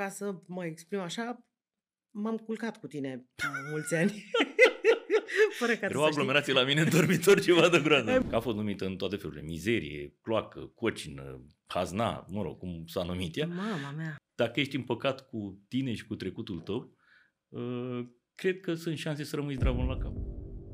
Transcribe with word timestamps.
ca 0.00 0.08
să 0.08 0.34
mă 0.46 0.64
exprim 0.64 1.00
așa, 1.00 1.46
m-am 2.10 2.36
culcat 2.36 2.80
cu 2.80 2.86
tine 2.86 3.26
mulți 3.70 3.94
ani. 3.94 4.12
Fără 5.58 5.76
ca 5.76 5.86
Erau 5.86 6.04
aglomerație 6.04 6.52
la 6.52 6.64
mine 6.64 6.80
în 6.80 6.90
dormitor 6.90 7.40
ceva 7.46 7.68
de 7.68 7.80
groază. 7.80 8.26
A 8.32 8.38
fost 8.38 8.56
numită 8.56 8.86
în 8.86 8.96
toate 8.96 9.16
felurile. 9.16 9.42
Mizerie, 9.42 10.16
cloacă, 10.20 10.60
cocină, 10.74 11.46
hazna, 11.66 12.26
mă 12.28 12.42
rog, 12.42 12.58
cum 12.58 12.84
s-a 12.86 13.02
numit 13.02 13.36
ea. 13.36 13.46
Mama 13.46 13.90
mea. 13.96 14.16
Dacă 14.34 14.60
ești 14.60 14.76
împăcat 14.76 15.28
cu 15.28 15.64
tine 15.68 15.94
și 15.94 16.06
cu 16.06 16.14
trecutul 16.14 16.60
tău, 16.60 16.96
uh, 17.48 18.06
cred 18.34 18.60
că 18.60 18.74
sunt 18.74 18.98
șanse 18.98 19.24
să 19.24 19.36
rămâi 19.36 19.54
zdravă 19.54 19.82
la 19.82 19.96
cap. 19.96 20.12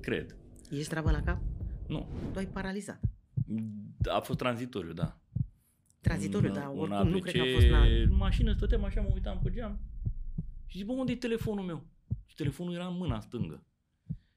Cred. 0.00 0.36
Ești 0.70 0.84
zdravă 0.84 1.10
la 1.10 1.22
cap? 1.22 1.42
Nu. 1.88 2.30
Tu 2.32 2.38
ai 2.38 2.46
paralizat. 2.46 3.00
A 4.08 4.20
fost 4.20 4.38
tranzitoriu, 4.38 4.92
da. 4.92 5.20
Tranzitoriu, 6.06 6.52
da. 6.52 6.72
Oricum 6.76 7.08
nu 7.08 7.18
cred 7.18 7.34
că 7.34 7.40
a 7.40 7.52
fost... 7.54 7.66
Na... 7.66 7.84
În 7.84 8.16
mașină 8.16 8.52
stăteam 8.52 8.84
așa, 8.84 9.00
mă 9.00 9.10
uitam 9.12 9.40
pe 9.42 9.50
geam 9.50 9.80
și 10.66 10.76
zic, 10.76 10.86
bă, 10.86 10.92
unde 10.92 11.12
e 11.12 11.16
telefonul 11.16 11.64
meu? 11.64 11.86
Și 12.26 12.34
telefonul 12.34 12.74
era 12.74 12.86
în 12.86 12.96
mâna 12.96 13.20
stângă. 13.20 13.66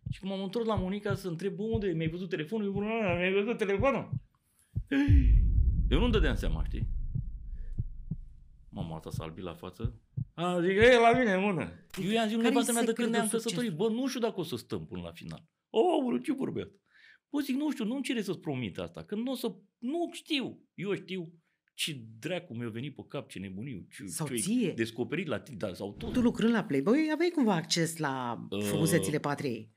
Și 0.09 0.20
cum 0.20 0.31
am 0.31 0.43
întors 0.43 0.66
la 0.66 0.76
Monica 0.76 1.16
să 1.16 1.27
întreb, 1.27 1.53
bă, 1.53 1.63
unde 1.63 1.88
mi-ai 1.88 2.09
văzut 2.09 2.29
telefonul? 2.29 2.66
Eu, 2.66 2.71
bă, 2.71 2.79
mi-ai 3.17 3.34
văzut 3.34 3.57
telefonul? 3.57 4.09
Eu 5.90 5.99
nu 5.99 6.09
dădeam 6.09 6.35
seama, 6.35 6.63
știi? 6.63 6.88
Mama 8.70 8.95
asta 8.95 9.09
s-a 9.09 9.23
albit 9.23 9.43
la 9.43 9.54
față. 9.54 10.01
A, 10.34 10.62
zic, 10.62 10.77
e 10.77 10.98
la 11.12 11.17
mine 11.20 11.34
în 11.34 11.41
mână. 11.41 11.71
Eu 12.04 12.12
i-am 12.12 12.27
zis 12.27 12.38
nevastă 12.38 12.71
mea 12.71 12.84
de 12.84 12.93
când 12.93 13.09
ne-am 13.09 13.27
căsătorit. 13.27 13.73
Bă, 13.73 13.90
nu 13.90 14.07
știu 14.07 14.20
dacă 14.20 14.40
o 14.40 14.43
să 14.43 14.55
stăm 14.55 14.85
până 14.85 15.01
la 15.01 15.12
final. 15.12 15.45
O, 15.70 16.17
ce 16.17 16.34
vorbea? 16.34 16.67
Bă, 17.29 17.40
zic, 17.40 17.55
nu 17.55 17.71
știu, 17.71 17.85
nu-mi 17.85 18.04
cere 18.04 18.21
să-ți 18.21 18.40
promit 18.40 18.77
asta, 18.77 19.04
că 19.04 19.15
nu 19.15 19.31
o 19.31 19.35
să, 19.35 19.55
nu 19.77 20.09
știu, 20.12 20.62
eu 20.73 20.93
știu 20.93 21.34
ce 21.79 21.99
dracu 22.19 22.53
mi-a 22.53 22.69
venit 22.69 22.95
pe 22.95 23.01
cap, 23.07 23.29
ce 23.29 23.39
nebuniu, 23.39 23.87
ce, 23.89 24.05
sau 24.05 24.27
ce 24.27 24.35
ție. 24.35 24.71
descoperit 24.71 25.27
la 25.27 25.39
tine, 25.39 25.57
da, 25.57 25.73
sau 25.73 25.93
tot. 25.93 26.13
Tu 26.13 26.21
lucrând 26.21 26.53
la 26.53 26.63
Playboy, 26.63 27.09
aveai 27.13 27.29
cumva 27.29 27.53
acces 27.53 27.97
la 27.97 28.48
uh, 28.49 28.63
frumusețile 28.63 29.20
patriei. 29.20 29.71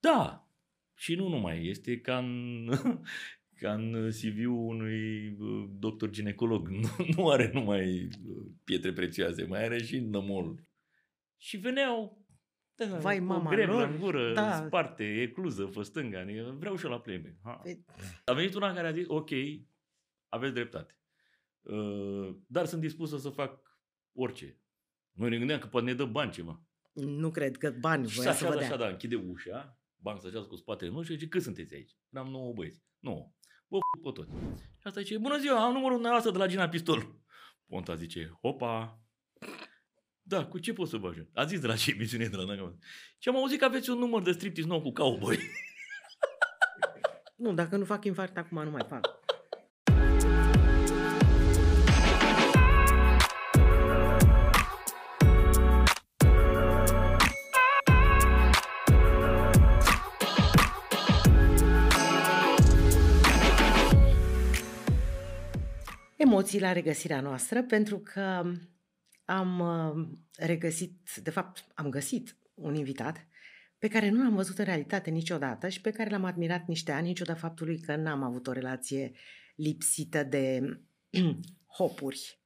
Da, 0.00 0.48
și 0.94 1.14
nu 1.14 1.28
numai, 1.28 1.66
este 1.66 2.00
ca 2.00 2.18
în, 2.18 2.68
ca 3.60 3.72
în 3.72 4.10
CV-ul 4.10 4.66
unui 4.66 5.28
uh, 5.38 5.68
doctor 5.78 6.10
ginecolog. 6.10 6.68
Nu, 6.82 6.88
nu 7.16 7.28
are 7.28 7.50
numai 7.52 8.02
uh, 8.04 8.46
pietre 8.64 8.92
prețioase, 8.92 9.44
mai 9.44 9.64
are 9.64 9.82
și 9.82 9.98
nămol. 10.00 10.64
Și 11.36 11.56
veneau 11.56 12.26
da, 12.74 12.98
Vai, 12.98 13.18
mama 13.18 13.50
greu 13.50 13.66
lor, 13.66 13.88
în 13.88 13.98
gură, 13.98 14.32
da. 14.32 14.64
sparte, 14.66 15.20
ecluză, 15.20 15.66
făstânga. 15.66 16.24
Vreau 16.58 16.76
și 16.76 16.84
eu 16.84 16.90
la 16.90 17.00
Playboy. 17.00 17.36
Ha. 17.42 17.62
Păi- 17.66 17.84
a 18.24 18.32
venit 18.32 18.54
una 18.54 18.74
care 18.74 18.86
a 18.86 18.92
zis, 18.92 19.04
ok, 19.08 19.30
aveți 20.28 20.54
dreptate. 20.54 20.98
Uh, 21.64 22.36
dar 22.46 22.66
sunt 22.66 22.80
dispusă 22.80 23.18
să 23.18 23.28
fac 23.28 23.60
orice. 24.12 24.60
Noi 25.10 25.30
ne 25.30 25.38
gândeam 25.38 25.58
că 25.58 25.66
poate 25.66 25.86
ne 25.86 25.94
dă 25.94 26.04
bani 26.04 26.30
ceva. 26.30 26.62
Nu 26.92 27.30
cred 27.30 27.56
că 27.56 27.70
bani 27.70 28.06
voia 28.06 28.32
să 28.32 28.46
vă 28.46 28.54
dea. 28.56 28.66
Așa, 28.66 28.76
da, 28.76 28.88
închide 28.88 29.14
ușa, 29.14 29.78
banc 29.96 30.20
să 30.20 30.42
cu 30.42 30.56
spatele 30.56 30.90
nostru 30.90 31.12
și 31.12 31.18
zice, 31.18 31.30
cât 31.30 31.42
sunteți 31.42 31.74
aici? 31.74 31.96
N-am 32.08 32.28
nouă 32.28 32.52
băieți. 32.52 32.84
Nu. 32.98 33.34
Bă, 33.68 33.78
pe 34.02 34.10
toți. 34.12 34.30
Și 34.60 34.86
asta 34.86 35.00
zice, 35.00 35.18
bună 35.18 35.38
ziua, 35.38 35.64
am 35.64 35.72
numărul 35.72 35.92
dumneavoastră 35.92 36.32
de 36.32 36.38
la 36.38 36.46
Gina 36.46 36.68
Pistol. 36.68 37.22
Ponta 37.66 37.94
zice, 37.94 38.38
hopa, 38.40 39.04
da, 40.26 40.46
cu 40.46 40.58
ce 40.58 40.72
pot 40.72 40.88
să 40.88 40.96
vă 40.96 41.08
ajut? 41.08 41.30
A 41.32 41.44
zis 41.44 41.60
de 41.60 41.66
la 41.66 41.76
ce 41.76 41.90
emisiune 41.90 42.26
de 42.26 42.36
la 42.36 42.44
Naga. 42.44 42.74
Și 43.18 43.28
am 43.28 43.36
auzit 43.36 43.58
că 43.58 43.64
aveți 43.64 43.90
un 43.90 43.98
număr 43.98 44.22
de 44.22 44.32
striptease 44.32 44.68
nou 44.68 44.82
cu 44.82 44.92
cowboy. 44.92 45.38
nu, 47.36 47.54
dacă 47.54 47.76
nu 47.76 47.84
fac 47.84 48.04
infarct 48.04 48.36
acum, 48.36 48.62
nu 48.62 48.70
mai 48.70 48.84
fac. 48.88 49.23
Emoții 66.24 66.60
la 66.60 66.72
regăsirea 66.72 67.20
noastră 67.20 67.62
pentru 67.62 67.98
că 67.98 68.42
am 69.24 69.60
uh, 69.60 70.08
regăsit, 70.36 71.14
de 71.22 71.30
fapt 71.30 71.64
am 71.74 71.88
găsit 71.90 72.36
un 72.54 72.74
invitat 72.74 73.26
pe 73.78 73.88
care 73.88 74.08
nu 74.08 74.22
l-am 74.22 74.34
văzut 74.34 74.58
în 74.58 74.64
realitate 74.64 75.10
niciodată 75.10 75.68
și 75.68 75.80
pe 75.80 75.90
care 75.90 76.10
l-am 76.10 76.24
admirat 76.24 76.66
niște 76.66 76.92
ani, 76.92 77.06
niciodată 77.06 77.38
faptului 77.38 77.80
că 77.80 77.96
n-am 77.96 78.22
avut 78.22 78.46
o 78.46 78.52
relație 78.52 79.12
lipsită 79.54 80.22
de 80.22 80.60
hopuri. 81.76 82.38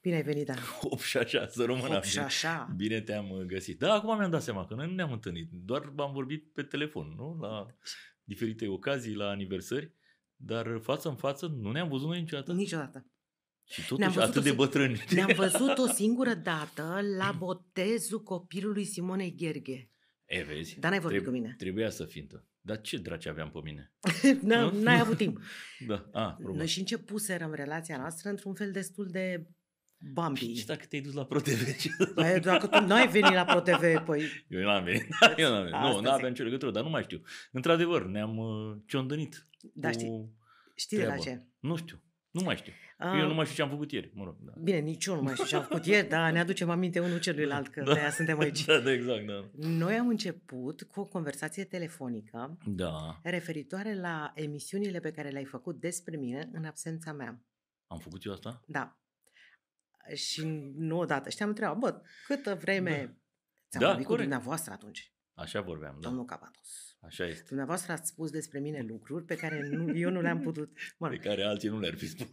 Bine 0.00 0.14
ai 0.14 0.22
venit, 0.22 0.46
Dan. 0.46 0.56
Hop 0.56 1.00
și 1.00 1.16
așa, 1.16 1.46
să 1.46 1.64
rămână. 1.64 1.94
Hop 1.94 2.02
și 2.02 2.18
așa. 2.18 2.72
Bine 2.76 3.00
te-am 3.00 3.30
uh, 3.30 3.42
găsit. 3.42 3.78
Da, 3.78 3.92
acum 3.92 4.16
mi-am 4.16 4.30
dat 4.30 4.42
seama 4.42 4.66
că 4.66 4.74
noi 4.74 4.86
nu 4.86 4.94
ne-am 4.94 5.12
întâlnit. 5.12 5.50
Doar 5.52 5.92
am 5.96 6.12
vorbit 6.12 6.52
pe 6.52 6.62
telefon, 6.62 7.14
nu? 7.16 7.38
La 7.40 7.66
diferite 8.24 8.68
ocazii, 8.68 9.14
la 9.14 9.28
aniversări. 9.28 9.92
Dar 10.36 10.78
față 10.82 11.08
în 11.08 11.16
față 11.16 11.46
nu 11.46 11.70
ne-am 11.70 11.88
văzut 11.88 12.06
noi 12.06 12.20
niciodată. 12.20 12.52
Niciodată. 12.52 13.06
Și 13.64 13.86
totuși 13.86 14.18
atât 14.18 14.42
de 14.42 14.52
bătrâni. 14.52 15.04
Ne-am 15.10 15.32
văzut 15.46 15.78
o 15.78 15.86
singură 15.86 16.34
dată 16.34 17.00
la 17.16 17.34
botezul 17.38 18.22
copilului 18.22 18.84
Simonei 18.84 19.34
Gherghe. 19.36 19.90
E, 20.24 20.42
vezi? 20.42 20.78
Dar 20.80 20.90
n-ai 20.90 21.00
vorbit 21.00 21.20
treb- 21.20 21.24
cu 21.28 21.32
mine. 21.32 21.54
Trebuia 21.58 21.90
să 21.90 22.04
fintă. 22.04 22.46
Dar 22.60 22.80
ce 22.80 22.96
draci 22.96 23.26
aveam 23.26 23.50
pe 23.50 23.58
mine? 23.62 23.92
N-ai 24.82 25.00
avut 25.00 25.16
timp. 25.16 25.40
da, 25.88 26.08
a, 26.12 26.36
Noi 26.54 26.66
și 26.66 26.78
începuserăm 26.78 27.52
relația 27.52 27.96
noastră 27.98 28.28
într-un 28.28 28.54
fel 28.54 28.72
destul 28.72 29.08
de 29.10 29.46
Bambi. 30.12 30.54
Și 30.54 30.66
dacă 30.66 30.84
te-ai 30.86 31.02
dus 31.02 31.12
la 31.12 31.24
ProTV? 31.24 31.62
Păi, 32.14 32.40
dacă 32.40 32.66
tu 32.66 32.86
n-ai 32.86 33.08
venit 33.08 33.32
la 33.32 33.44
ProTV, 33.44 34.04
păi... 34.04 34.44
Eu 34.48 34.62
n-am 34.62 34.84
venit. 34.84 35.06
Eu 35.36 35.50
n-am 35.50 35.62
venit. 35.62 35.78
Nu, 35.78 36.00
nu 36.00 36.10
aveam 36.10 36.30
nicio 36.30 36.42
legătură, 36.42 36.70
dar 36.70 36.82
nu 36.82 36.88
mai 36.88 37.02
știu. 37.02 37.20
Într-adevăr, 37.52 38.06
ne-am 38.06 38.36
uh, 38.36 38.76
ciondănit. 38.86 39.48
Da, 39.74 39.90
știi, 39.90 40.34
știi 40.76 40.96
de 40.96 41.04
la 41.06 41.16
ce? 41.16 41.42
Nu 41.58 41.76
știu. 41.76 42.02
Nu 42.30 42.42
mai 42.44 42.56
știu. 42.56 42.72
A... 42.98 43.18
Eu 43.18 43.26
nu 43.26 43.34
mai 43.34 43.44
știu 43.44 43.56
ce 43.56 43.62
am 43.62 43.68
făcut 43.68 43.92
ieri, 43.92 44.10
mă 44.14 44.24
rog. 44.24 44.36
Da. 44.40 44.52
Bine, 44.62 44.78
nici 44.78 45.04
eu 45.04 45.14
nu 45.14 45.22
mai 45.22 45.32
știu 45.32 45.46
ce 45.46 45.56
am 45.56 45.62
făcut 45.62 45.86
ieri, 45.86 46.08
dar 46.08 46.32
ne 46.32 46.40
aducem 46.40 46.70
aminte 46.70 47.00
unul 47.00 47.20
celuilalt, 47.20 47.68
că 47.68 47.82
da. 47.86 47.92
de-aia 47.92 48.10
suntem 48.10 48.38
aici. 48.38 48.64
Da, 48.74 48.78
da, 48.78 48.92
exact, 48.92 49.26
da. 49.26 49.50
Noi 49.52 49.94
am 49.94 50.08
început 50.08 50.82
cu 50.82 51.00
o 51.00 51.04
conversație 51.04 51.64
telefonică 51.64 52.58
da. 52.66 53.20
referitoare 53.22 53.94
la 53.94 54.32
emisiunile 54.34 55.00
pe 55.00 55.10
care 55.10 55.28
le-ai 55.28 55.44
făcut 55.44 55.80
despre 55.80 56.16
mine 56.16 56.48
în 56.52 56.64
absența 56.64 57.12
mea. 57.12 57.40
Am 57.86 57.98
făcut 57.98 58.24
eu 58.24 58.32
asta? 58.32 58.62
Da. 58.66 58.98
Și 60.14 60.72
nu 60.76 60.98
odată. 60.98 61.28
Și 61.30 61.36
te-am 61.36 61.48
întrebat, 61.48 61.78
bă, 61.78 62.00
câtă 62.26 62.54
vreme 62.54 62.90
da. 62.90 63.12
ți-am 63.68 63.82
da, 63.82 63.86
vorbit 63.86 64.06
corect. 64.06 64.06
cu 64.06 64.16
dumneavoastră 64.16 64.72
atunci? 64.72 65.12
Așa 65.34 65.60
vorbeam, 65.60 65.96
da. 66.00 66.08
Domnul 66.08 66.24
Capatos. 66.24 66.93
Așa 67.06 67.26
este. 67.26 67.44
Dumneavoastră 67.46 67.92
ați 67.92 68.08
spus 68.08 68.30
despre 68.30 68.58
mine 68.58 68.84
lucruri 68.88 69.24
pe 69.24 69.36
care 69.36 69.68
nu, 69.70 69.96
eu 69.98 70.10
nu 70.10 70.20
le-am 70.20 70.40
putut... 70.40 70.70
Mă 70.98 71.08
pe 71.08 71.16
care 71.16 71.42
alții 71.42 71.68
nu 71.68 71.78
le-ar 71.78 71.94
fi 71.94 72.08
spus. 72.08 72.26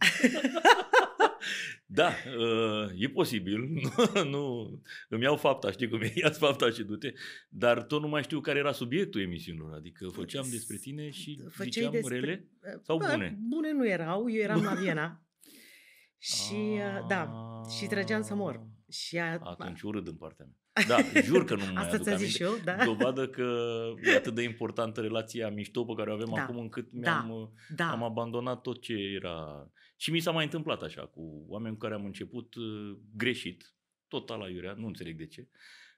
da, 1.86 2.12
uh, 2.38 2.90
e 2.96 3.08
posibil. 3.08 3.60
nu, 4.32 4.70
îmi 5.08 5.22
iau 5.22 5.36
fapta, 5.36 5.70
știi 5.70 5.88
cum 5.88 6.00
e, 6.00 6.12
ia 6.14 6.30
fapta 6.30 6.70
și 6.70 6.82
du-te. 6.82 7.12
Dar 7.48 7.82
tot 7.82 8.00
nu 8.00 8.08
mai 8.08 8.22
știu 8.22 8.40
care 8.40 8.58
era 8.58 8.72
subiectul 8.72 9.20
emisiunilor. 9.20 9.72
Adică 9.72 10.08
făceam 10.08 10.46
despre 10.50 10.76
tine 10.76 11.10
și 11.10 11.42
Făceai 11.48 11.70
ziceam 11.70 11.92
despre... 11.92 12.18
rele 12.18 12.48
sau 12.82 12.96
bă, 12.96 13.08
bune? 13.10 13.38
Bune 13.48 13.72
nu 13.72 13.88
erau, 13.88 14.30
eu 14.30 14.42
eram 14.42 14.62
la 14.62 14.74
Viena. 14.74 15.22
și, 16.32 16.54
uh, 16.54 17.06
da, 17.08 17.30
și 17.78 17.86
trăgeam 17.86 18.22
să 18.22 18.34
mor. 18.34 18.66
Și 18.88 19.18
a, 19.18 19.38
Atunci 19.42 19.82
urât 19.82 20.06
în 20.06 20.16
partea 20.16 20.44
mea. 20.44 20.61
Da, 20.88 20.96
jur 21.22 21.44
că 21.44 21.54
nu 21.54 21.64
mai 21.74 21.82
Asta 21.82 21.94
aduc 21.94 22.06
aminte. 22.06 22.26
Și 22.26 22.42
eu, 22.42 22.58
da? 22.64 22.84
Dovadă 22.84 23.28
că 23.28 23.76
e 24.02 24.16
atât 24.16 24.34
de 24.34 24.42
importantă 24.42 25.00
relația 25.00 25.50
mișto 25.50 25.84
pe 25.84 25.94
care 25.96 26.10
o 26.10 26.14
avem 26.14 26.32
da. 26.34 26.42
acum 26.42 26.58
încât 26.58 26.92
mi-am, 26.92 27.52
da. 27.68 27.84
Da. 27.84 27.90
am 27.90 28.02
abandonat 28.02 28.60
tot 28.60 28.80
ce 28.80 28.92
era. 28.92 29.70
Și 29.96 30.10
mi 30.10 30.20
s-a 30.20 30.30
mai 30.30 30.44
întâmplat 30.44 30.82
așa 30.82 31.06
cu 31.06 31.44
oameni 31.48 31.74
cu 31.74 31.80
care 31.80 31.94
am 31.94 32.04
început 32.04 32.54
uh, 32.54 32.96
greșit, 33.16 33.74
total 34.08 34.38
la 34.38 34.48
iurea, 34.48 34.72
nu 34.72 34.86
înțeleg 34.86 35.16
de 35.16 35.26
ce. 35.26 35.48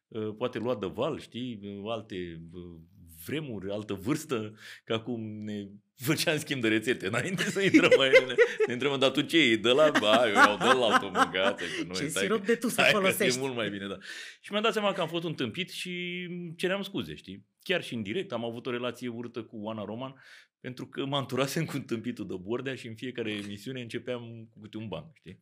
Uh, 0.08 0.34
poate 0.38 0.58
luat 0.58 0.81
de 0.81 0.87
val, 0.87 1.19
știi, 1.19 1.60
alte 1.84 2.48
uh, 2.52 2.81
vremuri, 3.25 3.70
altă 3.70 3.94
vârstă, 3.94 4.54
că 4.84 4.93
acum 4.93 5.20
ne 5.44 5.69
făceam 5.96 6.38
schimb 6.38 6.61
de 6.61 6.69
rețete 6.69 7.06
înainte 7.06 7.43
să 7.43 7.61
intrăm 7.61 7.91
mai 7.96 8.08
ne, 8.26 8.35
ne 8.67 8.73
întrebăm, 8.73 8.99
dar 8.99 9.11
tu 9.11 9.20
ce 9.20 9.38
e? 9.38 9.56
De 9.56 9.69
la, 9.69 9.91
ba, 10.00 10.29
eu 10.29 10.35
iau 10.35 10.56
de 10.56 10.64
la 10.64 10.85
altă 10.85 11.11
mâncață. 11.12 11.64
Ce 11.94 12.08
sirup 12.08 12.46
de 12.46 12.55
tu 12.55 12.69
să 12.69 12.82
folosești. 12.82 13.38
mult 13.38 13.55
mai 13.55 13.70
bine, 13.70 13.87
da. 13.87 13.96
Și 14.41 14.50
mi-am 14.50 14.62
dat 14.62 14.73
seama 14.73 14.93
că 14.93 15.00
am 15.00 15.08
fost 15.08 15.25
un 15.25 15.35
tâmpit 15.35 15.70
și 15.70 16.26
ceream 16.56 16.82
scuze, 16.82 17.14
știi? 17.14 17.46
Chiar 17.62 17.82
și 17.82 17.94
în 17.94 18.02
direct 18.02 18.32
am 18.32 18.44
avut 18.44 18.67
o 18.67 18.70
relație 18.70 19.08
urâtă 19.08 19.43
cu 19.43 19.56
Oana 19.62 19.85
Roman 19.85 20.14
pentru 20.61 20.87
că 20.87 21.05
mă 21.05 21.17
anturasem 21.17 21.64
cu 21.64 21.79
tâmpitul 21.79 22.26
de 22.26 22.35
Bordea 22.41 22.75
și 22.75 22.87
în 22.87 22.94
fiecare 22.94 23.32
emisiune 23.32 23.81
începeam 23.81 24.49
cu 24.52 24.61
câte 24.61 24.76
un 24.76 24.88
banc, 24.88 25.06
știi? 25.14 25.38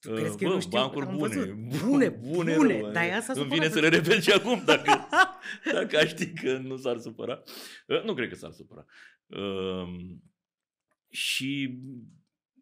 Tu 0.00 0.12
crezi 0.12 0.36
că 0.36 0.44
Bă, 0.44 0.44
eu 0.44 0.52
nu 0.52 0.60
știu? 0.60 0.78
bancuri 0.78 1.06
bune, 1.06 1.44
bune, 1.84 2.08
bune, 2.08 2.54
bune, 2.54 2.80
rău, 2.80 2.90
dar 2.90 3.04
ea 3.04 3.20
s-a 3.20 3.32
Îmi 3.36 3.48
vine 3.48 3.68
să 3.68 3.80
le 3.80 3.88
repet 3.88 4.22
și 4.22 4.30
acum, 4.30 4.62
dacă, 4.64 4.90
dacă 5.72 5.96
aș 5.96 6.08
ști 6.08 6.32
că 6.32 6.58
nu 6.58 6.76
s-ar 6.76 6.98
supăra. 6.98 7.42
Uh, 7.86 8.02
nu 8.02 8.14
cred 8.14 8.28
că 8.28 8.34
s-ar 8.34 8.52
supăra. 8.52 8.84
Uh, 9.26 10.16
și 11.08 11.78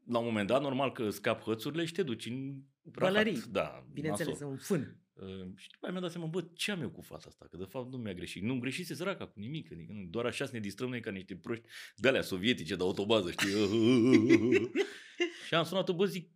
la 0.07 0.19
un 0.19 0.25
moment 0.25 0.47
dat, 0.47 0.63
normal 0.63 0.93
că 0.93 1.11
scap 1.11 1.43
hățurile 1.43 1.85
și 1.85 1.93
te 1.93 2.03
duci 2.03 2.27
în 2.27 2.63
Pălării. 2.91 3.43
Da, 3.51 3.87
Bineînțeles, 3.93 4.33
nasol. 4.33 4.49
un 4.49 4.57
fân. 4.57 4.97
Uh, 5.13 5.57
și 5.57 5.71
după 5.71 5.85
aia 5.85 5.91
mi-am 5.91 6.03
dat 6.03 6.11
seama, 6.11 6.27
bă, 6.27 6.43
ce 6.55 6.71
am 6.71 6.81
eu 6.81 6.91
cu 6.91 7.01
fata 7.01 7.25
asta? 7.27 7.47
Că 7.51 7.57
de 7.57 7.65
fapt 7.65 7.91
nu 7.91 7.97
mi-a 7.97 8.15
greșit. 8.15 8.43
Nu-mi 8.43 8.61
greșise 8.61 8.95
săraca 8.95 9.27
cu 9.27 9.41
nimic. 9.41 9.73
Adică 9.73 9.93
nu, 9.93 10.07
doar 10.11 10.25
așa 10.25 10.45
să 10.47 10.51
ne 10.53 10.61
distrăm 10.61 10.89
noi 10.89 11.01
ca 11.01 11.11
niște 11.11 11.37
proști 11.37 11.67
de 11.97 12.09
alea 12.09 12.23
sovietice 12.23 12.77
de 12.77 12.83
autobază, 12.83 13.31
știi? 13.31 13.49
și 15.47 15.55
am 15.55 15.65
sunat-o, 15.65 15.95
bă, 15.95 16.05
zic, 16.05 16.31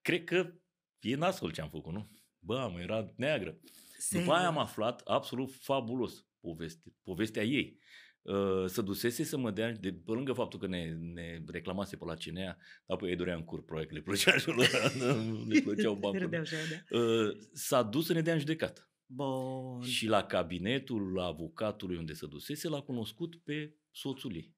cred 0.00 0.24
că 0.24 0.54
e 1.00 1.16
nasol 1.16 1.52
ce 1.52 1.60
am 1.60 1.70
făcut, 1.70 1.92
nu? 1.92 2.10
Bă, 2.38 2.70
mă, 2.72 2.80
era 2.80 3.12
neagră. 3.16 3.58
Serios? 4.02 4.26
După 4.26 4.38
aia 4.38 4.46
am 4.46 4.58
aflat 4.58 5.00
absolut 5.00 5.52
fabulos 5.52 6.26
poveste, 6.40 6.94
povestea 7.02 7.42
ei. 7.42 7.80
Uh, 8.22 8.66
să 8.66 8.82
dusese 8.82 9.22
să 9.22 9.36
mă 9.36 9.50
dea, 9.50 9.72
de, 9.72 9.92
pe 9.92 10.12
lângă 10.12 10.32
faptul 10.32 10.58
că 10.58 10.66
ne, 10.66 10.92
ne 10.92 11.42
reclamase 11.46 11.96
pe 11.96 12.04
la 12.04 12.14
Cinea, 12.14 12.58
apoi 12.86 13.10
ei 13.10 13.16
dorea 13.16 13.34
în 13.34 13.44
cur, 13.44 13.64
probabil 13.64 13.88
că 13.88 13.94
le 13.94 14.00
plăcea 14.00 14.38
și 14.38 14.50
le 15.48 15.60
plăceau 15.60 15.94
bancurile. 16.02 16.44
Da. 16.90 16.98
uh, 16.98 17.36
s-a 17.52 17.82
dus 17.82 18.06
să 18.06 18.12
ne 18.12 18.20
dea 18.20 18.32
în 18.32 18.38
judecată. 18.38 18.90
Bun. 19.06 19.82
Și 19.82 20.06
la 20.06 20.24
cabinetul 20.24 21.20
avocatului 21.20 21.96
unde 21.96 22.12
se 22.12 22.26
dusese 22.26 22.68
l-a 22.68 22.80
cunoscut 22.80 23.36
pe 23.36 23.76
soțul 23.90 24.34
ei. 24.34 24.56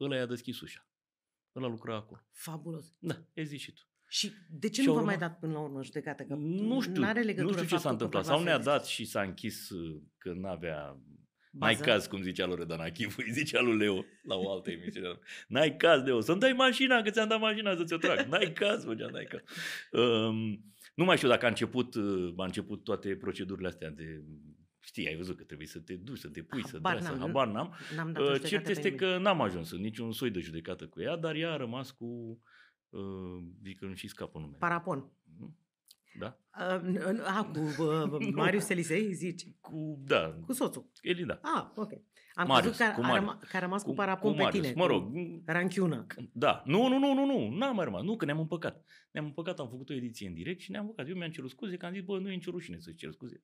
Ăla 0.00 0.16
i-a 0.16 0.26
deschis 0.26 0.60
ușa. 0.60 0.88
Ăla 1.56 1.66
lucra 1.66 1.96
acolo. 1.96 2.20
Fabulos. 2.30 2.94
Da, 2.98 3.24
e 3.32 3.42
zis 3.42 3.60
și 3.60 3.72
tu. 3.72 3.91
Și 4.12 4.32
de 4.50 4.68
ce 4.68 4.80
și 4.80 4.86
nu 4.86 4.94
v-a 4.94 5.00
mai 5.00 5.18
dat 5.18 5.38
până 5.38 5.52
la 5.52 5.58
urmă 5.58 5.82
judecată? 5.82 6.22
Că 6.22 6.34
nu 6.34 6.80
știu, 6.80 7.02
are 7.04 7.20
legătură 7.20 7.56
nu 7.56 7.62
știu 7.62 7.76
ce 7.76 7.82
s-a 7.82 7.90
întâmplat. 7.90 8.24
Sau 8.24 8.42
ne-a 8.42 8.58
dat 8.58 8.86
și 8.86 9.04
s-a 9.04 9.22
închis 9.22 9.70
uh, 9.70 10.00
că 10.18 10.32
nu 10.32 10.48
avea 10.48 11.00
N-ai 11.50 11.74
caz, 11.74 12.06
cum 12.06 12.22
zicea 12.22 12.46
Loredana 12.46 12.88
Chivu, 12.88 13.22
îi 13.26 13.32
zicea 13.32 13.60
lui 13.60 13.76
Leo 13.76 14.04
la 14.22 14.34
o 14.34 14.52
altă 14.52 14.70
emisiune. 14.70 15.18
N-ai 15.48 15.76
caz, 15.76 16.02
Leo, 16.02 16.20
să-mi 16.20 16.40
dai 16.40 16.52
mașina, 16.52 17.02
că 17.02 17.10
ți-am 17.10 17.28
dat 17.28 17.40
mașina 17.40 17.76
să 17.76 17.84
ți-o 17.84 17.96
trag. 17.96 18.26
N-ai 18.26 18.52
caz, 18.52 18.84
făcea, 18.84 19.06
n-ai 19.06 19.24
caz. 19.24 19.40
Um, 20.02 20.64
nu 20.94 21.04
mai 21.04 21.16
știu 21.16 21.28
dacă 21.28 21.44
a 21.44 21.48
început, 21.48 21.94
uh, 21.94 22.34
a 22.36 22.44
început 22.44 22.84
toate 22.84 23.16
procedurile 23.16 23.68
astea 23.68 23.90
de 23.90 24.24
Știi, 24.84 25.08
ai 25.08 25.16
văzut 25.16 25.36
că 25.36 25.44
trebuie 25.44 25.66
să 25.66 25.78
te 25.78 25.94
duci, 25.94 26.18
să 26.18 26.28
te 26.28 26.42
pui, 26.42 26.62
habar 26.72 27.00
să 27.00 27.08
dai, 27.08 27.16
să 27.16 27.20
habar 27.20 27.46
n-am. 27.46 27.74
n-am 27.96 28.12
dat 28.12 28.22
uh, 28.22 28.42
Cert 28.44 28.68
este 28.68 28.94
că 28.94 29.18
n-am 29.18 29.40
ajuns 29.40 29.70
în 29.70 29.80
niciun 29.80 30.12
soi 30.12 30.30
de 30.30 30.40
judecată 30.40 30.86
cu 30.86 31.00
ea, 31.00 31.16
dar 31.16 31.34
ea 31.34 31.52
a 31.52 31.56
rămas 31.56 31.90
cu, 31.90 32.04
uh, 32.04 32.36
zic 33.62 33.78
că 33.78 33.86
nu 33.86 33.94
și 33.94 34.08
scapă 34.08 34.38
numele. 34.38 34.58
Parapon. 34.58 35.10
Da? 36.18 36.38
A, 36.50 37.50
cu 37.52 37.82
uh, 37.82 38.28
Marius 38.34 38.68
Elisei, 38.68 39.12
zici? 39.12 39.46
Cu, 39.60 40.02
da. 40.06 40.38
Cu 40.46 40.52
soțul. 40.52 40.90
Eli, 41.00 41.24
da. 41.24 41.40
Ah, 41.42 41.66
ok. 41.74 41.92
Am 42.34 42.46
Marius, 42.46 42.76
că, 42.76 42.92
cu 42.96 43.00
a, 43.02 43.14
răma, 43.14 43.38
că 43.48 43.56
a 43.56 43.60
rămas 43.60 43.82
cu, 43.82 43.88
cu 43.88 43.94
parapon 43.94 44.36
cu 44.36 44.42
pe 44.42 44.48
tine. 44.50 44.72
Mă 44.76 44.86
rog. 44.86 45.12
Ranchiună. 45.44 46.06
Da. 46.32 46.62
Nu, 46.66 46.88
nu, 46.88 46.98
nu, 46.98 47.14
nu, 47.14 47.26
nu. 47.26 47.56
N-am 47.56 47.74
mai 47.74 47.84
rămas. 47.84 48.02
Nu, 48.02 48.16
că 48.16 48.24
ne-am 48.24 48.38
împăcat. 48.38 48.84
Ne-am 49.10 49.24
împăcat, 49.24 49.58
am 49.58 49.68
făcut 49.68 49.90
o 49.90 49.94
ediție 49.94 50.26
în 50.28 50.34
direct 50.34 50.60
și 50.60 50.70
ne-am 50.70 50.84
împăcat. 50.84 51.08
Eu 51.08 51.16
mi-am 51.16 51.30
cerut 51.30 51.50
scuze, 51.50 51.76
că 51.76 51.86
am 51.86 51.92
zis, 51.92 52.02
bă, 52.02 52.18
nu 52.18 52.30
e 52.30 52.34
nicio 52.34 52.50
rușine 52.50 52.78
să-ți 52.80 52.96
cer 52.96 53.10
scuze. 53.12 53.42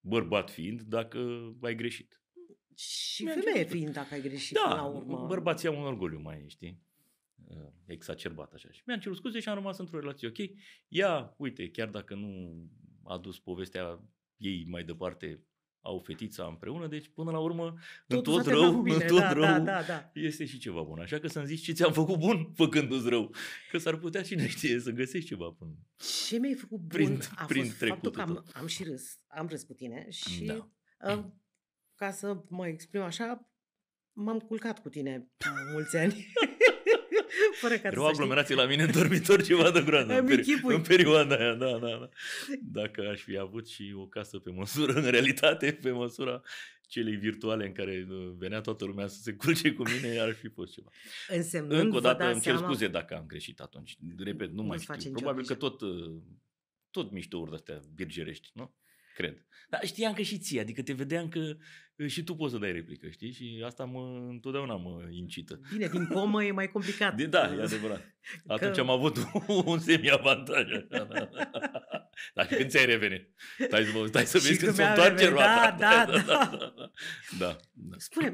Bărbat 0.00 0.50
fiind, 0.50 0.80
dacă 0.80 1.18
ai 1.62 1.74
greșit. 1.74 2.22
Și 2.74 3.24
femeie 3.24 3.64
fiind, 3.64 3.92
dacă 3.92 4.14
ai 4.14 4.20
greșit 4.20 4.58
da, 4.64 4.74
la 4.74 4.84
urmă. 4.84 5.24
bărbații 5.26 5.68
au 5.68 5.78
un 5.78 5.86
orgoliu 5.86 6.20
mai, 6.20 6.44
știi? 6.48 6.82
Uh, 7.48 7.72
exacerbat 7.86 8.52
așa. 8.52 8.68
Și 8.70 8.82
mi-am 8.86 9.00
cerut 9.00 9.16
scuze 9.16 9.40
și 9.40 9.48
am 9.48 9.54
rămas 9.54 9.78
într-o 9.78 9.98
relație 9.98 10.28
ok. 10.28 10.50
Ea, 10.88 11.34
uite, 11.38 11.70
chiar 11.70 11.88
dacă 11.88 12.14
nu 12.14 12.62
a 13.04 13.18
dus 13.18 13.38
povestea 13.38 14.00
ei 14.36 14.64
mai 14.68 14.84
departe, 14.84 15.46
au 15.80 15.98
fetița 15.98 16.46
împreună, 16.46 16.86
deci 16.86 17.08
până 17.08 17.30
la 17.30 17.38
urmă, 17.38 17.74
Totul 18.06 18.32
în 18.36 18.42
tot 18.42 18.52
rău, 18.52 18.82
în 18.82 19.00
tot 19.06 19.18
da, 19.18 19.32
rău, 19.32 19.42
da, 19.42 19.58
da, 19.58 19.82
da. 19.82 20.10
este 20.14 20.44
și 20.44 20.58
ceva 20.58 20.82
bun. 20.82 21.00
Așa 21.00 21.18
că 21.18 21.26
să-mi 21.26 21.46
zici 21.46 21.64
ce 21.64 21.72
ți-am 21.72 21.92
făcut 21.92 22.18
bun 22.18 22.52
făcându-ți 22.54 23.08
rău. 23.08 23.34
Că 23.70 23.78
s-ar 23.78 23.96
putea 23.96 24.22
și 24.22 24.34
ne 24.34 24.48
știe 24.48 24.80
să 24.80 24.90
găsești 24.90 25.28
ceva 25.28 25.56
bun. 25.58 25.76
Ce 26.28 26.38
mi-ai 26.38 26.54
făcut 26.54 26.78
bun 26.78 26.88
prin, 26.88 27.18
a 27.36 27.44
prin 27.44 27.64
fost 27.64 27.76
faptul 27.76 28.10
că 28.10 28.20
am, 28.20 28.44
am 28.52 28.66
și 28.66 28.84
râs, 28.84 29.18
am 29.26 29.46
râs 29.46 29.62
cu 29.62 29.72
tine 29.72 30.06
și 30.10 30.44
da. 30.44 30.70
uh, 31.12 31.24
ca 31.94 32.10
să 32.10 32.42
mă 32.48 32.66
exprim 32.66 33.00
așa, 33.00 33.52
m-am 34.12 34.38
culcat 34.38 34.82
cu 34.82 34.88
tine 34.88 35.30
mulți 35.72 35.96
ani. 35.96 36.14
Fără 37.60 37.78
ca 37.78 37.88
Erau 37.88 38.06
aglomerații 38.06 38.54
la 38.54 38.64
mine 38.64 38.82
în 38.82 38.92
dormitor 38.92 39.42
ceva 39.50 39.70
de 39.70 39.82
groază 39.82 40.12
în, 40.12 40.26
peri- 40.26 40.62
în 40.62 40.82
perioada 40.82 41.36
aia, 41.36 41.54
da, 41.54 41.70
da, 41.70 41.78
da. 41.78 42.08
Dacă 42.62 43.08
aș 43.12 43.20
fi 43.20 43.38
avut 43.38 43.68
și 43.68 43.94
o 43.96 44.06
casă 44.06 44.38
pe 44.38 44.50
măsură, 44.50 44.92
în 45.00 45.10
realitate, 45.10 45.78
pe 45.82 45.90
măsura 45.90 46.42
celei 46.86 47.16
virtuale 47.16 47.66
în 47.66 47.72
care 47.72 48.06
uh, 48.10 48.32
venea 48.36 48.60
toată 48.60 48.84
lumea 48.84 49.06
să 49.06 49.20
se 49.22 49.32
culce 49.32 49.72
cu 49.72 49.82
mine, 49.82 50.18
ar 50.18 50.32
fi 50.32 50.48
fost 50.48 50.72
ceva. 50.72 50.90
Însemnând, 51.28 51.80
Încă 51.80 51.96
o 51.96 52.00
dată 52.00 52.24
îmi 52.24 52.40
cer 52.40 52.52
seama... 52.52 52.66
scuze 52.66 52.88
dacă 52.88 53.16
am 53.16 53.26
greșit 53.26 53.60
atunci. 53.60 53.96
Repet, 54.18 54.48
nu, 54.48 54.54
nu 54.54 54.62
mai 54.62 54.78
știu. 54.78 55.10
Probabil 55.10 55.44
că 55.44 55.54
tot, 55.54 55.80
uh, 55.80 56.20
tot 56.90 57.10
miștouri 57.12 57.48
de-astea 57.48 57.80
birgerești, 57.94 58.50
nu? 58.54 58.74
Cred. 59.14 59.46
Dar 59.68 59.84
știam 59.84 60.12
că 60.12 60.22
și 60.22 60.38
ție, 60.38 60.60
adică 60.60 60.82
te 60.82 60.92
vedeam 60.92 61.28
că 61.28 61.56
și 62.06 62.24
tu 62.24 62.34
poți 62.34 62.52
să 62.52 62.58
dai 62.58 62.72
replică, 62.72 63.08
știi? 63.08 63.32
Și 63.32 63.62
asta 63.64 63.84
mă, 63.84 64.26
întotdeauna 64.28 64.76
mă 64.76 65.08
incită. 65.10 65.60
Bine, 65.72 65.86
din 65.86 66.06
comă 66.06 66.44
e 66.44 66.52
mai 66.52 66.68
complicat. 66.68 67.16
De, 67.16 67.26
da, 67.26 67.54
e 67.54 67.62
adevărat. 67.62 68.14
Atunci 68.46 68.74
că... 68.74 68.80
am 68.80 68.90
avut 68.90 69.16
un 69.64 69.78
semi-avantaj. 69.78 70.66
Dar 72.34 72.46
și 72.48 72.54
când 72.54 72.70
ți-ai 72.70 72.84
revenit? 72.86 73.28
Stai, 73.66 73.84
să, 73.84 74.04
stai 74.06 74.26
să 74.26 74.38
vezi 74.38 74.58
când 74.58 74.74
se 74.74 74.84
întoarce 74.84 75.28
roata. 75.28 75.76
Da, 75.78 76.04
da, 76.04 76.18
da. 76.18 76.22
da. 76.58 76.76
da, 77.38 77.56
da. 77.72 77.96
Spune, 77.96 78.32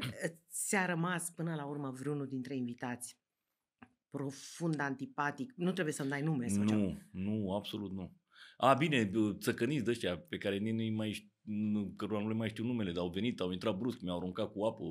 ți-a 0.51 0.85
rămas 0.85 1.31
până 1.35 1.55
la 1.55 1.65
urmă 1.65 1.91
vreunul 1.99 2.27
dintre 2.27 2.55
invitați 2.55 3.17
profund 4.09 4.79
antipatic? 4.79 5.53
Nu 5.55 5.71
trebuie 5.71 5.93
să-mi 5.93 6.09
dai 6.09 6.21
nume 6.21 6.47
sau 6.47 6.63
Nu, 6.63 6.69
ceva. 6.69 6.97
nu, 7.11 7.53
absolut 7.55 7.91
nu. 7.91 8.18
A, 8.61 8.73
bine, 8.73 9.11
țăcăniți 9.39 9.83
de 9.83 9.91
ăștia 9.91 10.17
pe 10.17 10.37
care 10.37 10.57
nimeni 10.57 10.89
nu 10.89 10.95
mai 10.95 11.31
nu, 11.41 11.93
cărora 11.97 12.21
nu 12.21 12.27
le 12.27 12.33
mai 12.33 12.49
știu 12.49 12.63
numele, 12.63 12.91
dar 12.91 13.03
au 13.03 13.09
venit, 13.09 13.39
au 13.39 13.51
intrat 13.51 13.77
brusc, 13.77 13.99
mi-au 14.01 14.17
aruncat 14.17 14.51
cu 14.51 14.63
apă, 14.63 14.83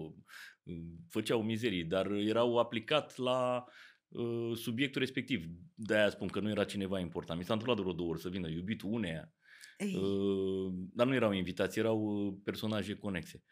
făceau 1.09 1.43
mizerii, 1.43 1.85
dar 1.85 2.11
erau 2.11 2.59
aplicat 2.59 3.17
la 3.17 3.65
uh, 4.09 4.57
subiectul 4.57 5.01
respectiv. 5.01 5.45
De-aia 5.75 6.11
spun 6.11 6.29
că 6.29 6.41
nu 6.41 6.51
era 6.51 6.65
cineva 6.65 6.99
important. 6.99 7.39
Mi 7.39 7.45
s-a 7.45 7.53
întâmplat 7.53 7.77
de 7.77 7.83
vreo 7.83 7.97
două 7.97 8.11
ori 8.11 8.21
să 8.21 8.29
vină 8.29 8.49
iubitul 8.49 8.93
uneia, 8.93 9.33
uh, 9.79 10.73
dar 10.93 11.07
nu 11.07 11.15
erau 11.15 11.33
invitați, 11.33 11.79
erau 11.79 12.01
uh, 12.01 12.35
personaje 12.45 12.95
conexe. 12.95 13.43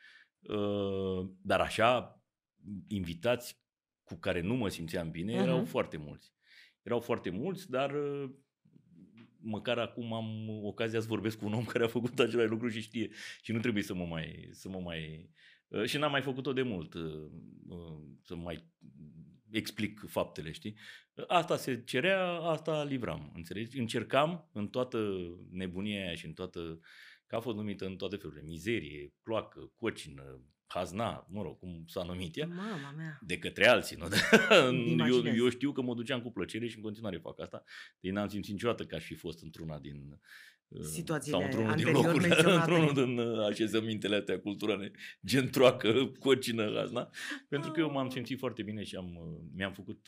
Uh, 0.41 1.31
dar 1.43 1.61
așa, 1.61 2.23
invitați 2.89 3.61
cu 4.05 4.15
care 4.19 4.41
nu 4.41 4.55
mă 4.55 4.69
simțeam 4.69 5.11
bine, 5.11 5.35
uh-huh. 5.35 5.43
erau 5.43 5.65
foarte 5.65 5.97
mulți. 5.97 6.35
Erau 6.83 7.01
foarte 7.01 7.31
mulți, 7.31 7.71
dar 7.71 7.95
uh, 7.95 8.31
măcar 9.47 9.79
acum 9.79 10.13
am 10.13 10.49
ocazia 10.65 11.01
să 11.01 11.07
vorbesc 11.07 11.39
cu 11.39 11.47
un 11.47 11.53
om 11.53 11.65
care 11.73 11.85
a 11.85 11.89
făcut 11.89 12.19
același 12.19 12.49
lucru 12.49 12.69
și 12.69 12.81
știe 12.81 13.11
și 13.43 13.53
nu 13.53 13.61
trebuie 13.61 13.83
să 13.83 13.95
mă 13.95 14.05
mai... 14.05 14.49
Să 14.53 14.69
mă 14.69 14.79
mai 14.79 15.31
uh, 15.69 15.85
și 15.85 15.97
n-am 15.97 16.11
mai 16.11 16.23
făcut-o 16.23 16.53
de 16.53 16.63
mult, 16.63 16.95
uh, 16.95 17.31
uh, 17.69 17.99
să 18.23 18.37
mai 18.37 18.65
explic 19.51 20.05
faptele, 20.09 20.53
știi? 20.53 20.77
Asta 21.27 21.57
se 21.57 21.83
cerea, 21.85 22.27
asta 22.29 22.85
livram, 22.85 23.33
înțelegi? 23.35 23.79
Încercam 23.79 24.51
în 24.53 24.69
toată 24.69 25.17
nebunia 25.51 26.05
aia 26.05 26.15
și 26.15 26.27
în 26.27 26.33
toată, 26.33 26.81
că 27.27 27.37
a 27.37 27.41
fost 27.41 27.57
numită 27.57 27.87
în 27.87 27.97
toate 27.97 28.17
felurile, 28.17 28.43
mizerie, 28.43 29.15
cloacă, 29.23 29.73
cocină, 29.77 30.41
hazna, 30.67 31.27
mă 31.31 31.43
rog, 31.43 31.59
cum 31.59 31.85
s-a 31.87 32.03
numit 32.03 32.37
ea, 32.37 32.47
Mama 32.47 32.93
mea. 32.97 33.19
de 33.23 33.39
către 33.39 33.67
alții. 33.67 33.97
Nu? 33.97 34.07
eu, 35.07 35.27
eu 35.37 35.49
știu 35.49 35.73
că 35.73 35.83
mă 35.83 35.95
duceam 35.95 36.23
cu 36.23 36.31
plăcere 36.31 36.67
și 36.67 36.77
în 36.77 36.83
continuare 36.83 37.19
fac 37.19 37.41
asta. 37.41 37.65
Deci 38.01 38.13
n-am 38.13 38.29
simțit 38.29 38.53
niciodată 38.53 38.85
că 38.85 38.95
aș 38.95 39.05
fi 39.05 39.15
fost 39.15 39.43
într-una 39.43 39.79
din 39.79 40.21
uh, 40.69 40.81
Situațiile 40.83 41.37
sau 41.37 41.47
într-unul 41.47 41.75
din 41.75 41.91
locurile, 41.91 42.37
într-unul 42.59 42.93
din 42.95 43.19
uh, 43.19 43.47
așezămintele 43.47 44.17
astea 44.17 44.41
culturale, 44.41 44.93
gen 45.27 45.51
troacă, 45.51 46.07
cocină, 46.19 46.73
hazna, 46.75 47.11
pentru 47.49 47.71
că 47.71 47.81
eu 47.81 47.91
m-am 47.91 48.09
simțit 48.09 48.39
foarte 48.39 48.63
bine 48.63 48.83
și 48.83 48.97
am, 48.97 49.15
uh, 49.15 49.49
mi-am 49.55 49.73
făcut 49.73 50.07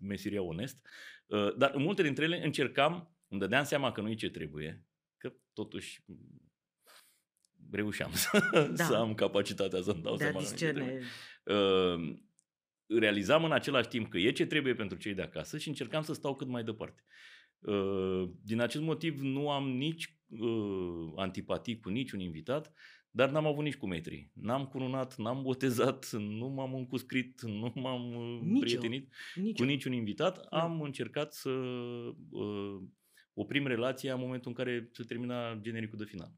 meseria 0.00 0.42
onest. 0.42 0.86
Dar 1.56 1.70
în 1.74 1.82
multe 1.82 2.02
dintre 2.02 2.24
ele 2.24 2.44
încercam, 2.44 3.16
îmi 3.28 3.40
dădeam 3.40 3.64
seama 3.64 3.92
că 3.92 4.00
nu 4.00 4.10
e 4.10 4.14
ce 4.14 4.30
trebuie, 4.30 4.86
că 5.16 5.32
totuși 5.52 6.04
reușeam 7.70 8.10
să, 8.12 8.48
da. 8.76 8.84
să 8.84 8.94
am 8.94 9.14
capacitatea 9.14 9.82
să-mi 9.82 10.02
dau 10.02 10.16
de 10.16 10.22
seama. 10.22 10.38
Discerne. 10.38 11.00
Uh, 11.44 12.16
realizam 12.86 13.44
în 13.44 13.52
același 13.52 13.88
timp 13.88 14.08
că 14.08 14.18
e 14.18 14.30
ce 14.30 14.46
trebuie 14.46 14.74
pentru 14.74 14.98
cei 14.98 15.14
de 15.14 15.22
acasă 15.22 15.58
și 15.58 15.68
încercam 15.68 16.02
să 16.02 16.12
stau 16.12 16.34
cât 16.34 16.48
mai 16.48 16.64
departe. 16.64 17.04
Uh, 17.58 18.30
din 18.42 18.60
acest 18.60 18.82
motiv 18.82 19.20
nu 19.20 19.50
am 19.50 19.68
nici 19.68 20.18
uh, 20.28 21.12
antipatii 21.16 21.80
cu 21.80 21.88
niciun 21.88 22.20
invitat, 22.20 22.72
dar 23.10 23.30
n-am 23.30 23.46
avut 23.46 23.64
nici 23.64 23.76
cu 23.76 23.86
metrii. 23.86 24.30
N-am 24.34 24.66
cununat, 24.66 25.16
n-am 25.16 25.42
botezat, 25.42 26.12
nu 26.12 26.48
m-am 26.48 26.74
încuscrit, 26.74 27.42
nu 27.42 27.72
m-am 27.74 28.14
uh, 28.14 28.40
Nicio. 28.42 28.60
prietenit 28.60 29.12
Nicio. 29.34 29.62
cu 29.62 29.68
niciun 29.68 29.92
invitat. 29.92 30.48
Da. 30.50 30.62
Am 30.62 30.80
încercat 30.80 31.34
să 31.34 31.50
uh, 31.50 32.82
oprim 33.34 33.66
relația 33.66 34.14
în 34.14 34.20
momentul 34.20 34.50
în 34.50 34.56
care 34.64 34.88
se 34.92 35.02
termina 35.02 35.58
genericul 35.60 35.98
de 35.98 36.04
final. 36.04 36.32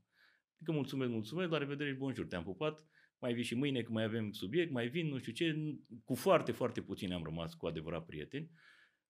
Că 0.64 0.72
mulțumesc, 0.72 1.10
mulțumesc, 1.10 1.50
la 1.50 1.58
revedere 1.58 1.90
și 1.90 1.96
bonjour, 1.96 2.26
te-am 2.26 2.42
pupat, 2.42 2.84
mai 3.18 3.34
vii 3.34 3.42
și 3.42 3.54
mâine 3.54 3.82
că 3.82 3.92
mai 3.92 4.04
avem 4.04 4.30
subiect, 4.30 4.70
mai 4.70 4.88
vin, 4.88 5.06
nu 5.06 5.18
știu 5.18 5.32
ce. 5.32 5.76
Cu 6.04 6.14
foarte, 6.14 6.52
foarte 6.52 6.80
puțini 6.82 7.12
am 7.12 7.22
rămas 7.24 7.54
cu 7.54 7.66
adevărat 7.66 8.06
prieteni. 8.06 8.50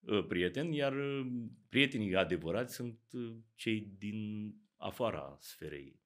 uh, 0.00 0.26
prieteni, 0.26 0.76
iar 0.76 0.96
uh, 0.96 1.26
prietenii 1.68 2.16
adevărați 2.16 2.74
sunt 2.74 2.98
uh, 3.12 3.36
cei 3.54 3.94
din 3.98 4.50
afara 4.76 5.36
sferei. 5.40 6.00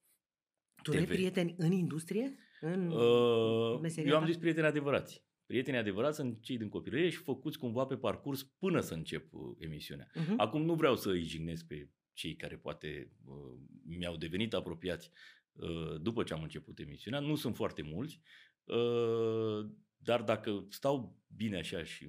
Tu 0.82 0.90
ai 0.90 1.04
prieteni 1.04 1.54
în 1.58 1.72
industrie? 1.72 2.36
În 2.60 2.90
uh, 2.90 4.04
eu 4.04 4.16
am 4.16 4.26
zis 4.26 4.36
prieteni 4.36 4.66
adevărați. 4.66 5.24
Prietenii 5.46 5.80
adevărați 5.80 6.16
sunt 6.16 6.42
cei 6.42 6.58
din 6.58 6.68
copilărie 6.68 7.08
și 7.08 7.16
făcuți 7.16 7.58
cumva 7.58 7.84
pe 7.86 7.96
parcurs 7.96 8.42
până 8.42 8.80
să 8.80 8.94
încep 8.94 9.32
emisiunea. 9.58 10.10
Uh-huh. 10.10 10.36
Acum 10.36 10.62
nu 10.62 10.74
vreau 10.74 10.96
să 10.96 11.10
îi 11.10 11.22
jignesc 11.22 11.66
pe 11.66 11.90
cei 12.12 12.36
care 12.36 12.56
poate 12.56 13.10
uh, 13.24 13.58
mi-au 13.84 14.16
devenit 14.16 14.54
apropiați 14.54 15.10
uh, 15.52 16.00
după 16.00 16.22
ce 16.22 16.32
am 16.32 16.42
început 16.42 16.78
emisiunea. 16.78 17.20
Nu 17.20 17.34
sunt 17.34 17.56
foarte 17.56 17.82
mulți, 17.82 18.20
uh, 18.64 19.70
dar 19.96 20.22
dacă 20.22 20.66
stau 20.68 21.20
bine 21.36 21.58
așa 21.58 21.84
și 21.84 22.04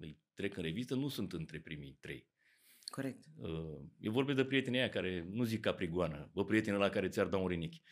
îi 0.00 0.18
trec 0.34 0.56
în 0.56 0.62
revistă, 0.62 0.94
nu 0.94 1.08
sunt 1.08 1.32
între 1.32 1.60
primii 1.60 1.96
trei. 2.00 2.26
Corect. 2.84 3.24
Uh, 3.36 3.80
eu 4.00 4.12
vorbesc 4.12 4.36
de 4.36 4.44
prietenii 4.44 4.78
aia 4.78 4.88
care 4.88 5.26
nu 5.30 5.44
zic 5.44 5.60
ca 5.60 5.74
prigoană, 5.74 6.30
bă, 6.32 6.44
prietenul 6.44 6.80
la 6.80 6.88
care 6.88 7.08
ți-ar 7.08 7.26
da 7.26 7.36
un 7.36 7.48
rinichi. 7.48 7.82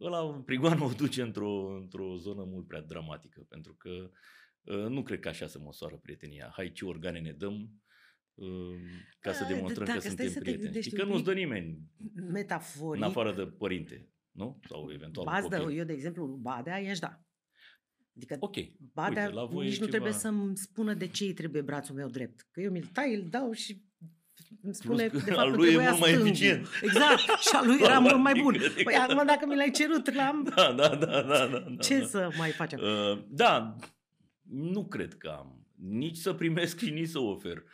Ăla, 0.00 0.42
prigoană 0.46 0.84
o 0.84 0.92
duce 0.92 1.22
într-o, 1.22 1.76
într-o 1.76 2.16
zonă 2.16 2.44
mult 2.44 2.66
prea 2.66 2.80
dramatică, 2.80 3.46
pentru 3.48 3.74
că 3.74 4.10
uh, 4.62 4.86
nu 4.88 5.02
cred 5.02 5.20
că 5.20 5.28
așa 5.28 5.46
se 5.46 5.58
măsoară 5.58 5.96
prietenia. 5.96 6.52
Hai 6.54 6.72
ce 6.72 6.84
organe 6.84 7.20
ne 7.20 7.32
dăm, 7.32 7.54
uh, 7.54 7.85
ca 9.20 9.32
să 9.32 9.44
demonstrăm 9.48 9.86
că 9.86 9.98
suntem 10.00 10.32
prieteni. 10.32 10.82
Și 10.82 10.90
că 10.90 11.04
nu-ți 11.04 11.24
dă 11.24 11.32
nimeni 11.32 11.78
metaforic, 12.32 13.02
în 13.02 13.08
afară 13.08 13.34
de 13.34 13.42
părinte, 13.42 14.08
nu? 14.30 14.60
Sau 14.68 14.90
eventual 14.92 15.26
Bazdă, 15.26 15.58
copil. 15.58 15.78
eu, 15.78 15.84
de 15.84 15.92
exemplu, 15.92 16.26
Badea 16.26 16.78
i-aș 16.78 16.98
da. 16.98 17.20
Adică 18.16 18.36
ok, 18.40 18.56
Badea 18.92 19.24
Uite, 19.24 19.34
la 19.34 19.44
voi 19.44 19.64
nici 19.64 19.72
nu 19.72 19.78
ceva... 19.78 19.90
trebuie 19.90 20.12
să-mi 20.12 20.56
spună 20.56 20.94
de 20.94 21.06
ce 21.06 21.24
îi 21.24 21.32
trebuie 21.32 21.62
brațul 21.62 21.94
meu 21.94 22.08
drept. 22.08 22.46
Că 22.50 22.60
eu 22.60 22.70
mi-l 22.70 22.88
tai, 22.92 23.14
îl 23.14 23.26
dau 23.30 23.52
și 23.52 23.84
îmi 24.62 24.74
spune, 24.74 25.08
Plus, 25.08 25.24
de 25.24 25.30
fapt, 25.30 25.56
lui 25.56 25.72
e 25.72 25.78
mult 25.78 26.00
mai 26.00 26.12
eficient. 26.12 26.68
Exact, 26.82 27.18
și 27.18 27.50
al 27.52 27.66
lui 27.66 27.78
era 27.84 27.98
mult 27.98 28.18
mai 28.18 28.40
bun. 28.42 28.56
Păi 28.84 28.94
acum 28.94 29.26
dacă 29.26 29.46
mi 29.46 29.56
l-ai 29.56 29.70
cerut, 29.70 30.14
l-am... 30.14 30.42
Da, 30.56 30.72
da, 30.72 30.88
da, 30.88 31.22
da, 31.22 31.46
da, 31.46 31.76
Ce 31.80 31.98
da. 31.98 32.06
să 32.06 32.28
mai 32.36 32.50
facem? 32.50 32.80
Uh, 32.82 33.24
da, 33.28 33.76
nu 34.42 34.86
cred 34.86 35.14
că 35.14 35.28
am 35.28 35.66
nici 35.76 36.16
să 36.16 36.32
primesc 36.32 36.78
și 36.78 36.90
nici 36.90 37.08
să 37.08 37.18
ofer 37.18 37.56
uh, 37.56 37.64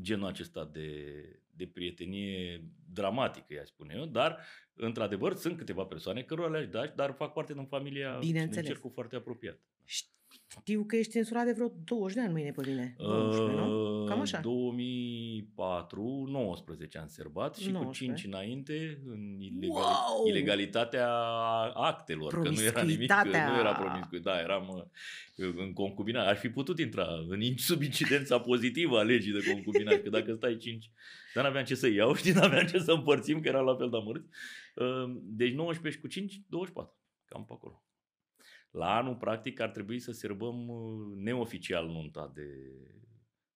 genul 0.00 0.26
acesta 0.26 0.64
de, 0.64 1.12
de 1.50 1.66
prietenie 1.66 2.64
dramatică, 2.92 3.54
i 3.54 3.60
spune 3.66 3.94
eu, 3.96 4.06
dar 4.06 4.38
într-adevăr 4.74 5.34
sunt 5.34 5.56
câteva 5.56 5.84
persoane 5.84 6.22
cărora 6.22 6.48
le-aș 6.48 6.66
da, 6.68 6.86
dar 6.86 7.14
fac 7.14 7.32
parte 7.32 7.52
din 7.52 7.66
familia, 7.66 8.18
din 8.18 8.50
cercul 8.62 8.90
foarte 8.90 9.16
apropiat. 9.16 9.60
Știu 10.48 10.84
că 10.84 10.96
ești 10.96 11.12
censurat 11.12 11.44
de 11.44 11.52
vreo 11.52 11.72
20 11.84 12.16
de 12.16 12.22
ani 12.22 12.32
mâine 12.32 12.50
pe 12.50 12.62
mine. 12.66 12.94
12, 12.98 13.54
uh, 13.54 13.60
nu? 13.60 14.04
Cam 14.04 14.20
așa. 14.20 14.40
2004, 14.40 16.26
19 16.28 16.98
am 16.98 17.06
serbat 17.08 17.56
și 17.56 17.70
19. 17.70 18.12
cu 18.12 18.18
5 18.18 18.34
înainte 18.34 19.00
în 19.06 19.40
ilegal, 19.40 19.76
wow! 19.76 20.26
ilegalitatea 20.28 21.08
actelor, 21.74 22.42
că 22.42 22.48
nu 22.48 22.62
era 22.62 22.82
nimic, 22.82 23.12
nu 23.24 23.58
era 23.58 23.72
promiscu. 23.72 24.18
Da, 24.18 24.40
eram 24.40 24.68
uh, 25.36 25.52
în 25.56 25.72
concubinat. 25.72 26.26
Ar 26.26 26.36
fi 26.36 26.48
putut 26.48 26.78
intra 26.78 27.06
în 27.28 27.56
sub 27.56 27.82
incidența 27.82 28.40
pozitivă 28.40 28.98
a 28.98 29.02
legii 29.02 29.32
de 29.32 29.52
concubinat, 29.52 30.02
că 30.02 30.08
dacă 30.08 30.34
stai 30.34 30.56
5, 30.56 30.90
dar 31.34 31.44
n-aveam 31.44 31.64
ce 31.64 31.74
să 31.74 31.88
iau, 31.88 32.14
știi, 32.14 32.32
n-aveam 32.32 32.66
ce 32.66 32.78
să 32.78 32.92
împărțim, 32.92 33.40
că 33.40 33.48
era 33.48 33.60
la 33.60 33.76
fel 33.76 33.90
de 33.90 33.96
amărât. 33.96 34.24
Uh, 34.74 35.16
deci 35.22 35.52
19 35.52 36.00
cu 36.00 36.06
5, 36.06 36.40
24. 36.48 36.96
Cam 37.24 37.44
pe 37.44 37.52
acolo. 37.52 37.80
La 38.76 38.96
anul, 38.96 39.16
practic, 39.16 39.60
ar 39.60 39.70
trebui 39.70 39.98
să 39.98 40.12
serbăm 40.12 40.68
uh, 40.68 41.16
neoficial 41.16 41.86
nunta 41.86 42.30
de 42.34 42.48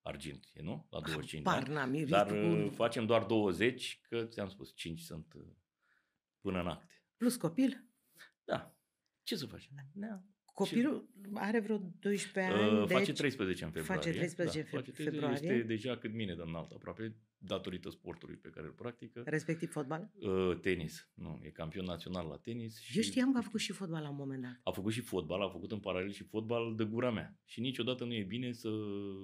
argint, 0.03 0.50
e, 0.55 0.62
nu? 0.62 0.87
La 0.91 1.00
25 1.00 1.43
Par, 1.43 1.62
de 1.62 1.75
ani. 1.75 2.05
Dar 2.05 2.31
uh, 2.31 2.41
bun. 2.41 2.71
facem 2.71 3.07
doar 3.07 3.25
20, 3.25 4.00
că 4.09 4.25
ți-am 4.25 4.49
spus, 4.49 4.75
5 4.75 5.00
sunt 5.00 5.33
uh, 5.33 5.43
până 6.41 6.61
în 6.61 6.67
acte. 6.67 7.05
Plus 7.17 7.37
copil? 7.37 7.85
Da. 8.45 8.77
Ce 9.23 9.37
să 9.37 9.47
facem? 9.47 9.71
Da. 9.93 10.23
Copilul 10.45 11.11
are 11.35 11.61
vreo 11.61 11.81
12 11.99 12.53
ani. 12.53 12.81
Uh, 12.81 12.89
face 12.89 13.05
deci 13.05 13.17
13 13.17 13.65
în 13.65 13.71
februarie. 13.71 14.03
Face 14.03 14.17
13 14.17 14.62
da, 14.62 14.69
face 14.69 14.91
13, 14.91 15.11
februarie. 15.11 15.53
Este 15.53 15.67
deja 15.67 15.97
cât 15.97 16.12
mine 16.12 16.35
de 16.35 16.43
înalt 16.47 16.71
aproape, 16.71 17.17
datorită 17.42 17.90
sportului 17.90 18.37
pe 18.37 18.49
care 18.49 18.66
îl 18.66 18.73
practică. 18.73 19.23
Respectiv 19.26 19.70
fotbal? 19.70 20.11
Uh, 20.14 20.59
tenis. 20.61 21.11
Nu, 21.14 21.40
e 21.42 21.50
campion 21.50 21.85
național 21.85 22.26
la 22.26 22.37
tenis. 22.37 22.80
Și 22.80 22.97
Eu 22.97 23.02
știam 23.02 23.32
că 23.32 23.38
a 23.38 23.42
făcut 23.42 23.61
și 23.61 23.73
fotbal 23.73 24.02
la 24.02 24.11
un 24.11 24.16
moment 24.16 24.42
dat. 24.42 24.61
A 24.62 24.70
făcut 24.70 24.92
și 24.92 25.00
fotbal, 25.00 25.42
a 25.42 25.49
făcut 25.49 25.73
în 25.73 25.80
paralel 25.80 26.11
și 26.11 26.25
fotbal 26.25 26.75
de 26.76 26.85
gura 26.85 27.11
mea. 27.11 27.38
Și 27.44 27.61
niciodată 27.61 28.04
nu 28.04 28.14
e 28.14 28.23
bine 28.23 28.52
să 28.52 28.68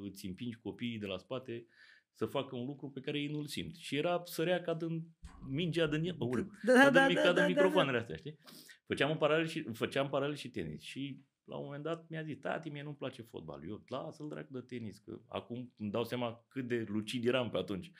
îți 0.03 0.27
împingi 0.27 0.57
copiii 0.57 0.99
de 0.99 1.07
la 1.07 1.19
spate 1.19 1.67
să 2.13 2.27
facă 2.27 2.57
un 2.57 2.67
lucru 2.67 2.91
pe 2.91 3.01
care 3.01 3.19
ei 3.19 3.29
nu-l 3.29 3.47
simt. 3.47 3.75
Și 3.75 3.97
era 3.97 4.23
sărea 4.25 4.61
ca 4.61 4.75
din 4.75 5.03
mingea 5.49 5.87
din 5.87 6.05
el, 6.05 6.17
da, 6.17 6.73
da, 6.73 6.83
ca 6.83 6.91
da, 6.91 7.07
din, 7.07 7.15
da, 7.15 7.23
ca 7.23 7.33
da, 7.33 7.33
din 7.33 7.43
da, 7.43 7.47
microfoanele 7.47 7.99
da, 7.99 8.05
da. 8.07 8.15
astea, 8.15 8.17
știi? 8.17 8.39
Făceam 8.87 9.11
în 9.11 9.17
paralel 9.17 9.47
și, 9.47 9.63
făceam 9.73 10.09
paralel 10.09 10.37
și 10.37 10.49
tenis. 10.49 10.83
Și 10.83 11.21
la 11.47 11.57
un 11.57 11.65
moment 11.65 11.83
dat 11.83 12.09
mi-a 12.09 12.23
zis, 12.23 12.39
tati, 12.39 12.69
mie 12.69 12.83
nu-mi 12.83 12.97
place 12.97 13.23
fotbal. 13.23 13.69
Eu, 13.69 13.85
lasă-l 13.87 14.29
dracu 14.29 14.53
de 14.53 14.61
tenis, 14.61 14.99
că 14.99 15.21
acum 15.29 15.73
îmi 15.77 15.91
dau 15.91 16.05
seama 16.05 16.45
cât 16.49 16.69
de 16.69 16.85
lucid 16.89 17.27
eram 17.27 17.51
pe 17.51 17.57
atunci. 17.57 17.93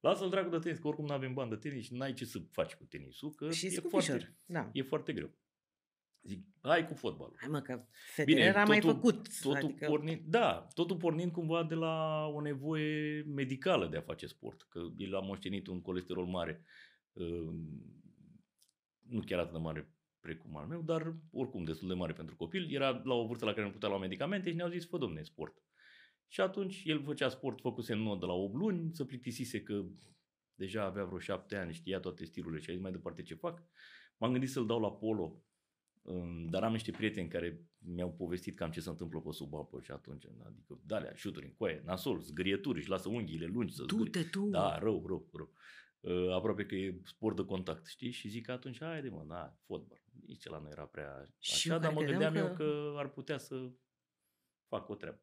Lasă-l 0.00 0.30
dracu 0.30 0.50
de 0.50 0.58
tenis, 0.58 0.78
că 0.78 0.86
oricum 0.86 1.06
nu 1.06 1.12
avem 1.12 1.34
bani 1.34 1.50
de 1.50 1.56
tenis 1.56 1.84
și 1.84 1.94
n-ai 1.94 2.12
ce 2.12 2.24
să 2.24 2.38
faci 2.50 2.74
cu 2.74 2.84
tenisul, 2.84 3.34
că 3.34 3.50
și 3.50 3.66
e, 3.66 3.70
foarte, 3.70 4.36
da. 4.44 4.70
e 4.72 4.82
foarte 4.82 5.12
greu. 5.12 5.30
Zic, 6.22 6.44
hai 6.62 6.86
cu 6.86 6.94
fotbalul. 6.94 7.36
Hai 7.38 7.48
mă, 7.48 7.60
că 7.60 7.86
Bine, 8.24 8.40
era 8.40 8.64
totul, 8.64 8.68
mai 8.68 8.80
făcut. 8.80 9.40
Totul 9.40 9.64
adică... 9.64 9.86
pornind, 9.86 10.20
da, 10.26 10.66
totul 10.74 10.96
pornind 10.96 11.32
cumva 11.32 11.64
de 11.64 11.74
la 11.74 12.26
o 12.26 12.40
nevoie 12.40 13.22
medicală 13.22 13.88
de 13.88 13.96
a 13.96 14.00
face 14.00 14.26
sport, 14.26 14.62
că 14.62 14.80
el 14.96 15.16
a 15.16 15.20
moștenit 15.20 15.66
un 15.66 15.80
colesterol 15.80 16.26
mare, 16.26 16.64
uh, 17.12 17.52
nu 18.98 19.20
chiar 19.20 19.38
atât 19.38 19.52
de 19.52 19.58
mare 19.58 19.94
precum 20.20 20.56
al 20.56 20.66
meu, 20.66 20.82
dar 20.82 21.16
oricum 21.30 21.64
destul 21.64 21.88
de 21.88 21.94
mare 21.94 22.12
pentru 22.12 22.36
copil. 22.36 22.74
Era 22.74 23.00
la 23.04 23.14
o 23.14 23.26
vârstă 23.26 23.44
la 23.44 23.52
care 23.52 23.66
nu 23.66 23.72
putea 23.72 23.88
lua 23.88 23.98
medicamente 23.98 24.50
și 24.50 24.56
ne-au 24.56 24.68
zis, 24.68 24.86
fă 24.86 24.98
domne, 24.98 25.22
sport. 25.22 25.62
Și 26.28 26.40
atunci 26.40 26.82
el 26.84 27.02
făcea 27.02 27.28
sport, 27.28 27.60
făcuse 27.60 27.92
în 27.92 28.18
de 28.18 28.26
la 28.26 28.32
8 28.32 28.54
luni, 28.54 28.94
să 28.94 29.04
plictisise 29.04 29.62
că 29.62 29.84
deja 30.54 30.84
avea 30.84 31.04
vreo 31.04 31.18
7 31.18 31.56
ani, 31.56 31.72
știa 31.72 32.00
toate 32.00 32.24
stilurile 32.24 32.60
și 32.60 32.70
a 32.70 32.72
zis 32.72 32.82
mai 32.82 32.92
departe 32.92 33.22
ce 33.22 33.34
fac. 33.34 33.62
M-am 34.16 34.30
gândit 34.30 34.50
să-l 34.50 34.66
dau 34.66 34.80
la 34.80 34.92
polo, 34.92 35.44
dar 36.50 36.62
am 36.62 36.72
niște 36.72 36.90
prieteni 36.90 37.28
care 37.28 37.64
mi-au 37.78 38.12
povestit 38.12 38.56
cam 38.56 38.70
ce 38.70 38.80
se 38.80 38.88
întâmplă 38.88 39.20
pe 39.20 39.32
sub 39.32 39.54
apă 39.54 39.80
și 39.80 39.90
atunci, 39.90 40.26
adică 40.46 40.80
dalea, 40.86 41.14
șuturi 41.14 41.46
în 41.46 41.52
coaie, 41.52 41.82
nasol, 41.84 42.20
zgârieturi 42.20 42.82
și 42.82 42.88
lasă 42.88 43.08
unghiile 43.08 43.46
lungi 43.46 43.74
să 43.74 43.82
zgârie. 43.82 44.04
Du-te 44.04 44.22
tu! 44.22 44.48
Da, 44.48 44.78
rău, 44.78 45.06
rău, 45.06 45.28
rău. 45.32 45.52
Uh, 46.00 46.32
aproape 46.32 46.66
că 46.66 46.74
e 46.74 47.00
sport 47.04 47.36
de 47.36 47.44
contact, 47.44 47.86
știi? 47.86 48.10
Și 48.10 48.28
zic 48.28 48.44
că 48.44 48.52
atunci, 48.52 48.80
haide 48.80 49.08
mă, 49.08 49.24
da, 49.28 49.56
fotbal. 49.66 50.02
Nici 50.26 50.46
la 50.46 50.58
nu 50.58 50.68
era 50.68 50.84
prea 50.84 51.28
așa, 51.38 51.78
dar 51.78 51.92
mă 51.92 52.02
gândeam 52.02 52.32
că... 52.32 52.38
eu 52.38 52.54
că 52.54 52.94
ar 52.96 53.08
putea 53.08 53.38
să 53.38 53.70
fac 54.66 54.88
o 54.88 54.94
treabă. 54.94 55.22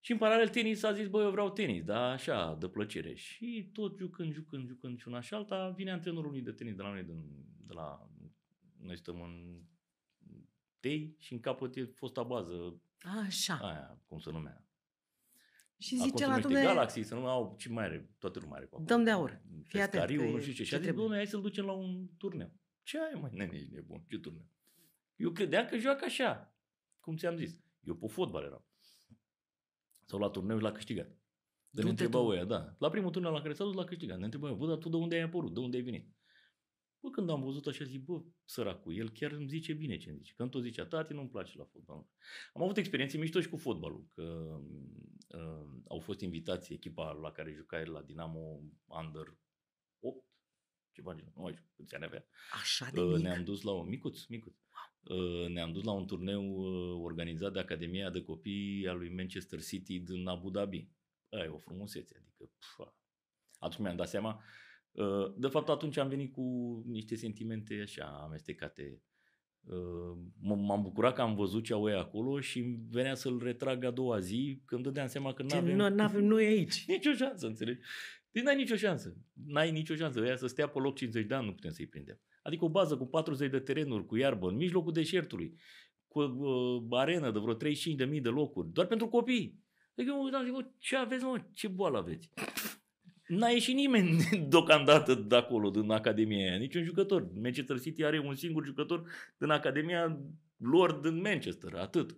Și 0.00 0.12
în 0.12 0.18
paralel 0.18 0.48
tenis 0.48 0.82
a 0.82 0.92
zis, 0.92 1.08
băi, 1.08 1.24
eu 1.24 1.30
vreau 1.30 1.50
tenis, 1.50 1.84
da, 1.84 2.10
așa, 2.10 2.56
de 2.60 2.68
plăcere. 2.68 3.14
Și 3.14 3.70
tot 3.72 3.98
jucând, 3.98 4.32
jucând, 4.32 4.66
jucând 4.66 4.98
și 4.98 5.08
una 5.08 5.20
și 5.20 5.34
alta, 5.34 5.68
vine 5.68 5.90
antrenorul 5.90 6.30
unui 6.30 6.42
de 6.42 6.52
tenis 6.52 6.74
de 6.74 6.82
la 6.82 6.90
noi, 6.90 7.02
de, 7.02 7.12
de 7.66 7.72
la, 7.72 8.10
noi 8.78 8.96
stăm 8.96 9.20
în 9.20 9.62
Tei 10.80 11.16
și 11.18 11.32
în 11.32 11.40
capăt 11.40 11.76
e 11.76 11.84
fosta 11.84 12.22
bază. 12.22 12.80
Așa. 13.24 13.54
Aia, 13.54 14.00
cum 14.06 14.18
se 14.18 14.30
numea. 14.30 14.61
Și 15.82 15.96
zice 15.96 16.26
la 16.26 16.38
domnule... 16.38 16.64
Galaxy, 16.64 17.02
să 17.02 17.14
nu 17.14 17.26
au 17.26 17.54
ce 17.58 17.68
mai 17.68 17.84
are, 17.84 18.10
toată 18.18 18.38
lumea 18.38 18.56
are. 18.56 18.68
Dăm 18.84 19.04
de 19.04 19.10
aur. 19.10 19.42
Fii 19.64 19.80
atent. 19.80 20.10
nu 20.10 20.38
știu 20.38 20.52
ce. 20.52 20.64
Și 20.64 20.74
a 20.74 20.78
zis, 20.78 20.86
domnule, 20.86 21.16
hai 21.16 21.26
să-l 21.26 21.40
ducem 21.40 21.64
la 21.64 21.72
un 21.72 22.08
turneu. 22.18 22.52
Ce 22.82 22.98
ai, 22.98 23.20
mai 23.20 23.30
nene, 23.32 23.56
ești 23.56 23.72
nebun? 23.72 24.04
Ce 24.08 24.18
turneu? 24.18 24.46
Eu 25.16 25.30
credeam 25.30 25.66
că 25.66 25.76
joacă 25.78 26.04
așa, 26.04 26.56
cum 27.00 27.16
ți-am 27.16 27.36
zis. 27.36 27.58
Eu 27.80 27.94
pe 27.94 28.06
fotbal 28.06 28.44
eram. 28.44 28.66
Sau 30.04 30.18
la 30.18 30.28
turneu 30.28 30.56
și 30.56 30.62
l-a 30.62 30.72
câștigat. 30.72 31.16
De 31.70 31.82
ne 31.82 31.88
întreba 31.88 32.18
oia, 32.18 32.44
da. 32.44 32.76
La 32.78 32.88
primul 32.88 33.10
turneu 33.10 33.32
la 33.32 33.40
care 33.40 33.52
s-a 33.52 33.64
dus 33.64 33.74
l-a 33.74 33.84
câștigat. 33.84 34.18
Ne 34.18 34.24
întreba, 34.24 34.52
bă, 34.52 34.66
dar 34.66 34.76
tu 34.76 34.88
de 34.88 34.96
unde 34.96 35.14
ai 35.14 35.22
apărut? 35.22 35.54
De 35.54 35.60
unde 35.60 35.76
ai 35.76 35.82
venit? 35.82 36.08
Bă, 37.02 37.10
când 37.10 37.30
am 37.30 37.42
văzut 37.42 37.66
așa, 37.66 37.84
zic, 37.84 38.04
bă, 38.04 38.22
săracul, 38.44 38.96
el 38.96 39.10
chiar 39.10 39.30
îmi 39.30 39.48
zice 39.48 39.72
bine 39.72 39.96
ce 39.96 40.08
îmi 40.08 40.18
zice. 40.18 40.32
Când 40.36 40.50
tot 40.50 40.62
zicea, 40.62 40.86
tati, 40.86 41.12
nu-mi 41.12 41.28
place 41.28 41.58
la 41.58 41.64
fotbal. 41.64 42.06
Am 42.52 42.62
avut 42.62 42.76
experiențe 42.76 43.18
mișto 43.18 43.40
și 43.40 43.48
cu 43.48 43.56
fotbalul, 43.56 44.06
că 44.14 44.56
uh, 45.28 45.80
au 45.88 46.00
fost 46.00 46.20
invitații 46.20 46.74
echipa 46.74 47.12
la 47.12 47.32
care 47.32 47.52
juca 47.52 47.80
el 47.80 47.90
la 47.90 48.02
Dinamo 48.02 48.60
Under 48.86 49.38
8, 50.00 50.26
ceva 50.92 51.14
genul, 51.14 51.32
nu 51.36 51.42
mai 51.42 51.52
știu 51.52 51.70
câți 51.76 51.94
ani 51.94 52.04
avea. 52.04 52.24
Așa 52.60 52.90
de 52.92 53.00
uh, 53.00 53.14
mic. 53.14 53.22
Ne-am 53.22 53.44
dus 53.44 53.62
la 53.62 53.72
un, 53.72 53.88
micuț, 53.88 54.24
micuț. 54.24 54.56
Uh, 55.02 55.48
ne-am 55.48 55.72
dus 55.72 55.84
la 55.84 55.92
un 55.92 56.06
turneu 56.06 56.44
uh, 56.44 57.00
organizat 57.04 57.52
de 57.52 57.58
Academia 57.58 58.10
de 58.10 58.22
Copii 58.22 58.88
a 58.88 58.92
lui 58.92 59.14
Manchester 59.14 59.62
City 59.62 59.98
din 59.98 60.26
Abu 60.26 60.50
Dhabi. 60.50 60.88
Aia 61.28 61.44
e 61.44 61.48
o 61.48 61.58
frumusețe, 61.58 62.16
adică, 62.16 62.52
pf, 62.58 62.80
atunci 63.58 63.80
mi-am 63.80 63.96
dat 63.96 64.08
seama 64.08 64.34
Uh, 64.34 64.71
de 65.36 65.48
fapt, 65.48 65.68
atunci 65.68 65.96
am 65.96 66.08
venit 66.08 66.32
cu 66.32 66.42
niște 66.86 67.14
sentimente 67.14 67.80
așa 67.82 68.20
amestecate 68.24 69.02
Uh, 69.64 70.18
m-am 70.40 70.82
bucurat 70.82 71.14
că 71.14 71.20
am 71.20 71.34
văzut 71.34 71.64
ce 71.64 71.72
au 71.72 71.88
ei 71.88 71.94
acolo 71.94 72.40
și 72.40 72.78
venea 72.90 73.14
să-l 73.14 73.40
retrag 73.42 73.84
a 73.84 73.90
doua 73.90 74.18
zi 74.18 74.62
când 74.64 74.82
dădeam 74.82 75.06
seama 75.06 75.32
că 75.32 75.42
nu 75.42 75.56
avem... 75.56 75.76
Nu, 75.76 76.02
avem 76.02 76.24
nu 76.24 76.40
e 76.40 76.46
aici. 76.46 76.84
nicio 76.86 77.12
șansă, 77.12 77.46
înțelegi? 77.46 77.80
Deci 78.30 78.42
n-ai 78.42 78.56
nicio 78.56 78.76
șansă. 78.76 79.16
N-ai 79.46 79.70
nicio 79.70 79.94
șansă. 79.94 80.20
Ea 80.20 80.36
să 80.36 80.46
stea 80.46 80.68
pe 80.68 80.78
loc 80.78 80.96
50 80.96 81.26
de 81.26 81.34
ani, 81.34 81.46
nu 81.46 81.52
putem 81.52 81.70
să-i 81.70 81.86
prindem. 81.86 82.20
Adică 82.42 82.64
o 82.64 82.68
bază 82.68 82.96
cu 82.96 83.06
40 83.06 83.50
de 83.50 83.58
terenuri, 83.58 84.06
cu 84.06 84.16
iarbă, 84.16 84.48
în 84.48 84.56
mijlocul 84.56 84.92
deșertului, 84.92 85.58
cu 86.08 86.20
uh, 86.20 86.98
arenă 86.98 87.30
de 87.30 87.38
vreo 87.38 87.56
35.000 87.56 88.20
de 88.22 88.28
locuri, 88.28 88.72
doar 88.72 88.86
pentru 88.86 89.08
copii. 89.08 89.60
Adică 89.96 90.14
eu 90.14 90.22
mă 90.22 90.42
zic, 90.44 90.78
ce 90.78 90.96
aveți, 90.96 91.24
mă? 91.24 91.44
Ce 91.52 91.68
boală 91.68 91.98
aveți? 91.98 92.30
N-a 93.36 93.48
ieșit 93.48 93.74
nimeni 93.74 94.16
deocamdată 94.48 95.14
de 95.14 95.36
acolo, 95.36 95.70
din 95.70 95.90
Academia 95.90 96.48
aia, 96.48 96.58
niciun 96.58 96.82
jucător. 96.82 97.28
Manchester 97.42 97.80
City 97.80 98.04
are 98.04 98.18
un 98.18 98.34
singur 98.34 98.64
jucător 98.64 99.04
din 99.38 99.50
Academia 99.50 100.18
lor 100.56 100.92
din 100.92 101.20
Manchester, 101.20 101.74
atât. 101.74 102.16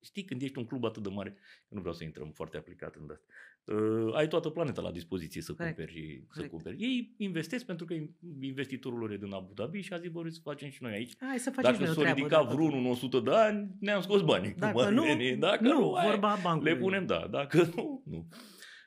Știi 0.00 0.24
când 0.24 0.42
ești 0.42 0.58
un 0.58 0.66
club 0.66 0.84
atât 0.84 1.02
de 1.02 1.08
mare, 1.08 1.36
nu 1.68 1.80
vreau 1.80 1.94
să 1.94 2.04
intrăm 2.04 2.30
foarte 2.30 2.56
aplicat 2.56 2.94
în 2.94 3.10
asta, 3.10 3.24
uh, 3.64 4.14
ai 4.14 4.28
toată 4.28 4.48
planeta 4.48 4.80
la 4.80 4.90
dispoziție 4.90 5.40
să 5.40 5.52
Correct. 5.52 5.76
cumperi. 5.76 6.02
Correct. 6.02 6.34
Să 6.34 6.46
cumperi. 6.46 6.76
Ei 6.78 7.14
investesc 7.16 7.64
pentru 7.64 7.86
că 7.86 7.94
investitorul 8.40 8.98
lor 8.98 9.10
e 9.10 9.16
din 9.16 9.32
Abu 9.32 9.52
Dhabi 9.54 9.80
și 9.80 9.92
a 9.92 9.98
zis, 9.98 10.10
să 10.34 10.40
facem 10.42 10.70
și 10.70 10.82
noi 10.82 10.92
aici. 10.92 11.12
Hai 11.18 11.38
să 11.38 11.50
facem 11.50 11.72
Dacă 11.72 11.92
s-o 11.92 12.02
ridica 12.02 12.42
vreunul 12.42 12.78
în 12.78 12.86
100 12.86 13.20
de 13.20 13.30
ani, 13.30 13.70
ne-am 13.80 14.00
scos 14.00 14.22
banii. 14.22 14.54
Dacă 14.58 14.90
nu, 14.90 15.04
Dacă 15.38 15.62
nu, 15.62 15.78
nu 15.78 15.96
vorba 16.06 16.38
bancului. 16.42 16.72
Le 16.72 16.78
punem, 16.78 17.06
da. 17.06 17.28
Dacă 17.30 17.70
nu, 17.74 18.02
nu. 18.04 18.26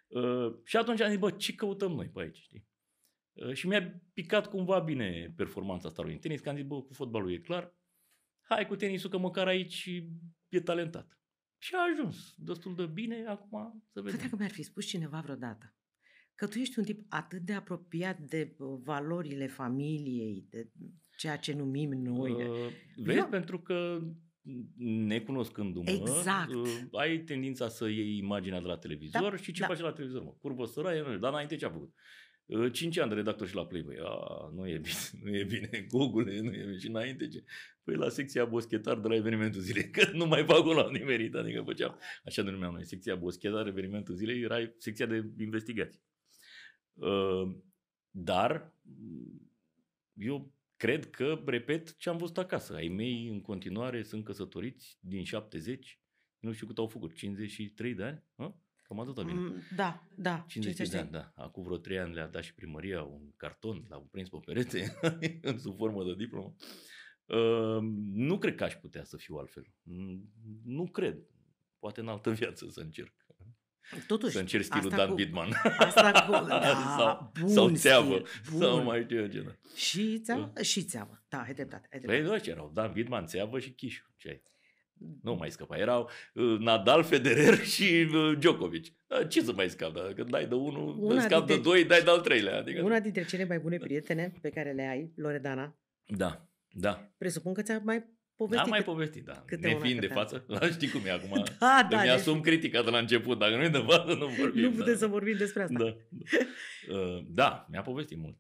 Uh, 0.10 0.56
și 0.64 0.78
atunci 0.78 1.02
am 1.02 1.10
zis, 1.10 1.20
bă, 1.20 1.32
ce 1.32 1.56
căutăm 1.56 1.92
noi 1.92 2.10
pe 2.10 2.20
aici, 2.20 2.38
știi? 2.38 2.68
Uh, 3.34 3.54
și 3.54 3.68
mi-a 3.68 4.02
picat 4.14 4.48
cumva 4.48 4.80
bine 4.80 5.34
performanța 5.36 5.88
asta 5.88 6.02
lui 6.02 6.14
în 6.14 6.20
tenis, 6.20 6.42
că 6.42 6.50
am 6.50 6.56
zis, 6.56 6.66
bă, 6.66 6.82
cu 6.82 6.94
fotbalul 6.94 7.32
e 7.32 7.38
clar, 7.38 7.76
hai 8.42 8.68
cu 8.68 8.76
tenisul 8.76 9.10
că 9.10 9.18
măcar 9.18 9.48
aici 9.48 10.04
e 10.48 10.60
talentat. 10.60 11.20
Și 11.62 11.76
a 11.76 11.88
ajuns 11.92 12.34
destul 12.38 12.76
de 12.76 12.86
bine, 12.86 13.26
acum 13.28 13.84
să 13.92 14.02
vedem. 14.02 14.20
Dacă 14.20 14.36
mi-ar 14.36 14.52
fi 14.52 14.64
spus 14.64 14.86
cineva 14.86 15.20
vreodată 15.20 15.74
că 16.40 16.48
tu 16.48 16.58
ești 16.58 16.80
un 16.80 16.86
tip 16.86 17.06
atât 17.10 17.42
de 17.42 17.54
apropiat 17.54 18.20
de 18.20 18.56
uh, 18.58 18.80
valorile 18.84 19.48
familiei, 19.48 20.46
de 20.50 20.72
ceea 21.18 21.38
ce 21.38 21.54
numim 21.54 21.90
noi. 21.90 22.32
Uh, 22.32 22.72
vezi, 22.96 23.18
Eu... 23.18 23.28
pentru 23.28 23.60
că 23.60 24.00
necunoscându-mă, 24.78 25.90
exact. 25.90 26.54
uh, 26.54 26.70
ai 26.92 27.18
tendința 27.20 27.68
să 27.68 27.88
iei 27.88 28.18
imaginea 28.18 28.62
de 28.62 28.68
la 28.68 28.78
televizor 28.78 29.30
da, 29.30 29.36
și 29.36 29.52
ce 29.52 29.62
da. 29.62 29.68
faci 29.68 29.80
la 29.80 29.92
televizor, 29.92 30.24
mă? 30.24 30.34
Curbă 30.40 30.66
săraie, 30.66 31.18
dar 31.20 31.32
înainte 31.32 31.56
ce 31.56 31.66
a 31.66 31.70
făcut? 31.70 31.94
Uh, 32.46 32.72
5 32.72 32.98
ani 32.98 33.10
de 33.10 33.16
redactor 33.16 33.48
și 33.48 33.56
la 33.56 33.66
Playboy. 33.66 33.98
A, 34.04 34.52
nu 34.56 34.68
e 34.68 34.78
bine, 34.78 34.96
nu 35.24 35.38
e 35.38 35.44
bine. 35.44 35.86
Google, 35.90 36.42
nu 36.42 36.54
e 36.54 36.62
bine. 36.62 36.78
Și 36.78 36.88
înainte 36.88 37.28
ce? 37.28 37.44
Păi 37.84 37.96
la 37.96 38.10
secția 38.10 38.46
boschetar 38.46 39.00
de 39.00 39.08
la 39.08 39.16
evenimentul 39.16 39.62
zilei, 39.62 39.90
că 39.96 40.10
nu 40.14 40.26
mai 40.26 40.44
fac 40.44 40.66
la 40.66 40.90
nimerit, 40.92 41.36
adică 41.36 41.62
făceam, 41.62 42.00
așa 42.26 42.42
de 42.42 42.50
numeam 42.50 42.74
noi, 42.74 42.86
secția 42.86 43.16
boschetar, 43.16 43.68
evenimentul 43.68 44.16
zilei, 44.16 44.42
era 44.42 44.74
secția 44.78 45.06
de 45.06 45.32
investigații. 45.40 46.02
Uh, 46.94 47.56
dar 48.10 48.74
eu 50.14 50.54
cred 50.80 51.10
că, 51.10 51.42
repet, 51.46 51.98
ce 51.98 52.10
am 52.10 52.18
văzut 52.18 52.38
acasă. 52.38 52.76
Ai 52.76 52.88
mei 52.88 53.28
în 53.28 53.42
continuare 53.42 54.04
sunt 54.04 54.24
căsătoriți 54.24 54.98
din 55.02 55.24
70, 55.24 56.00
nu 56.40 56.52
știu 56.52 56.68
cât 56.68 56.78
au 56.78 56.88
făcut, 56.88 57.16
53 57.16 57.94
de 57.94 58.04
ani? 58.04 58.24
Hă? 58.36 58.56
Cam 58.82 59.00
atâta 59.00 59.24
bine. 59.24 59.40
Mm, 59.40 59.56
da, 59.76 60.08
da. 60.16 60.46
50 60.48 60.90
de 60.90 60.98
ani, 60.98 61.10
da. 61.12 61.32
Acum 61.36 61.64
vreo 61.64 61.78
3 61.78 62.00
ani 62.00 62.14
le-a 62.14 62.28
dat 62.28 62.44
și 62.44 62.54
primăria 62.54 63.04
un 63.04 63.32
carton, 63.36 63.86
l-au 63.90 64.08
prins 64.12 64.30
pe 64.30 64.38
perete, 64.46 64.98
în 65.50 65.60
sub 65.60 65.76
formă 65.78 66.04
de 66.04 66.16
diplomă. 66.16 66.56
Uh, 67.26 67.80
nu 68.14 68.38
cred 68.38 68.56
că 68.56 68.64
aș 68.64 68.74
putea 68.76 69.04
să 69.04 69.18
fiu 69.18 69.36
altfel. 69.36 69.74
Nu 70.64 70.88
cred. 70.88 71.18
Poate 71.80 72.00
în 72.00 72.08
altă 72.08 72.32
viață 72.32 72.68
să 72.70 72.80
încerc. 72.80 73.14
Totuși, 74.08 74.34
să 74.34 74.40
încerci 74.40 74.64
stilul 74.64 74.90
Dan 74.90 75.10
cu, 75.10 75.16
Bidman. 75.16 75.50
Asta 75.78 76.26
cu, 76.28 76.32
da, 76.48 76.96
sau, 76.98 77.32
bun 77.40 77.50
sau 77.50 77.70
țeavă. 77.70 78.22
Bun. 78.52 78.62
Sau 78.62 78.84
mai 78.84 79.02
știu 79.02 79.18
eu 79.18 79.28
ce 79.28 79.56
Și 79.76 80.20
țeavă? 80.20 80.52
Da. 80.54 80.62
Și 80.62 80.84
țeavă. 80.84 81.24
Da, 81.30 81.42
ai 81.42 81.54
dreptate. 81.54 81.88
Ai 81.94 82.00
dreptate. 82.00 82.30
Păi, 82.30 82.42
ce 82.42 82.50
erau 82.50 82.72
Dan 82.74 82.92
Bidman, 82.92 83.26
țeavă 83.26 83.60
și 83.60 83.72
Chișu. 83.72 84.14
Ce 84.18 84.28
ai? 84.28 84.42
Nu 85.22 85.36
mai 85.36 85.52
scăpa. 85.52 85.78
Erau 85.78 86.10
uh, 86.34 86.60
Nadal, 86.60 87.04
Federer 87.04 87.58
și 87.74 88.10
uh, 88.14 88.38
Djokovic. 88.40 88.86
Da, 89.08 89.26
ce 89.26 89.42
să 89.42 89.54
mai 89.54 89.70
scap? 89.70 89.94
Dacă 89.94 90.24
dai 90.24 90.48
de 90.48 90.56
unul, 90.56 90.96
una 91.00 91.22
scap 91.22 91.38
dintre, 91.38 91.56
de 91.56 91.62
doi, 91.62 91.86
dai 91.86 92.02
de 92.04 92.10
al 92.10 92.20
treilea. 92.20 92.58
Adică... 92.58 92.82
Una 92.82 93.00
dintre 93.00 93.26
cele 93.26 93.46
mai 93.46 93.60
bune 93.60 93.78
prietene 93.78 94.34
pe 94.42 94.50
care 94.50 94.72
le 94.72 94.88
ai, 94.88 95.12
Loredana. 95.16 95.80
Da, 96.06 96.50
da. 96.72 97.12
Presupun 97.18 97.54
că 97.54 97.62
ți-a 97.62 97.82
mai 97.84 98.06
povestit. 98.40 98.66
Am 98.66 98.70
mai 98.70 98.84
povestit, 98.84 99.26
da. 99.26 99.46
Ne 99.60 99.78
fiind 99.82 100.00
de 100.00 100.08
față, 100.08 100.46
știi 100.76 100.90
cum 100.90 101.06
e 101.06 101.12
acum. 101.12 101.44
Da, 101.60 101.88
da, 101.90 102.02
mi-asum 102.02 102.34
deci... 102.34 102.44
critica 102.44 102.84
de 102.84 102.90
la 102.90 102.98
început, 102.98 103.40
dacă 103.40 103.56
nu 103.56 103.64
e 103.64 103.70
de 103.70 103.84
față, 103.88 104.14
nu 104.14 104.28
vorbim. 104.28 104.62
Nu 104.62 104.72
putem 104.72 104.94
da. 104.94 105.00
să 105.00 105.08
vorbim 105.08 105.38
despre 105.38 105.64
asta. 105.64 105.78
Da, 105.78 105.86
da. 106.90 106.98
Uh, 106.98 107.26
da 107.28 107.68
mi-a 107.70 107.82
povestit 107.82 108.18
mult. 108.18 108.38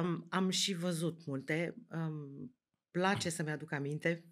Um, 0.00 0.26
am 0.30 0.50
și 0.50 0.74
văzut 0.74 1.26
multe. 1.26 1.74
Um, 1.90 2.56
place 2.90 3.28
să-mi 3.28 3.50
aduc 3.50 3.72
aminte 3.72 4.24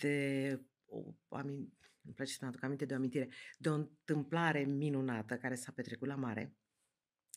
de 0.00 0.60
o 0.86 1.14
amin... 1.28 1.56
îmi 2.04 2.14
place 2.14 2.32
să-mi 2.32 2.50
aduc 2.50 2.62
aminte 2.62 2.84
de 2.84 2.92
o 2.92 2.96
amintire, 2.96 3.28
de 3.58 3.68
o 3.68 3.74
întâmplare 3.74 4.64
minunată 4.64 5.36
care 5.36 5.54
s-a 5.54 5.72
petrecut 5.72 6.08
la 6.08 6.14
mare. 6.14 6.56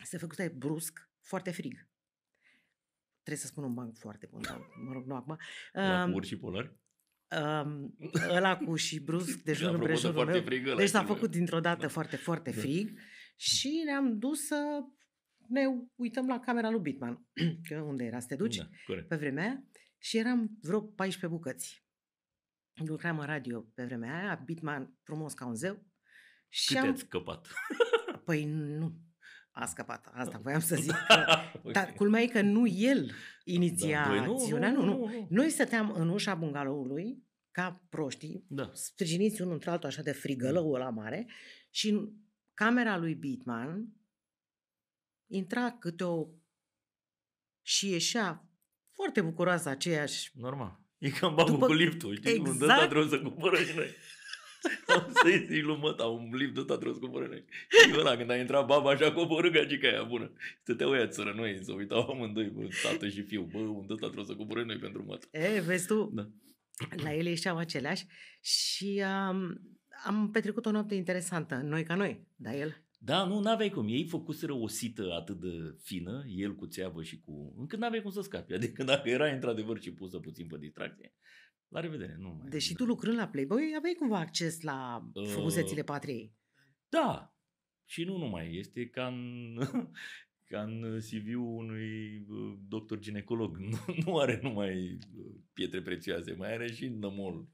Se 0.04 0.18
făcuse 0.18 0.54
brusc, 0.58 1.10
foarte 1.22 1.52
frig 1.52 1.88
trebuie 3.26 3.46
să 3.46 3.48
spun 3.48 3.64
un 3.64 3.74
banc 3.74 3.98
foarte 3.98 4.28
bun, 4.32 4.42
dar 4.42 4.70
mă 4.86 4.94
rog, 4.94 5.06
nu 5.06 5.16
acum. 5.16 5.38
La 5.74 6.12
um, 6.14 6.22
și 6.22 6.38
polari? 6.38 6.78
Um, 7.42 7.96
ăla 8.30 8.58
cu 8.58 8.76
și 8.76 9.00
brusc 9.00 9.44
de 9.44 9.54
jur 9.54 9.74
împrejurul 9.76 10.26
meu. 10.26 10.42
Frig 10.42 10.76
deci 10.76 10.90
s-a 10.90 11.04
făcut 11.04 11.32
dintr-o 11.32 11.60
dată 11.60 11.82
da. 11.82 11.88
foarte, 11.88 12.16
foarte 12.16 12.52
da. 12.52 12.60
frig 12.60 13.00
și 13.36 13.82
ne-am 13.86 14.20
dus 14.20 14.46
să 14.46 14.84
ne 15.48 15.62
uităm 15.96 16.28
la 16.28 16.40
camera 16.40 16.70
lui 16.70 16.82
Bitman, 16.82 17.26
că 17.68 17.76
unde 17.76 18.04
era 18.04 18.20
să 18.20 18.28
te 18.28 18.36
duci 18.36 18.56
da, 18.56 18.68
pe 19.08 19.16
vremea 19.16 19.44
aia, 19.44 19.64
și 19.98 20.18
eram 20.18 20.58
vreo 20.62 20.82
14 20.82 21.28
bucăți. 21.38 21.86
Lucram 22.74 23.20
în 23.20 23.26
radio 23.26 23.62
pe 23.62 23.86
vremea 23.86 24.20
aia, 24.20 24.42
Bitman 24.46 24.98
frumos 25.04 25.34
ca 25.34 25.46
un 25.46 25.56
zeu. 25.56 25.86
Și 26.50 26.74
Cât 26.74 26.84
am... 26.84 26.90
ați 26.90 27.02
scăpat? 27.02 27.48
Păi 28.26 28.46
nu, 28.46 28.96
a 29.56 29.65
scăpat. 29.65 30.12
Asta 30.13 30.39
voiam 30.44 30.60
să 30.60 30.76
zic. 30.76 30.91
Că, 31.08 31.26
okay. 31.54 31.72
Dar 31.72 31.94
culmea 31.94 32.22
e 32.22 32.28
că 32.28 32.41
nu 32.41 32.68
el 32.68 33.12
iniția 33.44 34.08
da, 34.08 34.22
acțiunea. 34.22 34.72
Nu, 34.72 34.84
nu, 34.84 34.86
nu, 34.86 35.08
nu. 35.08 35.28
Noi 35.30 35.50
stăteam 35.50 35.91
în 35.91 36.10
ușa 36.10 36.36
bungaloului 36.36 37.24
ca 37.52 37.86
proștii, 37.89 38.46
da. 38.48 38.70
sprijiniți 38.74 39.41
unul 39.41 39.54
între 39.54 39.70
altul 39.70 39.89
așa 39.89 40.02
de 40.02 40.12
frigălău 40.12 40.76
la 40.76 40.89
mare 40.89 41.28
și 41.70 41.89
în 41.89 42.10
camera 42.54 42.98
lui 42.98 43.15
Bitman 43.15 43.88
intra 45.28 45.72
câte 45.72 46.04
o 46.04 46.28
și 47.62 47.89
ieșea 47.89 48.50
foarte 48.91 49.22
bucuroasă 49.22 49.70
aceeași. 49.70 50.32
Normal. 50.34 50.80
E 50.98 51.10
cam 51.10 51.36
babul 51.36 51.54
După... 51.54 51.65
cu 51.65 51.74
liftul, 51.74 52.15
știi? 52.15 52.32
Exact. 52.32 52.62
Unde 52.62 52.86
trebuie 52.89 53.10
să 53.10 53.22
cumpără 53.22 53.56
și 53.56 53.76
noi. 53.76 53.88
Am 54.95 55.12
să-i 55.13 55.45
zic 55.49 55.63
lui 55.63 55.78
măta, 55.78 56.06
un 56.06 56.30
lift 56.34 56.54
de 56.54 56.60
tot 56.60 56.80
trebuie 56.80 56.93
să 56.93 56.99
cumpără 56.99 57.25
noi. 57.25 57.43
Și 57.69 57.99
ăla, 57.99 58.17
când 58.17 58.30
a 58.30 58.38
intrat 58.38 58.65
baba 58.65 58.89
așa 58.89 59.12
coborâ 59.12 59.49
gagica 59.49 59.88
aia 59.88 60.04
bună. 60.04 60.32
Stăteau 60.62 60.91
ăia 60.91 61.08
țără 61.08 61.34
noi, 61.36 61.60
să 61.63 61.71
uitau 61.71 62.10
amândoi, 62.10 62.49
bă, 62.49 62.67
tată 62.84 63.08
și 63.08 63.21
fiu, 63.21 63.41
bă, 63.41 63.58
unde 63.58 63.93
ăsta 63.93 64.06
trebuie 64.06 64.25
să 64.25 64.36
cumpără 64.36 64.63
noi 64.63 64.78
pentru 64.78 65.04
măta. 65.08 65.28
E, 65.32 65.60
vezi 65.60 65.88
tu, 65.88 66.12
da. 66.13 66.30
la 67.04 67.13
ele 67.13 67.30
ieșeau 67.30 67.58
aceleași 67.58 68.06
și 68.41 69.04
um, 69.30 69.60
am 70.06 70.30
petrecut 70.32 70.65
o 70.65 70.71
noapte 70.71 70.95
interesantă, 70.95 71.56
noi 71.56 71.84
ca 71.84 71.95
noi, 71.95 72.28
da 72.36 72.56
el. 72.56 72.86
Da, 73.06 73.25
nu, 73.25 73.39
n-aveai 73.39 73.69
cum. 73.69 73.88
Ei 73.88 74.08
făcuseră 74.08 74.54
o 74.54 74.67
sită 74.67 75.13
atât 75.19 75.39
de 75.39 75.75
fină, 75.84 76.25
el 76.28 76.56
cu 76.56 76.67
țeavă 76.67 77.04
și 77.04 77.19
cu... 77.19 77.56
încât 77.58 77.80
n-aveai 77.80 78.01
cum 78.01 78.12
să 78.12 78.21
scapi. 78.21 78.54
Adică 78.54 78.84
dacă 78.84 79.10
era 79.10 79.28
într-adevăr 79.28 79.82
și 79.82 79.93
pusă 79.93 80.19
puțin 80.19 80.47
pe 80.47 80.58
distracție, 80.60 81.13
la 81.67 81.80
revedere. 81.80 82.15
Nu 82.19 82.30
mai 82.30 82.49
Deși 82.49 82.73
tu 82.73 82.86
lucrând 82.86 83.17
la 83.17 83.28
Playboy, 83.28 83.73
aveai 83.78 83.93
cumva 83.93 84.19
acces 84.19 84.62
la 84.62 85.10
uh, 85.13 85.28
frumusețile 85.28 85.84
patriei. 85.84 86.34
Da. 86.89 87.36
Și 87.86 88.04
nu 88.04 88.17
numai. 88.17 88.56
Este 88.56 88.88
ca 88.88 89.08
în, 89.08 89.58
ca 90.51 90.62
în 90.62 90.99
CV-ul 90.99 91.56
unui 91.56 92.25
uh, 92.30 92.58
doctor 92.67 92.99
ginecolog. 92.99 93.58
Nu, 93.71 93.78
nu 94.06 94.17
are 94.17 94.39
numai 94.43 94.97
uh, 95.17 95.25
pietre 95.54 95.82
prețioase, 95.82 96.34
mai 96.34 96.54
are 96.54 96.71
și 96.71 96.88
nămol. 96.88 97.47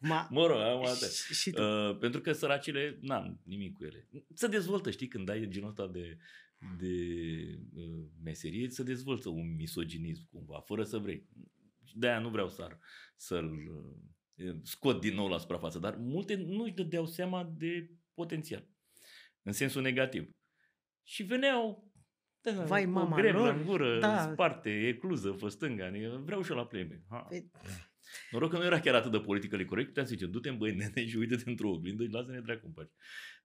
Ma, 0.00 0.28
mă 0.30 0.46
rog, 0.46 0.58
am 0.58 0.84
și, 1.24 1.34
și 1.34 1.50
tu. 1.50 1.62
Uh, 1.62 1.98
pentru 1.98 2.20
că 2.20 2.32
săracile, 2.32 2.98
n-am 3.00 3.40
nimic 3.44 3.72
cu 3.72 3.84
ele. 3.84 4.08
Se 4.34 4.46
dezvoltă, 4.46 4.90
știi, 4.90 5.08
când 5.08 5.28
ai 5.28 5.48
genul 5.48 5.68
ăsta 5.68 5.86
de, 5.86 6.18
de 6.78 6.94
uh, 7.74 8.04
meserie, 8.22 8.68
se 8.68 8.82
dezvoltă 8.82 9.28
un 9.28 9.54
misoginism 9.54 10.28
cumva, 10.30 10.60
fără 10.66 10.84
să 10.84 10.98
vrei. 10.98 11.28
De-aia 11.94 12.18
nu 12.18 12.28
vreau 12.28 12.48
să 12.48 12.78
să-l 13.16 13.50
scot 14.62 15.00
din 15.00 15.14
nou 15.14 15.28
la 15.28 15.38
suprafață, 15.38 15.78
dar 15.78 15.96
multe 15.96 16.34
nu 16.34 16.62
își 16.62 16.74
dădeau 16.74 17.06
seama 17.06 17.44
de 17.56 17.90
potențial, 18.14 18.68
în 19.42 19.52
sensul 19.52 19.82
negativ. 19.82 20.30
Și 21.02 21.22
veneau 21.22 21.92
Da, 22.42 22.64
Vai, 22.64 22.84
mama 22.84 23.18
o 23.18 23.22
lor. 23.22 23.54
în 23.54 23.64
gură, 23.64 23.98
da. 23.98 24.30
sparte, 24.32 24.86
ecluză, 24.86 25.32
fă 25.32 25.48
stânga. 25.48 25.90
Vreau 26.24 26.42
și 26.42 26.50
eu 26.50 26.56
la 26.56 26.66
Playboy. 26.66 27.04
Ha. 27.08 27.18
Păi... 27.18 27.50
Noroc 28.30 28.50
că 28.50 28.56
nu 28.56 28.64
era 28.64 28.80
chiar 28.80 28.94
atât 28.94 29.10
de 29.10 29.20
politică 29.20 29.64
corect, 29.64 29.88
puteam 29.88 30.06
zice, 30.06 30.26
du-te 30.26 30.48
în 30.48 30.58
băi 30.58 30.74
nene 30.74 31.06
și 31.06 31.16
uite-te 31.16 31.50
într-o 31.50 31.70
oglindă 31.70 32.04
și 32.04 32.10
lasă-ne 32.10 32.40
dracu 32.40 32.66
în 32.66 32.72
pace. 32.72 32.92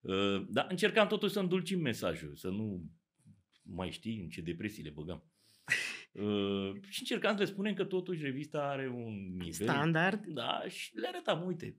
Uh, 0.01 0.47
dar 0.49 0.67
încercam 0.69 1.07
totuși 1.07 1.33
să 1.33 1.39
îndulcim 1.39 1.79
mesajul, 1.81 2.35
să 2.35 2.49
nu 2.49 2.83
mai 3.61 3.91
știi 3.91 4.19
în 4.19 4.29
ce 4.29 4.41
depresii 4.41 4.83
le 4.83 4.89
băgam. 4.89 5.31
Uh, 6.15 6.71
și 6.87 6.99
încercam 6.99 7.35
să 7.35 7.41
le 7.41 7.49
spunem 7.49 7.73
că 7.73 7.83
totuși 7.83 8.23
revista 8.23 8.59
are 8.59 8.87
un 8.87 9.35
nivel. 9.37 9.67
Standard. 9.67 10.25
Da, 10.25 10.63
și 10.67 10.97
le 10.97 11.07
arătam, 11.07 11.45
uite, 11.45 11.77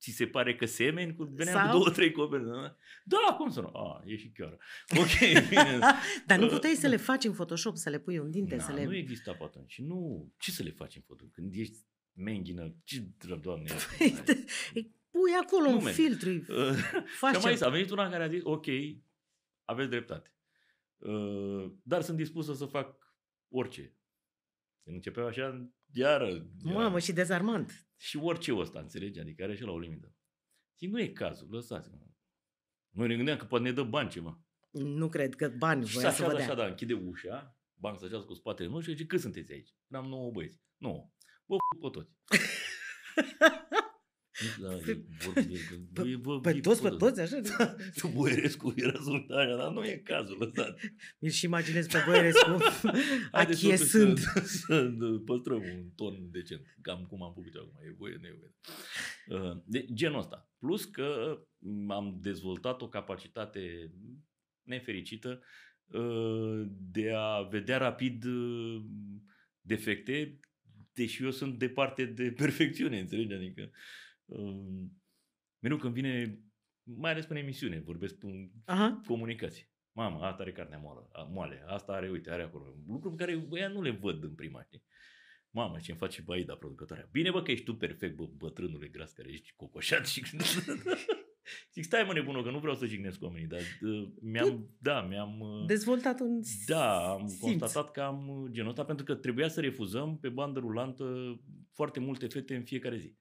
ți 0.00 0.10
se 0.10 0.26
pare 0.26 0.56
că 0.56 0.66
semeni? 0.66 1.14
Cu, 1.14 1.22
veneam 1.22 1.56
Sau... 1.56 1.66
cu 1.66 1.72
două, 1.72 1.90
trei 1.90 2.12
copii. 2.12 2.38
Da, 2.38 2.76
da 3.28 3.34
cum 3.34 3.50
să 3.50 3.60
nu? 3.60 3.66
A, 3.66 4.02
e 4.04 4.16
și 4.16 4.30
chiar. 4.30 4.58
Ok, 5.00 5.48
bine. 5.48 5.78
Dar 6.26 6.38
nu 6.38 6.46
puteai 6.46 6.74
să 6.74 6.86
le 6.86 6.96
faci 6.96 7.24
în 7.24 7.32
Photoshop, 7.32 7.76
să 7.76 7.90
le 7.90 7.98
pui 7.98 8.18
un 8.18 8.30
dinte, 8.30 8.56
da, 8.56 8.62
să 8.62 8.72
le... 8.72 8.84
nu 8.84 8.94
exista 8.94 9.32
pe 9.32 9.44
atunci. 9.44 9.78
Nu, 9.78 10.32
ce 10.38 10.50
să 10.50 10.62
le 10.62 10.70
faci 10.70 10.96
în 10.96 11.02
Photoshop? 11.02 11.34
Când 11.34 11.54
ești 11.54 11.78
menghină, 12.12 12.74
ce, 12.84 13.08
doamne, 13.40 13.70
pui 15.10 15.32
acolo 15.42 15.70
nu 15.70 15.76
un 15.76 15.80
filtru. 15.80 16.44
Faci 17.18 17.34
și 17.34 17.44
mai 17.44 17.56
a 17.60 17.68
venit 17.68 17.90
una 17.90 18.10
care 18.10 18.22
a 18.22 18.28
zis, 18.28 18.40
ok, 18.42 18.66
aveți 19.64 19.90
dreptate. 19.90 20.34
Uh, 20.98 21.72
dar 21.82 22.02
sunt 22.02 22.16
dispusă 22.16 22.54
să 22.54 22.64
fac 22.64 23.03
orice. 23.54 23.96
Când 24.82 24.96
începeau 24.96 25.26
așa, 25.26 25.70
iară. 25.92 26.50
Mamă, 26.62 26.98
și 26.98 27.12
dezarmant. 27.12 27.88
Și 27.96 28.16
orice 28.16 28.54
ăsta, 28.56 28.78
înțelegi? 28.80 29.20
Adică 29.20 29.42
are 29.42 29.54
și 29.54 29.62
la 29.62 29.70
o 29.70 29.78
limită. 29.78 30.14
Zic, 30.78 30.90
nu 30.90 31.00
e 31.00 31.08
cazul, 31.08 31.48
lăsați-mă. 31.50 31.96
Noi 32.90 33.08
ne 33.08 33.16
gândeam 33.16 33.38
că 33.38 33.44
poate 33.44 33.64
ne 33.64 33.72
dă 33.72 33.82
bani 33.82 34.10
ceva. 34.10 34.40
Nu 34.70 35.08
cred 35.08 35.34
că 35.34 35.48
bani 35.48 35.84
voia 35.84 36.10
să 36.10 36.22
vă 36.22 36.32
dea. 36.32 36.44
așa, 36.44 36.54
da, 36.54 36.66
închide 36.66 36.92
ușa, 36.94 37.58
banc 37.74 37.98
să 37.98 38.20
cu 38.20 38.34
spatele 38.34 38.68
nostru 38.68 38.90
și 38.90 38.96
zice, 38.96 39.08
cât 39.08 39.20
sunteți 39.20 39.52
aici? 39.52 39.74
Eram 39.88 40.06
nouă 40.06 40.30
băieți. 40.30 40.60
Nu. 40.76 41.14
Bă, 41.46 41.56
pe 41.80 41.88
toți. 41.90 42.10
Pe 46.42 46.60
toți, 46.60 46.82
pe 46.82 46.88
toți, 46.88 47.20
așa? 47.20 47.40
Tu 47.94 48.08
Boierescu 48.08 48.72
era 48.76 49.00
sultania, 49.02 49.56
dar 49.56 49.72
nu 49.72 49.84
e 49.84 49.96
cazul 50.04 50.42
ăsta. 50.42 50.74
Mi-l 51.18 51.30
și 51.30 51.44
imaginez 51.44 51.86
pe 51.86 51.98
Boierescu 52.06 52.58
achiesând. 53.30 54.18
Să, 54.18 54.40
să, 54.40 54.44
să 54.98 55.08
păstrăm 55.24 55.62
un 55.62 55.90
ton 55.96 56.30
decent, 56.30 56.60
cam 56.82 57.06
cum 57.08 57.22
am 57.22 57.32
făcut 57.32 57.54
acum, 57.54 57.78
e 57.82 57.94
voie, 57.98 58.16
nu 58.20 58.26
e 58.26 58.38
voie. 58.38 58.54
Uh, 59.26 59.62
de 59.64 59.86
genul 59.92 60.18
ăsta. 60.18 60.50
Plus 60.58 60.84
că 60.84 61.38
am 61.88 62.18
dezvoltat 62.20 62.82
o 62.82 62.88
capacitate 62.88 63.92
nefericită 64.62 65.42
uh, 65.86 66.66
de 66.92 67.12
a 67.14 67.42
vedea 67.42 67.78
rapid 67.78 68.24
uh, 68.24 68.82
defecte, 69.60 70.38
deși 70.92 71.22
eu 71.22 71.30
sunt 71.30 71.58
departe 71.58 72.04
de 72.04 72.32
perfecțiune, 72.32 72.98
înțelegi? 72.98 73.32
Adică 73.32 73.70
mereu 75.58 75.76
când 75.76 75.94
vine, 75.94 76.38
mai 76.82 77.10
ales 77.10 77.26
pe 77.26 77.38
emisiune, 77.38 77.80
vorbesc 77.80 78.22
în 78.22 78.50
Aha. 78.64 79.00
comunicație. 79.06 79.68
Mamă, 79.92 80.24
asta 80.24 80.42
are 80.42 80.52
carnea 80.52 80.78
moală, 80.78 81.10
moale, 81.30 81.64
asta 81.66 81.92
are, 81.92 82.10
uite, 82.10 82.30
are 82.30 82.42
acolo. 82.42 82.74
Lucruri 82.86 83.16
pe 83.16 83.24
care 83.24 83.36
băia 83.36 83.68
nu 83.68 83.82
le 83.82 83.90
văd 83.90 84.22
în 84.22 84.34
prima, 84.34 84.62
știi? 84.62 84.82
Mamă, 85.50 85.78
ce-mi 85.78 85.98
face 85.98 86.22
Baida, 86.22 86.54
producătoarea. 86.54 87.08
Bine, 87.12 87.30
bă, 87.30 87.42
că 87.42 87.50
ești 87.50 87.64
tu 87.64 87.74
perfect, 87.74 88.16
bă, 88.16 88.26
bătrânule 88.36 88.88
gras, 88.88 89.12
care 89.12 89.32
ești 89.32 89.52
cocoșat 89.56 90.06
și... 90.06 90.22
Zic, 91.74 91.84
stai 91.84 92.04
mă 92.06 92.12
nebună, 92.12 92.42
că 92.42 92.50
nu 92.50 92.58
vreau 92.58 92.74
să 92.74 92.86
jignesc 92.86 93.22
oamenii, 93.22 93.46
dar 93.46 93.60
uh, 93.60 94.08
mi-am, 94.20 94.48
tu 94.48 94.76
da, 94.80 95.02
mi-am... 95.02 95.40
Uh, 95.40 95.66
dezvoltat 95.66 96.20
un 96.20 96.40
Da, 96.66 97.10
am 97.12 97.26
simț. 97.26 97.40
constatat 97.40 97.90
că 97.90 98.00
am 98.00 98.28
uh, 98.28 98.50
genul 98.50 98.68
ăsta 98.70 98.84
pentru 98.84 99.04
că 99.04 99.14
trebuia 99.14 99.48
să 99.48 99.60
refuzăm 99.60 100.18
pe 100.18 100.28
bandă 100.28 100.58
rulantă 100.58 101.04
foarte 101.72 102.00
multe 102.00 102.26
fete 102.26 102.54
în 102.54 102.62
fiecare 102.64 102.96
zi. 102.96 103.16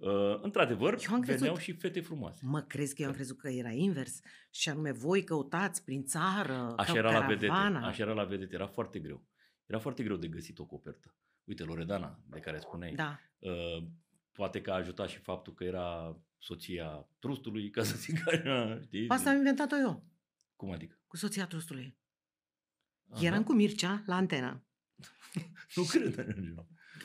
Uh, 0.00 0.38
într-adevăr, 0.42 0.98
eu 1.08 1.14
am 1.14 1.20
crezut, 1.20 1.40
veneau 1.40 1.58
și 1.58 1.72
fete 1.72 2.00
frumoase. 2.00 2.40
Mă 2.44 2.60
crezi 2.60 2.94
că 2.94 3.02
eu 3.02 3.08
am 3.08 3.14
crezut 3.14 3.38
că 3.38 3.48
era 3.48 3.70
invers 3.70 4.20
și 4.50 4.68
anume 4.68 4.92
voi 4.92 5.24
căutați 5.24 5.84
prin 5.84 6.04
țară, 6.04 6.74
Așa 6.76 6.96
era 6.96 7.12
la 7.18 7.26
vedete, 7.26 7.52
așa 7.52 8.02
era 8.02 8.12
la 8.12 8.24
vedete, 8.24 8.54
era 8.54 8.66
foarte 8.66 8.98
greu. 8.98 9.26
Era 9.66 9.78
foarte 9.78 10.02
greu 10.02 10.16
de 10.16 10.28
găsit 10.28 10.58
o 10.58 10.64
copertă. 10.64 11.14
Uite, 11.44 11.64
Loredana, 11.64 12.20
de 12.30 12.38
care 12.38 12.58
spuneai, 12.58 12.94
da. 12.94 13.20
uh, 13.38 13.84
poate 14.32 14.60
că 14.60 14.70
a 14.70 14.74
ajutat 14.74 15.08
și 15.08 15.18
faptul 15.18 15.54
că 15.54 15.64
era 15.64 16.16
soția 16.38 17.08
trustului, 17.18 17.70
ca 17.70 17.82
să 17.82 17.96
zic 17.96 18.28
așa, 18.28 18.80
știi? 18.80 19.08
Asta 19.08 19.30
am 19.30 19.36
inventat-o 19.36 19.76
eu. 19.76 20.04
Cum 20.56 20.70
adică? 20.70 21.00
Cu 21.06 21.16
soția 21.16 21.46
trustului. 21.46 21.98
Aha. 23.10 23.26
Eram 23.26 23.42
cu 23.42 23.52
Mircea 23.52 24.02
la 24.06 24.14
antena. 24.14 24.62
nu 25.76 25.82
cred. 25.82 26.34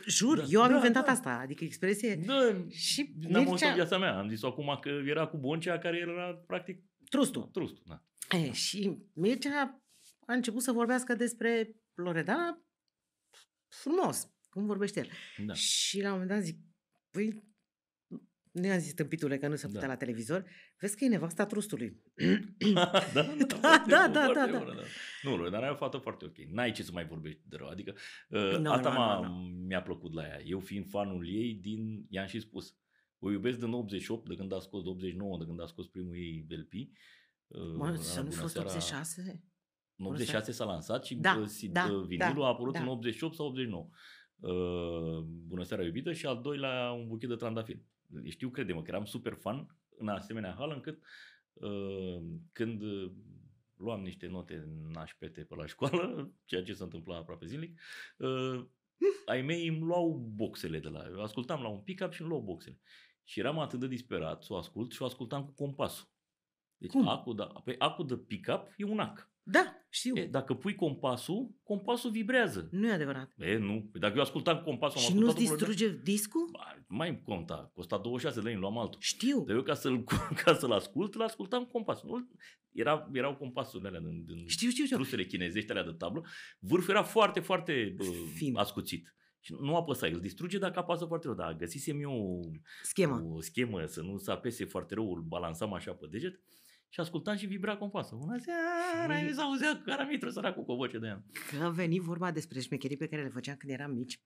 Jur, 0.08 0.38
da, 0.38 0.45
eu 0.49 0.62
am 0.62 0.69
da, 0.69 0.75
inventat 0.75 1.05
da. 1.05 1.12
asta, 1.12 1.39
adică 1.41 1.63
expresie. 1.63 2.15
Da, 2.15 2.65
și 2.69 3.13
n-am 3.19 3.43
Mircea... 3.43 3.73
viața 3.73 3.97
mea. 3.97 4.17
Am 4.17 4.29
zis 4.29 4.43
acum 4.43 4.77
că 4.81 4.89
era 4.89 5.27
cu 5.27 5.38
Boncea, 5.38 5.77
care 5.77 5.97
era 5.97 6.43
practic... 6.47 6.84
Trustul. 7.10 7.43
Trustul, 7.43 7.84
da. 7.86 8.03
E, 8.38 8.51
și 8.51 8.97
Mircea 9.13 9.81
a 10.25 10.34
început 10.34 10.62
să 10.62 10.71
vorbească 10.71 11.15
despre 11.15 11.75
Loredana 11.93 12.65
frumos, 13.67 14.29
cum 14.49 14.65
vorbește 14.65 14.99
el. 14.99 15.10
Da. 15.45 15.53
Și 15.53 16.01
la 16.01 16.08
un 16.08 16.12
moment 16.12 16.29
dat 16.29 16.41
zic, 16.41 16.60
păi, 17.12 17.43
nu 18.55 18.65
i-am 18.65 18.79
zis 18.79 18.93
tâmpitule 18.93 19.37
că 19.37 19.47
nu 19.47 19.55
se 19.55 19.65
putea 19.65 19.81
da. 19.81 19.87
la 19.87 19.95
televizor, 19.95 20.45
vezi 20.79 20.97
că 20.97 21.03
e 21.03 21.07
nevasta 21.07 21.45
trustului. 21.45 22.01
da, 22.73 22.91
da, 23.13 23.21
da, 23.61 23.83
da, 23.87 24.07
da, 24.07 24.31
da, 24.33 24.47
da. 24.51 24.57
Bună, 24.57 24.73
da. 24.75 24.81
Nu, 25.29 25.49
dar 25.49 25.63
e 25.63 25.69
o 25.69 25.75
fată 25.75 25.97
foarte 25.97 26.25
ok. 26.25 26.37
N-ai 26.37 26.71
ce 26.71 26.83
să 26.83 26.91
mai 26.93 27.05
vorbești 27.05 27.41
de 27.45 27.55
rău. 27.55 27.67
Adică 27.67 27.95
uh, 28.29 28.57
no, 28.57 28.71
asta 28.71 28.89
no, 28.89 28.99
m-a, 28.99 29.19
no, 29.19 29.27
no. 29.27 29.43
mi-a 29.67 29.81
plăcut 29.81 30.13
la 30.13 30.23
ea. 30.23 30.41
Eu 30.43 30.59
fiind 30.59 30.89
fanul 30.89 31.27
ei, 31.27 31.53
din, 31.53 32.05
i-am 32.09 32.27
și 32.27 32.39
spus, 32.39 32.75
o 33.19 33.31
iubesc 33.31 33.59
din 33.59 33.71
88, 33.71 34.27
de 34.27 34.35
când 34.35 34.53
a 34.53 34.59
scos, 34.59 34.83
de 34.83 34.89
89, 34.89 35.37
de 35.37 35.45
când 35.45 35.61
a 35.61 35.65
scos 35.65 35.87
primul 35.87 36.15
ei 36.15 36.45
LP. 36.49 36.73
Uh, 37.47 37.75
mă, 37.77 37.95
să 37.95 38.21
nu 38.21 38.31
fost 38.31 38.57
86? 38.57 39.43
În 39.95 40.05
86 40.05 40.51
s-a 40.51 40.65
lansat 40.65 41.05
și 41.05 41.15
da, 41.15 41.37
uh, 41.39 41.69
da, 41.71 41.83
vinilul 41.85 42.41
da, 42.41 42.45
a 42.45 42.47
apărut 42.47 42.73
da. 42.73 42.81
în 42.81 42.87
88 42.87 43.35
sau 43.35 43.45
89. 43.45 43.89
Uh, 44.39 45.23
Bună 45.47 45.63
seara 45.63 45.83
iubită 45.83 46.13
și 46.13 46.25
al 46.25 46.41
doilea 46.41 46.91
un 46.91 47.07
buchet 47.07 47.29
de 47.29 47.35
trandafiri 47.35 47.85
știu, 48.23 48.49
crede-mă, 48.49 48.81
că 48.81 48.89
eram 48.89 49.05
super 49.05 49.33
fan 49.33 49.77
în 49.97 50.07
asemenea 50.07 50.55
hal 50.57 50.71
încât 50.71 51.03
uh, 51.53 52.23
când 52.51 52.81
luam 53.77 54.01
niște 54.01 54.27
note 54.27 54.67
nașpete 54.93 55.41
pe 55.41 55.55
la 55.55 55.65
școală, 55.65 56.31
ceea 56.45 56.63
ce 56.63 56.73
se 56.73 56.83
întâmpla 56.83 57.17
aproape 57.17 57.45
zilnic, 57.45 57.79
uh, 58.17 58.65
ai 59.25 59.41
mei 59.41 59.67
îmi 59.67 59.79
luau 59.79 60.31
boxele 60.35 60.79
de 60.79 60.87
la... 60.87 61.05
Eu 61.07 61.21
ascultam 61.21 61.61
la 61.61 61.67
un 61.67 61.79
pick-up 61.79 62.11
și 62.11 62.21
îmi 62.21 62.29
luau 62.29 62.41
boxele. 62.41 62.79
Și 63.23 63.39
eram 63.39 63.59
atât 63.59 63.79
de 63.79 63.87
disperat 63.87 64.43
să 64.43 64.53
o 64.53 64.57
ascult 64.57 64.91
și 64.91 65.01
o 65.01 65.05
ascultam 65.05 65.45
cu 65.45 65.51
compasul. 65.51 66.07
Deci 66.77 66.91
Cum? 66.91 67.07
acul, 67.07 67.35
de, 67.35 67.43
pe 67.63 67.75
acul 67.77 68.07
de 68.07 68.17
pick-up 68.17 68.73
e 68.77 68.83
un 68.83 68.99
ac. 68.99 69.29
Da, 69.47 69.86
știu. 69.89 70.15
E, 70.17 70.25
dacă 70.25 70.53
pui 70.53 70.75
compasul, 70.75 71.55
compasul 71.63 72.12
vibrează. 72.12 72.67
Nu 72.71 72.88
e 72.88 72.91
adevărat. 72.91 73.34
E, 73.38 73.58
nu. 73.58 73.89
Păi 73.91 73.99
dacă 73.99 74.13
eu 74.15 74.21
ascultam 74.21 74.62
compasul... 74.62 74.99
Și 74.99 75.13
nu-ți 75.13 75.36
distruge 75.36 75.89
de... 75.89 75.99
discul? 76.03 76.49
Ba, 76.51 76.86
mai 76.88 77.21
conta. 77.25 77.71
Costa 77.73 77.97
26 77.97 78.41
de 78.41 78.47
lei, 78.47 78.58
luam 78.58 78.77
altul. 78.77 78.99
Știu. 79.01 79.43
Dar 79.43 79.55
eu 79.55 79.62
ca 79.62 79.73
să-l, 79.73 80.03
ca 80.43 80.53
să-l 80.53 80.71
ascult, 80.71 81.15
îl 81.15 81.21
ascultam 81.21 81.65
compasul. 81.65 82.10
Nu, 82.10 82.29
era, 82.71 83.10
erau 83.13 83.36
compasurile 83.36 83.88
alea 83.88 83.99
din, 83.99 84.25
din 84.25 84.47
știu, 84.47 84.69
știu, 84.69 84.84
știu. 84.84 84.95
trusele 84.95 85.25
chinezești 85.25 85.71
alea 85.71 85.84
de 85.84 85.91
tablă. 85.91 86.25
Vârful 86.60 86.93
era 86.93 87.03
foarte, 87.03 87.39
foarte 87.39 87.95
uh, 87.99 88.51
ascuțit. 88.53 89.15
Și 89.39 89.55
nu 89.60 89.75
apăsa, 89.75 90.08
îl 90.08 90.19
distruge 90.19 90.58
dacă 90.58 90.79
apasă 90.79 91.05
foarte 91.05 91.27
rău. 91.27 91.36
Dar 91.36 91.55
găsisem 91.55 92.01
eu 92.01 92.41
schemă. 92.81 93.21
o 93.34 93.41
schemă 93.41 93.86
să 93.86 94.01
nu 94.01 94.17
se 94.17 94.31
apese 94.31 94.65
foarte 94.65 94.93
rău, 94.93 95.13
îl 95.13 95.21
balansam 95.21 95.73
așa 95.73 95.91
pe 95.91 96.08
deget 96.10 96.41
și 96.95 97.01
ascultam 97.01 97.36
și 97.36 97.45
vibra 97.45 97.77
compasul. 97.77 98.17
Bună 98.17 98.38
seara, 98.38 99.19
și... 99.19 99.34
s-auzea 99.34 99.81
caramitru 99.86 100.29
săracul 100.29 100.63
cu 100.63 100.71
o 100.71 100.75
voce 100.75 100.97
de 100.97 101.08
ea. 101.08 101.23
Că 101.49 101.69
veni 101.69 101.99
vorba 101.99 102.31
despre 102.31 102.60
șmecherii 102.60 102.97
pe 102.97 103.08
care 103.08 103.21
le 103.23 103.29
făceam 103.29 103.55
când 103.55 103.71
eram 103.71 103.91
mici. 103.91 104.21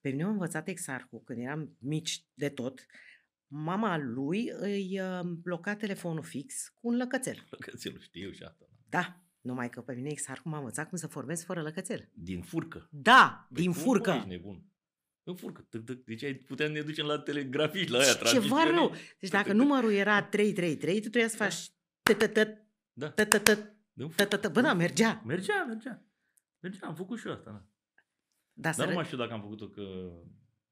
Pe 0.00 0.08
mine 0.10 0.24
m-a 0.24 0.30
învățat 0.30 0.68
exarhul 0.68 1.22
când 1.24 1.38
eram 1.38 1.76
mici 1.78 2.24
de 2.34 2.48
tot. 2.48 2.86
Mama 3.46 3.98
lui 3.98 4.50
îi 4.58 5.00
uh, 5.00 5.20
bloca 5.20 5.74
telefonul 5.74 6.22
fix 6.22 6.68
cu 6.68 6.88
un 6.88 6.96
lăcățel. 6.96 7.46
Lăcățelul, 7.50 8.00
știu 8.00 8.30
și 8.30 8.42
asta. 8.42 8.64
Da, 8.88 9.20
numai 9.40 9.70
că 9.70 9.80
pe 9.80 9.94
mine 9.94 10.10
exarhul 10.10 10.50
m-a 10.50 10.58
învățat 10.58 10.88
cum 10.88 10.98
să 10.98 11.06
formez 11.06 11.44
fără 11.44 11.62
lăcățel. 11.62 12.10
Din 12.14 12.42
furcă? 12.42 12.88
Da, 12.90 13.46
Băi, 13.50 13.62
din 13.62 13.72
furcă. 13.72 14.10
Ești 14.10 14.28
nebun. 14.28 14.64
În 15.22 15.34
furcă. 15.34 15.68
Deci 16.04 16.22
ai 16.22 16.34
putea 16.34 16.68
ne 16.68 16.80
ducem 16.80 17.06
la 17.06 17.18
telegrafiști, 17.18 17.90
la 17.90 17.98
aia, 17.98 18.12
Ceva 18.12 18.64
rău. 18.64 18.94
Deci 19.18 19.30
dacă 19.30 19.52
numărul 19.52 19.92
era 19.92 20.22
333, 20.22 20.94
tu 20.94 21.00
trebuia 21.00 21.28
să 21.28 21.36
faci 21.36 21.73
da. 22.92 23.14
Bă, 24.52 24.60
da, 24.60 24.74
mergea. 24.74 25.22
Mergea, 25.24 25.64
mergea. 25.64 26.04
Mergea, 26.60 26.86
am 26.86 26.94
făcut 26.94 27.18
și 27.18 27.26
eu 27.26 27.32
asta, 27.32 27.50
da. 27.50 27.68
Da, 28.52 28.70
Dar 28.76 28.88
nu 28.88 28.94
mai 28.94 29.04
știu 29.04 29.16
dacă 29.16 29.32
am 29.32 29.40
făcut-o 29.40 29.68
că 29.68 29.82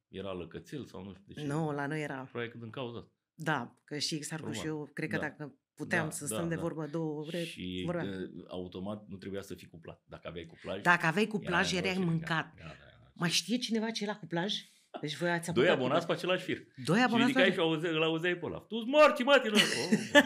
era 0.09 0.33
lăcățel 0.33 0.85
sau 0.85 1.05
nu 1.05 1.13
știu 1.13 1.25
de 1.27 1.41
ce. 1.41 1.47
Nu, 1.47 1.73
la 1.73 1.87
noi 1.87 2.03
era. 2.03 2.23
Probabil 2.23 2.51
că 2.51 2.59
din 2.59 2.71
cauza 2.71 2.99
asta. 2.99 3.13
Da, 3.35 3.79
că 3.85 3.99
și 3.99 4.19
Xarcu 4.19 4.51
și 4.51 4.67
eu, 4.67 4.91
cred 4.93 5.09
că 5.09 5.17
da. 5.17 5.23
dacă 5.23 5.59
puteam 5.75 6.05
da, 6.05 6.11
să 6.11 6.27
stăm 6.27 6.43
da, 6.43 6.49
de 6.49 6.55
da. 6.55 6.61
vorbă 6.61 6.87
două 6.87 7.21
ore. 7.21 7.45
Și 7.45 7.83
vorbeam. 7.85 8.09
Uh, 8.09 8.45
automat 8.49 9.07
nu 9.09 9.17
trebuia 9.17 9.43
să 9.43 9.55
fii 9.55 9.69
cuplat. 9.69 10.03
Dacă 10.05 10.29
aveai 10.29 10.47
cuplaj... 10.47 10.83
Dacă 10.83 11.07
aveai 11.07 11.27
cuplaj, 11.27 11.73
erai 11.73 11.99
mâncat. 11.99 12.55
Da, 12.55 12.63
da, 12.63 12.69
da. 12.69 13.11
Mai 13.15 13.31
știe 13.31 13.59
cineva 13.59 13.91
ce 13.91 14.07
la 14.07 14.17
cuplaj? 14.17 14.55
Deci 15.03 15.17
voi 15.17 15.31
ați 15.31 15.53
Doi 15.53 15.69
abonați 15.69 16.07
pe 16.07 16.13
același 16.13 16.45
fir. 16.45 16.67
Doi 16.85 17.03
abonați 17.03 17.31
și 17.31 17.37
ridicai 17.37 17.53
și 17.53 17.59
auze, 17.59 17.89
îl 17.89 18.03
auzeai 18.03 18.35
pe 18.35 18.47
ăla. 18.47 18.59
Tu 18.59 18.85
morți, 18.87 19.23
mă, 19.23 19.41
tine. 19.43 19.55
Oh, 19.55 20.21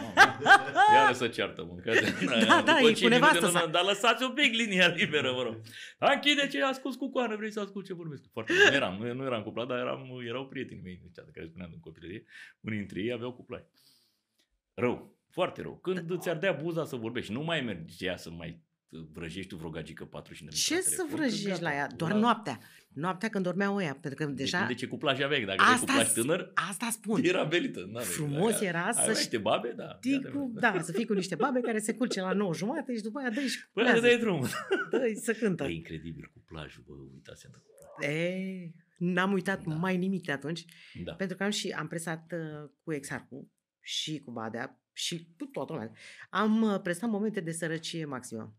Iară 0.93 1.13
să 1.13 1.27
ceartă, 1.27 1.63
mă. 1.63 1.75
Da, 2.47 2.61
da, 2.65 2.79
e 2.79 2.93
cu 3.01 3.07
nevastă 3.07 3.47
sa. 3.47 3.65
Dar 3.65 3.83
lăsați 3.83 4.23
un 4.23 4.33
pic 4.33 4.53
linia 4.53 4.87
liberă, 4.87 5.31
vă 5.31 5.41
rog. 5.41 5.55
Da, 5.97 6.11
închide 6.11 6.47
ce 6.47 6.63
ascult 6.63 6.97
cu 6.97 7.09
coană, 7.09 7.35
vrei 7.35 7.51
să 7.51 7.59
ascult 7.59 7.85
ce 7.85 7.93
vorbesc. 7.93 8.23
Foarte 8.31 8.53
Nu 8.53 8.75
eram, 8.75 8.97
nu, 8.99 9.13
nu 9.13 9.23
eram 9.23 9.43
cuplat, 9.43 9.67
dar 9.67 9.77
eram, 9.77 10.19
erau 10.27 10.47
prietenii 10.47 10.83
mei, 10.83 11.01
de 11.13 11.31
care 11.33 11.47
spuneam 11.47 11.69
în 11.73 11.79
copilărie. 11.79 12.25
Unii 12.59 12.77
dintre 12.77 12.99
ei 13.01 13.11
aveau 13.11 13.33
cuplai. 13.33 13.65
Rău, 14.73 15.17
foarte 15.29 15.61
rău. 15.61 15.77
Când 15.77 15.99
da. 15.99 16.13
îți 16.13 16.29
ardea 16.29 16.51
buza 16.51 16.85
să 16.85 16.95
vorbești, 16.95 17.31
nu 17.31 17.41
mai 17.41 17.61
mergea 17.61 18.15
să 18.15 18.29
mai 18.29 18.65
vrăjești 18.89 19.49
tu 19.49 19.55
vreo 19.55 19.69
gagică 19.69 20.05
45 20.05 20.49
de 20.49 20.73
minute. 20.73 20.91
Ce 20.91 20.95
să 20.95 21.05
vrăjești 21.15 21.61
la 21.61 21.73
ea? 21.73 21.87
Doar 21.95 22.11
la... 22.11 22.17
noaptea. 22.17 22.59
Noaptea 22.93 23.29
când 23.29 23.43
dormeau 23.43 23.81
ea, 23.81 23.97
pentru 24.01 24.25
că 24.25 24.31
deja... 24.31 24.65
De 24.65 24.73
ce 24.73 24.87
cu 24.87 24.97
plaja 24.97 25.27
vechi, 25.27 25.45
dacă 25.45 25.63
asta, 25.63 25.85
cu 25.85 25.91
plaj 25.93 26.11
tânăr, 26.11 26.51
asta 26.69 26.87
spun. 26.91 27.23
era 27.23 27.43
belită. 27.43 27.91
Frumos 27.99 28.61
era 28.61 28.91
să... 28.91 28.99
Ai 28.99 29.07
niște 29.07 29.37
babe, 29.37 29.73
da. 29.75 29.99
Cu, 30.33 30.51
da, 30.53 30.81
să 30.81 30.91
fii 30.91 31.05
cu 31.05 31.13
niște 31.13 31.35
babe 31.35 31.59
care 31.59 31.79
se 31.79 31.93
culce 31.93 32.21
la 32.21 32.33
9 32.33 32.53
jumate 32.53 32.95
și 32.95 33.01
după 33.01 33.19
aia 33.19 33.29
dă 33.29 33.39
și 33.39 33.67
Păi 33.73 33.83
aia 33.83 33.99
dai 33.99 34.17
drumul. 34.17 34.47
dă 34.91 35.11
să 35.21 35.33
cântă. 35.33 35.63
E 35.63 35.73
incredibil 35.73 36.29
cu 36.33 36.43
plajul, 36.45 36.83
bă, 36.87 36.93
uitați 37.13 37.47
cu 37.47 38.05
E, 38.05 38.71
n-am 38.97 39.31
uitat 39.31 39.63
da. 39.63 39.73
mai 39.73 39.97
nimic 39.97 40.25
de 40.25 40.31
atunci, 40.31 40.65
da. 41.03 41.13
pentru 41.13 41.37
că 41.37 41.43
am 41.43 41.49
și 41.49 41.69
am 41.69 41.87
presat 41.87 42.33
uh, 42.33 42.69
cu 42.83 42.93
Exarcu 42.93 43.51
și 43.81 44.21
cu 44.25 44.31
Badea 44.31 44.81
și 44.93 45.27
cu 45.37 45.45
toată 45.45 45.73
lumea. 45.73 45.91
Am 46.29 46.61
uh, 46.61 46.79
presat 46.81 47.09
momente 47.09 47.39
de 47.39 47.51
sărăcie 47.51 48.05
maximă 48.05 48.55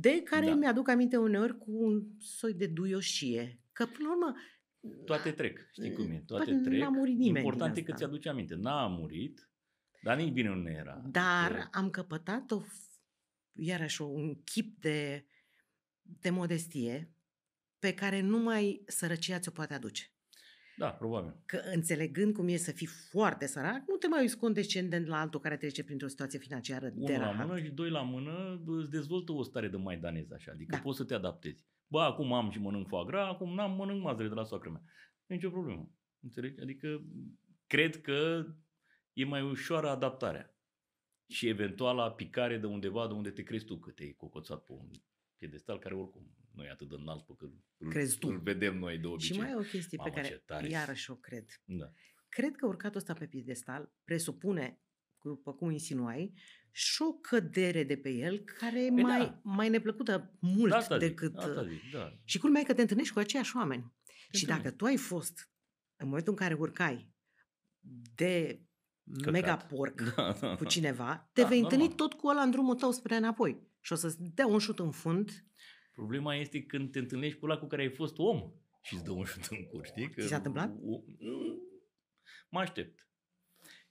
de 0.00 0.22
care 0.22 0.46
da. 0.46 0.54
mi-aduc 0.54 0.88
aminte 0.88 1.16
uneori 1.16 1.58
cu 1.58 1.70
un 1.70 2.02
soi 2.18 2.54
de 2.54 2.66
duioșie. 2.66 3.60
Că, 3.72 3.86
până 3.86 4.08
la 4.08 4.14
urmă, 4.14 4.34
toate 5.04 5.30
trec, 5.30 5.68
știi 5.72 5.92
cum 5.92 6.10
e, 6.10 6.22
toate 6.26 6.52
Bă, 6.52 6.58
trec. 6.58 6.80
N-a 6.80 6.88
murit 6.88 7.16
nimeni 7.16 7.44
Important 7.44 7.76
e 7.76 7.82
că 7.82 7.92
ți-aduce 7.92 8.28
aminte. 8.28 8.54
N-a 8.54 8.86
murit, 8.86 9.50
dar 10.02 10.16
nici 10.16 10.32
bine 10.32 10.48
nu 10.48 10.70
era. 10.70 11.02
Dar 11.10 11.52
că... 11.52 11.68
am 11.72 11.90
căpătat 11.90 12.50
o, 12.50 12.62
iarăși 13.52 14.02
un 14.02 14.42
chip 14.42 14.80
de, 14.80 15.26
de 16.02 16.30
modestie 16.30 17.12
pe 17.78 17.94
care 17.94 18.20
numai 18.20 18.82
sărăcia 18.86 19.38
ți-o 19.38 19.52
poate 19.52 19.74
aduce. 19.74 20.12
Da, 20.78 20.88
probabil. 20.88 21.36
Că 21.46 21.60
înțelegând 21.74 22.34
cum 22.34 22.48
e 22.48 22.56
să 22.56 22.72
fii 22.72 22.86
foarte 22.86 23.46
sărac, 23.46 23.82
nu 23.86 23.96
te 23.96 24.08
mai 24.08 24.20
uiți 24.20 24.38
condescendent 24.38 25.06
la 25.06 25.20
altul 25.20 25.40
care 25.40 25.56
trece 25.56 25.84
printr-o 25.84 26.08
situație 26.08 26.38
financiară 26.38 26.90
Unul 26.94 27.06
de 27.06 27.16
la 27.16 27.30
mână 27.30 27.60
și 27.60 27.70
doi 27.70 27.90
la 27.90 28.02
mână 28.02 28.62
îți 28.66 28.90
dezvoltă 28.90 29.32
o 29.32 29.42
stare 29.42 29.68
de 29.68 29.76
maidanez 29.76 30.30
așa, 30.30 30.52
adică 30.52 30.76
da. 30.76 30.82
poți 30.82 30.96
să 30.96 31.04
te 31.04 31.14
adaptezi. 31.14 31.66
Bă, 31.86 32.00
acum 32.00 32.32
am 32.32 32.50
și 32.50 32.60
mănânc 32.60 32.88
foie 32.88 33.04
gras, 33.06 33.28
acum 33.28 33.54
n-am 33.54 33.76
mănânc 33.76 34.02
mazăre 34.02 34.28
de 34.28 34.34
la 34.34 34.44
soacră 34.44 34.70
mea. 34.70 34.82
Nici 35.26 35.44
o 35.44 35.50
problemă. 35.50 35.90
Înțelegi? 36.20 36.60
Adică 36.60 37.02
cred 37.66 38.00
că 38.00 38.46
e 39.12 39.24
mai 39.24 39.42
ușoară 39.42 39.88
adaptarea. 39.88 40.52
Și 41.26 41.48
eventuala 41.48 42.12
picare 42.12 42.58
de 42.58 42.66
undeva 42.66 43.06
de 43.06 43.12
unde 43.12 43.30
te 43.30 43.42
crezi 43.42 43.64
tu 43.64 43.78
că 43.78 43.90
te-ai 43.90 44.14
cocoțat 44.16 44.64
pe 44.64 44.72
un 44.72 44.90
piedestal 45.36 45.78
care 45.78 45.94
oricum 45.94 46.37
nu 46.58 46.64
e 46.64 46.70
atât 46.70 46.88
de 46.88 46.94
înalt 46.98 47.26
pe 47.26 47.32
cât 47.38 47.50
îl, 47.78 47.90
Crezi 47.90 48.18
tu. 48.18 48.28
îl 48.28 48.38
vedem 48.38 48.78
noi 48.78 48.98
de 48.98 49.06
obicei. 49.06 49.36
Și 49.36 49.42
mai 49.42 49.50
e 49.50 49.54
o 49.54 49.60
chestie 49.60 49.98
Mamă, 49.98 50.10
pe 50.10 50.20
care 50.20 50.42
tare. 50.46 50.68
iarăși 50.68 51.10
o 51.10 51.14
cred. 51.14 51.44
Da. 51.64 51.92
Cred 52.28 52.56
că 52.56 52.66
urcatul 52.66 52.96
ăsta 52.96 53.12
pe 53.12 53.26
piedestal 53.26 53.92
presupune, 54.04 54.80
după 55.22 55.54
cum 55.54 55.70
insinuai, 55.70 56.34
și 56.70 57.02
o 57.02 57.12
cădere 57.12 57.84
de 57.84 57.96
pe 57.96 58.08
el 58.10 58.38
care 58.38 58.84
e 58.84 58.90
mai, 58.90 59.18
da. 59.18 59.40
mai 59.42 59.68
neplăcută 59.68 60.36
mult 60.40 60.72
asta 60.72 60.98
decât... 60.98 61.30
Zic, 61.30 61.48
asta 61.48 61.66
zic, 61.66 61.90
da. 61.92 62.18
Și 62.24 62.38
culmea 62.38 62.60
e 62.60 62.64
că 62.64 62.74
te 62.74 62.80
întâlnești 62.80 63.12
cu 63.12 63.18
aceiași 63.18 63.56
oameni. 63.56 63.92
Și 64.32 64.46
dacă 64.46 64.70
tu 64.70 64.84
ai 64.84 64.96
fost, 64.96 65.50
în 65.96 66.06
momentul 66.08 66.32
în 66.32 66.38
care 66.38 66.54
urcai, 66.54 67.12
de 68.14 68.62
Căcat. 69.16 69.32
mega 69.32 69.56
porc 69.56 70.00
da, 70.16 70.36
da, 70.40 70.56
cu 70.56 70.64
cineva, 70.64 71.30
te 71.32 71.42
da, 71.42 71.48
vei 71.48 71.60
întâlni 71.60 71.94
tot 71.94 72.12
cu 72.12 72.26
ăla 72.26 72.42
în 72.42 72.50
drumul 72.50 72.74
tău 72.74 72.90
spre 72.90 73.16
înapoi. 73.16 73.66
Și 73.80 73.92
o 73.92 73.96
să-ți 73.96 74.22
dea 74.22 74.46
un 74.46 74.58
șut 74.58 74.78
în 74.78 74.90
fund 74.90 75.30
Problema 75.98 76.34
este 76.34 76.62
când 76.62 76.90
te 76.90 76.98
întâlnești 76.98 77.38
cu 77.38 77.44
ăla 77.44 77.58
cu 77.58 77.66
care 77.66 77.82
ai 77.82 77.90
fost 77.90 78.18
om 78.18 78.52
și 78.82 78.94
îți 78.94 79.04
dă 79.04 79.10
un 79.10 79.24
șut 79.24 79.44
în 79.44 79.64
cur, 79.64 79.86
știi? 79.86 80.10
Că 80.10 80.20
Ți 80.20 80.28
s-a 80.28 80.36
întâmplat? 80.36 80.76
O, 80.84 81.02
mă 82.48 82.58
aștept. 82.58 83.08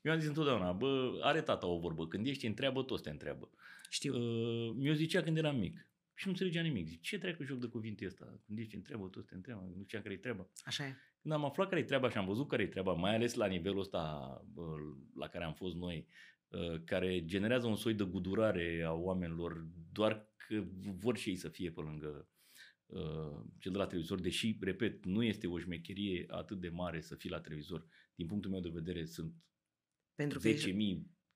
Eu 0.01 0.11
am 0.11 0.19
zis 0.19 0.27
întotdeauna, 0.27 0.71
bă, 0.71 1.19
are 1.21 1.41
tata 1.41 1.67
o 1.67 1.79
vorbă, 1.79 2.07
când 2.07 2.27
ești 2.27 2.45
întreabă, 2.45 2.83
toți 2.83 3.03
te 3.03 3.09
întreabă. 3.09 3.49
Știu. 3.89 4.13
Uh, 4.15 4.75
mi-o 4.75 4.93
zicea 4.93 5.21
când 5.21 5.37
eram 5.37 5.57
mic 5.57 5.87
și 6.13 6.25
nu 6.25 6.31
înțelegea 6.31 6.61
nimic. 6.61 6.87
Zic, 6.87 7.01
ce 7.01 7.17
treacă 7.17 7.43
joc 7.43 7.59
de 7.59 7.67
cuvinte 7.67 8.05
ăsta? 8.05 8.41
Când 8.45 8.59
ești 8.59 8.75
întreabă, 8.75 9.07
toți 9.07 9.27
te 9.27 9.35
întreabă, 9.35 9.71
nu 9.75 9.83
știam 9.83 10.01
care-i 10.01 10.19
treaba. 10.19 10.49
Așa 10.65 10.85
e. 10.85 10.95
Când 11.21 11.33
am 11.33 11.45
aflat 11.45 11.69
care-i 11.69 11.85
treaba 11.85 12.09
și 12.09 12.17
am 12.17 12.25
văzut 12.25 12.47
care-i 12.47 12.67
treaba, 12.67 12.93
mai 12.93 13.15
ales 13.15 13.33
la 13.33 13.45
nivelul 13.45 13.79
ăsta 13.79 14.01
la 15.15 15.27
care 15.27 15.43
am 15.43 15.53
fost 15.53 15.75
noi, 15.75 16.07
uh, 16.07 16.15
care 16.85 17.25
generează 17.25 17.67
un 17.67 17.75
soi 17.75 17.93
de 17.93 18.03
gudurare 18.03 18.83
a 18.85 18.91
oamenilor 18.93 19.67
doar 19.91 20.27
că 20.47 20.63
vor 20.97 21.17
și 21.17 21.29
ei 21.29 21.35
să 21.35 21.49
fie 21.49 21.71
pe 21.71 21.81
lângă 21.81 22.29
uh, 22.85 23.41
cel 23.59 23.71
de 23.71 23.77
la 23.77 23.87
televizor, 23.87 24.19
deși, 24.19 24.57
repet, 24.59 25.05
nu 25.05 25.23
este 25.23 25.47
o 25.47 25.59
șmecherie 25.59 26.25
atât 26.29 26.59
de 26.59 26.69
mare 26.69 27.01
să 27.01 27.15
fii 27.15 27.29
la 27.29 27.41
televizor. 27.41 27.87
Din 28.15 28.27
punctul 28.27 28.51
meu 28.51 28.59
de 28.59 28.69
vedere 28.69 29.05
sunt 29.05 29.33
pentru 30.15 30.39
10.000, 30.39 30.45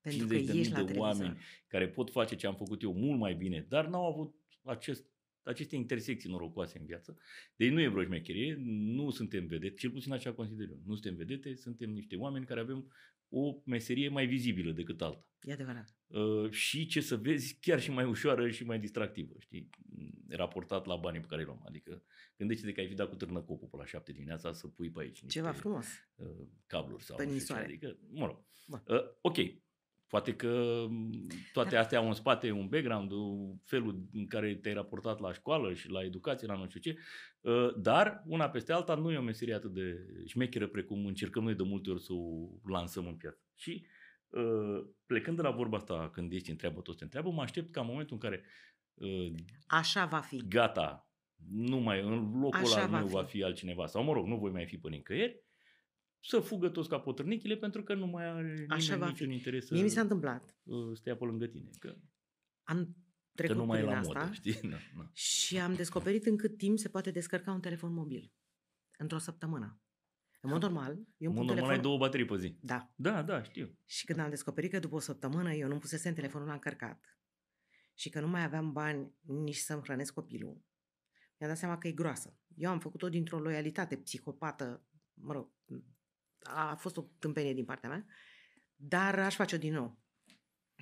50.000 0.10 0.28
de, 0.28 0.84
de 0.84 0.94
oameni 0.98 1.38
care 1.68 1.90
pot 1.90 2.10
face 2.10 2.36
ce 2.36 2.48
am 2.48 2.56
făcut 2.56 2.82
eu 2.82 2.94
mult 2.94 3.20
mai 3.20 3.36
bine, 3.36 3.66
dar 3.70 3.88
n-au 3.88 4.06
avut 4.06 4.36
acest, 4.64 5.11
aceste 5.44 5.76
intersecții 5.76 6.30
norocoase 6.30 6.80
în 6.80 6.86
viață. 6.86 7.18
Deci 7.56 7.72
nu 7.72 7.82
e 7.82 7.88
vreo 7.88 8.04
șmecherie, 8.04 8.58
nu 8.66 9.10
suntem 9.10 9.46
vedete, 9.46 9.76
cel 9.76 9.92
puțin 9.92 10.12
așa 10.12 10.34
consider 10.34 10.70
eu. 10.70 10.82
Nu 10.86 10.94
suntem 10.94 11.16
vedete, 11.16 11.56
suntem 11.56 11.90
niște 11.90 12.16
oameni 12.16 12.46
care 12.46 12.60
avem 12.60 12.92
o 13.30 13.62
meserie 13.66 14.10
mai 14.10 14.28
vizibilă 14.28 14.72
decât 14.72 15.02
alta. 15.02 15.26
E 15.42 15.52
adevărat. 15.52 15.96
Uh, 16.08 16.52
și 16.52 16.86
ce 16.86 17.02
să 17.02 17.16
vezi, 17.16 17.58
chiar 17.60 17.82
și 17.82 17.92
mai 17.92 18.06
ușoară 18.06 18.50
și 18.50 18.64
mai 18.64 18.80
distractivă, 18.80 19.34
știi? 19.40 19.70
Raportat 20.30 20.86
la 20.86 20.96
banii 20.96 21.20
pe 21.20 21.28
care 21.28 21.42
îi 21.42 21.48
luăm. 21.48 21.64
Adică 21.68 22.04
gândește-te 22.38 22.72
că 22.72 22.80
ai 22.80 22.88
fi 22.88 22.94
dat 22.94 23.10
cu 23.10 23.16
târnăcopul 23.16 23.68
pe 23.68 23.78
la 23.78 23.86
șapte 23.86 24.12
dimineața 24.12 24.54
să 24.54 24.68
pui 24.68 24.90
pe 24.90 25.00
aici 25.02 25.22
niște 25.22 25.40
Ceva 25.40 25.52
frumos. 25.52 25.86
Uh, 26.16 26.48
cabluri 26.66 27.04
sau 27.04 27.26
nu 27.26 27.38
știu 27.40 27.56
ce. 27.56 27.62
Adică, 27.62 27.98
mă 28.10 28.26
rog. 28.26 28.44
Uh, 28.88 29.00
ok, 29.22 29.38
Poate 30.12 30.36
că 30.36 30.86
toate 31.54 31.76
astea 31.76 32.00
au 32.00 32.08
în 32.08 32.14
spate 32.14 32.52
un 32.52 32.68
background, 32.68 33.12
felul 33.64 34.10
în 34.14 34.28
care 34.28 34.56
te-ai 34.56 34.74
raportat 34.74 35.20
la 35.20 35.34
școală 35.34 35.74
și 35.74 35.90
la 35.90 36.04
educație, 36.04 36.48
la 36.48 36.56
nu 36.56 36.68
știu 36.68 36.80
ce, 36.80 36.98
ă, 37.46 37.74
dar 37.78 38.24
una 38.26 38.50
peste 38.50 38.74
alta 38.74 38.96
nu 38.96 39.12
e 39.12 39.18
o 39.18 39.22
meserie 39.22 39.54
atât 39.54 39.74
de 39.74 40.06
șmecheră 40.26 40.68
precum 40.68 41.06
încercăm 41.06 41.44
noi 41.44 41.56
de 41.56 41.64
multe 41.64 41.90
ori 41.90 42.02
să 42.02 42.14
o 42.14 42.48
lansăm 42.72 43.08
în 43.08 43.16
piață. 43.16 43.46
Și 43.56 43.86
ă, 44.34 44.42
plecând 45.06 45.36
de 45.36 45.42
la 45.42 45.52
vorba 45.52 45.78
asta, 45.78 46.10
când 46.14 46.32
ești 46.32 46.50
întreabă, 46.50 46.82
toți 46.82 46.98
te 46.98 47.04
întreabă, 47.04 47.30
mă 47.30 47.42
aștept 47.42 47.72
ca 47.72 47.82
în 47.82 47.88
momentul 47.88 48.18
în 48.22 48.30
care 48.30 48.44
ă, 49.02 49.08
Așa 49.68 50.06
va 50.06 50.20
fi. 50.20 50.48
Gata, 50.48 51.10
nu 51.52 51.78
mai, 51.78 52.02
în 52.02 52.40
locul 52.40 52.60
Așa 52.60 52.78
ăla 52.78 52.86
va 52.86 52.98
meu 52.98 53.08
fi. 53.08 53.14
va 53.14 53.24
fi 53.24 53.44
altcineva. 53.44 53.86
Sau 53.86 54.04
mă 54.04 54.14
rog, 54.14 54.26
nu 54.26 54.38
voi 54.38 54.52
mai 54.52 54.66
fi 54.66 54.78
pe 54.78 54.90
nicăieri 54.90 55.44
să 56.24 56.40
fugă 56.40 56.70
toți 56.70 56.90
ca 56.90 57.00
potârnichile 57.00 57.56
pentru 57.58 57.84
că 57.84 57.94
nu 57.94 58.06
mai 58.06 58.26
are 58.26 58.66
Așa 58.70 58.94
nimeni 58.94 59.12
niciun 59.12 59.28
fi. 59.28 59.34
interes 59.34 59.66
să 59.66 59.74
Mie 59.74 59.84
mi 59.84 59.90
s-a 59.90 60.02
întâmplat. 60.02 60.56
stea 60.94 61.16
pe 61.16 61.26
lângă 61.26 61.48
tine. 61.48 61.70
Că, 61.80 61.96
am 62.64 62.96
trecut 63.36 63.56
că 63.56 63.62
nu 63.62 63.68
mai 63.68 63.80
e 63.80 63.84
la 63.84 63.98
asta 63.98 64.20
modă, 64.20 64.34
știi? 64.34 64.60
Na, 64.62 64.78
na. 64.98 65.10
și 65.14 65.60
am 65.60 65.74
descoperit 65.74 66.26
în 66.26 66.38
cât 66.38 66.58
timp 66.58 66.80
se 66.80 66.90
poate 66.90 67.12
descărca 67.12 67.52
un 67.52 67.60
telefon 67.62 67.94
mobil. 67.94 68.34
Într-o 68.98 69.18
săptămână. 69.18 69.80
În 70.44 70.50
mod 70.50 70.62
normal, 70.62 70.92
eu 71.18 71.30
în 71.30 71.36
mod 71.36 71.46
normal 71.46 71.48
telefon... 71.48 71.70
ai 71.70 71.80
două 71.82 71.98
baterii 71.98 72.26
pe 72.26 72.38
zi. 72.38 72.58
Da. 72.62 72.92
Da, 72.96 73.24
da, 73.24 73.44
știu. 73.44 73.78
Și 73.86 74.06
când 74.06 74.20
am 74.20 74.30
descoperit 74.30 74.72
că 74.72 74.80
după 74.80 74.96
o 74.96 75.00
săptămână 75.00 75.54
eu 75.54 75.68
nu 75.68 75.78
pusesem 75.78 76.14
telefonul 76.14 76.48
la 76.48 76.54
încărcat 76.54 77.18
și 77.94 78.10
că 78.10 78.20
nu 78.20 78.28
mai 78.28 78.44
aveam 78.44 78.72
bani 78.72 79.14
nici 79.22 79.56
să-mi 79.56 79.82
hrănesc 79.84 80.14
copilul, 80.14 80.62
mi-am 81.38 81.50
dat 81.52 81.58
seama 81.58 81.78
că 81.78 81.88
e 81.88 81.92
groasă. 81.92 82.38
Eu 82.56 82.70
am 82.70 82.80
făcut-o 82.80 83.10
dintr-o 83.10 83.40
loialitate 83.40 83.98
psihopată, 83.98 84.86
mă 85.14 85.34
rog, 85.34 85.52
a 86.44 86.76
fost 86.76 86.98
o 86.98 87.06
tâmpenie 87.20 87.54
din 87.54 87.66
partea 87.66 87.90
mea, 87.90 88.06
dar 88.76 89.20
aș 89.20 89.36
face-o 89.36 89.58
din 89.58 89.74
nou. 89.74 90.00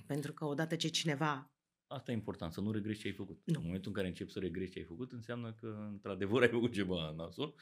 Pentru 0.06 0.34
că 0.34 0.46
odată 0.46 0.76
ce 0.76 0.88
cineva... 0.88 1.54
Asta 1.88 2.12
e 2.12 2.14
important, 2.14 2.54
să 2.54 2.62
nu 2.62 2.72
regrești 2.72 3.02
ce 3.02 3.08
ai 3.08 3.14
făcut. 3.14 3.42
Nu. 3.46 3.60
În 3.60 3.66
momentul 3.66 3.88
în 3.88 3.96
care 3.96 4.08
începi 4.08 4.32
să 4.32 4.40
regrești 4.40 4.74
ce 4.74 4.80
ai 4.80 4.86
făcut, 4.86 5.12
înseamnă 5.12 5.54
că 5.54 5.88
într-adevăr 5.90 6.42
ai 6.42 6.50
făcut 6.50 6.74
ceva 6.74 7.12
nasol. 7.12 7.56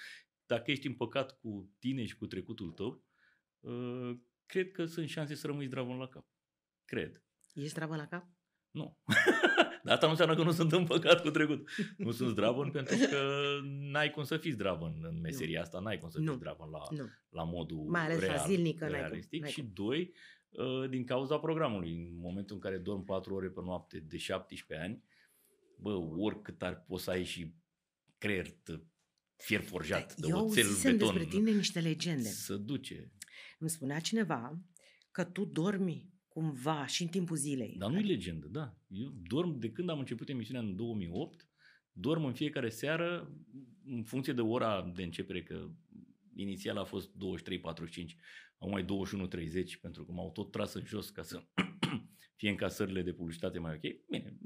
Dacă 0.45 0.71
ești 0.71 0.87
împăcat 0.87 1.39
cu 1.39 1.75
tine 1.79 2.05
și 2.05 2.15
cu 2.15 2.25
trecutul 2.25 2.71
tău, 2.71 3.05
uh, 3.59 4.19
cred 4.45 4.71
că 4.71 4.85
sunt 4.85 5.09
șanse 5.09 5.35
să 5.35 5.47
rămâi 5.47 5.65
zdravă 5.65 5.93
la 5.93 6.07
cap. 6.07 6.25
Cred. 6.85 7.23
Ești 7.53 7.69
zdravă 7.69 7.95
la 7.95 8.07
cap? 8.07 8.27
Nu. 8.71 8.97
Dar 9.87 9.95
asta 9.95 10.05
nu 10.05 10.11
înseamnă 10.11 10.35
că 10.35 10.43
nu 10.43 10.51
sunt 10.51 10.71
împăcat 10.71 11.21
cu 11.21 11.29
trecut. 11.29 11.69
Nu 11.97 12.11
sunt 12.11 12.29
zdravăn 12.29 12.71
pentru 12.71 12.95
că 13.09 13.19
n-ai 13.63 14.09
cum 14.09 14.23
să 14.23 14.37
fii 14.37 14.51
zdravăn 14.51 14.93
în 15.01 15.19
meseria 15.21 15.57
nu. 15.57 15.63
asta, 15.63 15.79
n-ai 15.79 15.99
cum 15.99 16.09
să 16.09 16.19
fii 16.19 16.35
zdravăn 16.35 16.69
la, 16.69 16.81
nu. 16.89 17.09
la 17.29 17.43
modul 17.43 17.77
Mai 17.77 18.01
ales 18.01 18.19
real, 18.19 18.35
la 18.35 18.43
zilnică 18.45 18.85
realistic. 18.85 19.11
N-ai 19.11 19.21
cum, 19.29 19.39
n-ai 19.39 19.51
și 19.51 19.61
cum. 19.61 19.71
doi, 19.73 20.13
uh, 20.49 20.89
din 20.89 21.05
cauza 21.05 21.37
programului. 21.37 21.91
În 21.91 22.19
momentul 22.19 22.55
în 22.55 22.61
care 22.61 22.77
dorm 22.77 23.03
4 23.05 23.33
ore 23.33 23.47
pe 23.47 23.61
noapte 23.63 23.99
de 23.99 24.17
17 24.17 24.87
ani, 24.87 25.03
bă, 25.79 25.93
oricât 26.17 26.61
ar 26.61 26.83
poți 26.87 27.03
să 27.03 27.09
ai 27.09 27.23
și 27.23 27.53
creier 28.17 28.47
fier 29.35 29.61
forjat, 29.61 30.15
de 30.15 30.27
Eu 30.29 30.45
oțel, 30.45 30.67
beton. 30.83 30.97
despre 30.97 31.25
tine 31.25 31.51
niște 31.51 31.79
legende. 31.79 32.29
Să 32.29 32.55
duce. 32.55 33.11
Îmi 33.59 33.69
spunea 33.69 33.99
cineva 33.99 34.59
că 35.11 35.23
tu 35.23 35.45
dormi 35.45 36.09
cumva 36.37 36.85
și 36.85 37.01
în 37.01 37.07
timpul 37.07 37.35
zilei. 37.35 37.75
Dar 37.77 37.91
nu 37.91 37.97
e 37.97 38.01
legendă, 38.01 38.47
da. 38.47 38.77
Eu 38.87 39.13
dorm 39.27 39.59
de 39.59 39.71
când 39.71 39.89
am 39.89 39.99
început 39.99 40.29
emisiunea 40.29 40.61
în 40.61 40.75
2008, 40.75 41.47
dorm 41.91 42.25
în 42.25 42.33
fiecare 42.33 42.69
seară 42.69 43.31
în 43.85 44.03
funcție 44.03 44.33
de 44.33 44.41
ora 44.41 44.91
de 44.95 45.03
începere, 45.03 45.43
că 45.43 45.69
inițial 46.35 46.77
a 46.77 46.83
fost 46.83 47.11
23.45, 47.11 47.15
au 48.57 48.69
mai 48.69 48.83
21.30, 48.83 48.87
pentru 49.81 50.05
că 50.05 50.11
m-au 50.11 50.31
tot 50.31 50.51
tras 50.51 50.73
în 50.73 50.85
jos 50.85 51.09
ca 51.09 51.21
să 51.21 51.43
fie 52.39 52.49
încasările 52.49 53.01
de 53.01 53.13
publicitate 53.13 53.59
mai 53.59 53.73
ok. 53.73 54.07
Bine, 54.09 54.37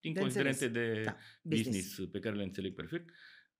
din 0.00 0.12
de 0.12 0.20
considerente 0.20 0.68
de 0.68 1.02
da, 1.04 1.16
business. 1.42 1.68
business 1.68 2.10
pe 2.10 2.18
care 2.18 2.36
le 2.36 2.42
înțeleg 2.42 2.74
perfect 2.74 3.10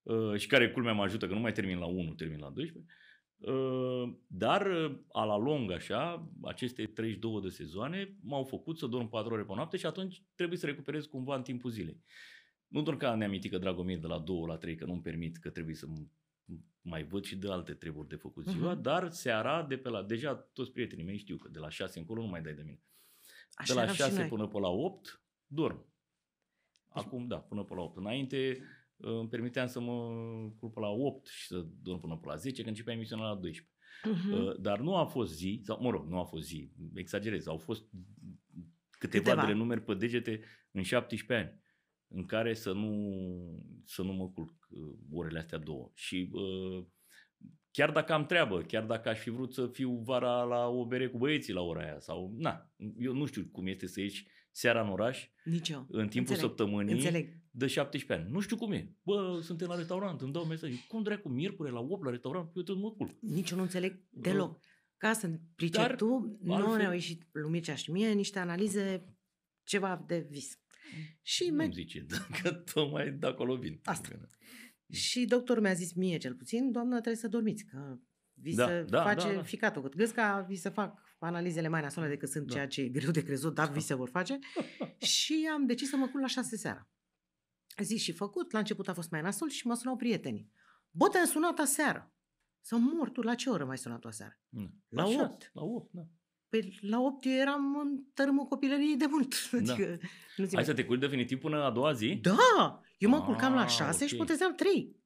uh, 0.02 0.36
și 0.36 0.46
care 0.46 0.70
culmea 0.70 0.92
mă 0.92 1.02
ajută 1.02 1.26
că 1.26 1.34
nu 1.34 1.40
mai 1.40 1.52
termin 1.52 1.78
la 1.78 1.86
1, 1.86 2.14
termin 2.14 2.38
la 2.38 2.50
12. 2.50 2.92
Uh, 3.46 4.14
dar 4.26 4.66
uh, 4.66 4.98
a 5.12 5.24
la 5.24 5.37
lung 5.37 5.70
așa, 5.70 6.31
aceste 6.42 6.87
32 6.87 7.40
de 7.40 7.48
sezoane 7.48 8.16
m-au 8.20 8.44
făcut 8.44 8.78
să 8.78 8.87
dorm 8.87 9.09
4 9.09 9.33
ore 9.33 9.44
pe 9.44 9.55
noapte 9.55 9.76
și 9.76 9.87
atunci 9.87 10.22
trebuie 10.35 10.59
să 10.59 10.66
recuperez 10.66 11.07
cumva 11.07 11.35
în 11.37 11.42
timpul 11.42 11.70
zilei. 11.70 12.02
Nu 12.68 12.83
doar 12.83 12.96
că 12.96 13.14
ne 13.14 13.38
că 13.38 13.59
Dragomir 13.59 13.98
de 13.98 14.07
la 14.07 14.18
2 14.18 14.44
la 14.46 14.57
3 14.57 14.74
că 14.74 14.85
nu-mi 14.85 15.02
permit 15.02 15.37
că 15.37 15.50
trebuie 15.50 15.74
să 15.74 15.87
mai 16.83 17.05
văd 17.05 17.24
și 17.24 17.37
de 17.37 17.50
alte 17.50 17.74
treburi 17.74 18.09
de 18.09 18.16
făcut 18.16 18.44
ziua, 18.44 18.76
uh-huh. 18.76 18.81
dar 18.83 19.11
seara 19.11 19.62
de 19.62 19.76
pe 19.76 19.88
la, 19.88 20.02
deja 20.02 20.35
toți 20.35 20.70
prietenii 20.70 21.05
mei 21.05 21.18
știu 21.18 21.37
că 21.37 21.48
de 21.48 21.59
la 21.59 21.68
6 21.68 21.98
încolo 21.98 22.22
nu 22.22 22.28
mai 22.28 22.42
dai 22.42 22.55
de 22.55 22.62
mine. 22.62 22.83
Așa 23.52 23.74
de 23.74 23.81
la 23.81 23.92
6 23.92 24.24
până 24.24 24.46
pe 24.46 24.59
la 24.59 24.68
8 24.68 25.22
dorm. 25.46 25.76
Deci 26.94 27.05
Acum 27.05 27.26
da, 27.26 27.37
până 27.37 27.64
pe 27.64 27.74
la 27.74 27.81
8. 27.81 27.96
Înainte 27.96 28.62
îmi 28.96 29.28
permiteam 29.28 29.66
să 29.66 29.81
mă 29.81 30.09
culp 30.59 30.76
la 30.76 30.88
8 30.88 31.26
și 31.26 31.46
să 31.46 31.66
dorm 31.83 32.00
până 32.00 32.16
pe 32.16 32.26
la 32.28 32.37
10, 32.37 32.62
că 32.62 32.68
începea 32.68 32.94
emisiunea 32.94 33.26
la 33.26 33.35
12. 33.35 33.66
Uh-huh. 34.02 34.61
Dar 34.61 34.81
nu 34.81 34.96
a 34.96 35.05
fost 35.05 35.35
zi, 35.35 35.61
sau 35.64 35.78
mă 35.81 35.90
rog, 35.90 36.09
nu 36.09 36.18
a 36.18 36.24
fost 36.24 36.46
zi, 36.46 36.72
exagerez, 36.94 37.46
au 37.46 37.57
fost 37.57 37.85
câteva, 38.90 39.24
câteva. 39.24 39.40
de 39.40 39.52
renumeri 39.52 39.83
pe 39.83 39.94
degete 39.94 40.40
în 40.70 40.83
17 40.83 41.48
ani 41.48 41.61
în 42.14 42.26
care 42.26 42.55
să 42.55 42.72
nu, 42.72 43.18
să 43.85 44.02
nu 44.02 44.12
mă 44.12 44.28
culc 44.28 44.68
uh, 44.70 44.98
orele 45.12 45.38
astea 45.38 45.59
două. 45.59 45.90
Și 45.94 46.31
uh, 46.33 46.87
chiar 47.70 47.90
dacă 47.90 48.12
am 48.12 48.26
treabă, 48.26 48.62
chiar 48.62 48.85
dacă 48.85 49.09
aș 49.09 49.18
fi 49.18 49.31
vrut 49.31 49.55
să 49.55 49.66
fiu 49.66 50.02
vara 50.05 50.42
la 50.42 50.66
o 50.66 50.87
bere 50.87 51.09
cu 51.09 51.18
băieții 51.18 51.52
la 51.52 51.61
ora 51.61 51.83
aia 51.83 52.00
sau, 52.00 52.35
na, 52.37 52.72
eu 52.98 53.12
nu 53.12 53.24
știu 53.24 53.48
cum 53.52 53.66
este 53.66 53.87
să 53.87 54.00
ieși 54.00 54.26
seara 54.50 54.83
în 54.83 54.88
oraș, 54.88 55.28
Nici 55.44 55.68
eu. 55.68 55.87
în 55.88 56.09
timpul 56.09 56.35
Înțeleg. 56.35 56.40
săptămânii 56.40 56.94
Înțeleg. 56.94 57.41
De 57.54 57.66
17 57.66 58.26
ani. 58.26 58.32
Nu 58.34 58.40
știu 58.40 58.56
cum 58.56 58.72
e. 58.72 58.96
Bă, 59.02 59.40
suntem 59.42 59.68
la 59.68 59.76
restaurant, 59.76 60.20
îmi 60.20 60.32
dau 60.32 60.44
mesaj. 60.44 60.86
Cum 60.88 61.02
dracu, 61.02 61.28
miercuri 61.28 61.72
la 61.72 61.80
8 61.80 62.04
la 62.04 62.10
restaurant? 62.10 62.50
Eu 62.54 62.62
tot 62.62 62.78
mă 62.78 62.92
culc. 62.92 63.10
Nici 63.20 63.50
eu 63.50 63.56
nu 63.56 63.62
înțeleg 63.62 64.02
deloc. 64.10 64.60
Ca 64.96 65.12
să 65.12 65.30
pricep 65.54 65.80
Dar, 65.80 65.96
tu, 65.96 66.38
nu 66.42 66.76
ne-au 66.76 66.92
ieșit 66.92 67.22
lumicea 67.32 67.74
și 67.74 67.90
mie 67.90 68.12
niște 68.12 68.38
analize 68.38 69.16
ceva 69.62 70.04
de 70.06 70.26
vis. 70.30 70.60
Și 71.22 71.48
nu 71.48 71.54
me- 71.56 71.70
zice, 71.72 72.06
că 72.42 72.52
tocmai 72.52 73.12
de 73.12 73.26
acolo 73.26 73.56
vin. 73.56 73.80
Asta. 73.84 74.08
Și 74.90 75.24
doctorul 75.24 75.62
mi-a 75.62 75.72
zis 75.72 75.92
mie 75.92 76.18
cel 76.18 76.34
puțin, 76.34 76.72
doamnă, 76.72 76.92
trebuie 76.92 77.16
să 77.16 77.28
dormiți, 77.28 77.64
că 77.64 77.98
vi 78.32 78.54
da, 78.54 78.66
se 78.66 78.84
da, 78.88 79.02
face 79.02 79.26
da, 79.26 79.34
da. 79.34 79.42
ficatul. 79.42 79.88
Gâsca 79.96 80.44
vi 80.48 80.56
se 80.56 80.68
fac 80.68 81.00
analizele 81.18 81.68
mai 81.68 81.80
nasoale 81.80 82.08
decât 82.08 82.28
sunt 82.28 82.46
da. 82.46 82.52
ceea 82.52 82.66
ce 82.66 82.80
e 82.80 82.88
greu 82.88 83.10
de 83.10 83.22
crezut, 83.22 83.54
dar 83.54 83.70
vi 83.70 83.80
se 83.80 83.94
vor 83.94 84.08
face. 84.08 84.38
și 85.16 85.48
am 85.52 85.66
decis 85.66 85.88
să 85.88 85.96
mă 85.96 86.06
culc 86.06 86.22
la 86.22 86.28
șase 86.28 86.56
seara. 86.56 86.90
Zis 87.82 88.02
și 88.02 88.12
făcut, 88.12 88.52
la 88.52 88.58
început 88.58 88.88
a 88.88 88.94
fost 88.94 89.11
mai 89.11 89.20
nasol 89.20 89.48
și 89.48 89.66
mă 89.66 89.74
sunau 89.74 89.96
prietenii. 89.96 90.50
Bă, 90.90 91.08
te-am 91.08 91.26
sunat 91.26 91.58
aseară. 91.58 92.12
Să 92.61 92.76
mor 92.76 93.11
tu, 93.11 93.20
la 93.20 93.35
ce 93.35 93.50
oră 93.50 93.64
mai 93.64 93.78
sunat 93.78 93.98
tu 93.98 94.08
aseară? 94.08 94.40
Mm. 94.48 94.85
La, 94.88 95.02
la 95.02 95.22
8. 95.24 95.50
La 95.52 95.62
8, 95.62 95.92
da. 95.92 96.02
Păi 96.48 96.78
la 96.80 97.00
8 97.00 97.24
eu 97.24 97.32
eram 97.32 97.78
în 97.78 98.04
tărâmul 98.14 98.44
copilăriei 98.44 98.96
de 98.96 99.06
mult. 99.06 99.50
Da. 99.50 99.72
Adică, 99.72 99.98
nu 100.37 100.48
Hai 100.52 100.64
să 100.64 100.74
te 100.74 100.85
culci 100.85 101.00
definitiv 101.00 101.38
până 101.38 101.62
a 101.62 101.70
doua 101.70 101.92
zi? 101.92 102.14
Da! 102.14 102.80
Eu 102.98 103.11
mă 103.11 103.22
culcam 103.22 103.54
la 103.54 103.66
6 103.66 103.82
ah, 103.82 103.94
okay. 103.94 104.08
și 104.08 104.16
puteam 104.16 104.54
3. 104.54 104.96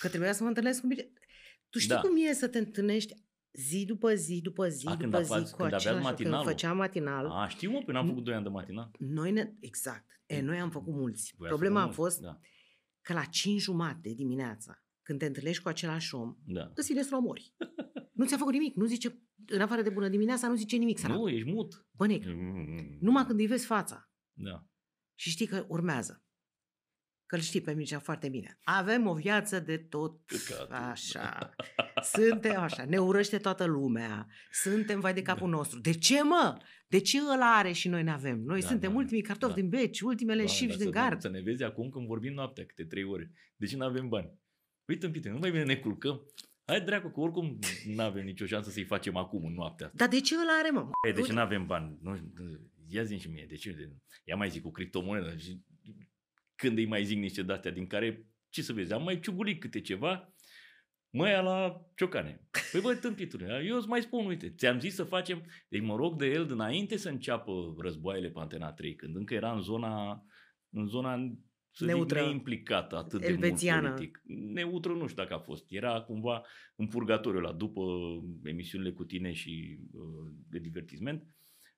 Că 0.00 0.08
trebuia 0.08 0.32
să 0.32 0.42
mă 0.42 0.48
întâlnesc 0.48 0.80
cu 0.80 0.86
bine. 0.86 1.12
Tu 1.70 1.78
știi 1.78 1.94
da. 1.94 2.00
cum 2.00 2.16
e 2.16 2.32
să 2.32 2.48
te 2.48 2.58
întâlnești 2.58 3.14
zi 3.56 3.84
după 3.84 4.14
zi, 4.14 4.40
după 4.40 4.68
zi, 4.68 4.86
a, 4.86 4.94
după 4.94 5.22
zi, 5.22 5.28
faci, 5.28 5.48
cu 5.48 5.62
același, 5.62 6.02
matinalul. 6.02 6.38
când 6.38 6.48
făceam 6.48 6.76
matinal. 6.76 7.26
A, 7.26 7.48
știu 7.48 7.70
mă, 7.70 7.82
până 7.84 7.98
am 7.98 8.06
făcut 8.06 8.24
2 8.24 8.34
ani 8.34 8.42
de 8.42 8.48
matinal. 8.48 8.90
Noi 8.98 9.32
ne, 9.32 9.52
exact. 9.60 10.20
E, 10.26 10.40
noi 10.40 10.58
am 10.58 10.70
făcut 10.70 10.94
mulți. 10.94 11.34
Voi 11.36 11.48
Problema 11.48 11.82
a 11.82 11.88
fost 11.88 12.20
da. 12.20 12.40
că 13.00 13.12
la 13.12 13.24
5 13.24 13.60
jumate 13.60 14.12
dimineața, 14.14 14.84
când 15.02 15.18
te 15.18 15.26
întâlnești 15.26 15.62
cu 15.62 15.68
același 15.68 16.14
om, 16.14 16.36
da. 16.44 16.70
îți 16.74 16.92
îl 16.92 16.98
omori. 17.10 17.54
nu 18.18 18.26
ți-a 18.26 18.36
făcut 18.36 18.52
nimic. 18.52 18.74
Nu 18.74 18.84
zice, 18.84 19.22
în 19.46 19.60
afară 19.60 19.82
de 19.82 19.90
bună 19.90 20.08
dimineața, 20.08 20.48
nu 20.48 20.54
zice 20.54 20.76
nimic. 20.76 20.98
Sărac. 20.98 21.16
Nu, 21.16 21.28
ești 21.28 21.50
mut. 21.50 21.86
Bănec. 21.90 22.24
Mm. 22.24 22.98
Numai 23.00 23.26
când 23.26 23.38
îi 23.40 23.46
vezi 23.46 23.66
fața. 23.66 24.10
Da. 24.32 24.66
Și 25.14 25.30
știi 25.30 25.46
că 25.46 25.64
urmează. 25.68 26.25
Că-l 27.26 27.40
știi 27.40 27.60
pe 27.60 27.74
Mircea 27.74 27.98
foarte 27.98 28.28
bine. 28.28 28.58
Avem 28.62 29.06
o 29.06 29.14
viață 29.14 29.60
de 29.60 29.76
tot 29.76 30.20
așa. 30.70 31.54
Suntem 32.02 32.60
așa. 32.60 32.84
Ne 32.84 32.98
urăște 32.98 33.38
toată 33.38 33.64
lumea. 33.64 34.26
Suntem 34.50 35.00
vai 35.00 35.14
de 35.14 35.22
capul 35.22 35.50
da. 35.50 35.56
nostru. 35.56 35.80
De 35.80 35.92
ce, 35.92 36.22
mă? 36.22 36.58
De 36.88 37.00
ce 37.00 37.18
ăla 37.32 37.56
are 37.56 37.72
și 37.72 37.88
noi 37.88 38.02
ne 38.02 38.10
avem? 38.10 38.40
Noi 38.40 38.60
da, 38.60 38.66
suntem 38.66 38.90
da, 38.90 38.96
ultimii 38.96 39.22
cartofi 39.22 39.54
da. 39.54 39.60
din 39.60 39.68
beci, 39.68 40.00
ultimele 40.00 40.42
da, 40.42 40.48
șifri 40.48 40.76
din 40.76 40.90
gard. 40.90 41.20
Să 41.20 41.28
ne 41.28 41.40
vezi 41.40 41.62
acum 41.62 41.88
când 41.88 42.06
vorbim 42.06 42.32
noaptea, 42.32 42.64
câte 42.64 42.84
trei 42.84 43.04
ore. 43.04 43.32
De 43.56 43.66
ce 43.66 43.76
nu 43.76 43.84
avem 43.84 44.08
bani? 44.08 44.32
Uite, 44.84 45.10
Pite, 45.10 45.28
nu 45.28 45.38
mai 45.38 45.50
bine 45.50 45.64
ne 45.64 45.76
culcăm. 45.76 46.20
Hai 46.64 46.80
dracu, 46.80 47.08
că 47.08 47.20
oricum 47.20 47.58
nu 47.94 48.02
avem 48.02 48.24
nicio 48.24 48.46
șansă 48.46 48.70
să-i 48.70 48.84
facem 48.84 49.16
acum 49.16 49.44
în 49.44 49.52
noaptea 49.52 49.90
Dar 49.94 50.08
de 50.08 50.20
ce 50.20 50.34
ăla 50.34 50.52
are, 50.58 50.70
mă? 50.70 50.90
E, 51.08 51.12
de 51.12 51.20
ce 51.20 51.32
nu 51.32 51.40
avem 51.40 51.66
bani? 51.66 51.98
Nu, 52.02 52.18
ia 52.88 53.02
zi 53.02 53.18
și 53.18 53.28
mie, 53.28 53.46
de 53.48 53.54
ce? 53.54 53.72
De... 53.72 53.92
Ia 54.24 54.36
mai 54.36 54.50
zic 54.50 54.62
cu 54.62 54.70
criptomonedă 54.70 55.34
când 56.56 56.78
îi 56.78 56.86
mai 56.86 57.04
zic 57.04 57.18
niște 57.18 57.42
date 57.42 57.70
din 57.70 57.86
care, 57.86 58.26
ce 58.48 58.62
să 58.62 58.72
vezi, 58.72 58.92
am 58.92 59.02
mai 59.02 59.20
ciugulit 59.20 59.60
câte 59.60 59.80
ceva, 59.80 60.34
mă 61.10 61.40
la 61.42 61.86
ciocane. 61.96 62.48
Păi 62.72 62.80
băi, 62.80 62.96
tâmpitule, 62.96 63.64
eu 63.66 63.76
îți 63.76 63.88
mai 63.88 64.02
spun, 64.02 64.26
uite, 64.26 64.50
ți-am 64.50 64.80
zis 64.80 64.94
să 64.94 65.04
facem, 65.04 65.44
deci 65.68 65.82
mă 65.82 65.96
rog 65.96 66.18
de 66.18 66.26
el 66.26 66.46
dinainte 66.46 66.96
să 66.96 67.08
înceapă 67.08 67.74
războaiele 67.78 68.28
pe 68.28 68.38
Antena 68.38 68.72
3, 68.72 68.94
când 68.94 69.16
încă 69.16 69.34
era 69.34 69.52
în 69.52 69.60
zona, 69.62 70.24
în 70.70 70.86
zona 70.86 71.16
să 71.70 71.84
Neutră. 71.84 72.18
zic, 72.18 72.26
neimplicată 72.26 72.96
atât 72.96 73.22
Elvețiană. 73.22 73.80
de 73.80 73.86
mult 73.86 73.94
politic. 73.96 74.22
Neutră 74.52 74.92
nu 74.92 75.06
știu 75.06 75.22
dacă 75.22 75.34
a 75.34 75.38
fost. 75.38 75.64
Era 75.68 76.00
cumva 76.00 76.42
în 76.76 76.86
purgatoriu 76.86 77.40
la 77.40 77.52
după 77.52 77.82
emisiunile 78.44 78.92
cu 78.92 79.04
tine 79.04 79.32
și 79.32 79.78
uh, 79.92 80.32
de 80.48 80.58
divertisment. 80.58 81.26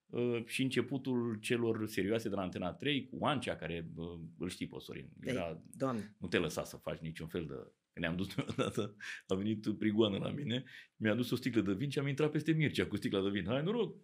Uh, 0.09 0.45
și 0.47 0.63
începutul 0.63 1.39
celor 1.41 1.87
serioase 1.87 2.29
de 2.29 2.35
la 2.35 2.43
Antena 2.43 2.73
3 2.73 3.09
cu 3.09 3.25
Ancea, 3.25 3.57
care 3.57 3.91
uh, 3.97 4.21
îl 4.39 4.49
știi 4.49 4.67
pe 4.67 4.77
Sorin. 4.79 5.11
Era, 5.21 5.63
Doamne. 5.77 6.17
Nu 6.19 6.29
te 6.29 6.39
lăsa 6.39 6.65
să 6.65 6.77
faci 6.77 6.99
niciun 6.99 7.27
fel 7.27 7.47
de... 7.47 7.55
Când 7.93 8.07
ne-am 8.07 8.17
dus 8.17 8.35
odată, 8.51 8.97
a 9.27 9.35
venit 9.35 9.79
prigoană 9.79 10.19
la 10.19 10.31
mine, 10.31 10.65
mi-a 10.97 11.15
dus 11.15 11.31
o 11.31 11.37
sticlă 11.37 11.61
de 11.61 11.73
vin 11.73 11.91
și 11.91 11.99
am 11.99 12.07
intrat 12.07 12.31
peste 12.31 12.53
Mircea 12.53 12.87
cu 12.87 12.97
sticla 12.97 13.23
de 13.23 13.29
vin. 13.29 13.45
Hai 13.47 13.63
noroc! 13.63 13.97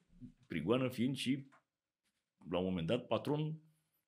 Prigoană 0.46 0.88
fiind 0.88 1.16
și, 1.16 1.46
la 2.50 2.58
un 2.58 2.64
moment 2.64 2.86
dat, 2.86 3.06
patron 3.06 3.58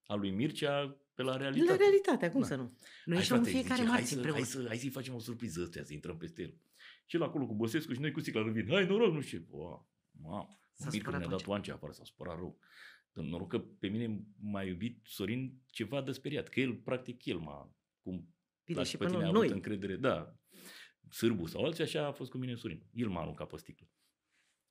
al 0.07 0.19
lui 0.19 0.31
Mircea 0.31 1.01
pe 1.15 1.23
la 1.23 1.37
realitate. 1.37 1.71
La 1.71 1.77
realitate, 1.77 2.31
cum 2.31 2.41
da. 2.41 2.47
să 2.47 2.57
nu? 2.57 2.79
Noi 3.05 3.17
ieșim 3.17 3.37
în 3.37 3.45
fiecare 3.45 3.81
zice, 3.81 3.89
marți 3.89 4.15
hai, 4.15 4.23
să, 4.25 4.31
hai, 4.31 4.43
să, 4.43 4.65
hai 4.67 4.77
să-i 4.77 4.91
facem 4.91 5.15
o 5.15 5.19
surpriză 5.19 5.61
ăstea, 5.63 5.85
să 5.85 5.93
intrăm 5.93 6.17
peste 6.17 6.43
el. 6.43 6.55
Și 7.07 7.17
el 7.17 7.23
acolo 7.23 7.47
cu 7.47 7.55
Băsescu 7.55 7.93
și 7.93 8.01
noi 8.01 8.11
cu 8.11 8.21
sticla 8.21 8.43
de 8.43 8.51
vin. 8.51 8.67
Hai 8.69 8.87
noroc, 8.87 9.13
nu 9.13 9.21
știu. 9.21 9.47
Wow, 9.51 9.89
mamă. 10.21 10.61
S-a 10.77 10.89
Mircu 10.93 11.11
ne-a 11.11 11.27
dat 11.27 11.47
oancea 11.47 11.75
afară, 11.75 11.93
s-a 11.93 12.05
spărat 12.05 12.37
rău. 12.37 12.59
Noroc 13.13 13.49
că 13.49 13.59
pe 13.59 13.89
mine 13.89 14.25
m-a 14.39 14.63
iubit 14.63 15.07
Sorin 15.07 15.63
ceva 15.67 16.03
de 16.03 16.13
speriat, 16.13 16.49
că 16.49 16.61
el, 16.61 16.75
practic, 16.75 17.25
el 17.25 17.39
m-a, 17.39 17.75
cum 18.01 18.35
Bine, 18.65 18.83
și 18.83 18.97
pe 18.97 19.07
tine 19.07 19.25
a 19.25 19.29
avut 19.29 19.51
încredere, 19.51 19.97
da, 19.97 20.37
sârbu 21.11 21.47
sau 21.47 21.65
alții, 21.65 21.85
așa 21.85 22.07
a 22.07 22.13
fost 22.13 22.31
cu 22.31 22.39
mine 22.39 22.55
Sorin. 22.55 22.87
El 22.93 23.09
m-a 23.09 23.21
aruncat 23.21 23.49
pe 23.49 23.57
sticlă. 23.57 23.91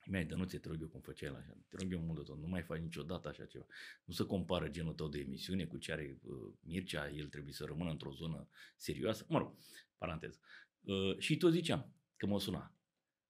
mi-a 0.06 0.24
de 0.24 0.36
nu 0.36 0.44
ți 0.44 0.58
te 0.58 0.68
rog 0.68 0.82
eu 0.82 0.88
cum 0.88 1.02
făceai 1.02 1.30
el 1.30 1.36
așa, 1.36 1.58
te 1.68 1.78
rog 1.78 1.92
eu 1.92 2.00
mult 2.00 2.18
de 2.18 2.24
tot, 2.24 2.40
nu 2.40 2.48
mai 2.48 2.62
faci 2.62 2.80
niciodată 2.80 3.28
așa 3.28 3.46
ceva. 3.46 3.66
Nu 4.04 4.14
să 4.14 4.26
compară 4.26 4.70
genul 4.70 4.94
tău 4.94 5.08
de 5.08 5.20
emisiune 5.20 5.66
cu 5.66 5.78
ce 5.78 5.92
are 5.92 6.20
uh, 6.22 6.54
Mircea, 6.60 7.10
el 7.10 7.28
trebuie 7.28 7.54
să 7.54 7.66
rămână 7.66 7.90
într-o 7.90 8.12
zonă 8.12 8.48
serioasă. 8.76 9.26
Mă 9.30 9.38
rog, 9.38 9.56
paranteză. 9.98 10.40
Uh, 10.82 11.18
și 11.18 11.38
tot 11.38 11.52
ziceam 11.52 11.94
că 12.16 12.26
mă 12.26 12.40
suna. 12.40 12.76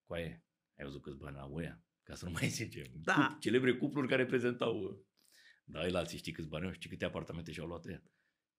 Coaie, 0.06 0.44
ai 0.78 0.86
văzut 0.86 1.02
câți 1.02 1.18
bani 1.18 1.38
au 1.38 1.56
ăia? 1.56 1.85
Ca 2.06 2.16
să 2.16 2.26
nu 2.26 2.32
mai 2.32 2.48
zicem, 2.60 2.86
da. 3.04 3.14
Cup, 3.14 3.40
celebre 3.40 3.76
cupluri 3.76 4.08
care 4.08 4.26
prezentau, 4.26 5.06
da, 5.64 5.86
el 5.86 5.96
alții 5.96 6.18
știi 6.18 6.32
câți 6.32 6.48
bani 6.48 6.66
au, 6.66 6.72
știi 6.72 6.90
câte 6.90 7.06
apartamente 7.06 7.52
și-au 7.52 7.68
luat 7.68 7.88
ea. 7.88 8.04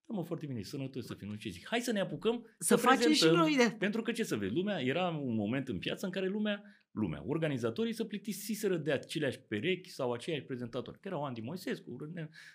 Da, 0.07 0.15
mă, 0.15 0.25
foarte 0.25 0.47
bine, 0.47 0.63
sănătos 0.63 1.07
să 1.07 1.15
fim, 1.15 1.29
nu 1.29 1.35
ce 1.35 1.49
zic. 1.49 1.67
Hai 1.67 1.81
să 1.81 1.93
ne 1.93 2.01
apucăm 2.01 2.45
să, 2.59 2.75
să 2.75 2.77
facem 2.77 3.13
și 3.13 3.25
noi 3.25 3.57
de... 3.57 3.77
Pentru 3.79 4.03
că 4.03 4.13
ce 4.13 4.23
să 4.23 4.37
vezi, 4.37 4.53
lumea, 4.53 4.81
era 4.81 5.09
un 5.09 5.35
moment 5.35 5.69
în 5.69 5.79
piață 5.79 6.07
în 6.07 6.13
care 6.13 6.29
lumea 6.29 6.63
lumea. 6.97 7.23
Organizatorii 7.27 7.93
să 7.93 8.05
plictisiseră 8.05 8.77
de 8.77 8.93
aceleași 8.93 9.41
perechi 9.41 9.91
sau 9.91 10.13
aceiași 10.13 10.45
prezentatori. 10.45 11.01
Că 11.01 11.09
erau 11.09 11.25
Andy 11.25 11.41
Moisescu, 11.41 11.97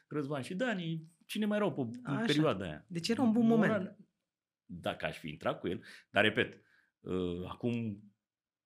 Răzvan 0.07 0.41
și 0.41 0.53
Dani, 0.53 1.03
cine 1.25 1.45
mai 1.45 1.57
erau 1.57 1.73
pe 1.73 1.99
Așa. 2.03 2.25
perioada 2.25 2.65
aia. 2.65 2.85
Deci 2.87 3.09
era 3.09 3.21
un 3.21 3.31
bun 3.31 3.45
moment. 3.45 3.95
Dacă 4.65 5.05
aș 5.05 5.17
fi 5.17 5.29
intrat 5.29 5.59
cu 5.59 5.67
el, 5.67 5.83
dar 6.09 6.23
repet, 6.23 6.61
uh, 6.99 7.49
acum 7.49 8.03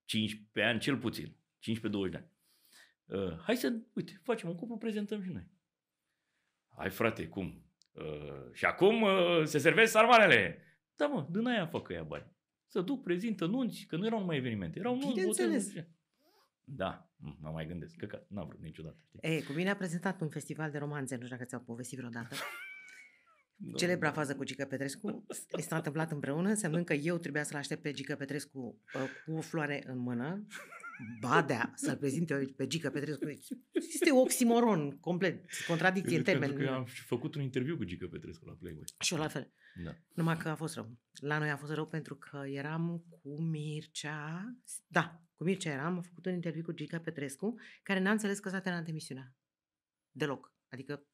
15 0.06 0.72
ani 0.72 0.80
cel 0.80 0.98
puțin, 0.98 1.36
15-20 1.72 2.12
de 2.12 2.18
ani. 2.18 2.32
Uh, 3.06 3.40
hai 3.40 3.56
să, 3.56 3.74
uite, 3.94 4.20
facem 4.24 4.50
un 4.50 4.56
cuplu, 4.56 4.78
prezentăm 4.78 5.24
și 5.24 5.30
noi. 5.30 5.48
Hai 6.78 6.90
frate, 6.90 7.28
cum? 7.28 7.66
Uh, 7.92 8.52
și 8.54 8.66
acum 8.66 9.02
uh, 9.02 9.44
se 9.44 9.58
servesc 9.58 9.92
sarmalele. 9.92 10.62
Da 10.96 11.08
mă, 11.08 11.28
din 11.30 11.48
aia 11.48 11.68
fac 11.68 11.90
ea 11.90 12.04
bani. 12.04 12.34
Să 12.68 12.82
duc, 12.82 13.04
prezintă 13.04 13.46
nunți, 13.46 13.86
că 13.86 13.96
nu 13.96 14.06
erau 14.06 14.20
numai 14.20 14.38
evenimente, 14.38 14.80
erau 14.80 14.94
nunți, 14.94 15.14
Bineînțeles. 15.14 15.74
Da, 16.64 17.10
mă 17.18 17.50
mai 17.50 17.66
gândesc, 17.68 17.96
că 17.96 18.26
n-am 18.28 18.48
vrut 18.48 18.62
niciodată. 18.62 18.98
Știi? 19.06 19.20
E, 19.22 19.44
cu 19.44 19.52
mine 19.52 19.70
a 19.70 19.76
prezentat 19.76 20.22
un 20.22 20.30
festival 20.30 20.72
de 20.72 20.78
romanțe, 20.78 21.16
nu 21.16 21.24
știu 21.24 21.36
dacă 21.36 21.48
ți-au 21.48 21.62
povestit 21.62 21.98
vreodată. 21.98 22.36
Da. 23.58 23.78
Celebra 23.78 24.12
fază 24.12 24.36
cu 24.36 24.44
Gică 24.44 24.66
Petrescu 24.66 25.26
mi 25.56 25.62
s-a 25.62 25.76
întâmplat 25.76 26.12
împreună, 26.12 26.50
însemnând 26.50 26.86
că 26.86 26.94
eu 26.94 27.18
trebuia 27.18 27.44
să-l 27.44 27.58
aștept 27.58 27.82
pe 27.82 27.92
Gică 27.92 28.16
Petrescu 28.16 28.60
uh, 28.60 29.02
cu 29.26 29.32
o 29.32 29.42
floare 29.42 29.84
în 29.86 29.98
mână 29.98 30.46
Badea 31.20 31.72
să-l 31.76 31.98
prezinte 31.98 32.54
pe 32.56 32.68
Gica 32.68 32.90
Petrescu. 32.90 33.28
Este 33.72 34.12
oximoron 34.12 35.00
complet, 35.00 35.46
contradicție 35.68 36.18
în 36.18 36.24
termeni. 36.24 36.54
Pentru 36.54 36.70
că 36.70 36.78
am 36.78 36.86
făcut 36.86 37.36
un 37.36 37.42
interviu 37.42 37.78
cu 37.78 37.84
Gica 37.84 38.08
Petrescu 38.12 38.46
la 38.46 38.54
Playboy. 38.54 38.84
Și 39.00 39.14
eu 39.14 39.20
la 39.20 39.28
fel. 39.28 39.54
Da. 39.84 39.96
Numai 40.14 40.38
că 40.38 40.50
a 40.50 40.56
fost 40.56 40.76
rău. 40.76 40.98
La 41.22 41.38
noi 41.38 41.50
a 41.50 41.58
fost 41.58 41.72
rău 41.72 41.88
pentru 41.88 42.16
că 42.16 42.44
eram 42.46 43.06
cu 43.10 43.42
Mircea. 43.42 44.56
Da, 44.88 45.22
cu 45.36 45.44
Mircea 45.44 45.72
eram, 45.72 45.96
am 45.96 46.02
făcut 46.02 46.26
un 46.26 46.34
interviu 46.34 46.64
cu 46.64 46.72
Gica 46.72 47.00
Petrescu, 47.00 47.56
care 47.84 48.00
n-a 48.00 48.12
înțeles 48.12 48.40
că 48.40 48.50
s-a 48.50 48.60
terminat 48.60 48.88
emisiunea. 48.88 49.36
Deloc. 50.12 50.54
Adică 50.70 51.08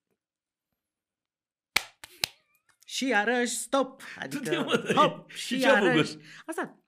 și 2.86 3.08
iarăși 3.08 3.54
stop. 3.54 4.02
Adică 4.20 4.56
hop, 4.96 5.32
și, 5.32 5.56
și 5.56 5.60
iarăși. 5.60 6.18
A 6.46 6.52
stat. 6.52 6.84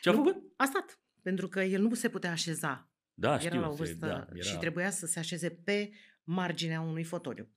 Ce 0.00 0.08
a 0.08 0.12
făcut? 0.12 0.36
A 0.56 0.64
stat 0.64 1.00
pentru 1.28 1.48
că 1.48 1.60
el 1.60 1.82
nu 1.82 1.94
se 1.94 2.08
putea 2.08 2.30
așeza. 2.30 2.90
Da, 3.14 3.30
era 3.30 3.38
știu, 3.38 3.60
la 3.60 3.68
o 3.68 3.74
vârstă 3.74 4.06
da, 4.06 4.26
era... 4.32 4.40
și 4.40 4.56
trebuia 4.56 4.90
să 4.90 5.06
se 5.06 5.18
așeze 5.18 5.50
pe 5.50 5.90
marginea 6.24 6.80
unui 6.80 7.04
fotoliu. 7.04 7.48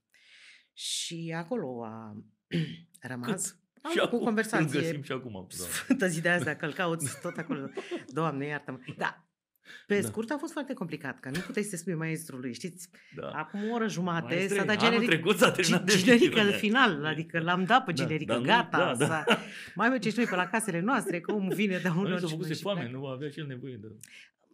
Și 0.72 1.34
acolo 1.36 1.84
a 1.84 2.16
rămas. 3.10 3.50
Cât? 3.50 3.56
Am 3.82 3.92
și 3.92 3.98
acum, 3.98 4.18
conversație. 4.18 4.78
Îl 4.78 4.84
găsim 4.84 5.02
și 5.02 5.12
acum. 5.12 5.46
Sfântă 5.48 6.06
zi 6.06 6.20
de 6.20 6.28
azi, 6.28 6.44
dacă 6.44 6.66
îl 6.66 6.72
cauți 6.72 7.20
tot 7.20 7.36
acolo. 7.36 7.70
Doamne, 8.08 8.46
iartă-mă. 8.46 8.78
Da, 8.96 9.26
pe 9.86 10.00
da. 10.00 10.06
scurt 10.06 10.30
a 10.30 10.36
fost 10.36 10.52
foarte 10.52 10.72
complicat, 10.72 11.20
că 11.20 11.30
nu 11.32 11.38
puteai 11.38 11.64
să 11.64 11.76
spui 11.76 11.94
maestrului, 11.94 12.54
știți? 12.54 12.88
Da. 13.14 13.28
Acum 13.28 13.70
o 13.70 13.72
oră 13.72 13.88
jumate 13.88 14.34
Maestre, 14.34 14.58
s-a 14.58 14.64
dat 14.64 14.78
generic, 14.78 15.08
trecut 15.08 15.36
s-a 15.36 15.54
generic 15.86 16.36
în 16.36 16.50
final, 16.50 17.04
adică 17.04 17.40
l-am 17.40 17.64
dat 17.64 17.84
pe 17.84 17.92
da, 17.92 18.02
generic, 18.02 18.26
da, 18.26 18.38
gata. 18.38 18.94
Da, 18.98 19.06
da. 19.06 19.24
Mai 19.74 19.88
merge 19.88 20.10
și 20.10 20.16
noi 20.16 20.26
pe 20.26 20.36
la 20.36 20.46
casele 20.46 20.80
noastre, 20.80 21.20
că 21.20 21.32
omul 21.32 21.54
vine 21.54 21.78
de 21.78 21.88
unul. 21.88 22.10
Nu 22.10 22.18
s-a 22.18 22.54
foame, 22.60 22.90
nu 22.92 23.06
avea 23.06 23.28
și 23.28 23.38
el 23.38 23.46
nevoie 23.46 23.78
de... 23.80 23.86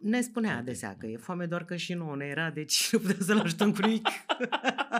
Ne 0.01 0.21
spunea 0.21 0.57
adesea 0.57 0.95
că 0.99 1.05
e 1.05 1.17
foame 1.17 1.45
doar 1.45 1.65
că 1.65 1.75
și 1.75 1.93
nouă 1.93 2.15
ne 2.15 2.25
era, 2.25 2.49
deci 2.49 2.89
nu 2.91 2.99
putem 2.99 3.19
să-l 3.19 3.39
ajutăm 3.39 3.73
cu 3.73 3.81
nimic. 3.81 4.07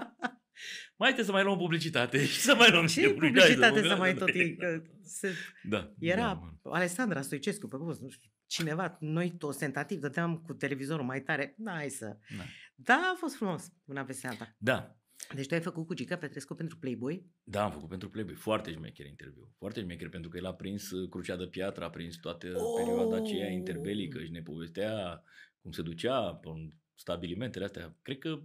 mai 1.02 1.08
trebuie 1.08 1.26
să 1.26 1.32
mai 1.32 1.44
luăm 1.44 1.58
publicitate 1.58 2.26
și 2.26 2.40
să 2.40 2.56
mai 2.56 2.72
luăm 2.72 2.88
și 2.88 3.10
publicitate 3.10 3.82
să 3.88 3.96
mai 3.96 4.14
tot 4.14 4.28
e. 4.28 4.56
Că 4.56 4.82
se... 5.04 5.34
Da, 5.64 5.94
era 6.00 6.22
da, 6.64 6.72
Alessandra 6.72 7.22
Stoicescu, 7.22 7.68
pe 7.68 7.78
post, 7.78 8.02
nu 8.02 8.10
știu, 8.10 8.30
cineva, 8.50 8.98
noi 9.00 9.32
toți 9.32 9.60
tentativ, 9.60 10.00
dădeam 10.00 10.38
cu 10.38 10.54
televizorul 10.54 11.06
mai 11.06 11.22
tare, 11.22 11.56
da, 11.58 11.72
hai 11.72 11.90
să... 11.90 12.18
Da. 12.38 12.44
da, 12.76 13.12
a 13.14 13.16
fost 13.18 13.36
frumos, 13.36 13.72
una 13.86 14.04
peste 14.04 14.28
alta. 14.28 14.56
Da. 14.58 14.94
Deci 15.36 15.48
tu 15.48 15.54
ai 15.54 15.62
făcut 15.62 15.88
cu 15.88 15.94
Gica 15.94 16.18
Petrescu 16.18 16.54
pentru 16.54 16.78
Playboy? 16.78 17.26
Da, 17.44 17.64
am 17.64 17.72
făcut 17.72 17.90
pentru 17.90 18.10
Playboy. 18.10 18.36
Foarte 18.36 18.72
șmecher 18.72 19.06
interviu. 19.06 19.54
Foarte 19.58 19.80
șmecher 19.80 20.10
pentru 20.10 20.30
că 20.30 20.38
el 20.38 20.46
a 20.46 20.54
prins 20.54 20.92
uh, 20.92 21.10
Crucea 21.10 21.36
de 21.36 21.48
Piatră, 21.48 21.84
a 21.84 21.90
prins 21.90 22.16
toată 22.16 22.48
oh! 22.48 22.84
perioada 22.84 23.16
aceea 23.16 23.50
interbelică 23.50 24.24
și 24.24 24.32
ne 24.32 24.42
povestea 24.42 25.24
cum 25.62 25.72
se 25.72 25.82
ducea 25.82 26.34
pe 26.34 26.50
stabilimentele 26.96 27.66
astea. 27.66 27.98
Cred 28.02 28.18
că 28.18 28.42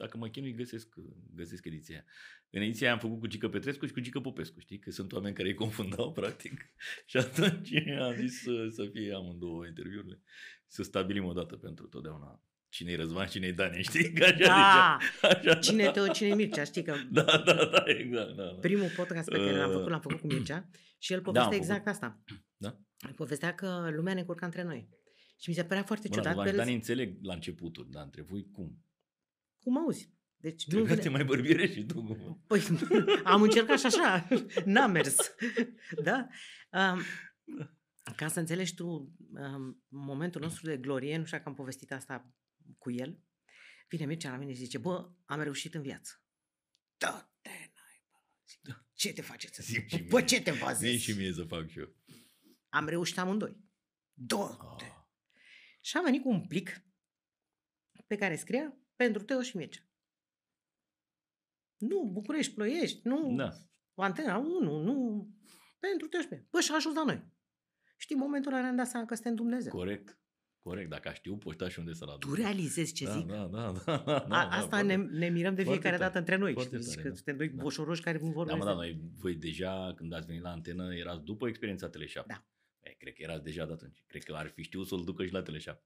dacă 0.00 0.16
mă 0.16 0.28
chinui, 0.28 0.54
găsesc, 0.54 0.94
găsesc 1.34 1.64
ediția 1.64 2.04
În 2.50 2.62
ediția 2.62 2.86
aia 2.86 2.94
am 2.94 3.00
făcut 3.00 3.20
cu 3.20 3.26
Gică 3.26 3.48
Petrescu 3.48 3.86
și 3.86 3.92
cu 3.92 4.00
Gică 4.00 4.20
Popescu, 4.20 4.60
știi? 4.60 4.78
Că 4.78 4.90
sunt 4.90 5.12
oameni 5.12 5.34
care 5.34 5.48
îi 5.48 5.54
confundau, 5.54 6.12
practic. 6.20 6.72
Și 7.06 7.16
atunci 7.16 7.72
am 8.00 8.14
zis 8.14 8.42
să, 8.42 8.68
să 8.70 8.88
fie 8.92 9.14
amândouă 9.14 9.66
interviurile. 9.66 10.20
Să 10.66 10.82
stabilim 10.82 11.24
o 11.24 11.32
dată 11.32 11.56
pentru 11.56 11.86
totdeauna 11.86 12.42
cine-i 12.68 12.96
Răzvan, 12.96 13.26
cine-i 13.26 13.52
Dani, 13.52 13.82
știi? 13.82 14.12
Că 14.12 14.24
așa 14.24 14.36
da, 14.36 14.98
așa, 15.28 15.54
cine 15.54 15.84
da. 15.84 15.90
Teo, 15.90 16.06
cine 16.06 16.34
Mircea, 16.34 16.64
știi 16.64 16.82
că... 16.82 16.94
Da, 17.10 17.22
da, 17.22 17.54
da, 17.54 17.82
exact. 17.86 18.36
Da, 18.36 18.42
da. 18.42 18.58
Primul 18.60 18.88
podcast 18.96 19.28
pe 19.28 19.36
care 19.36 19.56
l-am 19.56 19.70
făcut, 19.70 19.90
l-am 19.90 20.00
făcut 20.00 20.20
cu 20.20 20.26
Mircea 20.26 20.70
și 20.98 21.12
el 21.12 21.20
da, 21.20 21.24
povestea 21.30 21.50
da, 21.50 21.56
exact 21.56 21.86
asta. 21.86 22.22
Da? 22.56 22.80
Povestea 23.16 23.54
că 23.54 23.90
lumea 23.94 24.14
ne 24.14 24.22
curca 24.22 24.46
între 24.46 24.62
noi. 24.62 24.88
Și 25.40 25.48
mi 25.48 25.54
se 25.54 25.64
părea 25.64 25.82
foarte 25.82 26.08
Bă, 26.08 26.14
ciudat. 26.14 26.34
Răzvan, 26.34 26.56
Dani 26.56 26.74
înțeleg 26.74 27.18
la 27.22 27.34
începutul, 27.34 27.88
dar 27.90 28.04
între 28.04 28.22
voi 28.22 28.50
cum? 28.52 28.84
Cum 29.60 29.78
auzi. 29.78 30.12
Deci 30.36 30.66
nu 30.66 30.84
vine... 30.84 30.96
te 30.96 31.08
mai 31.08 31.24
bărbiere 31.24 31.72
și 31.72 31.84
tu. 31.84 32.02
Păi, 32.46 32.62
am 33.24 33.42
încercat 33.42 33.78
și 33.78 33.86
așa, 33.86 34.28
n-a 34.64 34.86
mers. 34.86 35.16
da? 36.04 36.28
Um, 36.72 37.02
ca 38.16 38.28
să 38.28 38.40
înțelegi 38.40 38.74
tu 38.74 38.86
um, 38.86 39.84
momentul 39.88 40.40
nostru 40.40 40.66
de 40.66 40.76
glorie, 40.76 41.16
nu 41.16 41.24
știu 41.24 41.38
că 41.38 41.48
am 41.48 41.54
povestit 41.54 41.92
asta 41.92 42.34
cu 42.78 42.90
el, 42.90 43.20
vine 43.88 44.04
Mircea 44.04 44.30
la 44.30 44.36
mine 44.36 44.52
și 44.52 44.58
zice, 44.58 44.78
bă, 44.78 45.10
am 45.24 45.40
reușit 45.40 45.74
în 45.74 45.82
viață. 45.82 46.22
Da, 46.96 47.32
te 47.40 47.50
da. 48.62 48.84
Ce 48.92 49.12
te 49.12 49.22
faceți? 49.22 49.62
Zic 49.62 49.88
și 49.88 50.02
bă, 50.02 50.22
ce 50.22 50.42
te 50.42 50.50
faci? 50.50 50.98
și 50.98 51.12
mie 51.12 51.32
să 51.32 51.44
fac 51.44 51.68
și 51.68 51.78
eu. 51.78 51.94
Am 52.68 52.88
reușit 52.88 53.18
amândoi. 53.18 53.56
Da. 54.12 54.76
Ah. 54.78 54.86
Și 55.80 55.96
am 55.96 56.04
venit 56.04 56.22
cu 56.22 56.28
un 56.28 56.46
plic 56.46 56.84
pe 58.06 58.16
care 58.16 58.36
scria 58.36 58.79
pentru 59.02 59.22
Teo 59.22 59.42
și 59.42 59.56
Mircea. 59.56 59.80
Nu, 61.76 62.10
București, 62.12 62.54
Ploiești, 62.54 63.00
nu 63.08 63.34
da. 63.36 63.50
Antena 63.94 64.36
1, 64.36 64.82
nu 64.82 65.28
pentru 65.78 66.06
Teo 66.06 66.20
și 66.20 66.26
Mircea. 66.30 66.46
Păi 66.50 66.60
și 66.60 66.70
a 66.72 66.74
ajuns 66.74 66.94
la 66.94 67.04
noi. 67.04 67.24
Știi, 67.96 68.16
momentul 68.16 68.52
ăla 68.52 68.62
ne-am 68.62 68.76
dat 68.76 68.86
seama 68.86 69.06
că 69.06 69.14
suntem 69.14 69.34
Dumnezeu. 69.34 69.72
Corect. 69.72 70.18
Corect, 70.62 70.90
dacă 70.90 71.08
a 71.08 71.12
știu, 71.12 71.36
poți 71.36 71.58
da 71.58 71.68
și 71.68 71.78
unde 71.78 71.92
să 71.92 72.04
la 72.04 72.12
Tu 72.12 72.34
realizezi 72.34 72.92
ce 72.92 73.04
da, 73.04 73.12
zic. 73.12 73.26
Da, 73.26 73.48
da, 73.52 73.72
da. 73.84 74.02
da, 74.06 74.26
da 74.28 74.36
a, 74.36 74.56
asta 74.56 74.76
da, 74.76 74.82
ne, 74.82 74.96
ne 74.96 75.28
mirăm 75.28 75.54
de 75.54 75.62
fiecare 75.62 75.96
dată 75.96 76.18
între 76.18 76.36
noi. 76.36 76.52
Foarte 76.52 76.78
tare, 76.78 77.02
că 77.02 77.08
da. 77.08 77.14
suntem 77.14 77.36
doi 77.36 77.48
da. 77.48 77.62
boșoroși 77.62 78.02
care 78.02 78.18
nu 78.18 78.30
vorbesc. 78.30 78.58
Da, 78.58 78.64
mă, 78.64 78.70
da, 78.70 78.76
noi, 78.76 79.00
voi 79.16 79.34
deja, 79.34 79.92
când 79.96 80.12
ați 80.12 80.26
venit 80.26 80.42
la 80.42 80.50
antenă, 80.50 80.94
erați 80.94 81.24
după 81.24 81.48
experiența 81.48 81.88
Tele7. 81.88 82.26
Da. 82.26 82.44
E, 82.80 82.90
cred 82.90 83.14
că 83.14 83.22
erați 83.22 83.44
deja 83.44 83.66
de 83.66 83.72
atunci. 83.72 84.04
Cred 84.06 84.22
că 84.22 84.34
ar 84.34 84.48
fi 84.48 84.62
știut 84.62 84.86
să-l 84.86 85.04
ducă 85.04 85.24
și 85.24 85.32
la 85.32 85.42
Tele7. 85.42 85.80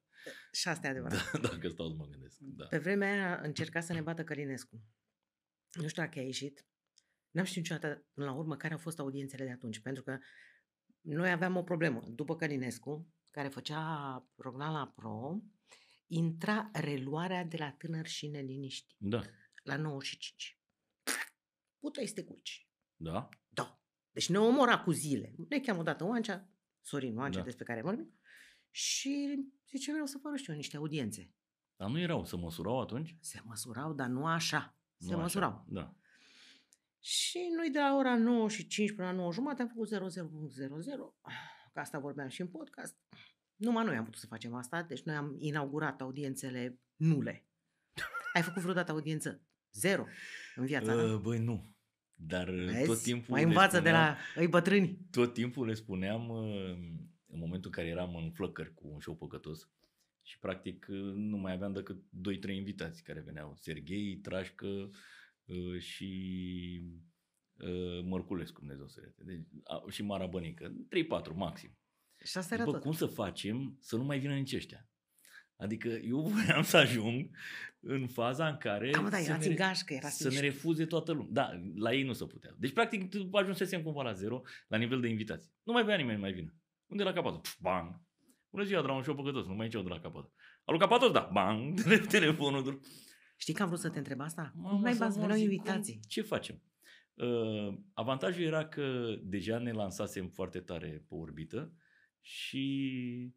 Și 0.53 0.69
asta 0.69 0.87
e 0.87 0.91
adevărat. 0.91 1.41
Da, 1.41 1.49
dacă 1.49 1.69
stau 1.69 1.89
să 1.89 1.95
mă 1.95 2.07
gândesc. 2.07 2.39
Da. 2.39 2.67
Pe 2.67 2.79
vremea 2.79 3.13
aia 3.13 3.41
încerca 3.43 3.81
să 3.81 3.93
ne 3.93 4.01
bată 4.01 4.25
Călinescu. 4.25 4.83
Nu 5.73 5.89
știu 5.89 6.03
dacă 6.03 6.19
a 6.19 6.23
ieșit. 6.23 6.67
N-am 7.31 7.45
știut 7.45 7.65
niciodată, 7.65 8.07
până 8.13 8.27
la 8.27 8.33
urmă, 8.33 8.57
care 8.57 8.73
au 8.73 8.79
fost 8.79 8.99
audiențele 8.99 9.45
de 9.45 9.51
atunci. 9.51 9.79
Pentru 9.79 10.03
că 10.03 10.19
noi 11.01 11.31
aveam 11.31 11.57
o 11.57 11.63
problemă. 11.63 12.03
După 12.09 12.37
Călinescu, 12.37 13.15
care 13.31 13.49
făcea 13.49 14.31
Rognala 14.37 14.87
Pro, 14.87 15.43
intra 16.07 16.71
reluarea 16.73 17.45
de 17.45 17.57
la 17.57 17.73
tânăr 17.73 18.07
și 18.07 18.29
neliniști. 18.29 18.95
Da. 18.99 19.23
La 19.63 19.77
95. 19.77 20.59
Puteai 21.79 22.07
să 22.07 22.15
te 22.15 22.25
culci. 22.25 22.69
Da? 22.97 23.29
Da. 23.49 23.83
Deci 24.11 24.29
ne 24.29 24.39
omora 24.39 24.83
cu 24.83 24.91
zile. 24.91 25.35
Ne 25.49 25.61
cheamă 25.61 25.81
odată 25.81 26.05
Oancea, 26.05 26.54
Sorin 26.85 27.17
Oancea, 27.17 27.39
da. 27.39 27.45
despre 27.45 27.65
care 27.65 27.83
vorbim, 27.83 28.19
și 28.71 29.45
zice, 29.71 29.91
vreau 29.91 30.07
să 30.07 30.19
fac, 30.19 30.37
știu, 30.37 30.55
niște 30.55 30.77
audiențe. 30.77 31.35
Dar 31.77 31.91
nu 31.91 31.99
erau, 31.99 32.25
se 32.25 32.37
măsurau 32.37 32.81
atunci? 32.81 33.17
Se 33.21 33.41
măsurau, 33.45 33.93
dar 33.93 34.09
nu 34.09 34.27
așa. 34.27 34.77
Se 34.97 35.13
nu 35.13 35.19
măsurau. 35.19 35.51
Așa, 35.51 35.65
da. 35.69 35.95
Și 37.01 37.39
noi 37.57 37.71
de 37.71 37.79
la 37.79 37.97
ora 37.97 38.17
9 38.17 38.49
și 38.49 38.67
5 38.67 38.93
până 38.93 39.07
la 39.07 39.13
9 39.13 39.33
jumate 39.33 39.63
am 39.63 39.69
făcut 39.69 39.89
0000, 39.89 41.15
că 41.73 41.81
asta 41.81 41.99
vorbeam 41.99 42.29
și 42.29 42.41
în 42.41 42.49
podcast. 42.49 42.97
Numai 43.57 43.85
noi 43.85 43.97
am 43.97 44.05
putut 44.05 44.21
să 44.21 44.27
facem 44.27 44.55
asta, 44.55 44.83
deci 44.83 45.03
noi 45.03 45.15
am 45.15 45.37
inaugurat 45.39 46.01
audiențele 46.01 46.81
nule. 46.97 47.47
Ai 48.35 48.43
făcut 48.43 48.63
vreodată 48.63 48.93
audiență 48.93 49.43
zero 49.73 50.07
în 50.55 50.67
viața 50.67 50.95
uh, 50.95 51.21
Băi, 51.21 51.39
nu. 51.39 51.74
Dar 52.15 52.51
Vezi? 52.51 52.87
tot 52.87 53.03
timpul 53.03 53.35
Mai 53.35 53.43
învață 53.43 53.77
spuneam, 53.77 53.85
de 53.85 53.91
la 54.01 54.17
îi 54.43 54.49
bătrâni. 54.49 54.99
Tot 55.11 55.33
timpul 55.33 55.67
le 55.67 55.75
spuneam 55.75 56.29
uh, 56.29 56.71
în 57.27 57.39
momentul 57.39 57.71
în 57.75 57.77
care 57.77 57.89
eram 57.89 58.15
în 58.15 58.31
flăcări 58.31 58.75
cu 58.75 58.89
un 58.89 59.01
show 59.01 59.17
păcătos 59.17 59.69
și 60.23 60.39
practic 60.39 60.87
nu 61.15 61.37
mai 61.37 61.53
aveam 61.53 61.73
decât 61.73 62.03
2-3 62.49 62.55
invitați 62.55 63.03
care 63.03 63.21
veneau. 63.21 63.55
Serghei, 63.57 64.17
Trașcă 64.17 64.91
uh, 65.45 65.79
și 65.79 66.83
uh, 67.59 68.05
Mărculescu, 68.05 68.59
Dumnezeu 68.59 68.87
să 68.89 69.01
deci, 69.17 69.47
și 69.89 70.03
Mara 70.03 70.27
Bănică. 70.27 70.75
3-4 71.33 71.35
maxim. 71.35 71.79
Și 72.25 72.39
asta 72.39 72.55
era 72.55 72.65
Bă, 72.65 72.71
tot. 72.71 72.81
cum 72.81 72.93
să 72.93 73.07
facem 73.07 73.77
să 73.81 73.97
nu 73.97 74.05
mai 74.05 74.19
vină 74.19 74.35
nici 74.35 74.55
ăștia? 74.55 74.89
Adică 75.57 75.89
eu 75.89 76.21
voiam 76.29 76.63
să 76.63 76.77
ajung 76.77 77.31
în 77.81 78.07
faza 78.07 78.49
în 78.49 78.57
care 78.57 78.91
da, 78.91 79.01
mă, 79.01 79.09
da, 79.09 79.17
să, 79.17 79.37
ne, 79.37 79.47
în 79.47 79.55
gașcă, 79.55 79.95
era 79.95 80.09
să 80.09 80.29
ne 80.29 80.41
refuze 80.41 80.87
toată 80.87 81.13
lumea. 81.13 81.29
Da, 81.31 81.61
la 81.75 81.93
ei 81.93 82.03
nu 82.03 82.13
se 82.13 82.25
putea. 82.25 82.55
Deci, 82.59 82.73
practic, 82.73 83.15
ajunsesem 83.33 83.83
cumva 83.83 84.03
la 84.03 84.13
zero, 84.13 84.43
la 84.69 84.77
nivel 84.77 85.01
de 85.01 85.09
invitații. 85.09 85.53
Nu 85.63 85.73
mai 85.73 85.85
voia 85.85 85.97
nimeni 85.97 86.21
mai 86.21 86.33
vină. 86.33 86.55
Unde 86.87 87.03
la 87.03 87.13
capătul? 87.13 87.41
Pf, 87.41 87.57
bang! 87.61 88.01
Bună 88.51 88.65
ziua, 88.65 88.83
dragul, 88.83 89.03
și-o 89.03 89.15
păcătos, 89.15 89.47
nu 89.47 89.55
mai 89.55 89.69
ce 89.69 89.83
de 89.83 89.89
la 89.89 90.01
capăt. 90.01 90.31
Alu 90.65 90.79
capatos, 90.79 91.11
da, 91.11 91.31
bang, 91.33 91.81
telefonul. 92.17 92.81
Știi 93.37 93.55
că 93.55 93.63
am 93.63 93.69
vrut 93.69 93.81
să 93.81 93.91
te 93.91 93.99
întreb 93.99 94.21
asta? 94.21 94.53
Mama, 94.57 94.79
mai 94.79 94.95
bați, 94.99 95.19
veneau 95.19 95.39
invitații. 95.39 96.01
Ce 96.09 96.23
facem? 96.23 96.63
Uh, 97.15 97.79
avantajul 97.93 98.45
era 98.45 98.69
că 98.69 99.17
deja 99.23 99.59
ne 99.59 99.73
lansasem 99.73 100.29
foarte 100.29 100.61
tare 100.61 101.05
pe 101.09 101.15
orbită 101.15 101.73
și 102.21 103.35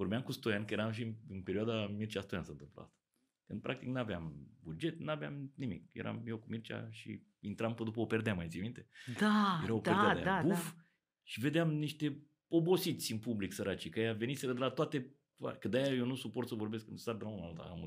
vorbeam 0.00 0.22
cu 0.22 0.32
Stoian, 0.32 0.64
că 0.64 0.72
eram 0.72 0.90
și 0.90 1.02
în, 1.02 1.14
în 1.28 1.40
perioada 1.42 1.86
Mircea 1.86 2.20
Stoian 2.20 2.44
să 2.44 2.50
întâmplă 2.50 2.82
asta. 2.82 2.98
Când 3.46 3.60
practic 3.62 3.88
nu 3.88 3.98
aveam 3.98 4.48
buget, 4.62 4.98
nu 4.98 5.10
aveam 5.10 5.52
nimic. 5.54 5.88
Eram 5.92 6.22
eu 6.26 6.38
cu 6.38 6.46
Mircea 6.48 6.88
și 6.90 7.22
intram 7.40 7.74
pe 7.74 7.82
după 7.84 8.00
o 8.00 8.06
perdea, 8.06 8.34
mai 8.34 8.48
ții 8.48 8.60
minte? 8.60 8.88
Da, 9.18 9.60
Era 9.64 9.74
o 9.74 9.80
da, 9.80 10.12
de 10.14 10.22
da, 10.22 10.40
buf, 10.42 10.72
da. 10.74 10.82
Și 11.22 11.40
vedeam 11.40 11.74
niște 11.74 12.22
obosiți 12.48 13.12
în 13.12 13.18
public 13.18 13.52
săraci, 13.52 13.88
că 13.88 14.00
ea 14.00 14.12
veniseră 14.12 14.52
de 14.52 14.58
la 14.58 14.68
toate 14.68 15.14
Că 15.58 15.68
de-aia 15.68 15.94
eu 15.94 16.06
nu 16.06 16.14
suport 16.14 16.48
să 16.48 16.54
vorbesc 16.54 16.84
când 16.84 16.98
sar 16.98 17.14
de 17.14 17.24
la 17.24 17.30
unul 17.30 17.44
alta. 17.44 17.86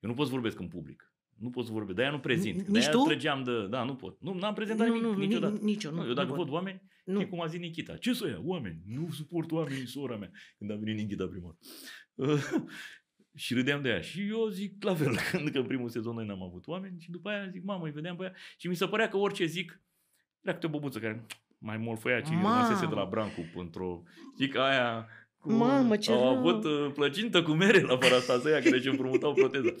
Eu 0.00 0.08
nu 0.08 0.14
pot 0.14 0.26
să 0.26 0.32
vorbesc 0.32 0.58
în 0.58 0.68
public. 0.68 1.12
Nu 1.38 1.50
pot 1.50 1.64
să 1.64 1.72
vorbesc. 1.72 1.96
De-aia 1.96 2.10
nu 2.10 2.20
prezint. 2.20 2.56
Nici 2.56 2.68
de-aia 2.68 2.90
tu? 2.90 3.02
trăgeam 3.02 3.42
de... 3.42 3.66
Da, 3.66 3.84
nu 3.84 3.94
pot. 3.94 4.20
Nu, 4.20 4.34
n-am 4.34 4.54
prezentat 4.54 4.86
nu, 4.86 4.94
nimic 4.94 5.08
nu, 5.10 5.18
niciodată. 5.18 5.58
Nici 5.62 5.84
eu, 5.84 5.92
nu, 5.92 6.06
eu 6.06 6.12
dacă 6.12 6.32
văd 6.32 6.50
oameni, 6.50 6.82
nu. 7.04 7.20
e 7.20 7.24
cum 7.24 7.40
a 7.40 7.46
zis 7.46 7.60
Nikita. 7.60 7.96
Ce 7.96 8.12
să 8.12 8.28
ia? 8.28 8.40
Oameni. 8.42 8.80
Nu 8.86 9.10
suport 9.10 9.50
oamenii, 9.50 9.86
sora 9.86 10.16
mea. 10.16 10.30
Când 10.58 10.70
a 10.70 10.74
venit 10.74 10.96
Nikita 10.96 11.26
prima 11.26 11.56
și 13.34 13.54
râdeam 13.54 13.82
de 13.82 13.88
ea. 13.88 14.00
Și 14.00 14.28
eu 14.28 14.48
zic 14.48 14.82
la 14.82 14.94
fel, 14.94 15.16
când 15.30 15.48
că 15.48 15.58
în 15.58 15.66
primul 15.66 15.88
sezon 15.88 16.14
noi 16.14 16.26
n-am 16.26 16.42
avut 16.42 16.66
oameni 16.66 17.00
și 17.00 17.10
după 17.10 17.28
aia 17.28 17.48
zic, 17.48 17.64
mamă, 17.64 17.84
îi 17.84 17.92
vedeam 17.92 18.16
pe 18.16 18.24
ea 18.24 18.32
și 18.56 18.68
mi 18.68 18.76
se 18.76 18.86
părea 18.86 19.08
că 19.08 19.16
orice 19.16 19.44
zic, 19.44 19.82
era 20.40 20.54
câte 20.54 20.66
o 20.66 20.70
băbuță 20.70 20.98
care 20.98 21.26
mai 21.58 21.76
mult 21.76 22.00
făia 22.00 22.20
ce 22.20 22.30
rămăsese 22.30 22.86
de 22.86 22.94
la 22.94 23.04
Brancu 23.04 23.44
într-o... 23.54 24.02
Zic, 24.36 24.56
aia 24.56 25.08
cu, 25.36 25.52
Mamă, 25.52 25.96
ce 25.96 26.12
Au 26.12 26.18
rău. 26.18 26.38
avut 26.38 26.64
uh, 26.64 26.92
plăcintă 26.94 27.42
cu 27.42 27.50
mere 27.50 27.80
la 27.80 27.98
parastazia 27.98 28.60
care 28.60 28.76
își 28.76 28.88
împrumutau 28.88 29.32
proteza. 29.32 29.74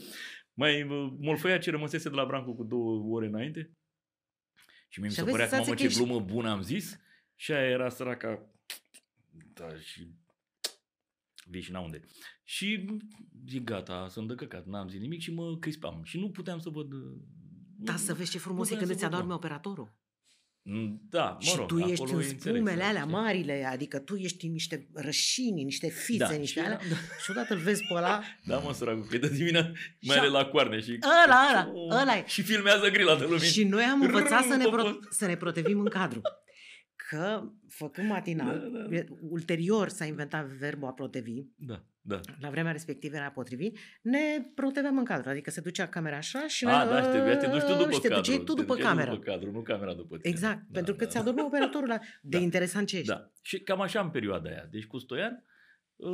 Mai 0.54 0.82
uh, 0.82 1.12
molfăia 1.20 1.58
ce 1.58 1.70
rămăsese 1.70 2.08
de 2.08 2.14
la 2.14 2.24
Brancu 2.24 2.54
cu 2.54 2.64
două 2.64 3.14
ore 3.14 3.26
înainte. 3.26 3.70
Și 4.88 5.00
mi 5.00 5.10
se 5.10 5.24
părea 5.24 5.48
că, 5.48 5.56
mamă, 5.56 5.74
ce 5.74 5.86
glumă 5.86 6.20
bună 6.20 6.50
am 6.50 6.62
zis. 6.62 6.98
Și 7.36 7.52
aia 7.52 7.68
era 7.68 7.88
săraca... 7.88 8.50
Da, 9.52 9.78
și... 9.78 10.08
Vii 11.46 11.60
și 11.60 11.72
unde. 11.72 12.00
Și 12.44 12.86
zic, 13.48 13.64
gata, 13.64 14.08
sunt 14.08 14.28
de 14.28 14.34
căcat, 14.34 14.66
n-am 14.66 14.88
zis 14.88 15.00
nimic 15.00 15.20
și 15.20 15.32
mă 15.32 15.58
crispam. 15.58 16.00
Și 16.04 16.18
nu 16.18 16.30
puteam 16.30 16.58
să 16.58 16.68
văd... 16.68 16.88
Da, 17.76 17.96
să 17.96 18.14
vezi 18.14 18.30
ce 18.30 18.38
frumos 18.38 18.70
e 18.70 18.76
când 18.76 18.90
îți 18.90 19.04
adorme 19.04 19.34
operatorul. 19.34 19.94
Mm, 20.66 21.00
da, 21.10 21.30
mă 21.30 21.38
și 21.40 21.56
rog, 21.56 21.66
tu 21.66 21.78
ești 21.78 22.12
în 22.12 22.22
spumele 22.22 22.82
alea 22.82 23.00
știi? 23.00 23.12
marile, 23.12 23.68
adică 23.72 23.98
tu 23.98 24.16
ești 24.16 24.46
în 24.46 24.52
niște 24.52 24.88
rășini, 24.92 25.62
niște 25.62 25.88
fițe, 25.88 26.16
da, 26.16 26.30
niște 26.30 26.60
alea, 26.60 26.76
da. 26.76 26.96
și 27.22 27.30
odată 27.30 27.54
îl 27.54 27.60
vezi 27.60 27.82
pe 27.86 27.94
ăla. 27.94 28.22
Da, 28.44 28.58
mă, 28.58 28.72
săracul, 28.72 29.06
că 29.10 29.18
de 29.18 29.28
dimineața 29.28 29.70
mai 30.00 30.18
are 30.18 30.28
la 30.28 30.44
coarne 30.44 30.80
și... 30.80 30.98
Ăla, 31.24 31.46
ăla, 31.50 31.70
oh, 31.74 32.00
ăla 32.00 32.24
Și 32.24 32.42
filmează 32.42 32.90
grila 32.90 33.16
de 33.16 33.22
lumină. 33.22 33.44
Și 33.44 33.64
noi 33.64 33.82
am 33.82 34.02
învățat 34.02 34.44
să 34.44 34.56
ne, 34.56 34.64
pro- 34.64 34.98
să 35.10 35.26
ne 35.26 35.36
protevim 35.36 35.78
în 35.78 35.88
cadru. 35.88 36.20
Că, 37.08 37.52
făcând 37.68 38.08
matinal, 38.08 38.58
da, 38.58 38.78
da, 38.78 38.96
da. 38.96 39.14
ulterior 39.20 39.88
s-a 39.88 40.04
inventat 40.04 40.46
verbul 40.46 40.88
a 40.88 40.92
protevi. 40.92 41.42
Da 41.56 41.84
da. 42.06 42.20
la 42.40 42.50
vremea 42.50 42.72
respectivă 42.72 43.16
era 43.16 43.30
potrivit, 43.30 43.78
ne 44.02 44.18
proteveam 44.54 44.98
în 44.98 45.04
cadru. 45.04 45.28
Adică 45.28 45.50
se 45.50 45.60
ducea 45.60 45.88
camera 45.88 46.16
așa 46.16 46.46
și... 46.46 46.64
A, 46.64 46.86
da, 46.86 47.02
și 47.02 47.08
te, 47.08 47.36
te 47.36 47.46
duci 47.46 47.62
tu 47.62 47.76
după 47.76 47.98
te 48.00 48.08
cadru. 48.08 48.44
tu 48.44 48.54
după 48.54 48.74
camera. 48.74 49.10
după 49.10 49.22
cadru, 49.22 49.50
nu 49.50 49.62
camera 49.62 49.94
după 49.94 50.16
tine. 50.16 50.32
Exact, 50.32 50.58
da, 50.58 50.72
pentru 50.72 50.94
că 50.94 51.04
da. 51.04 51.10
ți-a 51.10 51.22
dormit 51.22 51.44
operatorul 51.50 51.88
la... 51.88 51.98
De 51.98 52.36
da. 52.36 52.38
interesant 52.38 52.86
ce 52.86 52.96
ești. 52.96 53.08
Da. 53.08 53.30
Și 53.42 53.60
cam 53.60 53.80
așa 53.80 54.00
în 54.00 54.10
perioada 54.10 54.48
aia. 54.50 54.68
Deci 54.70 54.86
cu 54.86 54.98
Stoian, 54.98 55.44
ă, 56.00 56.10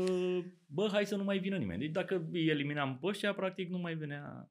bă, 0.67 0.89
hai 0.93 1.07
să 1.07 1.17
nu 1.17 1.25
mai 1.25 1.39
vină 1.39 1.57
nimeni. 1.57 1.81
Deci 1.81 1.91
dacă 1.91 2.29
îi 2.33 2.49
eliminam 2.49 2.99
pe 3.01 3.07
ăștia, 3.07 3.35
practic 3.35 3.69
nu 3.69 3.79
mai 3.79 3.95
venea 3.95 4.51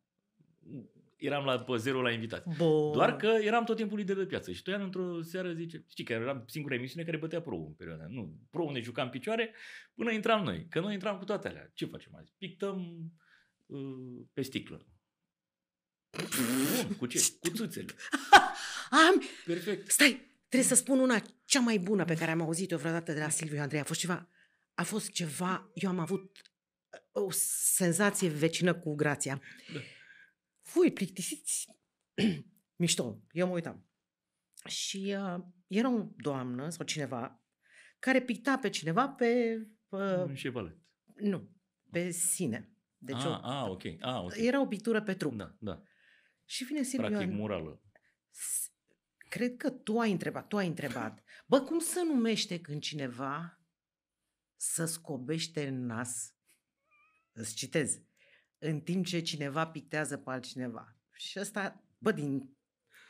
eram 1.19 1.45
la 1.45 1.59
pe 1.59 1.77
zero 1.77 2.01
la 2.01 2.11
invitați. 2.11 2.57
Bun. 2.57 2.91
Doar 2.91 3.15
că 3.15 3.27
eram 3.41 3.63
tot 3.63 3.75
timpul 3.75 3.97
lider 3.97 4.15
de 4.15 4.25
piață. 4.25 4.51
Și 4.51 4.61
Toian 4.61 4.81
într-o 4.81 5.21
seară 5.21 5.53
zice, 5.53 5.85
știi 5.89 6.03
că 6.03 6.13
eram 6.13 6.43
singura 6.47 6.75
emisiune 6.75 7.05
care 7.05 7.17
bătea 7.17 7.41
pro 7.41 7.55
în 7.55 7.73
perioada 7.73 8.05
Nu, 8.07 8.39
pro 8.49 8.71
ne 8.71 8.79
jucam 8.79 9.09
picioare 9.09 9.53
până 9.95 10.11
intram 10.11 10.43
noi. 10.43 10.67
Că 10.69 10.79
noi 10.79 10.93
intram 10.93 11.17
cu 11.17 11.23
toate 11.23 11.47
alea. 11.47 11.71
Ce 11.73 11.85
facem 11.85 12.15
azi? 12.15 12.33
Pictăm 12.37 13.11
uh, 13.65 14.25
pe 14.33 14.41
sticlă. 14.41 14.85
Bun, 16.11 16.95
cu 16.97 17.05
ce? 17.05 17.19
Cu 17.39 17.49
țâțele. 17.49 17.93
Am... 19.07 19.21
Perfect. 19.45 19.91
Stai, 19.91 20.39
trebuie 20.47 20.69
să 20.69 20.75
spun 20.75 20.99
una 20.99 21.21
cea 21.45 21.59
mai 21.59 21.77
bună 21.77 22.05
pe 22.05 22.15
care 22.15 22.31
am 22.31 22.41
auzit-o 22.41 22.77
vreodată 22.77 23.13
de 23.13 23.19
la 23.19 23.29
Silviu 23.29 23.61
Andrei. 23.61 23.79
A 23.79 23.83
fost 23.83 23.99
ceva, 23.99 24.29
a 24.73 24.83
fost 24.83 25.11
ceva, 25.11 25.71
eu 25.73 25.89
am 25.89 25.99
avut 25.99 26.41
o 27.11 27.27
senzație 27.31 28.29
vecină 28.29 28.73
cu 28.73 28.95
Grația. 28.95 29.41
Da 29.73 29.79
voi 30.73 30.91
plictisiți. 30.91 31.67
Mișto, 32.81 33.21
eu 33.31 33.47
mă 33.47 33.53
uitam. 33.53 33.87
Și 34.65 35.15
uh, 35.17 35.43
era 35.67 35.89
o 35.93 36.07
doamnă 36.17 36.69
sau 36.69 36.85
cineva 36.85 37.43
care 37.99 38.21
picta 38.21 38.57
pe 38.57 38.69
cineva 38.69 39.09
pe... 39.09 39.61
Uh, 39.89 40.33
șevalet. 40.33 40.77
Nu, 41.15 41.49
pe 41.91 42.09
sine. 42.09 42.73
Deci 42.97 43.15
ah, 43.15 43.25
o, 43.25 43.33
ah, 43.33 43.69
ok. 43.69 43.83
Ah, 43.99 44.23
okay. 44.23 44.45
Era 44.45 44.61
o 44.61 44.67
pictură 44.67 45.01
pe 45.01 45.13
trup. 45.13 45.33
Da, 45.33 45.55
da. 45.59 45.83
Și 46.45 46.63
vine 46.63 46.81
Silviu... 46.81 47.09
Practic 47.09 47.31
murală. 47.31 47.83
Cred 49.29 49.55
că 49.57 49.69
tu 49.69 49.99
ai 49.99 50.11
întrebat, 50.11 50.47
tu 50.47 50.57
ai 50.57 50.67
întrebat. 50.67 51.23
Bă, 51.47 51.61
cum 51.61 51.79
să 51.79 52.03
numește 52.07 52.61
când 52.61 52.81
cineva 52.81 53.61
să 54.55 54.85
scobește 54.85 55.67
în 55.67 55.85
nas? 55.85 56.33
Îți 57.31 57.55
citez 57.55 58.01
în 58.59 58.79
timp 58.79 59.05
ce 59.05 59.19
cineva 59.19 59.67
pictează 59.67 60.17
pe 60.17 60.29
altcineva. 60.29 60.95
Și 61.13 61.39
ăsta, 61.39 61.83
bă, 61.97 62.11
din 62.11 62.57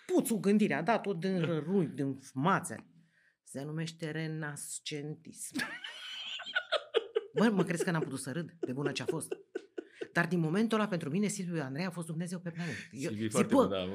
puțul 0.05 0.39
gândirea, 0.39 0.77
a 0.77 0.81
dat-o 0.81 1.13
din 1.13 1.41
râi, 1.41 1.87
din 1.87 2.19
mațe. 2.33 2.85
Se 3.43 3.63
numește 3.63 4.11
renascentism. 4.11 5.55
Bă, 7.33 7.49
mă 7.49 7.63
crezi 7.63 7.83
că 7.83 7.91
n-am 7.91 8.01
putut 8.01 8.19
să 8.19 8.31
râd 8.31 8.57
de 8.59 8.73
bună 8.73 8.91
ce 8.91 9.01
a 9.01 9.05
fost. 9.05 9.33
Dar 10.13 10.27
din 10.27 10.39
momentul 10.39 10.79
ăla, 10.79 10.87
pentru 10.87 11.09
mine, 11.09 11.27
Silviu 11.27 11.61
Andrei 11.61 11.85
a 11.85 11.89
fost 11.89 12.07
Dumnezeu 12.07 12.39
pe 12.39 12.51
planetă. 12.51 12.77
Eu, 12.91 13.09
Silviu, 13.09 13.29
foarte 13.29 13.53
bă, 13.53 13.67
da. 13.67 13.85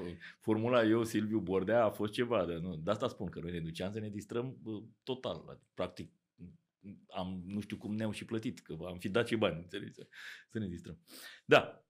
Formula 0.41 0.85
eu, 0.85 1.05
Silviu 1.05 1.39
Bordea, 1.39 1.85
a 1.85 1.91
fost 1.91 2.13
ceva. 2.13 2.47
De, 2.47 2.55
nu, 2.55 2.77
de 2.77 2.91
asta 2.91 3.09
spun 3.09 3.29
că 3.29 3.41
noi 3.41 3.53
ne 3.53 3.61
duceam 3.61 3.93
să 3.93 3.99
ne 3.99 4.09
distrăm 4.09 4.57
total. 5.03 5.61
Practic, 5.75 6.13
am, 7.09 7.43
nu 7.47 7.61
știu 7.61 7.77
cum 7.77 7.95
ne-au 7.95 8.13
și 8.13 8.25
plătit, 8.25 8.61
că 8.61 8.77
am 8.87 8.99
fi 8.99 9.09
dat 9.09 9.29
și 9.29 9.37
bani, 9.37 9.61
înțelegi, 9.63 9.93
să 10.51 10.59
ne 10.59 10.69
distrăm. 10.69 10.99
Da. 11.45 11.85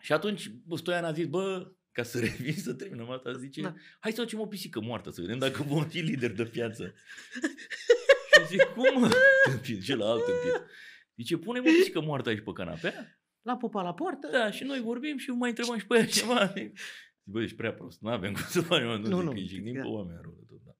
Și 0.00 0.12
atunci 0.12 0.50
Stoian 0.76 1.04
a 1.04 1.12
zis, 1.12 1.26
bă, 1.26 1.72
ca 1.92 2.02
să 2.02 2.20
revin 2.26 2.54
să 2.54 2.74
terminăm 2.74 3.10
asta, 3.10 3.32
zice, 3.32 3.60
da. 3.60 3.74
hai 4.00 4.12
să 4.12 4.20
facem 4.20 4.40
o 4.40 4.46
pisică 4.46 4.80
moartă, 4.80 5.10
să 5.10 5.20
vedem 5.20 5.38
dacă 5.38 5.62
vom 5.62 5.88
fi 5.88 5.98
lideri 5.98 6.34
de 6.34 6.44
piață. 6.44 6.94
și 8.32 8.46
zic, 8.46 8.62
cum 8.62 9.00
mă? 9.00 9.10
Tâmpit, 9.50 9.82
și 9.82 9.92
la 9.92 10.06
alt 10.06 10.24
tâmpit. 10.24 10.68
Zice, 11.16 11.36
punem 11.36 11.62
o 11.62 11.70
pisică 11.78 12.00
moartă 12.00 12.28
aici 12.28 12.44
pe 12.44 12.52
canapea. 12.52 13.20
La 13.42 13.56
popa 13.56 13.82
la 13.82 13.94
poartă? 13.94 14.28
Da, 14.32 14.50
și 14.50 14.64
noi 14.64 14.80
vorbim 14.80 15.16
și 15.16 15.30
mai 15.30 15.48
întrebăm 15.48 15.78
și 15.78 15.86
pe 15.86 15.96
ea 15.96 16.06
ceva. 16.06 16.46
Zic, 16.46 16.78
bă, 17.22 17.42
ești 17.42 17.56
prea 17.56 17.72
prost, 17.72 18.00
nu 18.00 18.10
avem 18.10 18.32
cum 18.32 18.42
să 18.42 18.60
facem, 18.60 18.86
nu, 18.86 18.96
nu, 18.96 19.04
zic, 19.04 19.12
nu, 19.12 19.30
îi 19.30 19.46
jignim 19.46 19.74
pe 19.74 19.80
oameni 19.86 20.18
rău 20.22 20.36
de 20.38 20.44
tot, 20.48 20.60
da. 20.64 20.70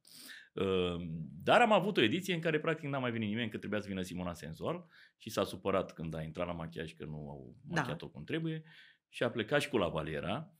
Ehm, 0.53 1.28
dar 1.42 1.61
am 1.61 1.72
avut 1.72 1.96
o 1.96 2.03
ediție 2.03 2.34
în 2.34 2.40
care 2.40 2.61
practic 2.61 2.88
n-a 2.88 2.98
mai 2.98 3.11
venit 3.11 3.28
nimeni, 3.28 3.51
că 3.51 3.59
trebuia 3.59 3.80
să 3.80 3.88
vină 3.88 4.03
Simona 4.03 4.32
Senzual 4.32 4.86
și 5.16 5.30
s-a 5.30 5.44
supărat 5.44 5.92
când 5.92 6.14
a 6.14 6.22
intrat 6.22 6.46
la 6.46 6.53
machiaj 6.53 6.92
că 6.92 7.05
nu 7.05 7.28
au 7.28 7.55
da. 7.62 7.80
machiat-o 7.80 8.07
da. 8.07 8.12
cum 8.12 8.24
trebuie 8.24 8.62
și 9.09 9.22
a 9.22 9.30
plecat 9.30 9.61
și 9.61 9.68
cu 9.68 9.76
la 9.76 9.88
valiera 9.88 10.53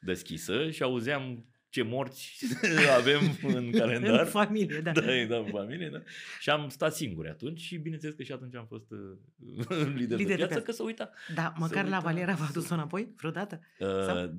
deschisă 0.00 0.70
și 0.70 0.82
auzeam 0.82 1.46
ce 1.70 1.82
morți 1.82 2.44
avem 2.98 3.20
în 3.42 3.70
calendar. 3.80 4.20
în 4.20 4.26
familie, 4.26 4.80
da. 4.80 4.92
Da, 4.92 5.00
da, 5.28 5.36
în 5.36 5.46
familie, 5.50 5.88
da. 5.88 5.98
Și 6.40 6.50
am 6.50 6.68
stat 6.68 6.94
singuri 6.94 7.28
atunci 7.28 7.60
și 7.60 7.76
bineînțeles 7.76 8.14
că 8.14 8.22
și 8.22 8.32
atunci 8.32 8.54
am 8.54 8.66
fost 8.66 8.90
uh, 8.90 8.98
lider, 9.96 10.18
lider 10.18 10.36
de 10.36 10.46
piață, 10.46 10.62
că 10.62 10.72
să 10.72 10.82
uita. 10.82 11.10
Da, 11.34 11.52
măcar 11.56 11.84
uita. 11.84 11.96
la 11.96 12.02
Valera 12.02 12.34
v-a 12.34 12.48
dus-o 12.52 12.74
înapoi 12.74 13.12
vreodată? 13.16 13.60
Uh, 13.78 14.30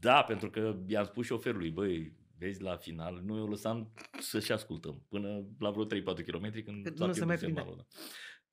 da, 0.00 0.22
pentru 0.22 0.50
că 0.50 0.76
i-am 0.86 1.04
spus 1.04 1.26
șoferului, 1.26 1.70
băi, 1.70 2.12
vezi, 2.42 2.62
la 2.62 2.76
final, 2.76 3.20
noi 3.24 3.40
o 3.40 3.46
lăsam 3.46 3.92
să-și 4.20 4.52
ascultăm 4.52 5.06
până 5.08 5.46
la 5.58 5.70
vreo 5.70 5.86
3-4 5.86 5.88
km 6.26 6.64
când 6.64 6.96
s-a 6.96 7.06
nu 7.06 7.26
mai 7.26 7.38
semnalul. 7.38 7.76
Da. 7.76 7.84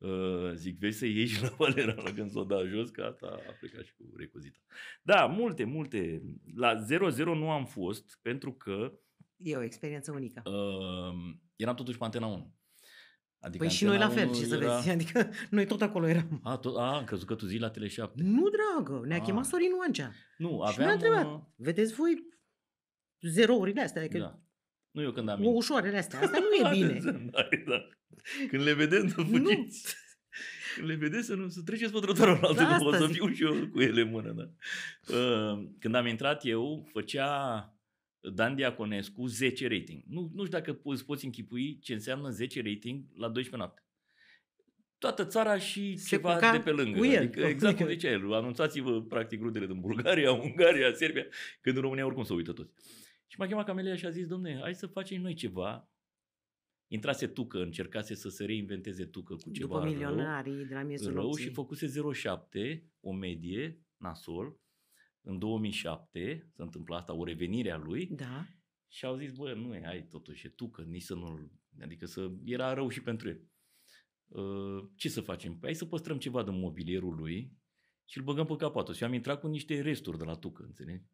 Uh, 0.07 0.51
zic, 0.53 0.79
vezi 0.79 0.97
să 0.97 1.05
ieși 1.05 1.41
la 1.41 1.49
Valera 1.57 1.93
la 1.93 2.13
când 2.13 2.31
s-o 2.31 2.43
da 2.43 2.65
jos, 2.65 2.89
că 2.89 3.01
asta 3.01 3.27
a 3.49 3.51
plecat 3.59 3.83
și 3.83 3.93
cu 3.95 4.03
recozita. 4.17 4.59
Da, 5.01 5.25
multe, 5.25 5.63
multe. 5.63 6.21
La 6.55 6.85
0-0 7.13 7.17
nu 7.23 7.51
am 7.51 7.65
fost 7.65 8.19
pentru 8.21 8.53
că... 8.53 8.93
E 9.37 9.55
o 9.55 9.63
experiență 9.63 10.11
unică. 10.11 10.41
Uh, 10.45 11.35
eram 11.55 11.75
totuși 11.75 11.97
pe 11.97 12.03
Antena 12.03 12.25
1. 12.25 12.53
Adică 13.39 13.63
păi 13.63 13.73
și 13.73 13.83
noi 13.83 13.97
la 13.97 14.09
fel, 14.09 14.33
ce 14.33 14.45
să 14.45 14.55
era... 14.55 14.75
vezi, 14.75 14.89
adică 14.97 15.29
noi 15.49 15.65
tot 15.65 15.81
acolo 15.81 16.07
eram. 16.07 16.39
A, 16.43 16.57
tot, 16.57 16.77
a, 16.77 16.95
am 16.95 17.03
crezut 17.03 17.27
că 17.27 17.35
tu 17.35 17.45
zi 17.45 17.57
la 17.57 17.71
Tele7. 17.71 18.13
Nu, 18.13 18.43
dragă, 18.49 19.05
ne-a 19.05 19.17
a. 19.17 19.21
chemat 19.21 19.45
Sorin 19.45 19.71
Oancea. 19.79 20.11
Nu, 20.37 20.61
aveam... 20.61 20.71
Și 20.71 20.79
ne-a 20.79 20.91
întrebat, 20.91 21.25
uh... 21.25 21.41
vedeți 21.55 21.93
voi 21.93 22.27
zerourile 23.22 23.82
astea, 23.82 24.01
adică 24.01 24.17
da. 24.17 24.39
Nu 24.91 25.01
eu 25.01 25.11
când 25.11 25.30
am... 25.30 25.45
O 25.45 25.49
ușoarele 25.49 25.97
astea, 25.97 26.20
asta 26.24 26.38
nu 26.39 26.67
e 26.67 26.72
bine. 26.74 26.99
da, 27.32 27.47
da. 27.65 27.88
Când 28.49 28.63
le 28.63 28.74
vedem, 28.74 29.13
nu 29.15 29.24
fugiți. 29.24 29.95
Când 30.76 30.88
le 30.88 30.95
vedeți, 30.95 31.26
să, 31.26 31.36
nu, 31.36 31.47
să 31.47 31.61
treceți 31.61 31.91
pe 31.91 31.99
trotuarul 31.99 32.45
altă, 32.45 32.61
da, 32.61 32.78
nu 32.78 32.88
o 32.88 32.93
să 32.93 33.07
fiu 33.07 33.30
și 33.34 33.43
eu 33.43 33.67
cu 33.67 33.82
ele 33.82 34.01
în 34.01 34.09
mână. 34.09 34.32
Da. 34.32 34.49
Uh, 35.15 35.67
când 35.80 35.95
am 35.95 36.07
intrat 36.07 36.45
eu, 36.45 36.88
făcea 36.91 37.74
Dan 38.20 38.55
Diaconescu 38.55 39.26
10 39.26 39.67
rating. 39.67 40.03
Nu, 40.07 40.32
nu 40.34 40.45
știu 40.45 40.57
dacă 40.57 40.74
poți, 40.74 41.05
poți 41.05 41.26
închipui 41.26 41.80
ce 41.80 41.93
înseamnă 41.93 42.30
10 42.30 42.61
rating 42.61 43.03
la 43.15 43.28
12 43.28 43.55
noapte. 43.55 43.84
Toată 44.97 45.26
țara 45.26 45.57
și 45.57 45.97
Se 45.97 46.07
ceva 46.07 46.39
de 46.51 46.59
pe 46.59 46.72
lângă. 46.72 47.05
el. 47.05 47.17
Adică, 47.17 47.39
exact 47.55 47.78
cum 47.78 47.88
zicea 47.88 48.09
el. 48.09 48.34
Anunțați-vă 48.34 49.01
practic 49.01 49.41
rudele 49.41 49.65
din 49.65 49.80
Bulgaria, 49.80 50.32
Ungaria, 50.43 50.93
Serbia, 50.93 51.26
când 51.61 51.76
în 51.76 51.82
România 51.82 52.05
oricum 52.05 52.24
se 52.24 52.34
uită 52.34 52.51
toți. 52.51 52.74
Și 53.32 53.39
m-a 53.39 53.47
chemat 53.47 53.65
Camelia 53.65 53.95
și 53.95 54.05
a 54.05 54.09
zis, 54.09 54.27
domne, 54.27 54.59
hai 54.59 54.75
să 54.75 54.88
facem 54.88 55.21
noi 55.21 55.34
ceva. 55.34 55.91
Intrase 56.88 57.27
Tucă, 57.27 57.61
încercase 57.61 58.15
să 58.15 58.30
se 58.30 58.45
reinventeze 58.45 59.05
Tucă 59.05 59.36
cu 59.36 59.51
ceva 59.51 59.75
După 59.75 59.89
milionarii 59.89 60.55
rău, 60.55 60.65
de 60.65 60.73
la 60.73 60.84
miezul 60.84 61.13
rău 61.13 61.36
și 61.36 61.49
făcuse 61.49 61.88
0,7, 61.88 62.84
o 62.99 63.13
medie, 63.13 63.84
nasol, 63.97 64.59
în 65.21 65.39
2007 65.39 66.49
se 66.55 66.61
întâmplă 66.61 66.95
asta, 66.95 67.13
o 67.13 67.23
revenire 67.23 67.71
a 67.71 67.77
lui. 67.77 68.07
Da. 68.07 68.45
Și 68.88 69.05
au 69.05 69.17
zis, 69.17 69.32
bă, 69.32 69.53
nu 69.53 69.75
e, 69.75 69.82
hai 69.84 70.07
totuși, 70.09 70.45
e 70.45 70.49
tu, 70.49 70.69
că 70.69 70.82
nici 70.82 71.03
să 71.03 71.13
nu 71.13 71.49
Adică 71.82 72.05
să 72.05 72.32
era 72.43 72.73
rău 72.73 72.89
și 72.89 73.01
pentru 73.01 73.30
el. 73.30 73.41
Uh, 74.27 74.89
ce 74.95 75.09
să 75.09 75.21
facem? 75.21 75.51
Păi 75.51 75.59
hai 75.61 75.73
să 75.73 75.86
păstrăm 75.86 76.17
ceva 76.17 76.43
din 76.43 76.59
mobilierul 76.59 77.15
lui 77.15 77.57
și 78.05 78.17
îl 78.17 78.23
băgăm 78.23 78.45
pe 78.45 78.55
capatul. 78.55 78.93
Și 78.93 79.03
am 79.03 79.13
intrat 79.13 79.39
cu 79.39 79.47
niște 79.47 79.82
resturi 79.82 80.17
de 80.17 80.23
la 80.23 80.36
Tucă, 80.36 80.63
înțelegi? 80.63 81.05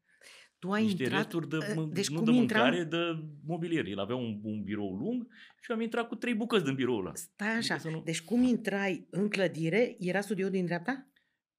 Tu 0.60 0.72
ai 0.72 0.84
niște 0.84 1.04
intrat, 1.04 1.22
resturi 1.22 1.50
de, 1.50 1.58
uh, 1.78 1.88
deci 1.92 2.10
nu 2.10 2.24
de 2.24 2.32
mâncare, 2.32 2.78
intram? 2.78 3.20
de 3.20 3.28
mobilier. 3.46 3.86
El 3.86 4.00
avea 4.00 4.16
un, 4.16 4.40
un 4.44 4.64
birou 4.64 4.96
lung 4.96 5.28
și 5.62 5.72
am 5.72 5.82
intrat 5.82 6.08
cu 6.08 6.16
trei 6.16 6.34
bucăți 6.34 6.64
din 6.64 6.76
biroul 6.76 7.00
ăla. 7.00 7.16
Stai 7.16 7.56
așa, 7.56 7.74
adică 7.74 7.90
nu... 7.90 8.02
deci 8.02 8.22
cum 8.22 8.44
intrai 8.44 9.08
în 9.10 9.30
clădire, 9.30 9.96
era 10.00 10.22
studioul 10.22 10.52
din 10.52 10.66
dreapta? 10.66 11.10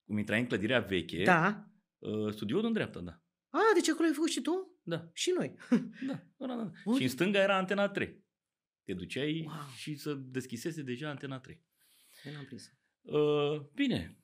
Cum 0.05 0.19
intrai 0.19 0.41
în 0.41 0.47
clădirea 0.47 0.81
veche, 0.81 1.23
da. 1.23 1.71
Uh, 1.99 2.33
studioul 2.33 2.65
în 2.65 2.73
dreapta, 2.73 3.01
da. 3.01 3.21
A, 3.51 3.59
deci 3.75 3.89
acolo 3.89 4.07
ai 4.07 4.15
făcut 4.15 4.31
și 4.31 4.41
tu? 4.41 4.79
Da. 4.83 5.11
Și 5.13 5.33
noi. 5.37 5.55
da, 6.07 6.23
da, 6.47 6.47
da. 6.47 6.55
da. 6.55 6.95
Și 6.97 7.03
în 7.03 7.09
stânga 7.09 7.43
era 7.43 7.57
antena 7.57 7.89
3. 7.89 8.25
Te 8.85 8.95
duceai 8.95 9.43
wow. 9.47 9.55
și 9.77 9.95
să 9.95 10.15
deschisese 10.15 10.83
deja 10.83 11.09
antena 11.09 11.39
3. 11.39 11.65
Nu 12.25 12.39
am 12.39 12.45
prins. 12.45 12.73
Uh, 13.03 13.61
bine. 13.75 14.19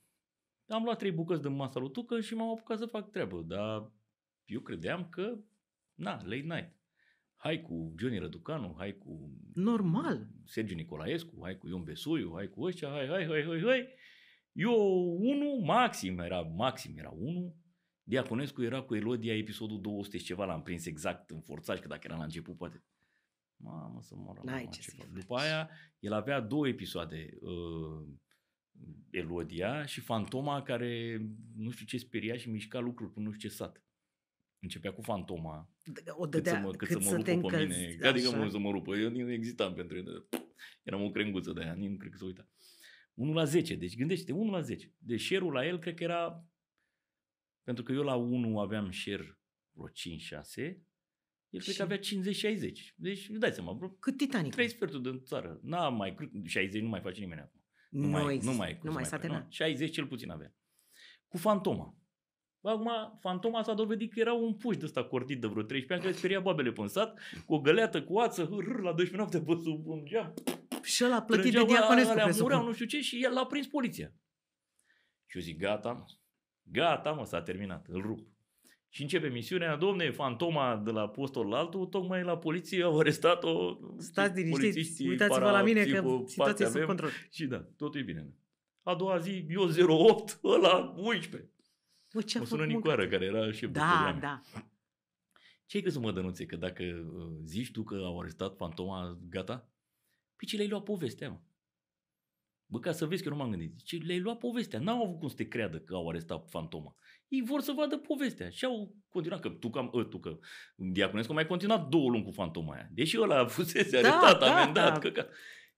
Am 0.67 0.85
luat 0.85 0.99
trei 0.99 1.13
bucăți 1.13 1.43
de 1.43 1.49
masa 1.49 1.81
lui 1.81 1.91
Tucă 1.91 2.21
și 2.21 2.35
m-am 2.35 2.51
apucat 2.51 2.79
să 2.79 2.87
fac 2.87 3.11
treabă, 3.11 3.45
dar 3.47 3.93
eu 4.45 4.61
credeam 4.61 5.09
că, 5.09 5.39
na, 5.95 6.23
late 6.23 6.37
night. 6.37 6.81
Hai 7.37 7.63
cu 7.63 7.95
Johnny 7.99 8.19
Răducanu, 8.19 8.75
hai 8.79 8.99
cu... 8.99 9.39
Normal. 9.55 10.29
Sergiu 10.45 10.75
Nicolaescu, 10.75 11.39
hai 11.43 11.59
cu 11.59 11.69
Ion 11.69 11.83
Besuiu, 11.83 12.33
hai 12.35 12.49
cu 12.49 12.63
ăștia, 12.63 12.89
hai, 12.89 13.07
hai, 13.07 13.27
hai, 13.27 13.45
hai, 13.45 13.61
hai. 13.65 13.89
Eu, 14.53 14.75
unul, 15.21 15.63
maxim, 15.65 16.19
era 16.19 16.41
maxim, 16.41 16.99
era 16.99 17.11
unul. 17.11 17.57
Diaconescu 18.03 18.63
era 18.63 18.83
cu 18.83 18.95
Elodia 18.95 19.37
episodul 19.37 19.81
200 19.81 20.19
și 20.19 20.25
ceva, 20.25 20.45
l-am 20.45 20.63
prins 20.63 20.87
exact 20.87 21.31
în 21.31 21.41
forțaj, 21.41 21.81
că 21.81 21.89
dacă 21.89 22.01
era 22.05 22.17
la 22.17 22.23
început, 22.23 22.57
poate. 22.57 22.85
Mamă, 23.57 23.99
să 24.03 24.15
mă 24.17 24.41
N-ai 24.43 24.69
ce 24.69 24.81
să 24.81 25.07
După 25.13 25.37
aia, 25.37 25.71
el 25.99 26.13
avea 26.13 26.41
două 26.41 26.69
episoade. 26.69 27.39
Uh, 27.41 28.09
Elodia 29.11 29.85
și 29.85 30.01
Fantoma 30.01 30.63
care 30.63 31.21
nu 31.57 31.71
știu 31.71 31.87
ce 31.87 31.99
speria 31.99 32.37
și 32.37 32.51
mișca 32.51 32.79
lucruri 32.79 33.13
până 33.13 33.27
nu 33.27 33.33
știu 33.33 33.49
ce 33.49 33.55
sat. 33.55 33.82
Începea 34.63 34.93
cu 34.93 35.03
Fantoma. 35.03 35.71
O 36.09 36.27
dădea, 36.27 36.53
cât 36.53 36.61
să 36.61 36.67
mă, 36.67 36.71
cât 36.71 36.89
cât 36.89 37.03
să 37.03 37.11
mă 37.11 37.23
să 37.25 37.33
rupă 37.33 37.49
pe 37.49 37.63
mine. 37.63 37.99
Adică 38.03 38.37
mă 38.37 38.49
să 38.49 38.59
mă 38.59 38.71
rupă. 38.71 38.97
Eu 38.97 39.11
nu 39.11 39.31
existam 39.31 39.75
pentru 39.75 39.97
el. 39.97 40.29
Eram 40.83 41.03
o 41.03 41.11
crenguță 41.11 41.53
de 41.53 41.61
aia, 41.61 41.73
nici 41.73 41.91
nu 41.91 41.97
cred 41.97 42.11
că 42.11 42.17
se 42.17 42.25
uita. 42.25 42.49
1 43.15 43.33
la 43.33 43.45
10. 43.45 43.75
Deci 43.75 43.97
gândește 43.97 44.33
1 44.33 44.51
la 44.51 44.61
10. 44.61 44.93
Deci 44.99 45.21
share 45.21 45.45
la 45.45 45.67
el 45.67 45.79
cred 45.79 45.95
că 45.95 46.03
era... 46.03 46.47
Pentru 47.63 47.85
că 47.85 47.93
eu 47.93 48.03
la 48.03 48.15
1 48.15 48.61
aveam 48.61 48.91
share 48.91 49.39
vreo 49.73 49.89
5-6. 49.89 49.93
El 51.49 51.61
și... 51.61 51.65
cred 51.65 51.77
că 51.77 51.83
avea 51.83 51.99
50-60. 51.99 52.01
Deci 52.95 53.27
dai 53.29 53.53
seama. 53.53 53.73
Bro, 53.73 53.89
Cât 53.91 54.17
Titanic? 54.17 54.53
3 54.53 54.69
sferturi 54.69 55.03
din 55.03 55.23
țară. 55.23 55.61
N-a 55.63 55.89
mai... 55.89 56.17
60 56.45 56.83
nu 56.83 56.89
mai 56.89 57.01
face 57.01 57.21
nimeni 57.21 57.41
acum. 57.41 57.61
Nu, 57.91 58.01
nu 58.01 58.09
mai, 58.09 58.35
exist. 58.35 58.51
nu 58.51 58.57
mai, 58.57 58.79
nu 58.83 58.93
mai, 58.93 59.09
mai, 59.11 59.29
mai 59.29 59.47
60 59.49 59.93
cel 59.93 60.07
puțin 60.07 60.31
avea. 60.31 60.55
Cu 61.29 61.37
Fantoma. 61.37 61.97
Acum, 62.63 63.19
fantoma 63.21 63.63
s-a 63.63 63.75
dovedit 63.75 64.13
că 64.13 64.21
era 64.21 64.33
un 64.33 64.55
puș 64.55 64.77
de 64.77 64.85
ăsta 64.85 65.05
cortit 65.05 65.41
de 65.41 65.47
vreo 65.47 65.63
13 65.63 65.93
ani 65.93 66.03
care 66.03 66.13
speria 66.13 66.41
babele 66.41 66.73
pe 66.73 66.87
sat, 66.87 67.19
cu 67.47 67.55
o 67.55 67.61
găleată, 67.61 68.03
cu 68.03 68.19
ață, 68.19 68.45
hâr, 68.45 68.65
hâr, 68.65 68.81
la 68.81 68.93
12 68.93 69.17
noapte 69.17 69.41
pe 69.41 69.55
sub 69.63 69.87
un 69.87 70.05
geam. 70.05 70.35
Și 70.83 71.05
ăla 71.05 71.23
plătit 71.23 71.53
de 71.53 71.65
Diaconescu, 71.65 72.11
alea 72.11 72.31
mureau, 72.41 72.65
nu 72.65 72.73
știu 72.73 72.87
ce, 72.87 73.01
și 73.01 73.25
el 73.25 73.33
l-a 73.33 73.47
prins 73.47 73.67
poliția. 73.67 74.13
Și 75.27 75.37
eu 75.37 75.43
zic, 75.43 75.59
gata, 75.59 75.93
mă. 75.93 76.05
Gata, 76.63 77.11
mă, 77.11 77.25
s-a 77.25 77.43
terminat, 77.43 77.87
îl 77.89 78.01
rup. 78.01 78.27
Și 78.89 79.03
începe 79.03 79.29
misiunea, 79.29 79.77
domne, 79.77 80.11
fantoma 80.11 80.83
de 80.85 80.91
la 80.91 81.09
postul 81.09 81.49
la 81.49 81.59
altul, 81.59 81.87
tocmai 81.87 82.23
la 82.23 82.39
poliție 82.39 82.83
au 82.83 82.99
arestat-o. 82.99 83.79
Stați 83.99 84.41
liniștiți, 84.41 85.07
uitați-vă 85.07 85.51
la 85.51 85.63
mine 85.63 85.85
că 85.85 86.23
situația 86.27 86.67
e 86.67 86.69
sub 86.69 86.83
control. 86.83 87.11
Și 87.31 87.47
da, 87.47 87.65
totul 87.77 88.01
e 88.01 88.03
bine. 88.03 88.35
A 88.83 88.95
doua 88.95 89.19
zi, 89.19 89.47
eu 89.49 89.63
08, 89.89 90.41
ăla 90.45 90.95
11. 90.97 91.52
Bă, 92.13 92.23
ce 92.23 92.39
mă 92.39 92.45
sună 92.45 92.65
Nicoară, 92.65 93.09
care 93.09 93.25
era 93.25 93.53
și 93.53 93.67
Da, 93.67 94.19
da. 94.21 94.43
Ce 95.67 95.77
ai 95.77 95.83
crezut, 95.83 96.03
mă, 96.03 96.13
Dănuțe, 96.13 96.47
că 96.47 96.57
dacă 96.57 96.83
uh, 96.83 97.39
zici 97.45 97.71
tu 97.71 97.83
că 97.83 97.95
au 97.95 98.21
arestat 98.21 98.57
fantoma, 98.57 99.19
gata? 99.29 99.71
Păi 100.37 100.49
ce 100.49 100.57
le-ai 100.57 100.69
luat 100.69 100.83
povestea, 100.83 101.31
mă? 101.31 101.41
Bă, 102.67 102.79
ca 102.79 102.93
să 102.93 103.07
vezi 103.07 103.23
că 103.23 103.29
nu 103.29 103.37
m-am 103.37 103.51
gândit. 103.51 103.83
Ce 103.83 103.97
le-ai 103.97 104.21
luat 104.21 104.39
povestea. 104.39 104.79
N-au 104.79 105.03
avut 105.03 105.19
cum 105.19 105.29
să 105.29 105.35
te 105.35 105.49
creadă 105.49 105.79
că 105.79 105.95
au 105.95 106.09
arestat 106.09 106.49
fantoma. 106.49 106.97
Ei 107.29 107.43
vor 107.43 107.61
să 107.61 107.73
vadă 107.73 107.97
povestea. 107.97 108.51
Și 108.51 108.65
au 108.65 108.97
continuat, 109.09 109.41
că 109.41 109.49
tu, 109.49 109.71
cam, 109.71 109.91
ă, 109.95 110.05
tu 110.05 110.19
că 110.19 110.39
Diaconescu 110.77 111.33
mai 111.33 111.47
continuat 111.47 111.89
două 111.89 112.11
luni 112.11 112.25
cu 112.25 112.31
fantoma 112.31 112.75
aia. 112.75 112.89
Deși 112.93 113.21
ăla 113.21 113.47
fusese 113.57 114.01
da, 114.01 114.09
arestat, 114.09 114.39
da, 114.39 114.61
amendat. 114.61 114.93
Da. 114.93 114.99
Că, 114.99 115.11
că... 115.11 115.29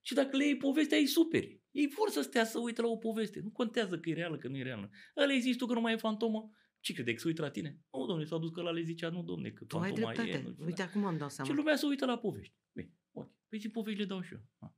Și 0.01 0.13
dacă 0.13 0.37
le 0.37 0.45
iei 0.45 0.57
povestea, 0.57 0.97
ei 0.97 1.05
superi. 1.05 1.61
Ei 1.75 1.87
vor 1.97 2.09
să 2.09 2.21
stea 2.21 2.45
să 2.45 2.59
uite 2.59 2.81
la 2.81 2.87
o 2.87 2.97
poveste. 2.97 3.39
Nu 3.39 3.49
contează 3.49 3.99
că 3.99 4.09
e 4.09 4.13
reală, 4.13 4.37
că 4.37 4.47
nu 4.47 4.57
e 4.57 4.63
reală. 4.63 4.89
Ăla 5.17 5.33
există 5.33 5.57
tu 5.57 5.65
că 5.65 5.73
nu 5.73 5.81
mai 5.81 5.93
e 5.93 5.97
fantomă. 5.97 6.49
Ce 6.79 6.93
crede 6.93 7.13
că 7.13 7.19
se 7.19 7.27
uită 7.27 7.41
la 7.41 7.49
tine? 7.49 7.79
Nu, 7.91 8.05
domne, 8.05 8.25
s-a 8.25 8.37
dus 8.37 8.51
că 8.51 8.61
la 8.61 8.71
le 8.71 8.81
zicea, 8.81 9.09
nu, 9.09 9.23
domne, 9.23 9.49
că 9.49 9.65
tu 9.65 9.77
fantoma 9.77 10.09
ai 10.09 10.29
e. 10.29 10.41
Nu, 10.41 10.65
Uite, 10.65 10.81
acum 10.81 11.05
am 11.05 11.17
dat 11.17 11.31
seama. 11.31 11.49
Și 11.49 11.55
lumea 11.55 11.75
se 11.75 11.85
uită 11.85 12.05
la 12.05 12.17
povești. 12.17 12.53
Bine, 12.71 12.93
ok. 13.11 13.31
Păi 13.49 13.59
zi 13.59 13.69
povești 13.69 13.99
le 13.99 14.05
dau 14.05 14.21
și 14.21 14.33
eu. 14.33 14.39
Ha. 14.59 14.75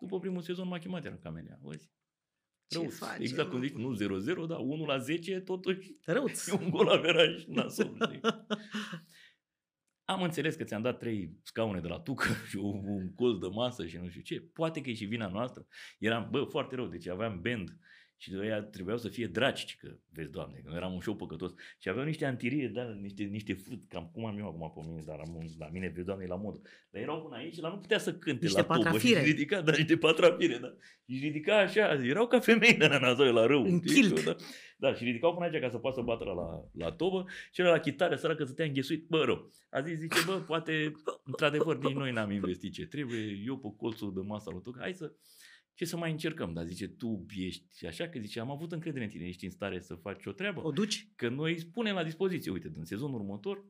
După 0.00 0.18
primul 0.18 0.42
sezon 0.42 0.68
m-a 0.68 0.78
chemat 0.78 1.04
în 1.04 1.18
Camelia. 1.18 1.58
Văzi? 1.62 1.92
Răuț. 2.68 2.96
Face, 2.96 3.22
exact 3.22 3.50
cum 3.50 3.62
zici, 3.62 3.72
nu 3.72 3.96
0-0, 4.44 4.46
dar 4.48 4.58
1 4.58 4.84
la 4.84 4.98
10, 4.98 5.40
totuși 5.40 5.96
Răuț. 6.04 6.46
e 6.46 6.52
un 6.62 6.70
gol 6.70 6.88
averaj 6.88 7.44
nasol. 7.44 7.96
Am 10.04 10.22
înțeles 10.22 10.54
că 10.54 10.64
ți-am 10.64 10.82
dat 10.82 10.98
trei 10.98 11.38
scaune 11.42 11.80
de 11.80 11.88
la 11.88 11.98
tucă 11.98 12.26
și 12.48 12.56
un 12.56 13.14
colț 13.14 13.40
de 13.40 13.46
masă 13.46 13.86
și 13.86 13.96
nu 13.96 14.08
știu 14.08 14.20
ce. 14.20 14.40
Poate 14.40 14.80
că 14.80 14.90
e 14.90 14.94
și 14.94 15.04
vina 15.04 15.28
noastră. 15.28 15.66
Eram, 15.98 16.28
bă, 16.30 16.44
foarte 16.44 16.74
rău, 16.74 16.86
deci 16.86 17.08
aveam 17.08 17.40
band 17.42 17.78
și 18.24 18.36
ăia 18.38 18.62
trebuiau 18.62 18.98
să 18.98 19.08
fie 19.08 19.26
draci, 19.26 19.76
că 19.80 19.96
vezi, 20.12 20.30
Doamne, 20.30 20.62
că 20.64 20.72
eram 20.74 20.92
un 20.92 21.00
show 21.00 21.14
păcătos. 21.14 21.52
Și 21.78 21.88
aveau 21.88 22.04
niște 22.04 22.24
antirie, 22.24 22.68
da, 22.68 22.82
niște, 22.82 23.22
niște 23.22 23.54
frut, 23.54 23.88
cam 23.88 24.10
cum 24.12 24.24
am 24.26 24.38
eu 24.38 24.46
acum 24.46 24.72
pe 24.74 24.88
mine, 24.90 25.02
dar 25.06 25.18
am, 25.18 25.54
la 25.58 25.68
mine, 25.72 25.92
vezi, 25.94 26.06
Doamne, 26.06 26.26
la 26.26 26.36
modă. 26.36 26.60
Dar 26.90 27.02
erau 27.02 27.22
până 27.22 27.36
aici, 27.36 27.60
la 27.60 27.68
nu 27.68 27.76
putea 27.76 27.98
să 27.98 28.14
cânte 28.14 28.44
niște 28.44 28.64
la 28.68 28.76
tubă 28.76 28.98
și 28.98 29.14
ridica, 29.14 29.60
da, 29.60 29.72
niște 29.76 29.96
patrafire, 29.96 30.58
da. 30.58 30.74
Și 31.06 31.18
ridica 31.18 31.58
așa, 31.58 31.92
erau 32.02 32.26
ca 32.26 32.40
femei, 32.40 32.76
da, 32.76 32.98
na, 32.98 33.30
la 33.30 33.46
rău. 33.46 33.64
În 33.64 33.80
kilt. 33.80 34.24
Da. 34.24 34.36
da, 34.76 34.94
și 34.94 35.04
ridicau 35.04 35.34
până 35.34 35.44
aici 35.44 35.60
ca 35.60 35.68
să 35.68 35.78
poată 35.78 35.96
să 35.96 36.02
bată 36.02 36.24
la, 36.24 36.84
la 36.84 36.92
tobă 36.92 37.24
și 37.52 37.60
era 37.60 37.70
la 37.70 37.78
chitară, 37.78 38.16
săracă, 38.16 38.44
stătea 38.44 38.64
înghesuit, 38.64 39.06
bă, 39.08 39.24
rău. 39.24 39.52
A 39.70 39.80
zis, 39.80 39.98
zice, 39.98 40.18
bă, 40.26 40.32
poate, 40.32 40.92
într-adevăr, 41.24 41.78
nici 41.78 41.94
noi 41.94 42.12
n-am 42.12 42.30
investit 42.30 42.72
ce 42.72 42.86
trebuie, 42.86 43.42
eu 43.46 43.58
pe 43.58 43.68
colțul 43.76 44.14
de 44.14 44.20
masă 44.20 44.50
lui 44.50 44.62
hai 44.78 44.92
să 44.92 45.12
ce 45.74 45.84
să 45.84 45.96
mai 45.96 46.10
încercăm? 46.10 46.52
Dar 46.52 46.64
zice, 46.64 46.88
tu 46.88 47.26
ești 47.36 47.86
așa? 47.86 48.08
Că 48.08 48.18
zice, 48.18 48.40
am 48.40 48.50
avut 48.50 48.72
încredere 48.72 49.04
în 49.04 49.10
tine, 49.10 49.26
ești 49.26 49.44
în 49.44 49.50
stare 49.50 49.80
să 49.80 49.94
faci 49.94 50.26
o 50.26 50.32
treabă? 50.32 50.64
O 50.64 50.70
duci? 50.70 51.08
Că 51.16 51.28
noi 51.28 51.58
spunem 51.58 51.94
la 51.94 52.04
dispoziție, 52.04 52.50
uite, 52.50 52.72
în 52.76 52.84
sezonul 52.84 53.20
următor, 53.20 53.64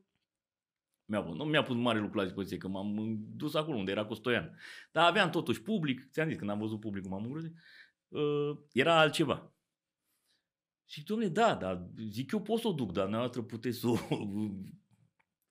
mi-a, 1.05 1.21
nu 1.21 1.43
mi-a 1.43 1.63
pus 1.63 1.75
mare 1.75 1.99
lucru 1.99 2.17
la 2.17 2.23
dispoziție, 2.23 2.57
că 2.57 2.67
m-am 2.67 3.17
dus 3.35 3.53
acolo 3.53 3.77
unde 3.77 3.91
era 3.91 4.05
Costoian. 4.05 4.57
Dar 4.91 5.09
aveam 5.09 5.29
totuși 5.29 5.61
public, 5.61 6.09
ți-am 6.11 6.27
zis, 6.27 6.37
când 6.37 6.49
am 6.49 6.59
văzut 6.59 6.79
publicul 6.79 7.09
m-am 7.09 7.23
îngrozit, 7.23 7.53
uh, 8.07 8.57
era 8.71 8.99
altceva. 8.99 9.53
Și 10.87 11.03
domnule, 11.03 11.29
da, 11.29 11.55
dar 11.55 11.89
zic 12.09 12.31
eu 12.31 12.41
pot 12.41 12.59
să 12.59 12.67
o 12.67 12.71
duc, 12.71 12.91
dar 12.91 13.01
dumneavoastră 13.01 13.41
puteți 13.41 13.79
să 13.79 13.87
o, 13.87 13.97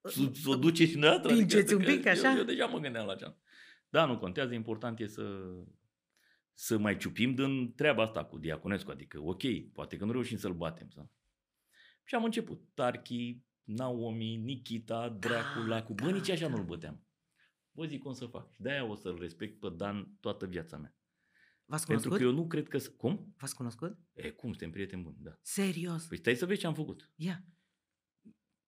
să, 0.09 0.31
să 0.33 0.49
o 0.49 0.57
duceți 0.57 0.85
și 0.85 0.93
dumneavoastră. 0.93 1.35
Pingeți 1.35 1.75
adică, 1.75 1.91
un 1.91 1.97
pic, 1.97 2.07
așa? 2.07 2.31
Eu, 2.31 2.39
eu, 2.39 2.45
deja 2.45 2.67
mă 2.67 2.79
gândeam 2.79 3.07
la 3.07 3.15
ce. 3.15 3.35
Da, 3.89 4.05
nu 4.05 4.19
contează, 4.19 4.55
important 4.55 5.01
e 5.01 5.07
să 5.07 5.23
să 6.55 6.79
mai 6.79 6.97
ciupim 6.97 7.35
din 7.35 7.75
treaba 7.75 8.03
asta 8.03 8.25
cu 8.25 8.39
Diaconescu, 8.39 8.91
adică 8.91 9.21
ok, 9.21 9.43
poate 9.73 9.97
că 9.97 10.05
nu 10.05 10.13
reușim 10.13 10.37
să-l 10.37 10.55
batem. 10.55 10.89
Sau? 10.91 11.13
Și 12.05 12.15
am 12.15 12.25
început. 12.25 12.63
Tarchi, 12.75 13.43
Naomi, 13.63 14.37
Nikita, 14.37 15.09
Dracula, 15.09 15.83
cu 15.83 15.95
bă, 15.95 16.11
nici 16.11 16.31
așa 16.31 16.49
nu-l 16.49 16.65
băteam. 16.65 17.07
Bă, 17.71 17.87
zic 17.87 18.03
cum 18.03 18.13
să 18.13 18.27
fac. 18.27 18.53
Și 18.53 18.61
de-aia 18.61 18.85
o 18.85 18.95
să-l 18.95 19.19
respect 19.19 19.61
pe 19.61 19.69
Dan 19.77 20.17
toată 20.21 20.47
viața 20.47 20.77
mea. 20.77 20.97
V-ați 21.65 21.87
cunoscut? 21.87 22.11
Pentru 22.11 22.29
că 22.29 22.35
eu 22.35 22.43
nu 22.43 22.49
cred 22.49 22.69
că... 22.69 22.79
Cum? 22.97 23.35
V-ați 23.37 23.55
cunoscut? 23.55 23.99
E, 24.13 24.31
cum? 24.31 24.51
Suntem 24.51 24.71
prieteni 24.71 25.03
buni, 25.03 25.17
da. 25.19 25.39
Serios? 25.43 26.07
Păi 26.07 26.17
stai 26.17 26.35
să 26.35 26.47
vezi 26.47 26.61
ce 26.61 26.67
am 26.67 26.75
făcut. 26.75 27.13
Ia. 27.15 27.27
Yeah. 27.27 27.39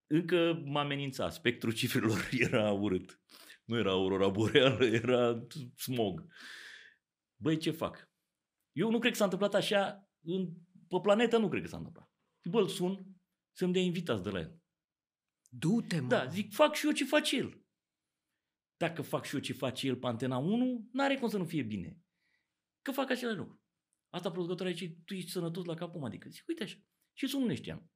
Încă 0.07 0.63
m-a 0.65 0.81
amenințat. 0.81 1.33
Spectrul 1.33 1.73
cifrelor 1.73 2.29
era 2.49 2.73
urât. 2.73 3.21
Nu 3.65 3.79
era 3.79 3.91
aurora 3.91 4.29
boreală, 4.29 4.85
era 4.85 5.47
smog. 5.75 6.27
Băi, 7.37 7.57
ce 7.57 7.71
fac? 7.71 8.11
Eu 8.73 8.91
nu 8.91 8.99
cred 8.99 9.13
că 9.13 9.19
s-a 9.19 9.25
întâmplat 9.25 9.55
așa, 9.55 10.11
în, 10.23 10.55
pe 10.89 10.99
planetă 11.03 11.39
nu 11.39 11.49
cred 11.49 11.63
că 11.63 11.69
s-a 11.69 11.77
întâmplat. 11.77 12.11
Și 12.43 12.49
bă, 12.49 12.61
îl 12.61 12.69
sun 12.69 13.07
să-mi 13.53 13.73
dea 13.73 13.83
invitați 13.83 14.23
de 14.23 14.31
la 14.31 14.39
el. 14.39 14.61
Du-te, 15.49 16.01
mă. 16.01 16.09
Da, 16.09 16.27
zic, 16.27 16.53
fac 16.53 16.75
și 16.75 16.87
eu 16.87 16.93
ce 16.93 17.05
face 17.05 17.37
el. 17.37 17.65
Dacă 18.77 19.03
fac 19.03 19.25
și 19.25 19.35
eu 19.35 19.41
ce 19.41 19.53
face 19.53 19.87
el 19.87 19.97
pe 19.97 20.07
antena 20.07 20.37
1, 20.37 20.89
n-are 20.93 21.17
cum 21.17 21.29
să 21.29 21.39
nu 21.39 21.45
fie 21.45 21.63
bine. 21.63 22.01
Că 22.83 22.91
fac 22.91 23.11
același 23.11 23.37
lucru. 23.37 23.61
Asta 24.11 24.31
producătoarea 24.31 24.75
zice, 24.75 24.97
tu 25.05 25.15
ești 25.15 25.31
sănătos 25.31 25.65
la 25.65 25.75
capul, 25.75 26.05
adică 26.05 26.29
zic, 26.29 26.45
uite 26.49 26.63
așa. 26.63 26.77
Și 27.13 27.27
sunt 27.27 27.47
nu 27.47 27.55
știam. 27.55 27.91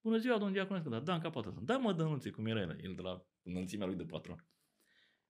Bună 0.00 0.18
ziua, 0.18 0.34
domnul 0.34 0.52
Diaconescu, 0.52 0.88
da, 0.88 1.00
da, 1.00 1.14
în 1.14 1.20
capul 1.20 1.60
Da, 1.62 1.78
mă, 1.78 1.92
dănunțe, 1.92 2.30
cum 2.30 2.46
era 2.46 2.60
el, 2.60 2.84
el 2.84 2.94
de 2.94 3.02
la 3.02 3.26
înălțimea 3.42 3.86
lui 3.86 3.96
de 3.96 4.04
patron. 4.04 4.48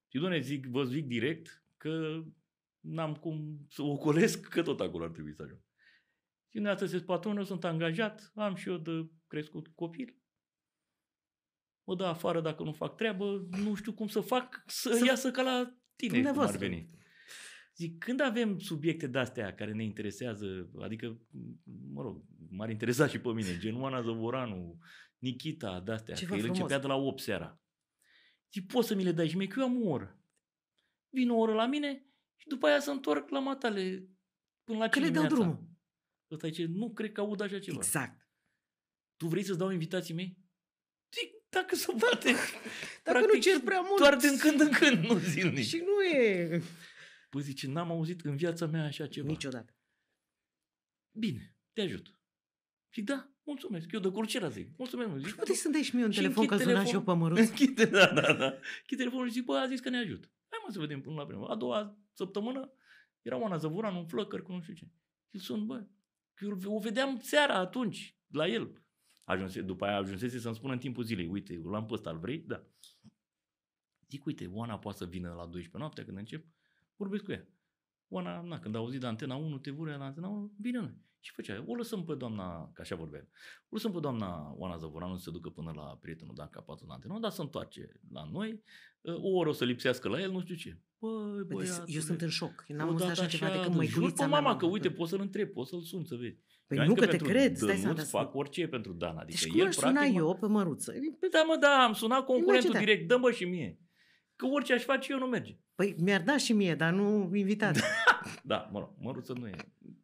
Și, 0.08 0.18
doamne, 0.18 0.40
zic, 0.40 0.66
vă 0.66 0.84
zic 0.84 1.06
direct 1.06 1.64
că 1.76 2.22
n-am 2.80 3.14
cum 3.14 3.66
să 3.68 3.82
ocolesc, 3.82 4.48
că 4.48 4.62
tot 4.62 4.80
acolo 4.80 5.04
ar 5.04 5.10
trebui 5.10 5.34
să 5.34 5.42
ajung. 5.42 5.60
Și 6.46 6.56
dumneavoastră 6.56 6.86
sunteți 6.86 7.12
patronul, 7.12 7.44
sunt 7.44 7.64
angajat, 7.64 8.32
am 8.34 8.54
și 8.54 8.68
eu 8.68 8.76
de 8.76 9.10
crescut 9.26 9.68
copil. 9.68 10.16
Mă 11.84 11.96
dă 11.96 12.04
afară 12.04 12.40
dacă 12.40 12.62
nu 12.62 12.72
fac 12.72 12.96
treabă, 12.96 13.46
nu 13.50 13.74
știu 13.74 13.92
cum 13.92 14.06
să 14.06 14.20
fac 14.20 14.62
să, 14.66 14.92
să 14.92 15.04
iasă 15.04 15.30
ca 15.30 15.42
la 15.42 15.76
tine, 15.96 16.30
cum 16.30 16.38
ar 16.38 16.56
veni. 16.56 16.90
Zic, 17.76 17.98
când 17.98 18.20
avem 18.20 18.58
subiecte 18.58 19.06
de-astea 19.06 19.54
care 19.54 19.72
ne 19.72 19.84
interesează, 19.84 20.70
adică, 20.80 21.20
mă 21.92 22.02
rog, 22.02 22.24
m-ar 22.50 22.70
interesa 22.70 23.06
și 23.06 23.20
pe 23.20 23.28
mine, 23.28 23.58
gen 23.58 23.80
Oana 23.80 24.02
Zăvoranu, 24.02 24.78
Nikita, 25.18 25.80
de-astea, 25.80 26.14
Ce 26.14 26.26
că 26.26 26.34
el 26.34 26.44
începea 26.44 26.78
de 26.78 26.86
la 26.86 26.94
8 26.94 27.20
seara. 27.20 27.60
Zic, 28.52 28.66
poți 28.66 28.88
să 28.88 28.94
mi 28.94 29.04
le 29.04 29.12
dai 29.12 29.28
și 29.28 29.36
mie, 29.36 29.46
că 29.46 29.60
eu 29.60 29.66
am 29.66 29.82
o 29.82 29.88
oră. 29.88 30.20
Vin 31.08 31.30
o 31.30 31.36
oră 31.36 31.52
la 31.52 31.66
mine 31.66 32.09
și 32.40 32.46
după 32.48 32.66
aia 32.66 32.80
să 32.80 32.90
întorc 32.90 33.28
la 33.28 33.38
matale 33.38 34.08
până 34.64 34.78
la 34.78 34.88
Că 34.88 34.98
le 34.98 35.10
dau 35.10 35.26
drumul. 35.26 35.68
Ăsta 36.30 36.48
zice, 36.48 36.66
nu 36.66 36.92
cred 36.92 37.12
că 37.12 37.20
aud 37.20 37.40
așa 37.40 37.58
ceva. 37.58 37.76
Exact. 37.76 38.28
Tu 39.16 39.26
vrei 39.26 39.42
să-ți 39.42 39.58
dau 39.58 39.70
invitații 39.70 40.14
mei? 40.14 40.38
Zic, 41.12 41.32
dacă 41.48 41.74
se 41.74 41.92
poate. 41.98 42.32
Dacă 43.04 43.18
Practic, 43.18 43.34
nu 43.34 43.40
cer 43.40 43.60
prea 43.60 43.80
mult. 43.80 43.98
Doar 43.98 44.16
din 44.16 44.36
când 44.38 44.60
în 44.60 44.70
când, 44.70 45.04
nu 45.04 45.18
zilnic. 45.18 45.64
Și 45.64 45.76
nu 45.76 46.02
e... 46.02 46.62
Păi 47.30 47.42
zice, 47.42 47.66
n-am 47.66 47.90
auzit 47.90 48.20
în 48.20 48.36
viața 48.36 48.66
mea 48.66 48.84
așa 48.84 49.06
ceva. 49.06 49.26
Niciodată. 49.26 49.74
Bine, 51.18 51.56
te 51.72 51.80
ajut. 51.80 52.14
Și 52.92 53.02
da, 53.02 53.32
mulțumesc. 53.42 53.92
Eu 53.92 54.00
de 54.00 54.08
curcera 54.08 54.48
zic. 54.48 54.76
Mulțumesc. 54.76 55.26
Zic, 55.26 55.34
puteți 55.34 55.58
să 55.58 55.68
dai 55.68 55.82
și 55.82 55.94
mie 55.94 56.04
un 56.04 56.10
telefon 56.10 56.46
că 56.46 56.56
suna 56.56 56.84
și 56.84 56.94
eu 56.94 57.02
pe 57.02 57.12
măruț. 57.12 57.38
Închide, 57.48 57.84
da, 57.84 58.06
da, 58.06 58.32
da. 58.32 58.46
Închide 58.46 58.96
telefonul 58.96 59.26
și 59.26 59.32
zic, 59.32 59.44
bă, 59.44 59.56
a 59.56 59.66
zis 59.66 59.80
că 59.80 59.88
ne 59.88 59.98
ajut. 59.98 60.30
Hai 60.50 60.60
mă 60.64 60.72
să 60.72 60.78
vedem 60.78 61.00
până 61.00 61.14
la 61.14 61.26
primă. 61.26 61.46
A 61.48 61.54
doua 61.54 61.98
săptămână 62.12 62.72
era 63.22 63.36
Oana 63.36 63.56
Zăvuran, 63.56 63.94
un 63.94 64.06
flăcăr 64.06 64.42
cu 64.42 64.52
nu 64.52 64.60
știu 64.60 64.74
ce. 64.74 64.90
Și 65.30 65.38
sun, 65.38 65.66
bă, 65.66 65.86
eu 66.40 66.74
o 66.74 66.78
vedeam 66.78 67.18
seara 67.18 67.54
atunci, 67.54 68.16
la 68.30 68.46
el. 68.46 68.82
Ajunse, 69.24 69.62
după 69.62 69.84
aia 69.84 69.96
ajunsese 69.96 70.38
să-mi 70.38 70.54
spună 70.54 70.72
în 70.72 70.78
timpul 70.78 71.04
zilei, 71.04 71.26
uite, 71.26 71.60
l-am 71.64 71.86
pe 71.86 71.92
ăsta, 71.92 72.12
vrei? 72.12 72.38
Da. 72.38 72.66
Zic, 74.08 74.24
uite, 74.24 74.46
Oana 74.46 74.78
poate 74.78 74.98
să 74.98 75.06
vină 75.06 75.28
la 75.28 75.46
12 75.46 75.76
noaptea 75.76 76.04
când 76.04 76.16
încep, 76.16 76.46
vorbesc 76.96 77.24
cu 77.24 77.32
ea. 77.32 77.48
Oana, 78.12 78.40
na, 78.40 78.58
când 78.58 78.74
a 78.74 78.78
auzit 78.78 79.00
de 79.00 79.06
antena 79.06 79.34
1, 79.34 79.58
te 79.58 79.70
vurea 79.70 79.96
la 79.96 80.04
antena 80.04 80.28
1, 80.28 80.52
bine, 80.60 80.78
noi. 80.78 80.98
Și 81.20 81.32
făcea, 81.32 81.64
o 81.66 81.74
lăsăm 81.74 82.04
pe 82.04 82.14
doamna, 82.14 82.70
ca 82.72 82.82
așa 82.82 82.96
vorbeam, 82.96 83.28
o 83.62 83.68
lăsăm 83.68 83.92
pe 83.92 84.00
doamna 84.00 84.54
Oana 84.56 84.76
Zăvoranu 84.76 85.16
să 85.16 85.22
se 85.22 85.30
ducă 85.30 85.48
până 85.48 85.72
la 85.74 85.98
prietenul 86.00 86.34
Dan 86.34 86.48
Capatul 86.50 86.86
în 86.88 86.94
antena, 86.94 87.18
dar 87.18 87.30
să 87.30 87.40
întoarce 87.40 88.00
la 88.12 88.28
noi, 88.32 88.62
o 89.02 89.28
oră 89.28 89.48
o 89.48 89.52
să 89.52 89.64
lipsească 89.64 90.08
la 90.08 90.20
el, 90.20 90.30
nu 90.30 90.40
știu 90.40 90.54
ce. 90.54 90.78
Băi, 90.98 91.44
băi, 91.48 91.68
eu 91.86 92.00
sunt 92.00 92.20
în 92.20 92.28
șoc. 92.28 92.64
Eu 92.66 92.76
n-am 92.76 92.90
văzut 92.90 93.08
așa 93.08 93.26
ceva 93.26 93.50
decât 93.50 93.74
măiculița 93.74 94.26
mea. 94.26 94.40
mama 94.40 94.56
că 94.56 94.66
uite, 94.66 94.90
poți 94.90 95.10
să-l 95.10 95.20
întrebi, 95.20 95.50
poți 95.50 95.70
să-l 95.70 95.82
sun 95.82 96.04
să 96.04 96.16
vezi. 96.16 96.38
Păi 96.66 96.86
nu 96.86 96.94
că, 96.94 97.00
că 97.00 97.06
te 97.06 97.16
cred, 97.16 97.56
stai 97.56 97.76
să 97.76 97.94
fac 97.94 98.34
orice 98.34 98.68
pentru 98.68 98.92
Dan. 98.92 99.16
Adică 99.16 99.38
deci 99.42 99.52
cum 99.52 99.66
aș 99.66 99.74
suna 99.74 100.04
eu 100.04 100.36
pe 100.40 100.46
măruță? 100.46 100.92
Da, 101.30 101.42
mă, 101.42 101.56
da, 101.60 101.84
am 101.84 101.92
sunat 101.92 102.24
concurentul 102.24 102.74
direct, 102.78 103.08
dă-mă 103.08 103.30
și 103.30 103.44
mie. 103.44 103.78
Că 104.40 104.46
orice 104.46 104.72
aș 104.72 104.82
face 104.82 105.12
eu 105.12 105.18
nu 105.18 105.26
merge. 105.26 105.56
Păi 105.74 105.94
mi-ar 105.98 106.22
da 106.22 106.36
și 106.36 106.52
mie, 106.52 106.74
dar 106.74 106.92
nu 106.92 107.30
invitat. 107.34 107.80
da, 108.42 108.68
mă 108.72 108.78
rog, 108.78 108.90
măruță 108.98 109.32
nu 109.32 109.46
e. 109.46 109.56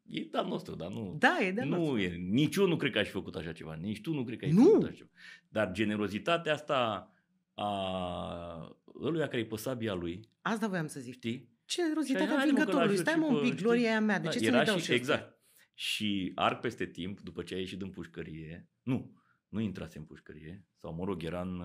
E 0.06 0.20
de 0.20 0.40
nostru, 0.48 0.74
dar 0.74 0.90
nu. 0.90 1.16
Da, 1.18 1.38
e 1.40 1.52
de 1.52 1.62
nu 1.62 1.76
nostru. 1.76 1.98
E. 1.98 2.16
Nici 2.16 2.56
eu 2.56 2.66
nu 2.66 2.76
cred 2.76 2.92
că 2.92 2.98
aș 2.98 3.06
fi 3.06 3.12
făcut 3.12 3.34
așa 3.34 3.52
ceva. 3.52 3.74
Nici 3.74 4.00
tu 4.00 4.12
nu 4.12 4.24
cred 4.24 4.38
că 4.38 4.44
ai 4.44 4.50
nu. 4.50 4.64
făcut 4.64 4.82
așa 4.82 4.94
ceva. 4.94 5.08
Dar 5.48 5.72
generozitatea 5.72 6.52
asta 6.52 7.10
a 7.54 8.78
ăluia 9.02 9.28
care 9.28 9.38
e 9.38 9.44
pe 9.44 9.56
sabia 9.56 9.94
lui. 9.94 10.20
Asta 10.40 10.68
voiam 10.68 10.86
să 10.86 11.00
zic. 11.00 11.12
Știi? 11.12 11.50
Generozitatea 11.68 12.34
învingătorului. 12.34 12.96
Stai 12.96 13.14
mă 13.14 13.26
un 13.26 13.40
pic, 13.40 13.54
gloria 13.54 13.88
aia 13.88 14.00
mea. 14.00 14.20
De 14.20 14.28
ce 14.28 14.50
da, 14.50 14.56
să-mi 14.56 14.64
dau 14.64 14.78
și 14.78 14.92
Exact. 14.92 15.38
Și 15.74 16.32
arc 16.34 16.60
peste 16.60 16.86
timp, 16.86 17.20
după 17.20 17.42
ce 17.42 17.54
a 17.54 17.58
ieșit 17.58 17.78
din 17.78 17.90
pușcărie, 17.90 18.68
nu, 18.82 19.22
nu 19.48 19.60
intrase 19.60 19.98
în 19.98 20.04
pușcărie, 20.04 20.66
sau 20.80 20.94
mă 20.94 21.04
rog, 21.04 21.22
era 21.22 21.40
în, 21.40 21.62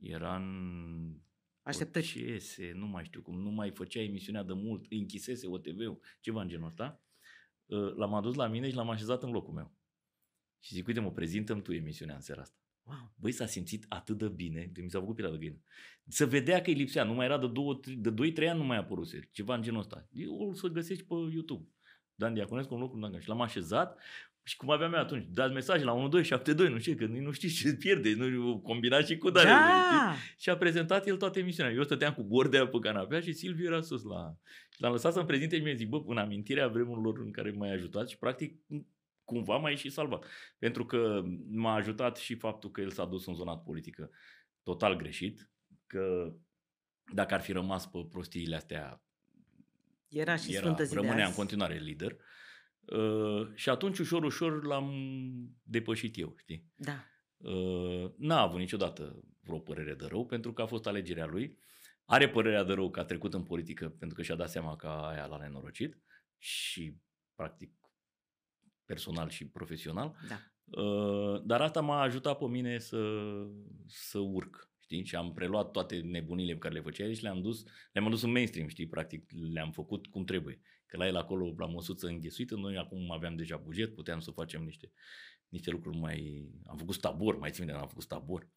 era 0.00 0.36
în 0.36 1.22
Așteptări. 1.64 2.12
Procese, 2.12 2.72
nu 2.74 2.86
mai 2.86 3.04
știu 3.04 3.22
cum, 3.22 3.40
nu 3.40 3.50
mai 3.50 3.70
făcea 3.70 4.00
emisiunea 4.00 4.42
de 4.42 4.52
mult, 4.52 4.86
închisese 4.90 5.46
OTV-ul, 5.46 6.00
ceva 6.20 6.40
în 6.42 6.48
genul 6.48 6.66
ăsta. 6.66 7.02
Uh, 7.64 7.94
l-am 7.94 8.14
adus 8.14 8.34
la 8.34 8.46
mine 8.46 8.68
și 8.68 8.74
l-am 8.74 8.90
așezat 8.90 9.22
în 9.22 9.30
locul 9.30 9.54
meu. 9.54 9.74
Și 10.60 10.74
zic, 10.74 10.86
uite 10.86 11.00
mă, 11.00 11.12
prezintăm 11.12 11.62
tu 11.62 11.72
emisiunea 11.72 12.14
în 12.14 12.20
seara 12.20 12.40
asta. 12.40 12.58
Wow. 12.82 13.12
Băi, 13.16 13.32
s-a 13.32 13.46
simțit 13.46 13.84
atât 13.88 14.18
de 14.18 14.28
bine, 14.28 14.70
de 14.72 14.82
mi 14.82 14.90
s-a 14.90 14.98
făcut 14.98 15.14
pielea 15.14 15.32
de 15.32 15.38
găină. 15.38 15.62
Să 16.06 16.26
vedea 16.26 16.60
că 16.60 16.70
îi 16.70 16.76
lipsea, 16.76 17.04
nu 17.04 17.14
mai 17.14 17.24
era 17.24 17.38
de, 17.38 17.48
două, 17.48 17.80
de 17.96 18.32
2-3 18.32 18.48
ani 18.48 18.58
nu 18.58 18.64
mai 18.64 18.76
apăruse, 18.76 19.28
ceva 19.32 19.54
în 19.54 19.62
genul 19.62 19.80
ăsta. 19.80 20.08
Eu 20.12 20.34
o 20.34 20.52
să 20.52 20.66
găsești 20.66 21.04
pe 21.04 21.14
YouTube. 21.14 21.68
Dan 22.14 22.34
Diaconescu 22.34 22.74
în 22.74 22.80
locul 22.80 23.00
Dan 23.00 23.20
Și 23.20 23.28
l-am 23.28 23.40
așezat 23.40 23.98
și 24.46 24.56
cum 24.56 24.70
aveam 24.70 24.92
eu 24.92 25.00
atunci, 25.00 25.26
dați 25.28 25.52
mesaje 25.52 25.84
la 25.84 25.92
1272, 25.92 26.68
nu 26.68 26.78
știu, 26.78 26.96
că 26.96 27.06
nu 27.06 27.30
știi 27.30 27.48
ce 27.48 27.74
pierde, 27.74 28.14
nu 28.14 28.60
combina 28.60 29.00
și 29.00 29.18
cu 29.18 29.30
Daniel. 29.30 29.54
Da. 29.54 30.14
Și 30.38 30.50
a 30.50 30.56
prezentat 30.56 31.06
el 31.06 31.16
toată 31.16 31.38
emisiunea. 31.38 31.72
Eu 31.72 31.82
stăteam 31.82 32.14
cu 32.14 32.22
bordea 32.22 32.66
pe 32.66 32.78
canapea 32.78 33.20
și 33.20 33.32
Silviu 33.32 33.66
era 33.66 33.80
sus 33.80 34.02
la... 34.02 34.36
Și 34.70 34.80
l-am 34.80 34.92
lăsat 34.92 35.12
să-mi 35.12 35.26
prezinte 35.26 35.56
și 35.56 35.62
mi-a 35.62 35.74
zis, 35.74 35.86
bă, 35.86 36.02
în 36.06 36.18
amintirea 36.18 36.68
vremurilor 36.68 37.18
în 37.18 37.32
care 37.32 37.50
m-ai 37.50 37.72
ajutat 37.72 38.08
și 38.08 38.18
practic 38.18 38.60
cumva 39.24 39.56
m-ai 39.56 39.76
și 39.76 39.90
salvat. 39.90 40.26
Pentru 40.58 40.86
că 40.86 41.22
m-a 41.50 41.74
ajutat 41.74 42.16
și 42.16 42.34
faptul 42.34 42.70
că 42.70 42.80
el 42.80 42.90
s-a 42.90 43.04
dus 43.04 43.26
în 43.26 43.34
zona 43.34 43.58
politică 43.58 44.10
total 44.62 44.96
greșit, 44.96 45.50
că 45.86 46.34
dacă 47.14 47.34
ar 47.34 47.40
fi 47.40 47.52
rămas 47.52 47.86
pe 47.86 47.98
prostiile 48.10 48.56
astea, 48.56 49.02
era 50.08 50.36
și 50.36 50.54
era, 50.54 50.76
rămânea 50.92 51.26
în 51.26 51.34
continuare 51.34 51.78
lider. 51.78 52.10
Uh, 52.12 52.18
și 53.54 53.68
atunci, 53.68 53.98
ușor, 53.98 54.24
ușor, 54.24 54.64
l-am 54.64 54.92
depășit 55.62 56.18
eu, 56.18 56.34
știi? 56.36 56.72
Da. 56.76 57.04
Uh, 57.36 58.10
n-a 58.16 58.40
avut 58.40 58.58
niciodată 58.58 59.22
vreo 59.40 59.58
părere 59.58 59.94
de 59.94 60.06
rău, 60.06 60.26
pentru 60.26 60.52
că 60.52 60.62
a 60.62 60.66
fost 60.66 60.86
alegerea 60.86 61.26
lui. 61.26 61.58
Are 62.04 62.28
părerea 62.28 62.64
de 62.64 62.72
rău 62.72 62.90
că 62.90 63.00
a 63.00 63.04
trecut 63.04 63.34
în 63.34 63.42
politică, 63.42 63.88
pentru 63.88 64.16
că 64.16 64.22
și-a 64.22 64.34
dat 64.34 64.50
seama 64.50 64.76
că 64.76 64.86
aia 64.86 65.26
l-a 65.26 65.36
nenorocit 65.36 65.98
și, 66.38 66.96
practic, 67.34 67.72
personal 68.84 69.28
și 69.28 69.48
profesional. 69.48 70.16
Da. 70.28 70.38
Uh, 70.82 71.42
dar 71.44 71.60
asta 71.60 71.80
m-a 71.80 72.00
ajutat 72.00 72.38
pe 72.38 72.44
mine 72.44 72.78
să, 72.78 73.20
să 73.86 74.18
urc, 74.18 74.70
știi? 74.78 75.04
Și 75.04 75.16
am 75.16 75.32
preluat 75.32 75.70
toate 75.70 76.00
nebunile 76.00 76.52
pe 76.52 76.58
care 76.58 76.74
le 76.74 76.80
făcea 76.80 77.12
și 77.12 77.22
le-am 77.22 77.40
dus, 77.40 77.64
le-am 77.92 78.10
dus 78.10 78.22
în 78.22 78.30
mainstream, 78.30 78.68
știi? 78.68 78.86
Practic, 78.86 79.30
le-am 79.52 79.70
făcut 79.70 80.06
cum 80.06 80.24
trebuie. 80.24 80.60
Că 80.86 80.96
la 80.96 81.06
el 81.06 81.16
acolo, 81.16 81.54
la 81.56 81.66
măsuță 81.66 82.06
înghesuită, 82.06 82.54
noi 82.54 82.76
acum 82.76 83.12
aveam 83.12 83.36
deja 83.36 83.56
buget, 83.56 83.94
puteam 83.94 84.20
să 84.20 84.30
facem 84.30 84.62
niște, 84.62 84.92
niște 85.48 85.70
lucruri 85.70 85.98
mai... 85.98 86.48
Am 86.66 86.76
făcut 86.76 86.94
stabor, 86.94 87.38
mai 87.38 87.50
țin 87.50 87.66
de 87.66 87.72
am 87.72 87.88
făcut 87.88 88.02
stabor 88.02 88.48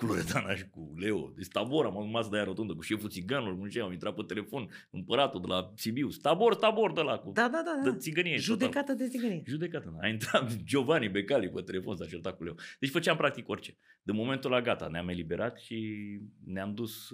cu 0.00 0.06
Loredana 0.06 0.54
și 0.54 0.68
cu 0.68 0.94
Leo. 0.96 1.32
Deci 1.36 1.48
Tabor, 1.48 1.86
am 1.86 1.94
urmat 1.94 2.24
să 2.24 2.30
dai 2.30 2.44
rotundă 2.44 2.74
cu 2.74 2.80
șeful 2.80 3.08
țiganului, 3.08 3.58
nu 3.58 3.68
știu, 3.68 3.84
am 3.84 3.92
intrat 3.92 4.14
pe 4.14 4.22
telefon, 4.22 4.68
împăratul 4.90 5.40
de 5.40 5.46
la 5.46 5.72
Sibiu, 5.76 6.08
Tabor, 6.08 6.54
Tabor 6.54 6.92
de 6.92 7.00
la 7.00 7.18
cu 7.18 7.30
da, 7.32 7.48
da, 7.48 7.62
da, 7.64 7.80
da. 7.84 7.90
de 7.90 7.96
țigănie. 7.96 8.36
Judecată 8.36 8.92
total. 8.92 8.96
de 8.96 9.08
țigănie. 9.08 9.42
Judecată, 9.46 9.96
a 10.00 10.06
intrat 10.06 10.56
Giovanni 10.70 11.08
Becali 11.08 11.50
pe 11.50 11.62
telefon, 11.62 11.96
s-a 11.96 12.06
certat 12.06 12.36
cu 12.36 12.44
Leo. 12.44 12.54
Deci 12.78 12.90
făceam 12.90 13.16
practic 13.16 13.48
orice. 13.48 13.76
De 14.02 14.12
momentul 14.12 14.50
la 14.50 14.60
gata, 14.60 14.88
ne-am 14.88 15.08
eliberat 15.08 15.58
și 15.58 15.98
ne-am 16.44 16.74
dus, 16.74 17.08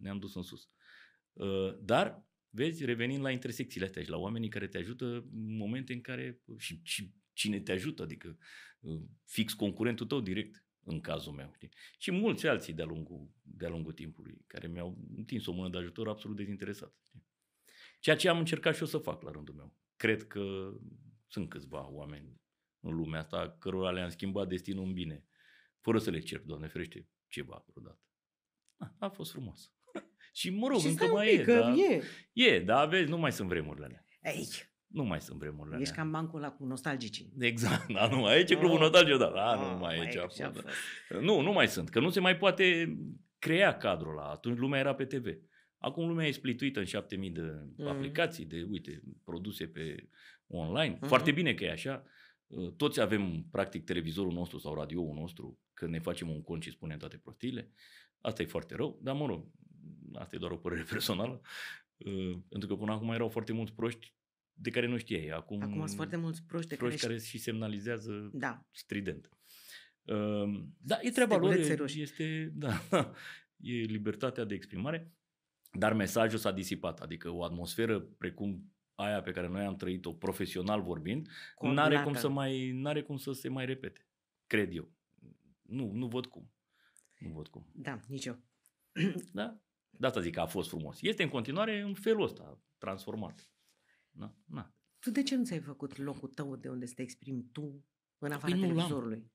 ne-am 0.00 0.18
dus 0.18 0.34
în 0.34 0.42
sus. 0.42 0.68
Uh, 1.32 1.78
dar 1.82 2.24
Vezi, 2.50 2.84
revenind 2.84 3.22
la 3.22 3.30
intersecțiile 3.30 3.86
astea 3.86 4.02
și 4.02 4.10
la 4.10 4.16
oamenii 4.16 4.48
care 4.48 4.68
te 4.68 4.78
ajută 4.78 5.04
în 5.32 5.56
momente 5.56 5.92
în 5.92 6.00
care 6.00 6.40
și, 6.58 6.80
și 6.82 7.14
cine 7.32 7.60
te 7.60 7.72
ajută, 7.72 8.02
adică 8.02 8.38
uh, 8.80 9.02
fix 9.24 9.52
concurentul 9.52 10.06
tău 10.06 10.20
direct 10.20 10.64
în 10.84 11.00
cazul 11.00 11.32
meu. 11.32 11.52
Știi? 11.54 11.70
Și 11.98 12.10
mulți 12.10 12.46
alții 12.46 12.72
de-a 12.72 12.84
lungul, 12.84 13.30
de-a 13.42 13.68
lungul 13.68 13.92
timpului 13.92 14.44
care 14.46 14.68
mi-au 14.68 14.98
întins 15.16 15.46
o 15.46 15.52
mână 15.52 15.68
de 15.68 15.78
ajutor 15.78 16.08
absolut 16.08 16.36
dezinteresat. 16.36 16.94
Știi? 17.06 17.26
Ceea 18.00 18.16
ce 18.16 18.28
am 18.28 18.38
încercat 18.38 18.74
și 18.74 18.80
eu 18.80 18.86
să 18.86 18.98
fac 18.98 19.22
la 19.22 19.30
rândul 19.30 19.54
meu. 19.54 19.76
Cred 19.96 20.26
că 20.26 20.72
sunt 21.26 21.48
câțiva 21.48 21.88
oameni 21.88 22.40
în 22.80 22.94
lumea 22.94 23.20
asta 23.20 23.56
cărora 23.58 23.90
le-am 23.90 24.08
schimbat 24.08 24.48
destinul 24.48 24.84
în 24.84 24.92
bine, 24.92 25.24
fără 25.80 25.98
să 25.98 26.10
le 26.10 26.18
cer, 26.18 26.40
Doamne 26.40 26.66
ferește, 26.66 27.08
ceva 27.28 27.64
vreodată. 27.66 28.00
A, 28.76 28.94
a 28.98 29.08
fost 29.08 29.30
frumos. 29.30 29.72
Și 30.32 30.50
mă 30.50 30.68
rog, 30.68 30.80
și 30.80 30.86
încă 30.86 31.06
mai 31.06 31.34
e, 31.34 31.44
da, 31.44 31.74
e. 31.74 32.02
E, 32.32 32.60
dar 32.60 32.88
vezi, 32.88 33.10
nu 33.10 33.18
mai 33.18 33.32
sunt 33.32 33.48
vremurile 33.48 33.84
alea. 33.84 34.04
Ei, 34.34 34.48
nu 34.86 35.04
mai 35.04 35.20
sunt 35.20 35.38
vremurile 35.38 35.76
Ești 35.80 35.92
alea. 35.92 36.02
cam 36.02 36.12
bancul 36.12 36.42
ăla 36.42 36.52
cu 36.52 36.64
nostalgicii. 36.64 37.32
Exact, 37.38 37.92
da, 37.92 38.08
nu, 38.08 38.24
aici 38.24 38.50
e 38.50 38.56
clubul 38.56 38.76
oh. 38.76 38.80
nostalgic, 38.80 39.16
da, 39.16 39.30
da, 39.34 39.60
oh, 39.60 39.72
nu 39.72 39.78
mai 39.78 39.98
e 39.98 40.08
ce 40.08 40.18
a 40.18 40.22
fost. 40.22 40.38
Da. 40.38 41.20
Nu, 41.20 41.40
nu 41.40 41.52
mai 41.52 41.68
sunt, 41.68 41.88
că 41.88 42.00
nu 42.00 42.10
se 42.10 42.20
mai 42.20 42.36
poate 42.36 42.96
crea 43.38 43.76
cadrul 43.76 44.18
ăla. 44.18 44.30
Atunci 44.30 44.58
lumea 44.58 44.80
era 44.80 44.94
pe 44.94 45.04
TV. 45.04 45.26
Acum 45.78 46.08
lumea 46.08 46.26
e 46.26 46.30
splituită 46.30 46.78
în 46.78 46.84
7000 46.84 47.30
de 47.30 47.40
mm. 47.76 47.86
aplicații, 47.86 48.44
de, 48.44 48.66
uite, 48.70 49.02
produse 49.24 49.66
pe 49.66 50.08
online. 50.46 50.96
Mm-hmm. 50.96 51.08
Foarte 51.08 51.32
bine 51.32 51.54
că 51.54 51.64
e 51.64 51.70
așa. 51.70 52.04
Uh, 52.46 52.72
toți 52.76 53.00
avem, 53.00 53.46
practic, 53.50 53.84
televizorul 53.84 54.32
nostru 54.32 54.58
sau 54.58 54.74
radioul 54.74 55.14
nostru, 55.14 55.58
când 55.74 55.90
ne 55.92 55.98
facem 55.98 56.30
un 56.30 56.42
cont 56.42 56.62
și 56.62 56.70
spunem 56.70 56.98
toate 56.98 57.16
prostiile. 57.16 57.72
Asta 58.20 58.42
e 58.42 58.46
foarte 58.46 58.74
rău, 58.74 58.98
dar 59.02 59.14
mă 59.14 59.26
rog, 59.26 59.46
asta 60.14 60.36
e 60.36 60.38
doar 60.38 60.50
o 60.50 60.56
părere 60.56 60.82
personală. 60.92 61.40
Uh, 61.96 62.38
pentru 62.48 62.68
că 62.68 62.76
până 62.76 62.92
acum 62.92 63.10
erau 63.10 63.28
foarte 63.28 63.52
mulți 63.52 63.72
proști 63.72 64.14
de 64.52 64.70
care 64.70 64.86
nu 64.86 64.96
știai. 64.96 65.28
Acum, 65.28 65.62
acum 65.62 65.78
sunt 65.78 65.96
foarte 65.96 66.16
mulți 66.16 66.42
proști, 66.42 66.68
de 66.68 66.76
proști 66.76 67.00
care, 67.00 67.12
care 67.12 67.24
și 67.24 67.38
semnalizează 67.38 68.30
da. 68.32 68.66
strident. 68.70 69.30
Uh, 70.02 70.64
da, 70.78 70.98
e 71.00 71.10
treaba 71.10 71.36
lor, 71.36 71.54
este, 71.94 72.52
da, 72.54 72.80
e 73.56 73.72
libertatea 73.72 74.44
de 74.44 74.54
exprimare, 74.54 75.12
dar 75.72 75.92
mesajul 75.92 76.38
s-a 76.38 76.52
disipat. 76.52 77.00
Adică 77.00 77.30
o 77.30 77.44
atmosferă 77.44 78.00
precum 78.00 78.72
aia 78.94 79.22
pe 79.22 79.30
care 79.30 79.48
noi 79.48 79.64
am 79.64 79.76
trăit-o 79.76 80.12
profesional 80.12 80.82
vorbind, 80.82 81.28
nu 81.60 81.80
are 81.80 82.02
cum 82.02 82.14
să 82.14 82.28
mai 82.28 82.70
n-are 82.72 83.02
cum 83.02 83.16
să 83.16 83.32
se 83.32 83.48
mai 83.48 83.66
repete. 83.66 84.06
Cred 84.46 84.74
eu. 84.74 84.92
Nu, 85.62 85.90
nu 85.92 86.06
văd 86.06 86.26
cum. 86.26 86.52
Nu 87.18 87.30
văd 87.30 87.48
cum. 87.48 87.70
Da, 87.72 88.00
nici 88.08 88.24
eu. 88.24 88.38
Da? 89.32 89.60
De 89.90 90.06
asta 90.06 90.20
zic 90.20 90.34
că 90.34 90.40
a 90.40 90.46
fost 90.46 90.68
frumos. 90.68 90.98
Este 91.02 91.22
în 91.22 91.28
continuare 91.28 91.80
în 91.80 91.94
felul 91.94 92.22
ăsta, 92.22 92.62
transformat. 92.78 93.50
Na, 94.10 94.36
na. 94.44 94.74
Tu 94.98 95.10
de 95.10 95.22
ce 95.22 95.36
nu 95.36 95.44
ți-ai 95.44 95.60
făcut 95.60 95.96
locul 95.96 96.28
tău 96.28 96.56
de 96.56 96.68
unde 96.68 96.86
să 96.86 96.92
te 96.94 97.02
exprimi 97.02 97.48
tu 97.52 97.84
în 98.18 98.32
afara 98.32 98.52
păi 98.52 98.60
televizorului? 98.60 99.32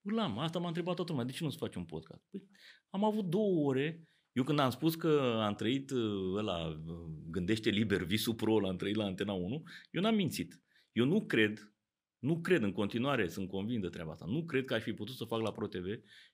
Nu 0.00 0.14
l-am. 0.14 0.38
Asta 0.38 0.58
m-a 0.58 0.66
întrebat 0.66 0.94
toată 0.94 1.10
lumea. 1.10 1.26
De 1.26 1.32
ce 1.32 1.44
nu-ți 1.44 1.56
faci 1.56 1.74
un 1.74 1.84
podcast? 1.84 2.24
Păi, 2.30 2.48
am 2.90 3.04
avut 3.04 3.24
două 3.24 3.68
ore 3.68 4.08
eu 4.38 4.44
când 4.44 4.58
am 4.58 4.70
spus 4.70 4.94
că 4.94 5.40
am 5.46 5.54
trăit 5.54 5.90
uh, 5.90 6.34
ăla, 6.34 6.66
uh, 6.66 6.96
gândește 7.30 7.70
liber, 7.70 8.02
visul 8.02 8.34
pro, 8.34 8.60
l-am 8.60 8.76
trăit 8.76 8.96
la 8.96 9.04
Antena 9.04 9.32
1, 9.32 9.62
eu 9.90 10.02
n-am 10.02 10.14
mințit. 10.14 10.60
Eu 10.92 11.04
nu 11.04 11.26
cred, 11.26 11.72
nu 12.18 12.40
cred 12.40 12.62
în 12.62 12.72
continuare, 12.72 13.28
sunt 13.28 13.48
convins 13.48 13.82
de 13.82 13.88
treaba 13.88 14.12
asta, 14.12 14.24
nu 14.26 14.44
cred 14.44 14.64
că 14.64 14.74
aș 14.74 14.82
fi 14.82 14.92
putut 14.92 15.14
să 15.14 15.24
fac 15.24 15.40
la 15.40 15.52
ProTV 15.52 15.86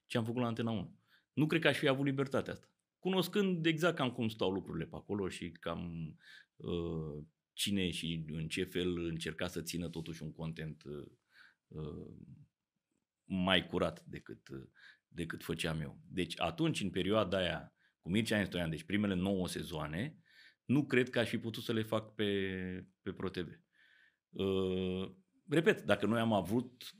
ce 0.05 0.17
am 0.17 0.23
făcut 0.23 0.41
la 0.41 0.47
Antena 0.47 0.71
1. 0.71 0.99
Nu 1.33 1.45
cred 1.45 1.61
că 1.61 1.67
aș 1.67 1.77
fi 1.77 1.87
avut 1.87 2.05
libertatea 2.05 2.53
asta. 2.53 2.67
Cunoscând 3.05 3.65
exact 3.65 3.95
cam 3.95 4.11
cum 4.11 4.27
stau 4.27 4.51
lucrurile 4.51 4.85
pe 4.85 4.95
acolo 4.95 5.29
și 5.29 5.51
cam 5.51 6.15
uh, 6.55 7.23
cine 7.53 7.91
și 7.91 8.25
în 8.27 8.47
ce 8.47 8.63
fel 8.63 8.97
încerca 8.97 9.47
să 9.47 9.61
țină 9.61 9.89
totuși 9.89 10.23
un 10.23 10.31
content 10.31 10.83
uh, 10.83 11.11
uh 11.67 12.13
mai 13.25 13.67
curat 13.67 14.03
decât, 14.05 14.47
uh, 14.47 14.63
decât 15.07 15.43
făceam 15.43 15.81
eu. 15.81 15.99
Deci 16.07 16.39
atunci, 16.39 16.81
în 16.81 16.89
perioada 16.89 17.37
aia, 17.37 17.75
cu 18.01 18.09
Mircea 18.09 18.37
Nestoian, 18.37 18.69
deci 18.69 18.83
primele 18.83 19.15
9 19.15 19.47
sezoane, 19.47 20.19
nu 20.65 20.85
cred 20.85 21.09
că 21.09 21.19
aș 21.19 21.29
fi 21.29 21.37
putut 21.37 21.63
să 21.63 21.73
le 21.73 21.81
fac 21.81 22.13
pe, 22.15 22.25
pe 23.01 23.11
ProTV. 23.11 23.59
Uh, 24.29 25.11
repet, 25.49 25.81
dacă 25.81 26.05
noi 26.05 26.19
am 26.19 26.33
avut 26.33 26.95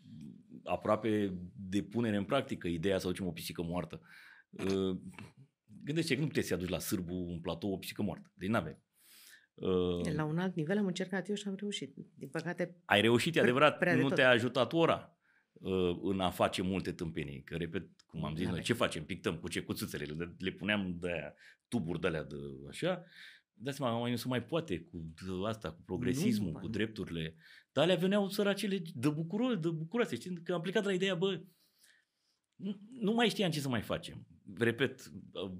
aproape 0.63 1.37
de 1.55 1.83
punere 1.83 2.17
în 2.17 2.25
practică 2.25 2.67
ideea 2.67 2.99
să 2.99 3.07
aducem 3.07 3.27
o 3.27 3.31
pisică 3.31 3.61
moartă, 3.63 4.01
uh, 4.49 4.97
gândește 5.85 6.15
că 6.15 6.21
nu 6.21 6.27
puteți 6.27 6.47
să 6.47 6.53
aduci 6.53 6.69
la 6.69 6.79
sârbu 6.79 7.13
un 7.13 7.39
platou 7.39 7.71
o 7.71 7.77
pisică 7.77 8.01
moartă. 8.01 8.31
Deci 8.33 8.49
nu 8.49 8.55
avem. 8.55 8.83
Uh, 9.53 10.13
la 10.13 10.23
un 10.23 10.37
alt 10.37 10.55
nivel 10.55 10.77
am 10.77 10.85
încercat 10.85 11.29
eu 11.29 11.35
și 11.35 11.47
am 11.47 11.55
reușit. 11.55 11.95
Din 12.15 12.27
păcate... 12.27 12.81
Ai 12.85 13.01
reușit, 13.01 13.35
e 13.35 13.39
adevărat, 13.39 13.95
nu 13.95 14.09
te-a 14.09 14.29
ajutat 14.29 14.73
ora. 14.73 15.17
Uh, 15.53 15.99
în 16.01 16.19
a 16.19 16.29
face 16.29 16.61
multe 16.61 16.91
tâmpenii. 16.91 17.43
Că, 17.43 17.55
repet, 17.55 17.89
cum 18.05 18.25
am 18.25 18.35
zis 18.35 18.47
noi, 18.47 18.61
ce 18.61 18.73
facem? 18.73 19.05
Pictăm 19.05 19.37
cu 19.37 19.47
ce? 19.47 19.61
Cu 19.61 19.73
țâțele. 19.73 20.03
Le, 20.03 20.35
le 20.37 20.51
puneam 20.51 20.97
de 20.99 21.11
aia, 21.11 21.33
tuburi 21.67 21.99
de 21.99 22.07
alea 22.07 22.23
de 22.23 22.35
așa. 22.69 23.03
Dați 23.53 23.77
seama, 23.77 23.99
mai 23.99 24.11
nu 24.11 24.17
se 24.17 24.27
mai 24.27 24.43
poate 24.43 24.81
cu 24.81 25.13
asta, 25.45 25.71
cu 25.71 25.81
progresismul, 25.85 26.51
nu, 26.51 26.59
cu 26.59 26.67
drepturile. 26.67 27.35
Dar 27.71 27.83
alea 27.83 27.95
veneau 27.95 28.29
săracele 28.29 28.81
de 28.93 29.09
bucuroase, 29.09 29.55
de 29.55 29.69
bucuroase. 29.69 30.15
Știi? 30.15 30.41
Că 30.43 30.53
am 30.53 30.61
plecat 30.61 30.83
la 30.83 30.93
ideea, 30.93 31.15
bă, 31.15 31.41
nu 32.99 33.13
mai 33.13 33.29
știam 33.29 33.51
ce 33.51 33.59
să 33.59 33.69
mai 33.69 33.81
facem. 33.81 34.27
Repet, 34.57 35.11
uh, 35.31 35.51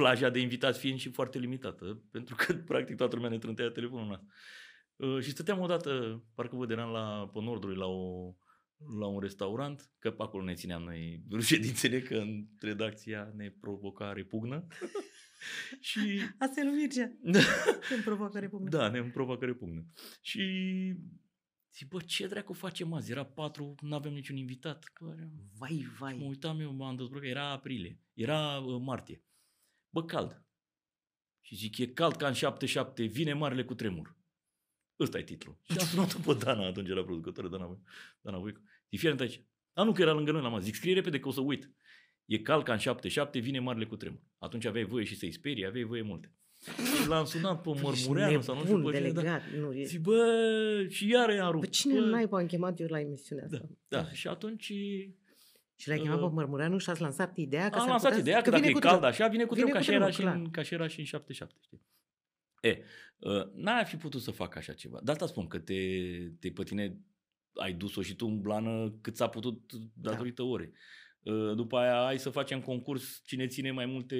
plaja 0.00 0.30
de 0.30 0.40
invitați 0.40 0.78
fiind 0.78 0.98
și 0.98 1.10
foarte 1.10 1.38
limitată, 1.38 2.02
pentru 2.12 2.34
că 2.34 2.54
practic 2.54 2.96
toată 2.96 3.14
lumea 3.14 3.30
ne 3.30 3.38
trântea 3.38 3.70
telefonul 3.70 4.24
Uh, 5.00 5.22
și 5.22 5.30
stăteam 5.30 5.60
odată, 5.60 6.22
parcă 6.34 6.56
văd, 6.56 6.70
eram 6.70 6.90
la, 6.90 7.30
pe 7.32 7.40
Nordului, 7.40 7.76
la 7.76 7.86
o 7.86 8.34
la 8.98 9.06
un 9.06 9.20
restaurant, 9.20 9.90
că 9.98 10.10
pe 10.10 10.22
acolo 10.22 10.44
ne 10.44 10.54
țineam 10.54 10.82
noi 10.82 11.24
ședințele, 11.50 12.00
că 12.00 12.16
în 12.16 12.46
redacția 12.60 13.32
ne 13.36 13.50
provoca 13.60 14.12
repugnă. 14.12 14.66
și... 15.88 16.20
Asta 16.38 16.60
e 16.60 16.64
lui 16.64 16.72
Mircea. 16.72 17.12
ne 17.90 18.02
provocă 18.04 18.38
repugnă. 18.38 18.68
Da, 18.68 18.88
ne 18.88 19.02
provocă 19.02 19.44
repugnă. 19.44 19.86
Și 20.20 20.42
zic, 21.74 21.88
bă, 21.88 22.00
ce 22.00 22.26
dracu 22.26 22.52
facem 22.52 22.92
azi? 22.92 23.10
Era 23.10 23.24
patru, 23.24 23.74
nu 23.80 23.94
avem 23.94 24.12
niciun 24.12 24.36
invitat. 24.36 24.92
Vai, 25.58 25.86
vai. 25.98 26.12
Și 26.12 26.18
mă 26.18 26.24
uitam 26.24 26.60
eu, 26.60 26.72
m-am 26.72 26.96
dezbrăcat, 26.96 27.28
era 27.28 27.50
aprilie, 27.50 28.00
era 28.14 28.58
uh, 28.58 28.80
martie. 28.84 29.24
Bă, 29.90 30.04
cald. 30.04 30.42
Și 31.40 31.54
zic, 31.54 31.78
e 31.78 31.86
cald 31.86 32.16
ca 32.16 32.26
în 32.26 32.34
7-7, 32.34 33.10
vine 33.10 33.32
marele 33.32 33.64
cu 33.64 33.74
tremur. 33.74 34.16
Ăsta 35.00 35.18
e 35.18 35.22
titlul. 35.22 35.56
Și 35.70 35.78
am 35.78 35.86
sunat 35.86 36.14
pe 36.14 36.44
Dana, 36.44 36.66
atunci 36.66 36.88
era 36.88 37.04
producătoare, 37.04 37.48
Dana, 37.48 37.78
Dana 38.20 38.38
Voicu. 38.38 38.60
Zic, 38.90 38.98
fii 38.98 39.14
aici. 39.18 39.42
A, 39.72 39.82
nu, 39.82 39.92
că 39.92 40.02
era 40.02 40.12
lângă 40.12 40.32
noi 40.32 40.42
la 40.42 40.48
masă. 40.48 40.64
Zic, 40.64 40.74
scrie 40.74 40.94
repede 40.94 41.20
că 41.20 41.28
o 41.28 41.30
să 41.30 41.40
uit. 41.40 41.70
E 42.24 42.38
calca 42.38 42.72
în 42.72 42.78
7-7, 42.78 43.40
vine 43.40 43.58
marele 43.58 43.84
cu 43.84 43.96
tremur. 43.96 44.22
Atunci 44.38 44.64
aveai 44.64 44.84
voie 44.84 45.04
și 45.04 45.16
să-i 45.16 45.32
sperii, 45.32 45.66
aveai 45.66 45.84
voie 45.84 46.02
multe. 46.02 46.34
Și 47.00 47.08
l-am 47.08 47.24
sunat 47.24 47.62
pe 47.62 47.70
Mărmureanu 47.82 48.40
sau 48.40 48.54
nu 48.54 48.64
știu 48.64 48.90
pe 48.90 48.96
cine. 48.96 49.22
Da. 49.22 49.40
Nu, 49.58 49.72
e... 49.72 49.84
Zic, 49.84 50.00
bă, 50.00 50.86
și 50.88 51.08
iară 51.08 51.34
i-am 51.34 51.50
rupt. 51.50 51.64
Pe 51.64 51.70
cine 51.70 52.00
bă... 52.00 52.06
n-ai 52.06 52.28
am 52.30 52.46
chemat 52.46 52.80
eu 52.80 52.86
la 52.86 53.00
emisiunea 53.00 53.44
asta? 53.44 53.68
Da, 53.88 54.02
da. 54.02 54.12
și 54.12 54.28
atunci... 54.28 54.72
Și 55.80 55.88
l-ai 55.88 55.98
chemat 55.98 56.20
uh, 56.20 56.28
pe 56.28 56.34
Mărmureanu 56.34 56.78
și 56.78 56.90
ați 56.90 57.00
lansat 57.00 57.36
ideea 57.36 57.70
că 57.70 57.78
Am 57.78 57.88
lansat 57.88 58.18
ideea 58.18 58.40
că, 58.40 58.50
că 58.50 58.50
dacă 58.50 58.66
e 58.66 58.72
cald 58.72 59.04
așa, 59.04 59.28
vine 59.28 59.44
cu 59.44 59.54
tremur, 59.54 59.72
ca, 59.72 59.80
și 59.80 59.92
era 59.92 60.10
și 60.10 60.22
în, 60.22 60.50
ca 60.50 60.62
și 60.62 60.74
era 60.74 60.86
și 60.86 61.00
în 61.00 61.20
7-7, 61.20 61.26
știi? 61.60 61.82
E, 62.60 62.82
uh, 63.18 63.52
n-ai 63.54 63.84
fi 63.84 63.96
putut 63.96 64.20
să 64.20 64.30
fac 64.30 64.56
așa 64.56 64.72
ceva. 64.72 64.98
De 65.02 65.10
asta 65.10 65.26
spun 65.26 65.46
că 65.46 65.58
te, 65.58 65.74
te 66.40 66.50
pe 66.50 66.62
tine 66.62 66.98
ai 67.54 67.72
dus-o 67.72 68.02
și 68.02 68.14
tu 68.14 68.26
în 68.26 68.40
blană 68.40 68.94
cât 69.00 69.16
s-a 69.16 69.28
putut 69.28 69.72
datorită 69.94 70.42
da. 70.42 70.48
orei. 70.48 70.72
Uh, 71.22 71.54
după 71.54 71.76
aia 71.76 72.04
hai 72.04 72.18
să 72.18 72.30
facem 72.30 72.60
concurs 72.60 73.22
cine 73.24 73.46
ține 73.46 73.70
mai 73.70 73.86
multe 73.86 74.16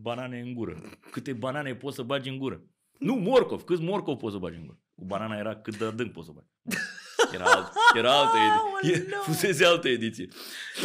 banane 0.00 0.40
în 0.40 0.54
gură. 0.54 0.82
Câte 1.10 1.32
banane 1.32 1.74
poți 1.74 1.96
să 1.96 2.02
bagi 2.02 2.28
în 2.28 2.38
gură? 2.38 2.64
Nu, 2.98 3.14
morcov. 3.14 3.62
Câți 3.62 3.82
morcov 3.82 4.16
poți 4.16 4.32
să 4.32 4.38
bagi 4.38 4.56
în 4.56 4.66
gură? 4.66 4.80
Cu 4.94 5.04
banana 5.04 5.36
era 5.36 5.56
cât 5.56 5.78
de 5.78 5.84
adânc 5.84 6.12
poți 6.12 6.26
să 6.26 6.32
bagi. 6.32 6.50
Era, 7.32 7.44
alt, 7.44 7.72
era 7.96 8.18
altă 8.18 8.36
ediție. 8.36 9.16
Oh, 9.16 9.24
Fusese 9.24 9.64
altă 9.64 9.88
ediție. 9.88 10.28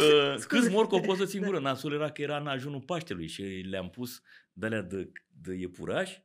Uh, 0.00 0.38
câți 0.46 0.70
morcov 0.70 1.00
poți 1.00 1.18
să 1.18 1.24
ții 1.24 1.38
în 1.38 1.44
gură? 1.44 1.58
Nasul 1.58 1.92
era 1.92 2.10
că 2.10 2.22
era 2.22 2.38
în 2.38 2.46
ajunul 2.46 2.80
Paștelui 2.80 3.26
și 3.26 3.42
le-am 3.42 3.90
pus 3.90 4.22
de 4.52 4.66
alea 4.66 4.82
de, 4.82 5.12
de 5.42 5.54
iepuraș 5.54 6.18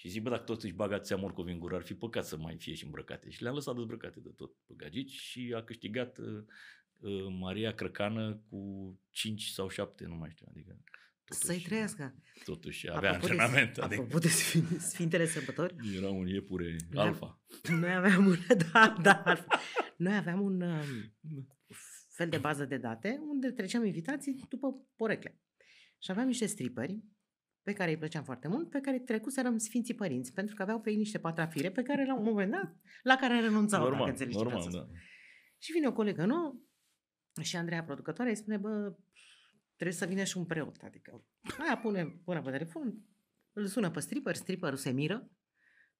și 0.00 0.08
zic, 0.08 0.22
bă, 0.22 0.30
dacă 0.30 0.42
toți 0.42 0.64
își 0.64 0.74
bagă 0.74 0.94
atâția 0.94 1.16
morcovi 1.16 1.52
în 1.52 1.58
gură, 1.58 1.74
ar 1.76 1.82
fi 1.82 1.94
păcat 1.94 2.26
să 2.26 2.36
mai 2.36 2.56
fie 2.56 2.74
și 2.74 2.84
îmbrăcate. 2.84 3.30
Și 3.30 3.42
le-am 3.42 3.54
lăsat 3.54 3.74
dezbrăcate 3.74 4.20
de 4.20 4.30
tot 4.36 4.52
pe 4.66 4.74
gagici 4.76 5.10
și 5.10 5.54
a 5.56 5.62
câștigat 5.62 6.18
uh, 6.18 6.44
uh, 6.98 7.26
Maria 7.38 7.74
Crăcană 7.74 8.42
cu 8.48 8.98
5 9.10 9.44
sau 9.44 9.68
7, 9.68 10.04
nu 10.06 10.14
mai 10.14 10.30
știu. 10.30 10.46
Adică, 10.50 10.70
totuși, 10.70 10.89
Să-i 11.30 11.60
trăiască. 11.60 12.14
Totuși 12.44 12.90
avea 12.90 13.10
apropo 13.10 13.26
antrenament. 13.26 13.74
De, 13.74 13.80
adică, 13.80 14.00
apropo 14.00 14.18
de 14.18 14.28
Sfintele 14.78 15.26
Sărbători. 15.26 15.74
Era 15.96 16.08
un 16.08 16.26
iepure 16.26 16.76
noi, 16.90 17.06
alfa. 17.06 17.42
Noi 17.80 17.94
aveam 17.94 18.26
un, 18.26 18.36
da, 18.72 18.96
da, 19.02 19.22
alfa. 19.24 19.60
Noi 19.96 20.16
aveam 20.16 20.40
un 20.40 20.60
um, 20.60 21.16
fel 22.08 22.28
de 22.28 22.38
bază 22.38 22.64
de 22.64 22.76
date 22.76 23.20
unde 23.28 23.50
treceam 23.50 23.84
invitații 23.84 24.46
după 24.48 24.86
porecle. 24.96 25.40
Și 25.98 26.10
aveam 26.10 26.26
niște 26.26 26.46
stripări 26.46 27.04
pe 27.62 27.72
care 27.72 27.90
îi 27.90 27.96
plăceam 27.96 28.24
foarte 28.24 28.48
mult, 28.48 28.70
pe 28.70 28.80
care 28.80 28.98
trecuserăm 28.98 29.58
Sfinții 29.58 29.94
Părinți, 29.94 30.32
pentru 30.32 30.54
că 30.54 30.62
aveau 30.62 30.80
pe 30.80 30.90
ei 30.90 30.96
niște 30.96 31.18
patrafire 31.18 31.70
pe 31.70 31.82
care 31.82 32.06
la 32.06 32.14
un 32.14 32.24
moment 32.24 32.50
dat, 32.50 32.76
la 33.02 33.16
care 33.16 33.40
renunțau, 33.40 33.82
normal, 33.82 33.98
dacă 33.98 34.10
înțelegi 34.10 34.36
normal, 34.36 34.68
da. 34.72 34.86
Și 35.58 35.72
vine 35.72 35.86
o 35.86 35.92
colegă 35.92 36.24
nouă 36.24 36.60
și 37.42 37.56
Andreea, 37.56 37.84
producătoare, 37.84 38.30
îi 38.30 38.36
spune, 38.36 38.56
bă, 38.56 38.96
trebuie 39.80 40.00
să 40.00 40.06
vină 40.06 40.24
și 40.24 40.36
un 40.36 40.46
preot. 40.46 40.76
Adică, 40.82 41.26
aia 41.58 41.78
pune 41.78 42.06
până 42.06 42.42
pe 42.42 42.50
telefon, 42.50 43.04
îl 43.52 43.66
sună 43.66 43.90
pe 43.90 44.00
stripper, 44.00 44.34
stripperul 44.34 44.76
se 44.76 44.90
miră, 44.90 45.30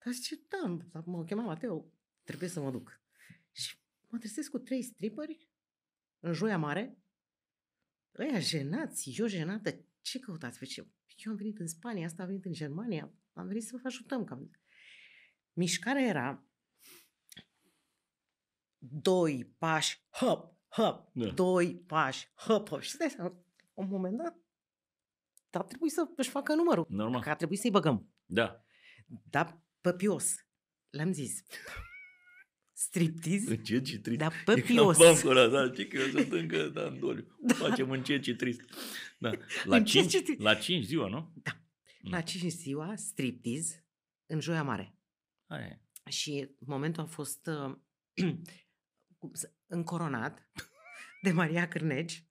dar 0.05 0.13
zice, 0.13 0.41
da, 0.49 0.77
mă 1.05 1.25
chema 1.25 1.43
Mateo, 1.43 1.93
trebuie 2.23 2.49
să 2.49 2.61
mă 2.61 2.71
duc. 2.71 3.01
Și 3.53 3.77
mă 4.09 4.19
trezesc 4.19 4.51
cu 4.51 4.59
trei 4.59 4.83
stripperi 4.83 5.51
în 6.19 6.33
joia 6.33 6.59
mare, 6.59 6.99
ăia 8.19 8.39
jenați, 8.39 9.21
eu 9.21 9.27
jenată, 9.27 9.85
ce 10.01 10.19
căutați? 10.19 10.59
Pe 10.59 10.65
ce? 10.65 10.81
Eu 11.17 11.33
am 11.33 11.39
venit 11.39 11.59
în 11.59 11.67
Spania, 11.67 12.07
asta 12.07 12.23
a 12.23 12.27
venit 12.27 12.45
în 12.45 12.53
Germania, 12.53 13.13
am 13.33 13.47
venit 13.47 13.63
să 13.63 13.77
vă 13.77 13.87
ajutăm. 13.87 14.25
Cam. 14.25 14.51
Mișcarea 15.53 16.07
era 16.07 16.47
doi 18.79 19.55
pași, 19.59 20.07
hop, 20.11 20.57
hop, 20.69 21.11
da. 21.15 21.31
doi 21.31 21.77
pași, 21.87 22.33
hop, 22.35 22.69
hop. 22.69 22.81
Și 22.81 22.91
stai 22.91 23.11
seama, 23.11 23.45
un 23.81 23.89
moment 23.89 24.17
dat, 24.17 24.37
dar 25.51 25.63
trebuie 25.65 25.91
să 25.91 26.09
își 26.17 26.31
facă 26.31 26.55
numărul. 26.55 26.87
Normal. 26.89 27.21
Că 27.21 27.31
ar 27.31 27.37
trebui 27.37 27.57
să-i 27.57 27.71
băgăm. 27.71 28.09
Da. 28.27 28.65
Da, 29.31 29.63
păpios. 29.81 30.35
Le-am 30.91 31.13
zis. 31.13 31.43
Striptease? 32.73 33.63
ce 33.63 33.81
ce 33.81 33.99
trist. 33.99 34.19
Da, 34.19 34.31
păpios. 34.45 34.99
E 34.99 35.29
ăla, 35.29 35.49
da, 35.49 35.71
ce 35.71 35.89
că 35.89 35.97
eu 35.97 36.07
sunt 36.07 36.33
încă 36.33 36.69
da, 36.69 36.83
în 36.83 36.99
doliu. 36.99 37.37
Da. 37.41 37.55
Facem 37.55 37.91
în 37.91 38.03
ce 38.03 38.21
ce 38.21 38.35
trist. 38.35 38.61
Da. 39.19 39.31
La, 39.65 39.83
5, 39.83 40.39
la 40.39 40.55
5 40.55 40.85
ziua, 40.85 41.09
nu? 41.09 41.33
Da. 41.43 41.51
Mm. 42.03 42.11
La 42.11 42.21
5 42.21 42.53
ziua, 42.53 42.97
striptease, 42.97 43.87
în 44.27 44.41
Joia 44.41 44.63
Mare. 44.63 44.99
Aia. 45.47 45.81
Și 46.09 46.51
momentul 46.59 47.03
a 47.03 47.07
fost 47.07 47.47
uh, 47.47 47.77
încoronat 49.67 50.51
de 51.23 51.33
Maria 51.33 51.69
Cârnegi, 51.69 52.30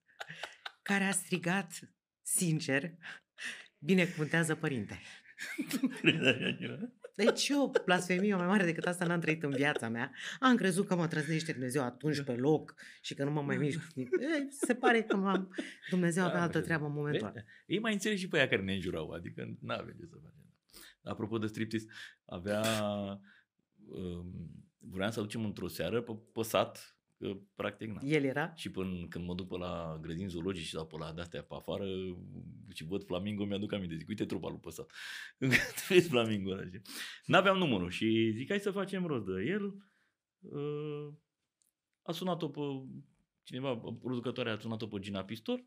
care 0.90 1.04
a 1.04 1.12
strigat 1.12 1.80
sincer, 2.22 2.92
binecuvântează 3.78 4.56
părinte. 4.56 5.00
Deci 7.16 7.48
eu, 7.48 7.72
blasfemie 7.86 8.36
mai 8.36 8.46
mare 8.46 8.66
decât 8.66 8.86
asta 8.86 9.06
n-am 9.06 9.20
trăit 9.20 9.44
în 9.44 9.50
viața 9.50 9.90
mea. 9.90 10.12
Am 10.40 10.56
crezut 10.56 10.88
că 10.88 10.96
mă 10.96 11.08
trăznește 11.08 11.52
Dumnezeu 11.52 11.84
atunci 11.84 12.22
pe 12.22 12.32
loc 12.32 12.76
și 13.02 13.14
că 13.14 13.24
nu 13.24 13.32
mă 13.32 13.42
mai 13.42 13.58
mișc. 13.64 13.80
Se 14.50 14.76
pare 14.76 15.04
că 15.04 15.16
m-am... 15.16 15.56
Dumnezeu 15.90 16.24
avea 16.24 16.38
da, 16.38 16.44
altă 16.44 16.62
treabă 16.62 16.86
în 16.86 16.94
momentul 16.94 17.28
ăla. 17.28 17.44
Ei 17.66 17.80
mai 17.80 17.94
înțeleg 17.94 18.18
și 18.18 18.28
pe 18.28 18.38
aia 18.38 18.48
care 18.48 18.62
ne 18.62 18.74
înjurau, 18.74 19.10
adică 19.10 19.58
nu 19.60 19.74
avem 19.74 19.96
ce 20.00 20.06
să 20.06 20.16
facem. 20.22 20.54
Apropo 21.04 21.38
de 21.38 21.48
striptease, 21.48 21.86
avea... 22.26 22.62
Um, 23.88 24.34
vreau 24.78 25.12
să 25.12 25.20
aducem 25.20 25.46
într-o 25.46 25.68
seară 25.68 26.02
pe, 26.02 26.12
pe 26.34 26.42
sat 26.42 26.99
Că, 27.20 27.38
practic, 27.56 27.90
na. 27.90 28.00
El 28.04 28.24
era? 28.24 28.54
Și 28.56 28.72
până 28.72 29.08
când 29.08 29.26
mă 29.26 29.36
duc 29.36 29.48
pe 29.48 29.58
la 29.58 29.98
grădini 30.02 30.30
zoologici 30.30 30.68
sau 30.68 30.88
pe 30.88 30.96
la 30.98 31.14
de-astea 31.14 31.44
pe 31.44 31.56
afară 31.56 31.86
și 32.74 32.84
văd 32.84 33.06
flamingo, 33.06 33.46
mi-aduc 33.46 33.74
aminte. 33.74 33.96
Zic, 33.96 34.08
uite 34.08 34.26
trupa 34.26 34.50
lui 34.50 34.60
Păsat. 34.60 34.92
Vezi 35.88 36.10
flamingo 36.10 36.52
ăla. 36.52 36.64
N-aveam 37.26 37.58
numărul 37.58 37.90
și 37.90 38.32
zic, 38.36 38.50
hai 38.50 38.60
să 38.60 38.72
facem 38.72 39.06
rost 39.06 39.26
de 39.26 39.44
el. 39.46 39.66
Uh, 40.40 41.14
a 42.02 42.12
sunat-o 42.12 42.50
pe 42.50 42.62
cineva, 43.44 43.78
producătoarea 43.78 44.54
a 44.54 44.60
sunat-o 44.60 44.88
pe 44.88 45.00
Gina 45.00 45.24
Pistor, 45.24 45.66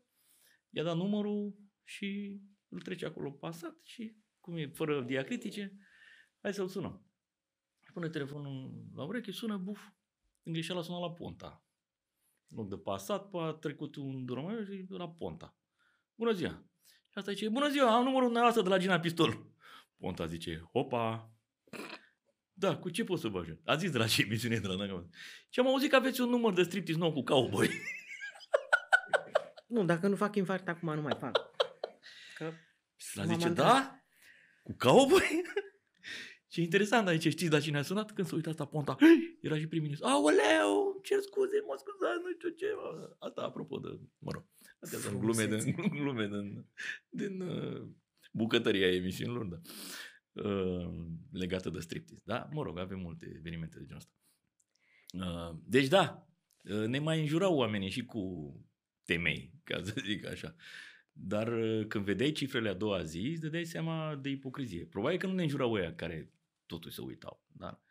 i-a 0.69 0.83
dat 0.83 0.95
numărul 0.95 1.55
și 1.83 2.39
îl 2.69 2.81
trece 2.81 3.05
acolo 3.05 3.31
pasat 3.31 3.79
și 3.83 4.15
cum 4.39 4.57
e, 4.57 4.67
fără 4.67 5.01
diacritice, 5.01 5.77
hai 6.41 6.53
să-l 6.53 6.67
sunăm. 6.67 7.07
Pune 7.93 8.09
telefonul 8.09 8.87
la 8.95 9.03
ureche, 9.03 9.31
sună, 9.31 9.57
buf, 9.57 9.79
în 10.43 10.53
greșeală 10.53 10.79
a 10.79 10.83
sunat 10.83 11.01
la 11.01 11.11
Ponta. 11.11 11.63
În 12.49 12.57
loc 12.57 12.69
de 12.69 12.77
pasat, 12.77 13.33
a 13.33 13.57
trecut 13.61 13.95
un 13.95 14.25
drum 14.25 14.65
și 14.65 14.85
la 14.87 15.09
Ponta. 15.09 15.55
Bună 16.15 16.31
ziua! 16.31 16.63
Și 16.85 17.19
asta 17.19 17.31
zice, 17.31 17.49
bună 17.49 17.69
ziua, 17.69 17.95
am 17.95 18.03
numărul 18.03 18.23
dumneavoastră 18.23 18.63
de 18.63 18.69
la 18.69 18.77
Gina 18.77 18.99
Pistol. 18.99 19.45
Ponta 19.97 20.25
zice, 20.25 20.69
opa, 20.71 21.33
da, 22.53 22.77
cu 22.77 22.89
ce 22.89 23.03
pot 23.03 23.19
să 23.19 23.27
vă 23.27 23.39
ajut? 23.39 23.61
A 23.65 23.75
zis 23.75 23.91
de 23.91 23.97
la 23.97 24.07
ce 24.07 24.21
emisiune 24.21 24.57
de 24.57 24.67
la 24.67 24.75
Naga. 24.75 25.07
Și 25.49 25.59
am 25.59 25.67
auzit 25.67 25.89
că 25.89 25.95
aveți 25.95 26.21
un 26.21 26.29
număr 26.29 26.53
de 26.53 26.63
striptease 26.63 26.99
nou 26.99 27.13
cu 27.13 27.23
cowboy. 27.23 27.69
Nu, 29.67 29.83
dacă 29.83 30.07
nu 30.07 30.15
fac 30.15 30.35
infarct 30.35 30.67
acum, 30.67 30.93
nu 30.93 31.01
mai 31.01 31.15
fac. 31.19 31.49
Că 32.35 32.51
Dar 33.13 33.25
zice, 33.25 33.49
da? 33.49 34.03
Cu 34.63 34.75
cowboy? 34.77 35.41
Și 36.53 36.59
e 36.59 36.63
interesant 36.63 37.07
aici, 37.07 37.27
știți 37.27 37.51
la 37.51 37.59
cine 37.59 37.77
a 37.77 37.81
sunat? 37.81 38.11
Când 38.11 38.27
s-a 38.27 38.35
uitat 38.35 38.51
asta 38.51 38.65
Ponta, 38.65 38.97
era 39.41 39.57
și 39.57 39.67
prim-ministru. 39.67 40.07
Aoleu, 40.07 40.99
cer 41.03 41.19
scuze, 41.19 41.63
mă 41.67 41.75
scuzați, 41.77 42.21
nu 42.23 42.31
știu 42.31 42.49
ce. 42.49 42.65
Asta 43.19 43.41
apropo 43.41 43.77
de, 43.77 43.99
mă 44.17 44.31
rog, 44.33 44.45
astea 44.79 44.99
sunt 44.99 45.19
glume, 45.19 45.45
din, 45.45 45.75
glume 46.01 46.27
din, 46.27 46.65
din 47.09 47.41
uh, 47.41 47.87
bucătăria 48.31 48.91
emisiunilor, 48.91 49.45
da. 49.45 49.59
Uh, 50.31 51.05
legată 51.31 51.69
de 51.69 51.79
striptease. 51.79 52.21
Da, 52.25 52.49
mă 52.51 52.63
rog, 52.63 52.77
avem 52.77 52.99
multe 52.99 53.33
evenimente 53.37 53.77
de 53.79 53.85
genul 53.85 54.01
ăsta. 54.01 54.13
Uh, 55.13 55.57
deci 55.65 55.87
da, 55.87 56.27
uh, 56.63 56.85
ne 56.85 56.99
mai 56.99 57.19
înjurau 57.19 57.55
oamenii 57.55 57.89
și 57.89 58.05
cu 58.05 58.53
temei, 59.03 59.53
ca 59.63 59.81
să 59.83 60.01
zic 60.05 60.25
așa. 60.25 60.55
Dar 61.11 61.47
uh, 61.47 61.85
când 61.87 62.05
vedeai 62.05 62.31
cifrele 62.31 62.69
a 62.69 62.73
doua 62.73 63.03
zi, 63.03 63.27
îți 63.31 63.41
dădeai 63.41 63.65
seama 63.65 64.15
de 64.15 64.29
ipocrizie. 64.29 64.85
Probabil 64.85 65.17
că 65.17 65.27
nu 65.27 65.33
ne 65.33 65.43
înjurau 65.43 65.73
ăia 65.73 65.95
care 65.95 66.33
totuși 66.73 66.95
se 66.95 67.01
uitau. 67.01 67.45
Dar 67.51 67.81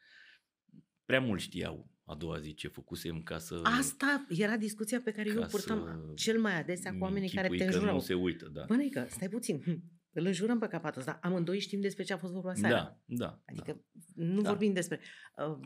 prea 1.05 1.21
mult 1.21 1.41
știau 1.41 1.91
a 2.05 2.15
doua 2.15 2.39
zi 2.39 2.55
ce 2.55 2.69
făcusem 2.69 3.23
ca 3.23 3.39
să... 3.39 3.61
Asta 3.63 4.27
era 4.29 4.57
discuția 4.57 5.01
pe 5.01 5.13
care 5.13 5.31
eu 5.31 5.47
purtam 5.51 6.13
cel 6.15 6.41
mai 6.41 6.59
adesea 6.59 6.93
cu 6.93 7.03
oamenii 7.03 7.29
care 7.29 7.49
te 7.49 7.65
înjurau. 7.65 7.95
nu 7.95 8.01
se 8.01 8.15
uită, 8.15 8.49
da. 8.49 8.65
Bănăică, 8.69 9.07
stai 9.11 9.29
puțin, 9.29 9.61
hm, 9.63 9.83
îl 10.19 10.27
înjurăm 10.27 10.59
pe 10.59 10.67
capatul 10.67 11.01
ăsta. 11.01 11.19
Amândoi 11.23 11.61
știm 11.61 11.81
despre 11.81 12.03
ce 12.05 12.13
a 12.13 12.19
fost 12.19 12.33
vorba 12.33 12.55
seara. 12.55 13.03
Da, 13.07 13.27
da. 13.27 13.43
Adică 13.45 13.85
da. 13.93 14.25
nu 14.25 14.41
da. 14.41 14.49
vorbim 14.49 14.73
despre... 14.73 15.01
Uh, 15.37 15.59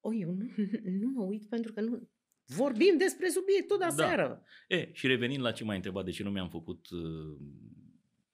o, 0.00 0.14
eu 0.14 0.30
nu, 0.32 0.46
nu 1.00 1.08
mă 1.08 1.24
uit 1.24 1.48
pentru 1.48 1.72
că 1.72 1.80
nu... 1.80 2.10
Vorbim 2.44 2.96
despre 2.98 3.28
subiectul 3.28 3.78
de 3.78 3.84
da. 3.84 3.94
seară. 3.94 4.42
E, 4.68 4.92
și 4.92 5.06
revenind 5.06 5.42
la 5.42 5.52
ce 5.52 5.64
m-ai 5.64 5.76
întrebat, 5.76 6.04
de 6.04 6.10
ce 6.10 6.22
nu 6.22 6.30
mi-am 6.30 6.48
făcut 6.48 6.90
uh, 6.90 7.38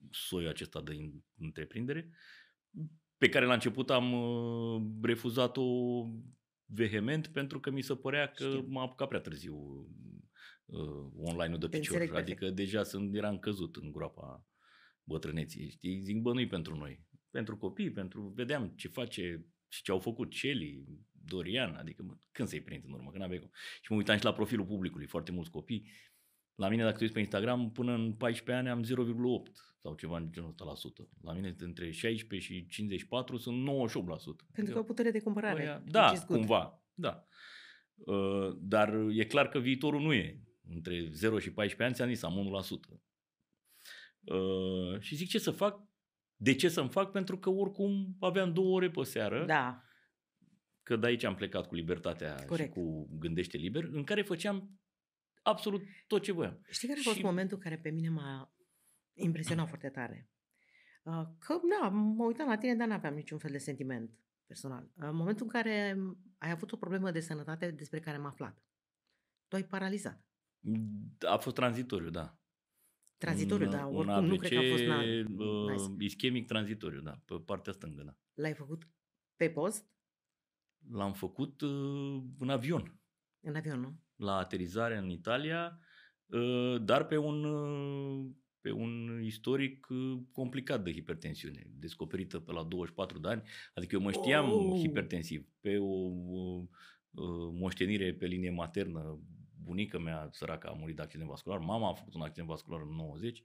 soiul 0.09 0.49
acesta 0.49 0.81
de 0.81 0.93
întreprindere, 1.37 2.09
pe 3.17 3.29
care 3.29 3.45
la 3.45 3.53
început 3.53 3.89
am 3.89 4.13
uh, 4.13 4.81
refuzat-o 5.01 5.63
vehement 6.65 7.27
pentru 7.27 7.59
că 7.59 7.71
mi 7.71 7.81
se 7.81 7.95
părea 7.95 8.27
că 8.27 8.43
Știu. 8.43 8.65
m-a 8.67 8.81
apucat 8.81 9.07
prea 9.07 9.19
târziu 9.19 9.55
uh, 10.65 11.11
online-ul 11.17 11.59
de 11.59 11.67
picior. 11.67 12.01
Adică 12.01 12.13
perfect. 12.15 12.55
deja 12.55 12.83
sunt, 12.83 13.15
eram 13.15 13.39
căzut 13.39 13.75
în 13.75 13.91
groapa 13.91 14.47
bătrâneții. 15.03 15.69
Știi? 15.69 16.01
Zic, 16.01 16.21
bă, 16.21 16.33
nu 16.33 16.47
pentru 16.47 16.75
noi. 16.75 17.05
Pentru 17.29 17.57
copii, 17.57 17.91
pentru... 17.91 18.33
Vedeam 18.35 18.73
ce 18.75 18.87
face 18.87 19.45
și 19.67 19.83
ce 19.83 19.91
au 19.91 19.99
făcut 19.99 20.31
Celi, 20.31 20.83
Dorian, 21.11 21.75
adică 21.75 22.03
mă, 22.03 22.17
când 22.31 22.47
să-i 22.47 22.61
prind 22.61 22.83
în 22.85 22.93
urmă, 22.93 23.11
când 23.11 23.23
aveai 23.23 23.49
Și 23.81 23.91
mă 23.91 23.97
uitam 23.97 24.17
și 24.17 24.23
la 24.23 24.33
profilul 24.33 24.65
publicului, 24.65 25.07
foarte 25.07 25.31
mulți 25.31 25.51
copii. 25.51 25.91
La 26.55 26.69
mine, 26.69 26.83
dacă 26.83 26.95
te 26.95 27.01
uiți 27.01 27.13
pe 27.13 27.19
Instagram, 27.19 27.71
până 27.71 27.93
în 27.93 28.13
14 28.13 28.67
ani 28.67 28.69
am 28.69 28.83
0,8 28.83 29.51
sau 29.81 29.95
ceva 29.95 30.17
în 30.17 30.31
genul 30.31 30.49
ăsta 30.49 30.65
la 30.65 30.75
sută. 30.75 31.09
La 31.21 31.33
mine 31.33 31.55
între 31.57 31.91
16 31.91 32.53
și 32.53 32.65
54 32.65 33.37
sunt 33.37 33.63
98%. 33.63 33.65
Pentru 33.65 34.35
adică, 34.55 34.73
că 34.73 34.79
o 34.79 34.83
putere 34.83 35.11
de 35.11 35.21
cumpărare. 35.21 35.61
Aia, 35.61 35.83
da, 35.85 36.13
cumva, 36.27 36.83
da. 36.93 37.27
Uh, 37.95 38.57
dar 38.61 38.93
e 39.11 39.25
clar 39.25 39.47
că 39.47 39.59
viitorul 39.59 40.01
nu 40.01 40.13
e. 40.13 40.41
Între 40.69 41.09
0 41.11 41.39
și 41.39 41.51
14 41.51 41.83
ani 41.83 41.93
ți-am 41.93 42.09
zis, 42.09 42.23
am 42.23 42.61
1%. 42.95 43.01
Uh, 44.23 44.99
și 44.99 45.15
zic 45.15 45.29
ce 45.29 45.39
să 45.39 45.51
fac? 45.51 45.79
De 46.35 46.55
ce 46.55 46.69
să-mi 46.69 46.89
fac? 46.89 47.11
Pentru 47.11 47.37
că 47.37 47.49
oricum 47.49 48.15
aveam 48.19 48.53
două 48.53 48.75
ore 48.75 48.89
pe 48.89 49.03
seară. 49.03 49.45
Da. 49.45 49.83
Că 50.83 50.95
de 50.95 51.07
aici 51.07 51.23
am 51.23 51.35
plecat 51.35 51.67
cu 51.67 51.75
libertatea 51.75 52.45
Corect. 52.45 52.73
și 52.73 52.79
cu 52.79 53.09
Gândește 53.19 53.57
Liber, 53.57 53.83
în 53.83 54.03
care 54.03 54.21
făceam 54.21 54.82
absolut 55.43 55.81
tot 56.07 56.21
ce 56.21 56.31
voiam. 56.31 56.61
Știi 56.69 56.87
care 56.87 56.99
a 56.99 57.03
fost 57.03 57.17
și... 57.17 57.23
momentul 57.23 57.57
care 57.57 57.77
pe 57.77 57.89
mine 57.89 58.09
m-a 58.09 58.55
impresionat 59.13 59.67
foarte 59.67 59.89
tare. 59.89 60.29
Uh, 61.03 61.23
că, 61.39 61.59
da, 61.79 61.89
mă 61.89 62.25
uitam 62.25 62.47
la 62.47 62.57
tine, 62.57 62.75
dar 62.75 62.87
n-aveam 62.87 63.13
niciun 63.13 63.37
fel 63.37 63.51
de 63.51 63.57
sentiment 63.57 64.11
personal. 64.45 64.83
Uh, 64.83 65.07
în 65.07 65.15
momentul 65.15 65.45
în 65.45 65.51
care 65.51 65.97
ai 66.37 66.51
avut 66.51 66.71
o 66.71 66.77
problemă 66.77 67.11
de 67.11 67.19
sănătate 67.19 67.71
despre 67.71 67.99
care 67.99 68.17
am 68.17 68.25
aflat, 68.25 68.63
tu 69.47 69.55
ai 69.55 69.65
paralizat. 69.65 70.25
A 71.19 71.37
fost 71.37 71.55
tranzitoriu, 71.55 72.09
da. 72.09 72.37
Tranzitoriu, 73.17 73.65
un, 73.65 73.71
da. 73.71 73.87
Oricum, 73.87 73.99
un 73.99 74.09
APC, 74.09 74.29
nu 74.29 74.35
cred 74.35 74.51
că 74.51 74.57
a 74.57 74.69
fost... 74.69 74.83
Na, 74.83 75.01
uh, 75.01 75.95
ischemic 75.99 76.47
tranzitoriu, 76.47 77.01
da, 77.01 77.21
pe 77.25 77.35
partea 77.45 77.73
stângă, 77.73 78.03
da. 78.03 78.17
L-ai 78.33 78.53
făcut 78.53 78.87
pe 79.35 79.49
post? 79.49 79.91
L-am 80.89 81.13
făcut 81.13 81.61
uh, 81.61 82.23
în 82.39 82.49
avion. 82.49 82.99
În 83.39 83.55
avion, 83.55 83.79
nu? 83.79 84.02
La 84.15 84.37
aterizare 84.37 84.97
în 84.97 85.09
Italia, 85.09 85.79
uh, 86.25 86.81
dar 86.81 87.05
pe 87.05 87.17
un 87.17 87.43
uh, 87.43 88.31
pe 88.63 88.71
un 88.71 89.21
istoric 89.23 89.87
uh, 89.89 90.19
complicat 90.31 90.83
de 90.83 90.91
hipertensiune, 90.91 91.67
descoperită 91.79 92.39
pe 92.39 92.51
la 92.51 92.63
24 92.63 93.19
de 93.19 93.27
ani. 93.27 93.41
Adică 93.73 93.95
eu 93.95 94.01
mă 94.01 94.11
știam 94.11 94.51
oh. 94.51 94.79
hipertensiv 94.79 95.47
pe 95.59 95.77
o, 95.77 95.93
o, 96.29 96.63
o 97.15 97.51
moștenire 97.51 98.13
pe 98.13 98.25
linie 98.25 98.49
maternă. 98.49 99.19
Bunica 99.63 99.97
mea, 99.97 100.29
săracă, 100.31 100.67
a 100.67 100.73
murit 100.73 100.95
de 100.95 101.01
accident 101.01 101.29
vascular. 101.29 101.59
Mama 101.59 101.89
a 101.89 101.93
făcut 101.93 102.13
un 102.13 102.21
accident 102.21 102.47
vascular 102.47 102.81
în 102.81 102.95
90. 102.95 103.43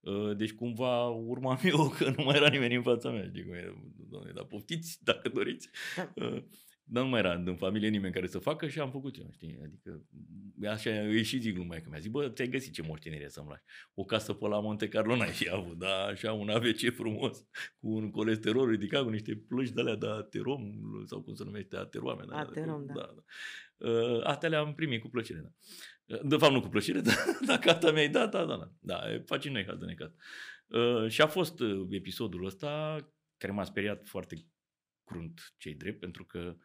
Uh, 0.00 0.36
deci 0.36 0.52
cumva 0.52 1.08
urma 1.08 1.58
eu 1.72 1.88
că 1.88 2.14
nu 2.16 2.24
mai 2.24 2.36
era 2.36 2.48
nimeni 2.48 2.74
în 2.74 2.82
fața 2.82 3.10
mea. 3.10 3.26
Știi 3.26 3.44
cum 3.44 3.52
e, 3.52 3.74
doamne, 4.08 4.32
dar 4.32 4.44
poftiți 4.44 5.04
dacă 5.04 5.28
doriți. 5.28 5.68
Da. 6.92 7.00
Uh, 7.00 7.02
dar 7.02 7.02
nu 7.02 7.08
mai 7.08 7.20
era 7.20 7.32
în 7.32 7.56
familie 7.56 7.88
nimeni 7.88 8.12
care 8.12 8.26
să 8.26 8.38
facă 8.38 8.68
și 8.68 8.80
am 8.80 8.90
făcut 8.90 9.16
eu, 9.16 9.28
știi? 9.32 9.58
Adică 9.64 10.06
așa 10.68 10.90
îi 10.90 11.22
și 11.22 11.38
zic 11.38 11.56
lumea 11.56 11.80
că 11.80 11.88
mi-a 11.90 11.98
zis, 11.98 12.10
bă, 12.10 12.28
ți-ai 12.28 12.48
găsit 12.48 12.72
ce 12.72 12.82
moștenire 12.82 13.28
să-mi 13.28 13.48
lași. 13.48 13.62
O 13.94 14.04
casă 14.04 14.32
pe 14.32 14.48
la 14.48 14.60
Monte 14.60 14.88
Carlo 14.88 15.16
n-ai 15.16 15.30
fi 15.30 15.48
avut, 15.50 15.78
da, 15.78 16.04
așa 16.04 16.32
un 16.32 16.48
AVC 16.48 16.94
frumos, 16.94 17.38
cu 17.80 17.88
un 17.88 18.10
colesterol 18.10 18.70
ridicat, 18.70 19.02
cu 19.02 19.08
niște 19.08 19.36
plăci 19.48 19.70
de 19.70 19.80
alea 19.80 19.96
de 19.96 20.06
aterom, 20.06 20.72
sau 21.06 21.22
cum 21.22 21.34
se 21.34 21.44
numește, 21.44 21.76
ateroame. 21.76 22.24
Da, 22.28 22.36
aterom, 22.36 22.86
da. 22.86 22.92
da. 22.94 23.14
da. 23.14 23.22
Uh, 23.88 24.20
astea 24.24 24.48
le-am 24.48 24.74
primit 24.74 25.00
cu 25.00 25.08
plăcere, 25.08 25.38
da. 25.38 25.52
Uh, 26.14 26.20
de 26.24 26.36
fapt, 26.36 26.52
nu 26.52 26.60
cu 26.60 26.68
plăcere, 26.68 27.00
dar 27.08 27.16
dacă 27.46 27.70
asta 27.70 27.92
mi-ai 27.92 28.08
dat, 28.08 28.30
da, 28.30 28.44
da, 28.44 28.56
da. 28.56 28.72
Da, 28.80 29.00
facem 29.24 29.52
noi 29.52 29.64
haz 29.66 29.78
de 29.78 29.84
necat. 29.84 30.14
Uh, 30.66 31.08
și 31.08 31.20
a 31.20 31.26
fost 31.26 31.60
uh, 31.60 31.86
episodul 31.90 32.44
ăsta 32.44 32.96
care 33.36 33.52
m-a 33.52 33.64
speriat 33.64 34.06
foarte 34.06 34.46
crunt 35.04 35.54
cei 35.56 35.74
drept, 35.74 36.00
pentru 36.00 36.24
că 36.24 36.38
uh, 36.38 36.62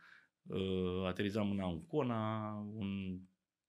aterizam 1.05 1.51
în 1.51 1.59
Ancona, 1.59 2.51
un 2.73 3.19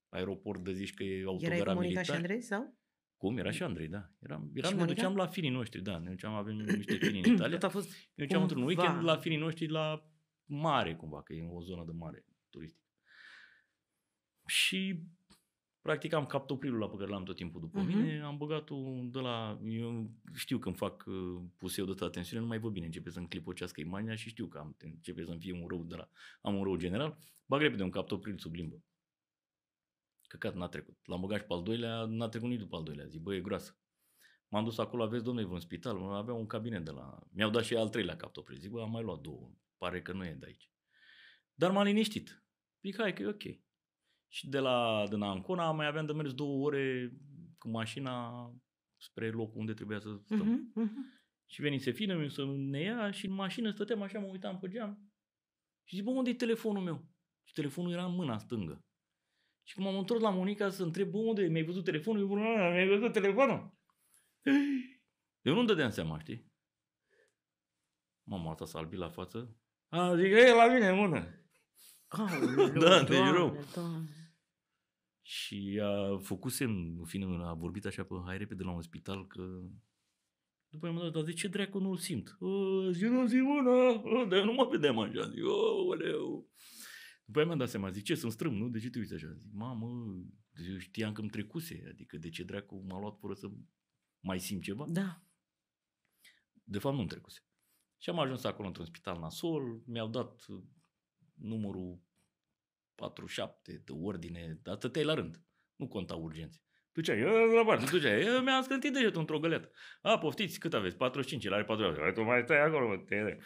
aeroport 0.08 0.64
de 0.64 0.72
zici 0.72 0.94
că 0.94 1.02
e 1.02 1.24
autogara 1.26 1.54
Erai 1.54 1.74
cu 1.74 1.80
Monica 1.80 2.02
și 2.02 2.10
Andrei 2.10 2.40
sau? 2.40 2.76
Cum? 3.16 3.38
Era 3.38 3.50
și 3.50 3.62
Andrei, 3.62 3.88
da. 3.88 4.10
Eram, 4.18 4.50
eram 4.54 4.76
ne 4.76 4.84
duceam 4.84 5.16
la 5.16 5.26
finii 5.26 5.50
noștri, 5.50 5.82
da. 5.82 5.98
Ne 5.98 6.10
duceam, 6.10 6.34
avem 6.34 6.56
niște 6.56 6.94
fini 6.94 7.18
în 7.18 7.24
Italia. 7.34 7.58
Tot 7.58 7.62
a 7.62 7.68
fost 7.68 7.90
ne 8.14 8.24
duceam 8.24 8.42
într-un 8.42 8.62
weekend 8.62 9.04
la 9.04 9.16
finii 9.16 9.38
noștri 9.38 9.68
la 9.68 10.10
mare, 10.44 10.94
cumva, 10.94 11.22
că 11.22 11.32
e 11.32 11.42
o 11.42 11.62
zonă 11.62 11.84
de 11.86 11.92
mare 11.92 12.24
turistică. 12.50 12.86
Și 14.46 15.02
practic 15.82 16.12
am 16.12 16.26
captoprilul 16.26 16.78
la 16.78 16.88
pe 16.88 16.96
care 16.96 17.10
l-am 17.10 17.24
tot 17.24 17.36
timpul 17.36 17.60
după 17.60 17.80
uh-huh. 17.80 17.86
mine, 17.86 18.20
am 18.20 18.36
băgat-o 18.36 18.76
de 19.02 19.18
la, 19.18 19.58
eu 19.64 20.10
știu 20.34 20.58
când 20.58 20.76
fac 20.76 21.04
uh, 21.06 21.42
puseu 21.56 21.84
de 21.84 21.90
atâta 21.90 22.10
tensiune, 22.10 22.42
nu 22.42 22.48
mai 22.48 22.58
văd 22.58 22.72
bine, 22.72 22.86
începe 22.86 23.10
să-mi 23.10 23.28
clipocească 23.28 23.80
imaginea 23.80 24.14
și 24.14 24.28
știu 24.28 24.46
că 24.46 24.58
am, 24.58 24.76
începe 24.78 25.24
să-mi 25.24 25.40
fie 25.40 25.52
un 25.52 25.66
rău 25.68 25.84
de 25.84 25.94
la, 25.94 26.10
am 26.40 26.56
un 26.56 26.62
rău 26.62 26.76
general, 26.76 27.18
bag 27.46 27.60
repede 27.60 27.82
un 27.82 27.90
captopril 27.90 28.38
sub 28.38 28.54
limbă. 28.54 28.82
Căcat 30.28 30.54
n-a 30.54 30.68
trecut. 30.68 30.98
L-am 31.04 31.20
băgat 31.20 31.38
și 31.38 31.46
pe 31.46 31.52
al 31.52 31.62
doilea, 31.62 32.04
n-a 32.04 32.28
trecut 32.28 32.48
nici 32.48 32.58
după 32.58 32.76
al 32.76 32.82
doilea. 32.82 33.06
Zic, 33.06 33.20
bă, 33.20 33.34
e 33.34 33.40
groasă. 33.40 33.78
M-am 34.48 34.64
dus 34.64 34.78
acolo, 34.78 35.02
aveți, 35.02 35.24
domnule, 35.24 35.46
vreun 35.46 35.60
spital, 35.60 36.12
avea 36.12 36.34
un 36.34 36.46
cabinet 36.46 36.84
de 36.84 36.90
la... 36.90 37.18
Mi-au 37.32 37.50
dat 37.50 37.64
și 37.64 37.74
al 37.74 37.88
treilea 37.88 38.16
captopril. 38.16 38.58
Zic, 38.58 38.70
bă, 38.70 38.80
am 38.80 38.90
mai 38.90 39.02
luat 39.02 39.20
două. 39.20 39.52
Pare 39.78 40.02
că 40.02 40.12
nu 40.12 40.24
e 40.24 40.34
de 40.34 40.46
aici. 40.46 40.70
Dar 41.54 41.70
m-a 41.70 41.82
liniștit. 41.82 42.44
Zic, 42.82 42.96
hai 42.96 43.12
că 43.12 43.22
e 43.22 43.26
ok. 43.26 43.42
Și 44.28 44.48
de 44.48 44.58
la 44.58 45.06
din 45.10 45.22
Ancona 45.22 45.70
mai 45.70 45.86
aveam 45.86 46.06
de 46.06 46.12
mers 46.12 46.32
două 46.34 46.66
ore 46.66 47.12
cu 47.58 47.68
mașina 47.68 48.48
spre 48.96 49.30
locul 49.30 49.60
unde 49.60 49.74
trebuia 49.74 49.98
să 49.98 50.20
stăm. 50.24 50.72
Uh-huh, 50.76 50.82
uh-huh. 50.82 51.18
Și 51.46 51.60
venise 51.60 51.90
fină 51.90 52.28
să 52.28 52.44
ne 52.56 52.80
ia 52.80 53.10
și 53.10 53.26
în 53.26 53.32
mașină 53.32 53.70
stăteam 53.70 54.02
așa, 54.02 54.18
mă 54.18 54.26
uitam 54.26 54.58
pe 54.58 54.68
geam. 54.68 55.12
Și 55.84 55.94
zic, 55.94 56.04
bă, 56.04 56.10
unde 56.10 56.30
e 56.30 56.34
telefonul 56.34 56.82
meu? 56.82 57.08
Și 57.44 57.54
telefonul 57.54 57.92
era 57.92 58.04
în 58.04 58.14
mâna 58.14 58.38
stângă. 58.38 58.84
Și 59.62 59.74
când 59.74 59.86
m-am 59.86 59.98
întors 59.98 60.20
la 60.20 60.30
Monica 60.30 60.70
să 60.70 60.82
întreb, 60.82 61.10
bă, 61.10 61.18
unde 61.18 61.46
mi-ai 61.46 61.64
văzut 61.64 61.84
telefonul? 61.84 62.20
Eu 62.20 62.26
zic, 62.26 62.36
mi-ai 62.36 62.88
văzut 62.88 63.12
telefonul? 63.12 63.76
Eu 65.42 65.54
nu-mi 65.54 65.66
dădeam 65.66 65.90
seama, 65.90 66.18
știi? 66.18 66.52
Mama 68.22 68.50
asta 68.50 68.64
s-a 68.64 68.78
albit 68.78 68.98
la 68.98 69.08
față. 69.08 69.56
A, 69.88 70.16
zic, 70.16 70.32
e 70.32 70.52
la 70.52 70.72
mine 70.72 70.88
în 70.88 70.96
mână. 70.96 71.38
Oh, 72.08 72.72
da, 72.84 73.02
deci 73.02 73.18
rău. 73.18 73.56
Și 75.30 75.80
a 75.82 76.18
făcut 76.18 76.52
semn, 76.52 76.98
în 76.98 77.04
fine, 77.04 77.24
a 77.44 77.52
vorbit 77.52 77.84
așa 77.84 78.04
pe 78.04 78.14
hai 78.24 78.38
repede 78.38 78.62
la 78.62 78.70
un 78.70 78.82
spital 78.82 79.26
că... 79.26 79.62
După 80.68 80.86
aia 80.86 80.94
m-a 80.94 81.02
dat, 81.02 81.12
dar 81.12 81.22
de 81.22 81.32
ce 81.32 81.48
dracu 81.48 81.78
nu-l 81.78 81.96
simt? 81.96 82.38
Zi 82.90 83.04
nu 83.04 83.26
zi 83.26 83.36
una, 83.36 84.26
dar 84.28 84.44
nu 84.44 84.52
mă 84.52 84.68
vedeam 84.70 84.98
așa. 84.98 85.28
Zic, 85.28 85.44
oleu. 85.86 86.48
După 87.24 87.38
aia 87.38 87.46
mi-am 87.46 87.58
dat 87.58 87.68
seama, 87.68 87.90
zic, 87.90 88.04
ce, 88.04 88.14
sunt 88.14 88.32
strâm, 88.32 88.54
nu? 88.54 88.68
De 88.68 88.78
ce 88.78 88.90
te 88.90 88.98
uiți 88.98 89.14
așa? 89.14 89.32
Zic, 89.32 89.52
mamă, 89.52 89.86
eu 90.70 90.78
știam 90.78 91.12
că 91.12 91.20
îmi 91.20 91.30
trecuse, 91.30 91.84
adică 91.92 92.16
de 92.16 92.28
ce 92.28 92.44
dracu 92.44 92.84
m-a 92.86 93.00
luat 93.00 93.18
fără 93.18 93.34
să 93.34 93.50
mai 94.20 94.40
simt 94.40 94.62
ceva? 94.62 94.86
Da. 94.88 95.22
De 96.64 96.78
fapt, 96.78 96.96
nu-mi 96.96 97.08
trecuse. 97.08 97.46
Și 97.98 98.10
am 98.10 98.18
ajuns 98.18 98.44
acolo 98.44 98.66
într-un 98.66 98.86
spital 98.86 99.18
nasol, 99.18 99.82
mi-au 99.86 100.08
dat 100.08 100.46
numărul 101.34 102.06
47 102.98 103.82
de 103.84 103.92
ordine, 103.92 104.58
dar 104.62 104.76
stăteai 104.76 105.04
la 105.04 105.14
rând. 105.14 105.42
Nu 105.76 105.88
conta 105.88 106.14
urgențe. 106.14 106.62
Tu 106.92 107.00
ce 107.00 107.12
ai? 107.12 107.22
La 107.54 107.64
parte, 107.64 107.84
tu 107.84 107.98
ce 107.98 108.08
ai? 108.08 108.22
Eu 108.22 108.42
mi-am 108.42 108.62
scântit 108.62 108.92
degetul 108.92 109.20
într-o 109.20 109.38
găleată. 109.38 109.70
A, 110.00 110.18
poftiți, 110.18 110.58
cât 110.58 110.74
aveți? 110.74 110.96
45, 110.96 111.44
el 111.44 111.52
are 111.52 111.64
45. 111.64 112.14
Tu 112.14 112.22
mai 112.22 112.42
stai 112.44 112.60
acolo, 112.60 112.88
mă, 112.88 112.96
te... 112.96 113.38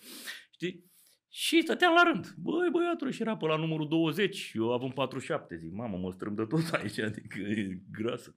Știi? 0.53 0.91
Și 1.29 1.61
stăteam 1.63 1.95
la 1.95 2.03
rând. 2.03 2.35
Băi, 2.37 2.71
băiatul, 2.73 3.11
și 3.11 3.23
era 3.23 3.37
pe 3.37 3.47
la 3.47 3.57
numărul 3.57 3.89
20. 3.89 4.51
Eu 4.55 4.73
avem 4.73 4.91
47. 4.91 5.57
Zic, 5.57 5.73
mamă, 5.73 5.97
mă 5.97 6.13
strâm 6.13 6.35
de 6.35 6.45
tot 6.45 6.73
aici, 6.73 6.99
adică 6.99 7.39
e 7.39 7.83
grasă. 7.91 8.37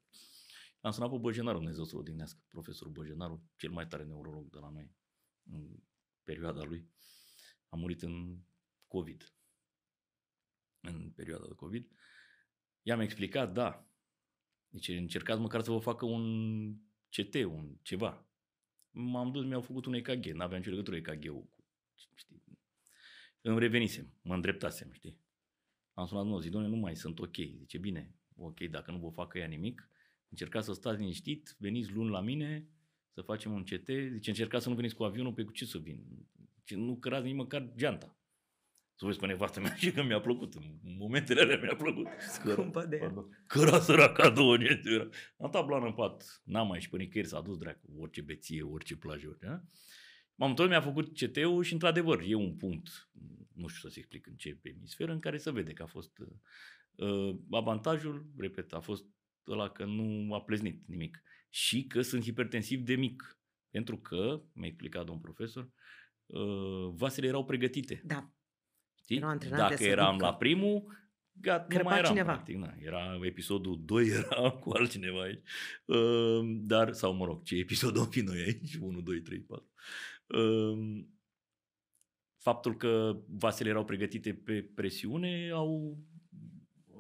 Am 0.82 0.92
sunat 0.92 1.10
pe 1.10 1.18
Băjenaru, 1.18 1.58
Dumnezeu 1.58 1.84
să-l 1.84 2.00
odihnească, 2.00 2.40
profesorul 2.48 2.94
Băjenaru, 2.94 3.44
cel 3.56 3.72
mai 3.72 3.88
tare 3.88 4.04
neurolog 4.04 4.50
de 4.50 4.58
la 4.62 4.70
noi 4.74 4.92
în 5.52 5.62
perioada 6.24 6.64
lui. 6.64 6.90
A 7.70 7.76
murit 7.76 8.02
în 8.02 8.38
COVID 8.88 9.35
în 10.88 11.12
perioada 11.16 11.46
de 11.48 11.54
COVID, 11.54 11.92
i-am 12.82 13.00
explicat, 13.00 13.54
da, 13.54 13.90
deci 14.70 14.88
încercați 14.88 15.40
măcar 15.40 15.62
să 15.62 15.72
vă 15.72 15.80
facă 15.80 16.06
un 16.06 16.76
CT, 17.10 17.34
un 17.34 17.78
ceva. 17.82 18.28
M-am 18.92 19.32
dus, 19.32 19.46
mi-au 19.46 19.62
făcut 19.62 19.86
un 19.86 19.94
EKG, 19.94 20.26
n-aveam 20.26 20.60
nicio 20.60 20.70
legătură 20.70 20.96
EKG-ul 20.96 21.50
cu, 21.52 21.64
știi. 22.16 22.44
Îmi 23.42 23.60
revenisem, 23.60 24.14
mă 24.22 24.34
îndreptasem, 24.34 24.92
știi. 24.92 25.20
Am 25.94 26.06
sunat, 26.06 26.26
nu, 26.26 26.40
zic, 26.40 26.52
nu 26.52 26.76
mai 26.76 26.96
sunt 26.96 27.20
ok. 27.20 27.36
Zice, 27.36 27.78
bine, 27.78 28.16
ok, 28.36 28.60
dacă 28.60 28.92
nu 28.92 28.98
vă 28.98 29.10
facă 29.10 29.38
ea 29.38 29.48
nimic, 29.48 29.90
încercați 30.30 30.66
să 30.66 30.74
stați 30.74 31.00
liniștit, 31.00 31.56
veniți 31.60 31.92
luni 31.92 32.10
la 32.10 32.22
mine, 32.22 32.70
să 33.14 33.22
facem 33.22 33.52
un 33.52 33.64
CT. 33.64 33.90
Zice, 34.12 34.30
încercați 34.30 34.64
să 34.64 34.70
nu 34.70 34.76
veniți 34.76 34.96
cu 34.96 35.04
avionul, 35.04 35.34
pe 35.34 35.44
cu 35.44 35.52
ce 35.52 35.66
să 35.66 35.78
vin? 35.78 36.28
Zice, 36.60 36.76
nu 36.76 36.98
cărați 36.98 37.26
nici 37.26 37.36
măcar 37.36 37.74
geanta. 37.76 38.18
Să 38.98 39.06
vezi 39.06 39.20
pe 39.20 39.26
nevastă 39.26 39.60
mea 39.60 39.76
și 39.76 39.92
că 39.92 40.04
mi-a 40.04 40.20
plăcut. 40.20 40.54
În 40.54 40.96
momentele 40.98 41.42
alea 41.42 41.60
mi-a 41.62 41.76
plăcut. 41.76 42.08
Scumpa 42.30 42.86
de 42.86 43.00
ea. 43.02 43.14
Căra 43.48 43.80
săraca 43.80 44.30
două 44.30 44.58
Era. 44.84 45.08
Am 45.38 45.50
tablat 45.50 45.84
în 45.84 45.94
pat. 45.94 46.42
N-am 46.44 46.68
mai 46.68 46.82
și 46.82 46.90
pe 46.90 46.98
nicăieri 46.98 47.30
s-a 47.30 47.42
dus 47.42 47.58
dracu. 47.58 47.94
Orice 47.98 48.22
beție, 48.22 48.62
orice 48.62 48.96
plajă. 48.96 49.28
Orice, 49.28 49.64
M-am 50.36 50.54
tot 50.54 50.70
mi-a 50.70 50.82
făcut 50.82 51.18
CT-ul 51.18 51.64
și 51.64 51.74
într-adevăr 51.74 52.22
e 52.26 52.34
un 52.34 52.56
punct, 52.56 53.10
nu 53.54 53.68
știu 53.68 53.82
să-ți 53.82 54.00
explic 54.00 54.28
în 54.28 54.36
ce 54.36 54.60
emisferă, 54.62 55.12
în 55.12 55.20
care 55.20 55.38
se 55.38 55.52
vede 55.52 55.74
că 55.74 55.84
a 55.84 55.86
fost 55.86 56.18
uh, 56.96 57.36
avantajul, 57.52 58.26
repet, 58.38 58.74
a 58.74 58.80
fost 58.80 59.06
ăla 59.48 59.70
că 59.70 59.86
nu 59.86 60.34
a 60.34 60.42
pleznit 60.42 60.88
nimic 60.88 61.24
și 61.50 61.84
că 61.84 62.02
sunt 62.02 62.24
hipertensiv 62.24 62.82
de 62.82 62.96
mic. 62.96 63.40
Pentru 63.70 63.98
că, 63.98 64.44
mi-a 64.54 64.68
explicat 64.68 65.06
domn 65.06 65.20
profesor, 65.20 65.70
uh, 66.26 66.90
vasele 66.94 67.28
erau 67.28 67.46
pregătite. 67.46 68.02
Da. 68.06 68.35
Știi? 69.06 69.20
Dacă 69.50 69.84
eram 69.84 70.18
la 70.18 70.34
primul, 70.34 70.84
gata, 71.32 71.76
nu 71.78 71.84
mai 71.84 71.98
eram 71.98 72.10
cineva. 72.10 72.32
practic. 72.32 72.56
Na, 72.56 72.74
era 72.80 73.20
episodul 73.22 73.82
2 73.86 74.08
era 74.18 74.50
cu 74.50 74.70
altcineva 74.70 75.22
aici. 75.22 75.42
Uh, 75.86 76.58
dar, 76.62 76.94
sau 76.94 77.14
mă 77.14 77.26
rog, 77.26 77.44
ce 77.44 77.56
episod 77.56 77.98
am 77.98 78.10
fi 78.10 78.22
noi 78.22 78.40
aici? 78.40 78.76
1, 78.76 79.02
2, 79.02 79.22
3, 79.22 79.40
4. 79.40 79.66
Uh, 80.28 81.06
faptul 82.38 82.76
că 82.78 83.22
vasele 83.28 83.70
erau 83.70 83.86
pregătite 83.86 84.34
pe 84.34 84.72
presiune 84.76 85.50
au, 85.54 85.98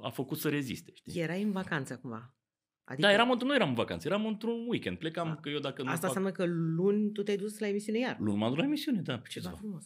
a 0.01 0.09
făcut 0.09 0.37
să 0.37 0.49
reziste. 0.49 0.91
Știi? 0.93 1.21
Erai 1.21 1.41
în 1.41 1.51
vacanță 1.51 1.97
cumva. 1.97 2.35
Adică... 2.83 3.07
Da, 3.07 3.13
eram 3.13 3.37
într- 3.37 3.43
nu 3.43 3.55
eram 3.55 3.69
în 3.69 3.75
vacanță, 3.75 4.07
eram 4.07 4.25
într-un 4.25 4.65
weekend. 4.67 4.97
Plecam 4.97 5.27
A. 5.27 5.35
că 5.35 5.49
eu 5.49 5.59
dacă 5.59 5.81
nu 5.83 5.89
Asta 5.89 6.07
fac... 6.07 6.15
înseamnă 6.15 6.31
că 6.31 6.45
luni 6.83 7.11
tu 7.11 7.23
te-ai 7.23 7.37
dus 7.37 7.59
la 7.59 7.67
emisiune 7.67 7.99
iar. 7.99 8.19
Luni 8.19 8.37
m-am 8.37 8.49
dus 8.49 8.57
la 8.57 8.63
emisiune, 8.63 9.01
da. 9.01 9.17
Ce 9.17 9.39
Ceva 9.39 9.55
frumos. 9.55 9.85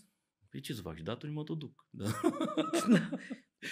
Păi 0.50 0.60
ce 0.60 0.74
să 0.74 0.82
fac? 0.82 0.96
Și 0.96 1.04
datori 1.04 1.32
mă 1.32 1.44
tot 1.44 1.60
duc. 1.60 1.88
Da. 1.92 2.06
da. 2.90 3.10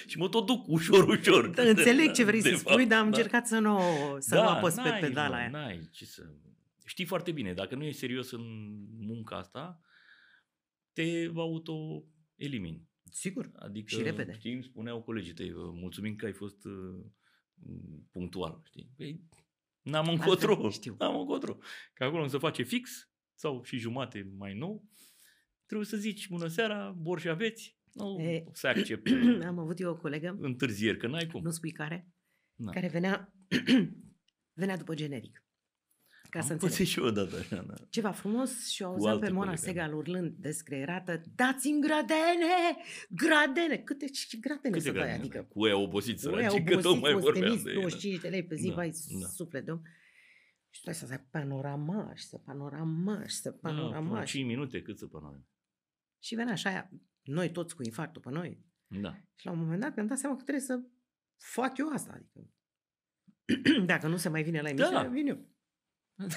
și 0.08 0.18
mă 0.18 0.30
tot 0.30 0.46
duc 0.46 0.68
ușor, 0.68 1.08
ușor. 1.08 1.48
Da, 1.48 1.64
înțeleg 1.64 2.12
ce 2.12 2.24
vrei 2.24 2.42
să 2.42 2.50
fapt, 2.50 2.60
spui, 2.60 2.86
dar 2.86 3.00
am 3.00 3.10
da. 3.10 3.18
încercat 3.18 3.48
să 3.48 3.60
nu, 3.60 3.80
să 4.20 4.36
da, 4.36 4.44
nu 4.44 4.50
apăs 4.50 4.76
pe 4.76 4.98
pedala 5.02 5.36
aia. 5.36 5.50
N-ai, 5.50 5.90
ce 5.92 6.06
să... 6.06 6.34
Știi 6.86 7.06
foarte 7.06 7.32
bine, 7.32 7.54
dacă 7.54 7.76
nu 7.76 7.84
ești 7.84 8.00
serios 8.00 8.32
în 8.32 8.42
munca 8.98 9.38
asta, 9.38 9.82
te 10.94 11.32
auto-elimini. 11.36 12.88
Sigur, 13.12 13.52
adică, 13.56 13.96
și 13.96 14.02
repede. 14.02 14.34
Știi, 14.34 14.54
îmi 14.54 14.64
spuneau 14.64 15.02
colegii 15.02 15.34
tăi, 15.34 15.54
mulțumim 15.56 16.16
că 16.16 16.26
ai 16.26 16.34
fost 16.34 16.66
uh, 16.66 17.06
punctual. 18.12 18.62
Știi? 18.64 18.92
Păi, 18.96 19.28
N-am 19.88 20.08
încotro. 20.08 20.70
Știu. 20.70 20.96
N-am 21.00 21.20
încotro. 21.20 21.58
Că 21.94 22.04
acolo 22.04 22.28
se 22.28 22.38
face 22.38 22.64
fix 22.64 23.10
sau 23.34 23.64
și 23.64 23.78
jumate 23.78 24.34
mai 24.38 24.54
nou, 24.54 24.86
trebuie 25.68 25.88
să 25.88 25.98
zici 25.98 26.30
bună 26.30 26.48
seara, 26.48 26.96
borș 26.98 27.26
aveți, 27.26 27.78
nu 27.94 28.20
e, 28.20 28.44
se 28.54 28.68
acceptă. 28.68 29.12
Am 29.46 29.60
avut 29.60 29.80
eu 29.80 29.90
o 29.90 29.96
colegă. 29.96 30.38
Întârzieri, 30.40 30.98
că 30.98 31.08
n-ai 31.08 31.28
cum. 31.32 31.42
Nu 31.42 31.50
spui 31.50 31.72
care? 31.72 32.08
Da. 32.56 32.72
Care 32.72 32.88
venea, 32.88 33.34
venea 34.62 34.78
după 34.78 34.94
generic. 34.94 35.42
Ca 36.30 36.40
Am 36.40 36.46
să 36.46 36.54
înțeleg. 36.54 36.88
și 36.88 37.00
eu 37.00 37.06
odată 37.06 37.38
așa, 37.38 37.66
da. 37.68 37.74
Ceva 37.90 38.12
frumos 38.12 38.70
și 38.70 38.82
o 38.82 38.86
auzeam 38.86 39.20
pe 39.20 39.30
Mona 39.30 39.56
Segal 39.56 39.94
urlând 39.94 40.36
descreierată, 40.38 41.22
dați-mi 41.36 41.82
gradene, 41.82 42.78
gradene. 43.10 43.78
Câte 43.78 44.14
și 44.14 44.40
gradene 44.40 44.74
Câte 44.74 44.86
să 44.86 44.92
gradene? 44.92 45.12
dai? 45.12 45.20
Adică, 45.20 45.48
cu 45.50 45.68
ea 45.68 45.78
obosit 45.78 46.20
săraci, 46.20 46.64
că 46.70 46.82
tot 46.82 47.02
mai 47.02 47.14
vorbeam 47.14 47.62
de 47.64 47.74
25 47.74 48.20
de 48.20 48.28
lei 48.28 48.44
pe 48.44 48.56
zi, 48.56 48.68
da, 48.68 48.74
vai, 48.74 48.92
da. 49.22 49.28
suflet, 49.28 49.66
domn. 49.66 49.82
Și 50.70 50.82
tu 50.82 50.90
ai 50.90 50.96
să 50.96 51.06
zic 51.06 51.28
panoramaș, 51.32 52.22
să 52.22 52.38
panoramaș, 52.38 53.32
să 53.32 53.52
panoramaș. 53.52 54.20
Da, 54.20 54.24
5 54.24 54.46
minute 54.46 54.82
cât 54.82 54.98
să 54.98 55.06
panoramaș. 55.08 55.46
Și 56.20 56.36
venea 56.36 56.54
așa 56.54 56.70
aia, 56.70 56.92
noi 57.24 57.52
toți 57.52 57.76
cu 57.76 57.84
infarctul 57.84 58.22
pe 58.22 58.30
noi. 58.30 58.66
Da. 58.88 59.18
Și 59.36 59.46
la 59.46 59.52
un 59.52 59.60
moment 59.60 59.82
dat 59.82 59.96
mi-am 59.96 60.08
dat 60.08 60.18
seama 60.18 60.36
că 60.36 60.42
trebuie 60.42 60.64
să 60.64 60.82
fac 61.38 61.78
eu 61.78 61.90
asta. 61.90 62.14
Adică, 62.14 62.50
dacă 63.92 64.08
nu 64.08 64.18
se 64.18 64.30
mai 64.30 64.44
vine 64.44 64.62
la 64.62 64.70
emisiune, 64.70 65.02
da. 65.02 65.08
vin 65.08 65.28
eu. 65.28 65.50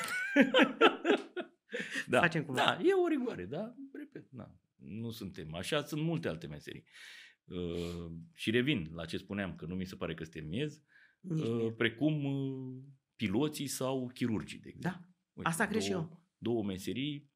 da. 2.06 2.20
Facem 2.20 2.44
cum 2.44 2.54
Da, 2.54 2.78
e 2.82 2.92
o 2.92 3.08
rigoare, 3.08 3.44
da? 3.44 3.74
Repet, 3.92 4.30
da. 4.30 4.54
Nu 4.76 5.10
suntem. 5.10 5.54
Așa 5.54 5.84
sunt 5.84 6.02
multe 6.02 6.28
alte 6.28 6.46
meserii. 6.46 6.84
Uh, 7.44 8.12
și 8.32 8.50
revin 8.50 8.90
la 8.92 9.04
ce 9.04 9.16
spuneam, 9.16 9.54
că 9.54 9.66
nu 9.66 9.74
mi 9.74 9.84
se 9.84 9.96
pare 9.96 10.14
că 10.14 10.22
suntem 10.22 10.46
miez, 10.46 10.82
uh, 11.20 11.72
precum 11.76 12.24
uh, 12.24 12.82
piloții 13.16 13.66
sau 13.66 14.10
chirurgii, 14.14 14.58
de 14.58 14.68
exemplu. 14.68 15.00
Da, 15.00 15.06
Uite, 15.32 15.48
asta 15.48 15.66
cred 15.66 15.82
și 15.82 15.90
eu. 15.90 16.24
Două 16.38 16.64
meserii 16.64 17.29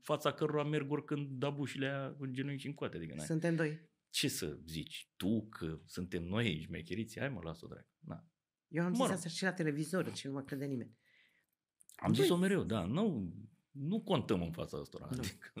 fața 0.00 0.32
cărora 0.32 0.64
merg 0.64 0.90
oricând 0.90 1.28
da 1.30 1.50
bușile 1.50 2.14
în 2.18 2.32
genunchi 2.32 2.60
și 2.60 2.66
în 2.66 2.74
coate. 2.74 2.96
Adică, 2.96 3.14
Suntem 3.18 3.56
doi. 3.56 3.88
Ce 4.10 4.28
să 4.28 4.58
zici? 4.66 5.10
Tu 5.16 5.46
că 5.48 5.80
suntem 5.86 6.24
noi 6.24 6.60
șmecheriți? 6.60 7.18
Hai 7.18 7.28
mă, 7.28 7.40
las-o 7.44 7.66
drag. 7.66 7.86
Na. 7.98 8.24
Eu 8.68 8.84
am 8.84 8.92
mă 8.96 9.04
zis 9.04 9.14
asta 9.14 9.28
și 9.28 9.42
la 9.42 9.52
televizor 9.52 10.14
și 10.14 10.26
nu 10.26 10.32
mă 10.32 10.42
crede 10.42 10.64
nimeni. 10.64 10.98
Am 11.96 12.14
zis-o 12.14 12.36
mereu, 12.36 12.64
da. 12.64 12.84
Nu, 12.84 13.34
nu 13.70 14.00
contăm 14.00 14.42
în 14.42 14.52
fața 14.52 14.78
asta. 14.78 15.08
Adică, 15.10 15.52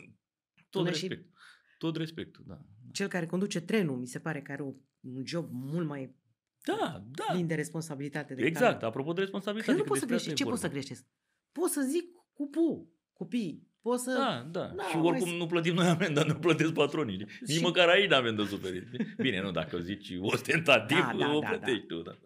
tot 0.70 0.86
respect. 0.86 1.22
Și... 1.22 1.32
Tot 1.78 1.96
respectul, 1.96 2.44
da. 2.46 2.60
Cel 2.92 3.08
care 3.08 3.26
conduce 3.26 3.60
trenul, 3.60 3.96
mi 3.96 4.06
se 4.06 4.18
pare 4.18 4.42
că 4.42 4.52
are 4.52 4.62
un 5.00 5.26
job 5.26 5.48
mult 5.50 5.86
mai 5.86 6.14
da, 6.62 7.04
da. 7.10 7.32
plin 7.32 7.46
de 7.46 7.54
responsabilitate. 7.54 8.34
De 8.34 8.44
exact, 8.44 8.72
care... 8.72 8.86
apropo 8.86 9.12
de 9.12 9.20
responsabilitate. 9.20 9.76
Că 9.76 9.82
nu 9.82 9.88
poți 9.88 10.00
să 10.00 10.06
greșești. 10.06 10.34
Ce 10.34 10.44
poți 10.44 10.60
să 10.60 10.68
greșești? 10.68 11.04
Pot 11.52 11.70
să 11.70 11.80
zic 11.90 12.04
cu 12.32 12.48
pu, 12.48 12.92
copii. 13.12 13.69
Poți 13.82 14.04
să... 14.04 14.12
Da, 14.12 14.48
da. 14.50 14.66
da 14.66 14.82
și 14.82 14.96
oricum 14.96 15.28
mai... 15.28 15.38
nu 15.38 15.46
plătim 15.46 15.74
noi 15.74 15.86
amenda, 15.86 16.22
nu 16.22 16.34
plătesc 16.34 16.72
patronii. 16.72 17.16
Nici 17.16 17.56
și... 17.56 17.62
măcar 17.62 17.88
aici 17.88 18.08
n-avem 18.08 18.34
de 18.36 18.44
suferit. 18.44 19.16
Bine, 19.16 19.40
nu, 19.40 19.50
dacă 19.50 19.76
o 19.76 19.78
zici 19.78 20.16
ostentativ, 20.20 20.98
da, 20.98 21.14
da, 21.18 21.34
o 21.34 21.38
da, 21.40 21.48
plătești 21.48 21.86
da. 21.86 21.94
tu. 21.94 22.02
Da. 22.02 22.18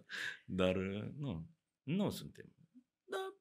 Dar 0.45 0.77
nu, 1.19 1.49
nu 1.83 2.11
suntem. 2.11 2.53
Da, 3.05 3.35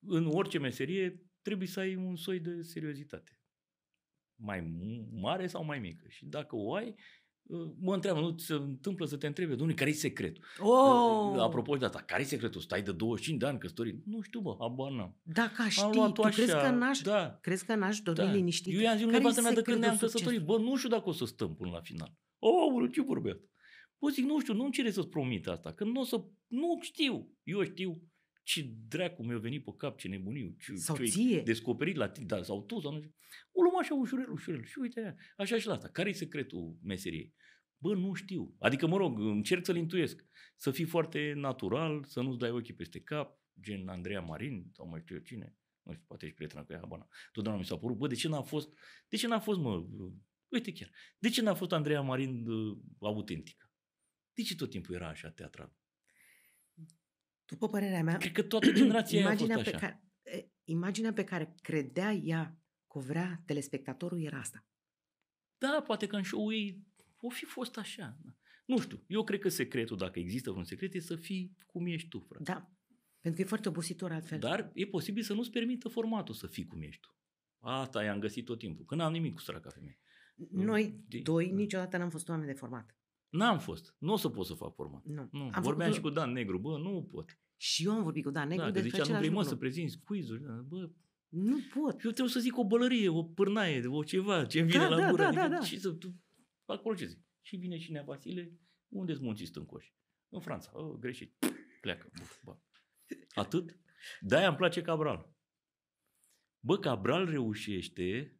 în 0.00 0.26
orice 0.26 0.58
meserie 0.58 1.22
trebuie 1.42 1.68
să 1.68 1.80
ai 1.80 1.94
un 1.94 2.16
soi 2.16 2.40
de 2.40 2.62
seriozitate. 2.62 3.40
Mai 4.40 4.60
mare 5.10 5.46
sau 5.46 5.64
mai 5.64 5.78
mică. 5.78 6.04
Și 6.08 6.26
dacă 6.26 6.56
o 6.56 6.74
ai, 6.74 6.88
uh, 6.88 6.94
mă 7.80 7.94
întreabă, 7.94 8.20
nu 8.20 8.36
se 8.36 8.52
întâmplă 8.54 9.06
să 9.06 9.16
te 9.16 9.26
întrebe, 9.26 9.54
domnule, 9.54 9.74
care 9.74 9.90
e 9.90 9.92
secretul? 9.92 10.44
Oh! 10.58 11.32
Uh, 11.34 11.40
apropo 11.40 11.76
de 11.76 11.84
asta, 11.84 12.02
care 12.06 12.22
e 12.22 12.24
secretul? 12.24 12.60
Stai 12.60 12.82
de 12.82 12.92
25 12.92 13.40
de 13.40 13.46
ani 13.46 13.58
căsătorit? 13.58 14.06
Nu 14.06 14.20
știu, 14.20 14.40
bă, 14.40 14.56
habar 14.58 14.90
n-am. 14.90 15.16
Dacă 15.22 15.68
știi, 15.68 16.12
tu 16.12 16.22
așa, 16.22 16.42
crezi 16.42 16.52
că 16.52 16.70
n-aș, 16.70 17.00
da, 17.00 17.38
crezi 17.40 17.64
că 17.64 17.74
n-aș 17.74 18.00
dormi 18.00 18.24
da. 18.24 18.32
liniștit? 18.32 18.74
Eu 18.74 18.80
i-am 18.80 18.96
zis 18.96 19.06
nevastă 19.06 19.40
mea 19.40 19.52
de 19.52 19.62
când 19.62 19.78
ne-am 19.78 19.96
căsătorit, 19.96 20.42
bă, 20.42 20.58
nu 20.58 20.76
știu 20.76 20.88
dacă 20.88 21.08
o 21.08 21.12
să 21.12 21.24
stăm 21.24 21.54
până 21.54 21.70
la 21.70 21.80
final. 21.80 22.14
Oh, 22.38 22.90
ce 22.92 23.02
vorbea? 23.02 23.38
Bă, 23.98 24.08
zic, 24.08 24.24
nu 24.24 24.40
știu, 24.40 24.54
nu-mi 24.54 24.72
cere 24.72 24.90
să-ți 24.90 25.08
promit 25.08 25.46
asta, 25.46 25.72
că 25.72 25.84
nu 25.84 26.00
o 26.00 26.04
să, 26.04 26.24
nu 26.46 26.78
știu, 26.80 27.30
eu 27.42 27.62
știu 27.62 28.02
ce 28.48 28.70
dracu 28.88 29.22
mi-a 29.22 29.38
venit 29.38 29.64
pe 29.64 29.70
cap, 29.76 29.98
ce 29.98 30.08
nebuniu, 30.08 30.56
ce, 30.58 30.74
sau 30.74 30.96
ce 30.96 31.04
ție. 31.04 31.42
descoperit 31.42 31.96
la 31.96 32.08
tine, 32.08 32.26
da, 32.26 32.42
sau 32.42 32.62
tu, 32.62 32.80
sau 32.80 32.92
nu 32.92 32.98
știu. 32.98 33.14
O 33.52 33.62
luăm 33.62 33.78
așa 33.78 33.94
ușurel, 33.94 34.30
ușurel. 34.30 34.64
Și 34.64 34.78
uite, 34.78 35.16
așa 35.36 35.58
și 35.58 35.66
la 35.66 35.72
asta. 35.72 35.88
Care 35.88 36.08
e 36.08 36.12
secretul 36.12 36.78
meseriei? 36.82 37.34
Bă, 37.78 37.94
nu 37.94 38.12
știu. 38.12 38.56
Adică, 38.58 38.86
mă 38.86 38.96
rog, 38.96 39.18
încerc 39.18 39.64
să-l 39.64 39.76
intuiesc. 39.76 40.24
Să 40.56 40.70
fii 40.70 40.84
foarte 40.84 41.32
natural, 41.36 42.04
să 42.04 42.20
nu-ți 42.20 42.38
dai 42.38 42.50
ochii 42.50 42.74
peste 42.74 43.00
cap, 43.00 43.40
gen 43.60 43.88
Andreea 43.88 44.20
Marin 44.20 44.68
sau 44.72 44.88
mai 44.88 45.00
știu 45.00 45.14
eu 45.14 45.22
cine. 45.22 45.56
Nu 45.82 45.92
știu, 45.92 46.04
poate 46.06 46.24
ești 46.24 46.36
prietena 46.36 46.64
cu 46.64 46.72
ea, 46.72 46.78
habana. 46.78 47.08
Totdeauna 47.32 47.60
mi 47.60 47.66
s-a 47.66 47.78
părut, 47.78 47.96
bă, 47.96 48.06
de 48.06 48.14
ce 48.14 48.28
n-a 48.28 48.42
fost, 48.42 48.68
de 49.08 49.16
ce 49.16 49.26
n-a 49.26 49.38
fost, 49.38 49.58
mă, 49.58 49.86
uite 50.48 50.72
chiar, 50.72 50.90
de 51.18 51.28
ce 51.28 51.42
n-a 51.42 51.54
fost 51.54 51.72
Andreea 51.72 52.00
Marin 52.00 52.46
uh, 52.46 52.78
autentică? 53.00 53.70
De 54.34 54.42
ce 54.42 54.56
tot 54.56 54.70
timpul 54.70 54.94
era 54.94 55.08
așa 55.08 55.30
teatral? 55.30 55.76
După 57.48 57.68
părerea 57.68 58.02
mea, 58.02 58.16
cred 58.16 58.32
că 58.32 58.42
toată 58.42 58.72
generația 58.72 59.20
imaginea 59.20 59.56
a 59.56 59.58
fost 59.58 59.74
așa. 59.74 59.86
Pe 59.86 59.86
care, 59.86 60.52
imaginea 60.64 61.12
pe 61.12 61.24
care 61.24 61.54
credea 61.62 62.12
ea 62.12 62.58
că 62.86 62.98
o 62.98 63.00
vrea 63.00 63.42
telespectatorul 63.46 64.22
era 64.22 64.38
asta. 64.38 64.66
Da, 65.58 65.82
poate 65.86 66.06
că 66.06 66.16
în 66.16 66.22
show 66.22 66.52
ei 66.52 66.86
o 67.20 67.28
fi 67.28 67.44
fost 67.44 67.76
așa. 67.76 68.18
Da. 68.22 68.30
Nu 68.66 68.80
știu, 68.80 69.04
eu 69.06 69.24
cred 69.24 69.40
că 69.40 69.48
secretul, 69.48 69.96
dacă 69.96 70.18
există 70.18 70.50
un 70.50 70.64
secret, 70.64 70.94
e 70.94 71.00
să 71.00 71.16
fii 71.16 71.56
cum 71.66 71.86
ești 71.86 72.08
tu, 72.08 72.18
frate. 72.18 72.42
Da, 72.42 72.72
pentru 73.20 73.40
că 73.40 73.40
e 73.40 73.48
foarte 73.48 73.68
obositor 73.68 74.12
altfel. 74.12 74.38
Dar 74.38 74.70
e 74.74 74.86
posibil 74.86 75.22
să 75.22 75.34
nu-ți 75.34 75.50
permită 75.50 75.88
formatul 75.88 76.34
să 76.34 76.46
fii 76.46 76.66
cum 76.66 76.82
ești 76.82 77.00
tu. 77.00 77.16
Asta 77.58 78.02
i-am 78.02 78.18
găsit 78.18 78.44
tot 78.44 78.58
timpul, 78.58 78.84
că 78.84 78.94
n-am 78.94 79.12
nimic 79.12 79.34
cu 79.34 79.40
săraca 79.40 79.70
femeie. 79.70 80.00
Noi 80.50 81.04
de, 81.08 81.18
doi 81.18 81.48
da. 81.48 81.54
niciodată 81.54 81.96
n-am 81.96 82.10
fost 82.10 82.28
oameni 82.28 82.52
de 82.52 82.58
format. 82.58 82.96
N-am 83.28 83.58
fost. 83.58 83.94
Nu 83.98 84.12
o 84.12 84.16
să 84.16 84.28
pot 84.28 84.46
să 84.46 84.54
fac 84.54 84.74
format. 84.74 85.04
Nu. 85.04 85.28
nu. 85.32 85.50
Am 85.52 85.62
Vorbeam 85.62 85.90
făcut... 85.90 85.94
și 85.94 86.00
cu 86.00 86.10
Dan 86.10 86.32
Negru. 86.32 86.58
Bă, 86.58 86.78
nu 86.78 87.08
pot. 87.10 87.38
Și 87.56 87.84
eu 87.84 87.92
am 87.92 88.02
vorbit 88.02 88.24
cu 88.24 88.30
Dan 88.30 88.48
Negru 88.48 88.64
da, 88.64 88.70
despre 88.70 89.02
zicea, 89.02 89.12
nu 89.12 89.18
vrei 89.18 89.30
mă 89.30 89.42
să 89.42 89.56
prezinți 89.56 89.98
quiz-uri. 90.04 90.42
Da, 90.42 90.52
bă, 90.52 90.90
nu 91.28 91.58
pot. 91.74 91.92
Eu 91.92 92.10
trebuie 92.10 92.28
să 92.28 92.40
zic 92.40 92.58
o 92.58 92.66
bălărie, 92.66 93.08
o 93.08 93.24
pârnaie, 93.24 93.86
o 93.86 94.02
ceva, 94.02 94.44
ce 94.44 94.62
vine 94.62 94.78
da, 94.78 94.88
la 94.88 94.96
da, 94.96 95.10
gură. 95.10 95.22
Da, 95.22 95.28
adică, 95.28 95.42
da, 95.42 95.48
da. 95.48 95.60
Și 95.60 95.80
să, 95.80 95.90
tu, 95.90 96.14
acolo 96.64 96.94
ce 96.94 97.06
zic. 97.06 97.18
Și 97.40 97.56
vine 97.56 97.78
și 97.78 97.92
Nea 97.92 98.02
Vasile, 98.02 98.58
unde-ți 98.88 99.22
munții 99.22 99.46
stâncoși? 99.46 99.94
În 100.28 100.40
Franța. 100.40 100.70
Oh, 100.74 100.98
greșit. 100.98 101.34
Pleacă. 101.80 102.10
Buf, 102.18 102.42
bă. 102.44 102.56
Atât. 103.34 103.78
De-aia 104.20 104.48
îmi 104.48 104.56
place 104.56 104.82
Cabral. 104.82 105.32
Bă, 106.60 106.78
Cabral 106.78 107.30
reușește 107.30 108.38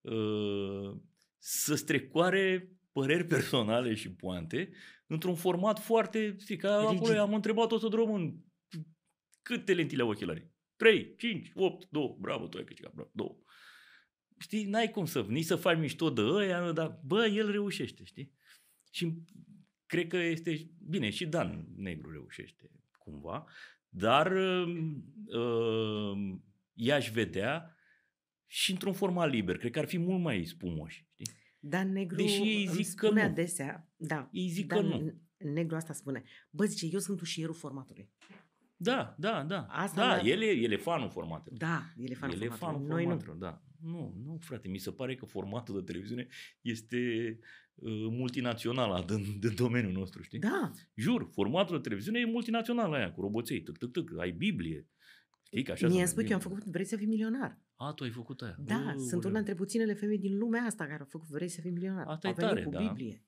uh, 0.00 0.96
să 1.38 1.74
strecoare 1.74 2.72
păreri 3.00 3.26
personale 3.26 3.94
și 3.94 4.12
poante 4.12 4.70
într-un 5.06 5.34
format 5.34 5.78
foarte, 5.78 6.36
știi, 6.40 6.56
că 6.56 6.68
acolo 6.68 7.18
am 7.18 7.34
întrebat 7.34 7.68
tot 7.68 7.80
să 7.80 7.88
român 7.92 8.44
câte 9.42 9.74
lentile 9.74 10.02
au 10.02 10.08
ochelarii? 10.08 10.50
3, 10.76 11.14
5, 11.16 11.50
8, 11.54 11.88
2, 11.90 12.16
bravo, 12.20 12.46
tu 12.46 12.56
ai 12.56 12.64
câștigat, 12.64 12.92
bravo, 12.92 13.10
2. 13.12 13.36
Știi, 14.38 14.64
n-ai 14.64 14.90
cum 14.90 15.04
să, 15.04 15.26
nici 15.28 15.44
să 15.44 15.56
faci 15.56 15.78
mișto 15.78 16.10
de 16.10 16.20
ăia, 16.20 16.72
dar 16.72 17.00
bă, 17.04 17.26
el 17.26 17.50
reușește, 17.50 18.04
știi? 18.04 18.32
Și 18.90 19.22
cred 19.86 20.06
că 20.06 20.16
este, 20.16 20.70
bine, 20.88 21.10
și 21.10 21.26
Dan 21.26 21.66
Negru 21.76 22.10
reușește 22.10 22.70
cumva, 22.98 23.46
dar 23.88 24.32
uh, 24.32 26.12
i-aș 26.72 27.10
vedea 27.10 27.74
și 28.46 28.70
într-un 28.70 28.92
format 28.92 29.30
liber. 29.30 29.58
Cred 29.58 29.70
că 29.70 29.78
ar 29.78 29.86
fi 29.86 29.98
mult 29.98 30.22
mai 30.22 30.44
spumoși. 30.44 31.06
Știi? 31.12 31.39
Dan 31.60 31.92
Negru 31.92 32.16
Deși 32.16 32.40
ei 32.42 32.66
zic 32.66 32.84
spune 32.86 33.20
că 33.20 33.26
nu. 33.26 33.32
adesea, 33.32 33.88
da, 33.96 34.28
ei 34.32 34.48
zic 34.48 34.66
Dan 34.66 34.90
că 34.90 34.96
nu. 34.96 35.14
Negru 35.52 35.76
asta 35.76 35.92
spune. 35.92 36.22
Bă, 36.50 36.64
zice, 36.64 36.86
eu 36.92 36.98
sunt 36.98 37.20
ușierul 37.20 37.54
formatului. 37.54 38.10
Da, 38.76 39.14
da, 39.18 39.44
da. 39.48 39.66
Asta 39.70 40.16
da, 40.16 40.20
el 40.28 40.42
e, 40.42 40.50
el 40.50 40.72
e 40.72 40.76
fanul 40.76 41.10
formatului. 41.10 41.58
Da, 41.58 41.82
el 41.96 42.10
e 42.10 42.14
fanul 42.14 42.42
el 42.42 42.50
formatului. 42.50 42.52
E 42.52 42.58
fanul 42.58 42.86
Noi 42.86 43.02
formatului, 43.02 43.34
nu. 43.34 43.40
da. 43.40 43.62
Nu, 43.82 44.14
nu, 44.24 44.38
frate, 44.40 44.68
mi 44.68 44.78
se 44.78 44.90
pare 44.90 45.14
că 45.14 45.24
formatul 45.24 45.74
de 45.78 45.84
televiziune 45.92 46.26
este 46.60 46.98
uh, 47.74 48.06
multinațional 48.10 49.04
de, 49.06 49.36
de 49.38 49.48
domeniul 49.48 49.92
nostru, 49.92 50.22
știi? 50.22 50.38
Da. 50.38 50.72
Jur, 50.94 51.28
formatul 51.32 51.76
de 51.76 51.82
televiziune 51.82 52.18
e 52.18 52.24
multinațional 52.24 52.92
aia, 52.92 53.12
cu 53.12 53.20
roboței, 53.20 53.62
tâc, 53.62 53.78
tâc, 53.78 53.90
tâc, 53.92 54.18
ai 54.18 54.30
Biblie. 54.30 54.88
Știi 55.42 55.62
că 55.62 55.72
așa 55.72 55.88
Mie 55.88 56.06
spui 56.06 56.22
că 56.22 56.28
eu 56.28 56.34
am 56.36 56.42
făcut 56.42 56.64
Vrei 56.64 56.84
să 56.84 56.96
fii 56.96 57.06
milionar. 57.06 57.58
A, 57.82 57.92
tu 57.92 58.04
ai 58.04 58.10
făcut 58.10 58.42
aia. 58.42 58.56
Da, 58.58 58.94
uh, 58.96 59.02
sunt 59.08 59.24
una 59.24 59.34
dintre 59.34 59.54
puținele 59.54 59.94
femei 59.94 60.18
din 60.18 60.38
lumea 60.38 60.62
asta 60.62 60.84
care 60.84 60.98
au 60.98 61.06
făcut 61.10 61.28
Vrei 61.28 61.48
să 61.48 61.60
fii 61.60 61.70
milionar. 61.70 62.06
Asta 62.06 62.28
e 62.28 62.32
tare, 62.32 62.62
cu 62.62 62.70
da. 62.70 62.78
Biblie. 62.78 63.24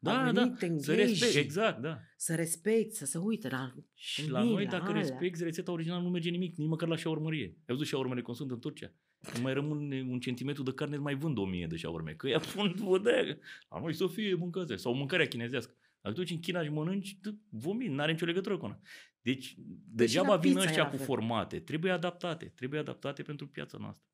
Da, 0.00 0.32
da, 0.32 0.32
da. 0.32 0.54
să 0.76 0.94
respect, 0.94 1.34
exact, 1.34 1.80
da. 1.80 1.98
Să 2.16 2.34
respect, 2.34 2.92
să 2.92 3.04
se 3.04 3.18
uite 3.18 3.48
la 3.48 3.74
Și 3.94 4.30
la 4.30 4.42
noi, 4.42 4.66
dacă 4.66 4.84
alea. 4.84 5.00
respecti 5.00 5.42
rețeta 5.42 5.72
originală, 5.72 6.02
nu 6.02 6.08
merge 6.08 6.30
nimic, 6.30 6.56
nici 6.56 6.68
măcar 6.68 6.88
la 6.88 6.96
șaurmărie. 6.96 7.44
Ai 7.44 7.64
văzut 7.66 7.86
șaurmele 7.86 8.20
cum 8.20 8.34
sunt 8.34 8.50
în 8.50 8.58
Turcia? 8.58 8.92
Nu 9.34 9.42
mai 9.42 9.54
rămâne 9.54 10.06
un 10.08 10.20
centimetru 10.20 10.62
de 10.62 10.72
carne, 10.72 10.96
mai 10.96 11.14
vând 11.14 11.38
o 11.38 11.44
mie 11.44 11.66
de 11.66 11.76
șaurme. 11.76 12.12
Că 12.12 12.28
ea 12.28 12.38
pun 12.54 12.74
o 12.84 12.98
de 12.98 13.38
La 13.68 13.80
noi 13.80 13.94
să 13.94 14.06
fie 14.06 14.34
mâncați 14.34 14.74
sau 14.76 14.94
mâncarea 14.94 15.26
chinezească. 15.26 15.74
Dacă 16.04 16.16
duci 16.16 16.30
în 16.30 16.40
China 16.40 16.62
și 16.62 16.70
mănânci, 16.70 17.18
vomit, 17.48 17.90
n-are 17.90 18.12
nicio 18.12 18.24
legătură 18.24 18.58
cu 18.58 18.64
una. 18.64 18.80
Deci, 19.20 19.54
deci 19.56 19.56
degeaba 19.88 20.36
vin 20.36 20.56
ăștia 20.56 20.90
cu 20.90 20.96
formate. 20.96 21.60
Trebuie 21.60 21.92
adaptate. 21.92 22.52
Trebuie 22.54 22.80
adaptate 22.80 23.22
pentru 23.22 23.48
piața 23.48 23.78
noastră. 23.78 24.04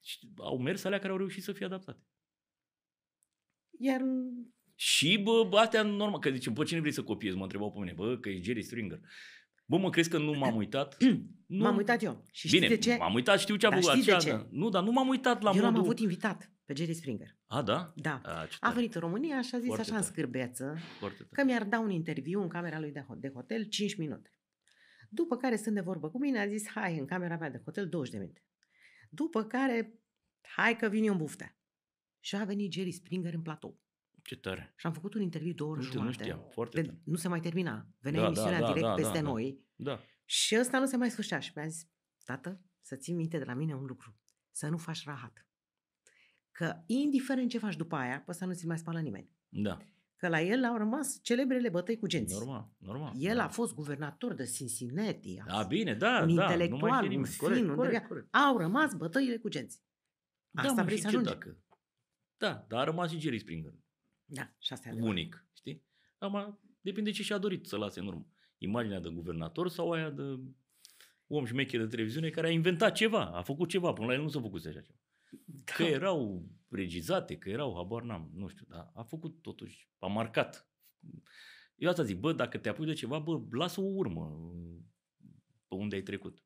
Și 0.00 0.18
au 0.36 0.58
mers 0.58 0.84
alea 0.84 0.98
care 0.98 1.10
au 1.10 1.18
reușit 1.18 1.42
să 1.42 1.52
fie 1.52 1.66
adaptate. 1.66 2.06
Iar 3.78 4.00
și, 4.74 5.18
bă, 5.18 5.48
astea 5.58 5.82
normal, 5.82 6.20
că 6.20 6.30
zice, 6.30 6.50
bă, 6.50 6.64
cine 6.64 6.80
vrei 6.80 6.92
să 6.92 7.02
copiezi? 7.02 7.36
Mă 7.36 7.42
întrebau 7.42 7.72
pe 7.72 7.78
mine, 7.78 7.92
bă, 7.92 8.18
că 8.18 8.28
e 8.28 8.42
Jerry 8.42 8.62
Stringer. 8.62 9.00
Bă, 9.64 9.78
mă 9.78 9.90
crezi 9.90 10.10
că 10.10 10.18
nu 10.18 10.32
m-am 10.32 10.56
uitat? 10.56 10.96
nu. 11.46 11.62
M-am 11.62 11.76
uitat 11.76 12.02
eu. 12.02 12.24
Și 12.32 12.50
Bine, 12.50 12.68
de 12.68 12.76
ce? 12.76 12.96
m-am 12.96 13.14
uitat, 13.14 13.40
știu 13.40 13.56
ce 13.56 13.66
a 13.66 13.70
făcut. 13.70 14.04
de 14.04 14.16
ce? 14.16 14.46
Nu, 14.50 14.68
dar 14.68 14.82
nu 14.82 14.90
m-am 14.90 15.08
uitat 15.08 15.42
la 15.42 15.50
Eu 15.50 15.54
modul... 15.56 15.72
l-am 15.72 15.80
avut 15.80 15.98
invitat 15.98 16.52
pe 16.70 16.76
Jerry 16.76 16.94
Springer. 16.94 17.36
A, 17.46 17.62
da? 17.62 17.92
Da. 17.96 18.20
A, 18.24 18.48
a 18.60 18.70
venit 18.70 18.94
în 18.94 19.00
România 19.00 19.42
și 19.42 19.54
a 19.54 19.58
zis 19.58 19.66
Foarte 19.66 19.82
așa 19.82 19.90
tare. 19.90 20.04
în 20.04 20.10
scârbeță 20.10 20.78
că 21.30 21.44
mi-ar 21.44 21.64
da 21.64 21.78
un 21.78 21.90
interviu 21.90 22.42
în 22.42 22.48
camera 22.48 22.78
lui 22.78 22.92
de 23.16 23.30
hotel 23.34 23.64
5 23.64 23.96
minute. 23.96 24.38
După 25.08 25.36
care, 25.36 25.56
stând 25.56 25.74
de 25.74 25.80
vorbă 25.80 26.10
cu 26.10 26.18
mine, 26.18 26.40
a 26.40 26.46
zis, 26.46 26.68
hai, 26.68 26.98
în 26.98 27.06
camera 27.06 27.36
mea 27.36 27.50
de 27.50 27.60
hotel 27.64 27.88
20 27.88 28.12
de 28.12 28.18
minute. 28.18 28.44
După 29.10 29.44
care, 29.44 30.00
hai 30.40 30.76
că 30.76 30.88
vin 30.88 31.04
eu 31.04 31.12
în 31.12 31.18
buftea. 31.18 31.58
Și 32.20 32.36
a 32.36 32.44
venit 32.44 32.72
Jerry 32.72 32.92
Springer 32.92 33.34
în 33.34 33.42
platou. 33.42 33.80
Ce 34.22 34.36
tare. 34.36 34.72
Și 34.76 34.86
am 34.86 34.92
făcut 34.92 35.14
un 35.14 35.20
interviu 35.20 35.52
două 35.52 35.70
ori 35.70 35.82
jumate. 35.82 36.04
Nu 36.04 36.12
știam, 36.12 36.48
foarte 36.50 36.82
de, 36.82 36.94
Nu 37.04 37.16
se 37.16 37.28
mai 37.28 37.40
termina. 37.40 37.86
Venea 37.98 38.20
da, 38.20 38.26
emisiunea 38.26 38.60
da, 38.60 38.66
direct 38.66 38.86
da, 38.86 38.94
peste 38.94 39.20
da, 39.20 39.20
noi. 39.20 39.64
Da. 39.74 40.00
Și 40.24 40.56
ăsta 40.60 40.78
nu 40.78 40.86
se 40.86 40.96
mai 40.96 41.10
sfârșea. 41.10 41.38
Și 41.38 41.52
mi-a 41.54 41.66
zis, 41.66 41.88
tată, 42.24 42.60
să 42.80 42.96
ții 42.96 43.14
minte 43.14 43.38
de 43.38 43.44
la 43.44 43.54
mine 43.54 43.74
un 43.74 43.84
lucru. 43.84 44.18
Să 44.50 44.68
nu 44.68 44.76
faci 44.76 45.04
rahat. 45.04 45.49
Că 46.60 46.82
indiferent 46.86 47.50
ce 47.50 47.58
faci 47.58 47.76
după 47.76 47.96
aia, 47.96 48.20
pe 48.20 48.30
ăsta 48.30 48.46
nu 48.46 48.52
ți 48.52 48.66
mai 48.66 48.78
spală 48.78 49.00
nimeni. 49.00 49.30
Da. 49.48 49.78
Că 50.16 50.28
la 50.28 50.40
el 50.40 50.64
au 50.64 50.76
rămas 50.76 51.18
celebrele 51.22 51.68
bătăi 51.68 51.98
cu 51.98 52.06
genți. 52.06 52.34
Normal, 52.34 52.68
normal. 52.78 53.12
El 53.16 53.36
da. 53.36 53.44
a 53.44 53.48
fost 53.48 53.74
guvernator 53.74 54.34
de 54.34 54.44
Cincinnati. 54.44 55.42
A, 55.46 55.62
bine, 55.62 55.94
da, 55.94 56.24
un 56.28 56.34
da, 56.34 56.42
intelectual, 56.42 57.04
un 57.04 57.24
fin, 57.24 57.38
corect, 57.38 57.68
un 57.68 57.74
corect, 57.74 58.06
corect. 58.06 58.34
Au 58.34 58.56
rămas 58.56 58.94
bătăile 58.94 59.36
cu 59.36 59.48
genți. 59.48 59.82
Da, 60.50 60.62
Asta 60.62 60.74
da, 60.74 60.82
vrei 60.82 60.98
să 60.98 61.06
ajungi? 61.06 61.28
Dacă... 61.28 61.56
Da, 62.36 62.64
dar 62.68 62.80
a 62.80 62.84
rămas 62.84 63.10
și 63.10 63.20
Jerry 63.20 63.38
Springer. 63.38 63.72
Da, 64.24 64.54
și 64.58 64.72
asta 64.72 64.88
e 64.88 65.00
Unic, 65.00 65.46
știi? 65.52 65.84
Acum, 66.18 66.60
depinde 66.80 67.10
ce 67.10 67.22
și-a 67.22 67.38
dorit 67.38 67.66
să 67.66 67.76
lase 67.76 68.00
în 68.00 68.06
urmă. 68.06 68.26
Imaginea 68.58 69.00
de 69.00 69.08
guvernator 69.08 69.68
sau 69.68 69.90
aia 69.90 70.10
de 70.10 70.40
om 71.26 71.44
șmecher 71.44 71.80
de 71.80 71.86
televiziune 71.86 72.30
care 72.30 72.46
a 72.46 72.50
inventat 72.50 72.94
ceva, 72.94 73.24
a 73.24 73.42
făcut 73.42 73.68
ceva, 73.68 73.92
până 73.92 74.06
la 74.06 74.14
el 74.14 74.22
nu 74.22 74.28
s-a 74.28 74.40
făcut 74.40 74.66
așa 74.66 74.80
ceva. 74.80 74.98
Da. 75.44 75.72
Că 75.74 75.82
erau 75.82 76.48
regizate, 76.68 77.36
că 77.36 77.48
erau, 77.48 77.74
habar 77.76 78.02
n-am, 78.02 78.30
nu 78.34 78.48
știu, 78.48 78.66
dar 78.68 78.90
a 78.94 79.02
făcut 79.02 79.42
totuși, 79.42 79.88
a 79.98 80.06
marcat. 80.06 80.68
Eu 81.76 81.88
asta 81.88 82.02
zic, 82.02 82.18
bă, 82.18 82.32
dacă 82.32 82.58
te 82.58 82.68
apuci 82.68 82.86
de 82.86 82.92
ceva, 82.92 83.18
bă, 83.18 83.40
lasă 83.50 83.80
o 83.80 83.84
urmă 83.84 84.52
pe 85.68 85.74
unde 85.74 85.94
ai 85.94 86.02
trecut. 86.02 86.44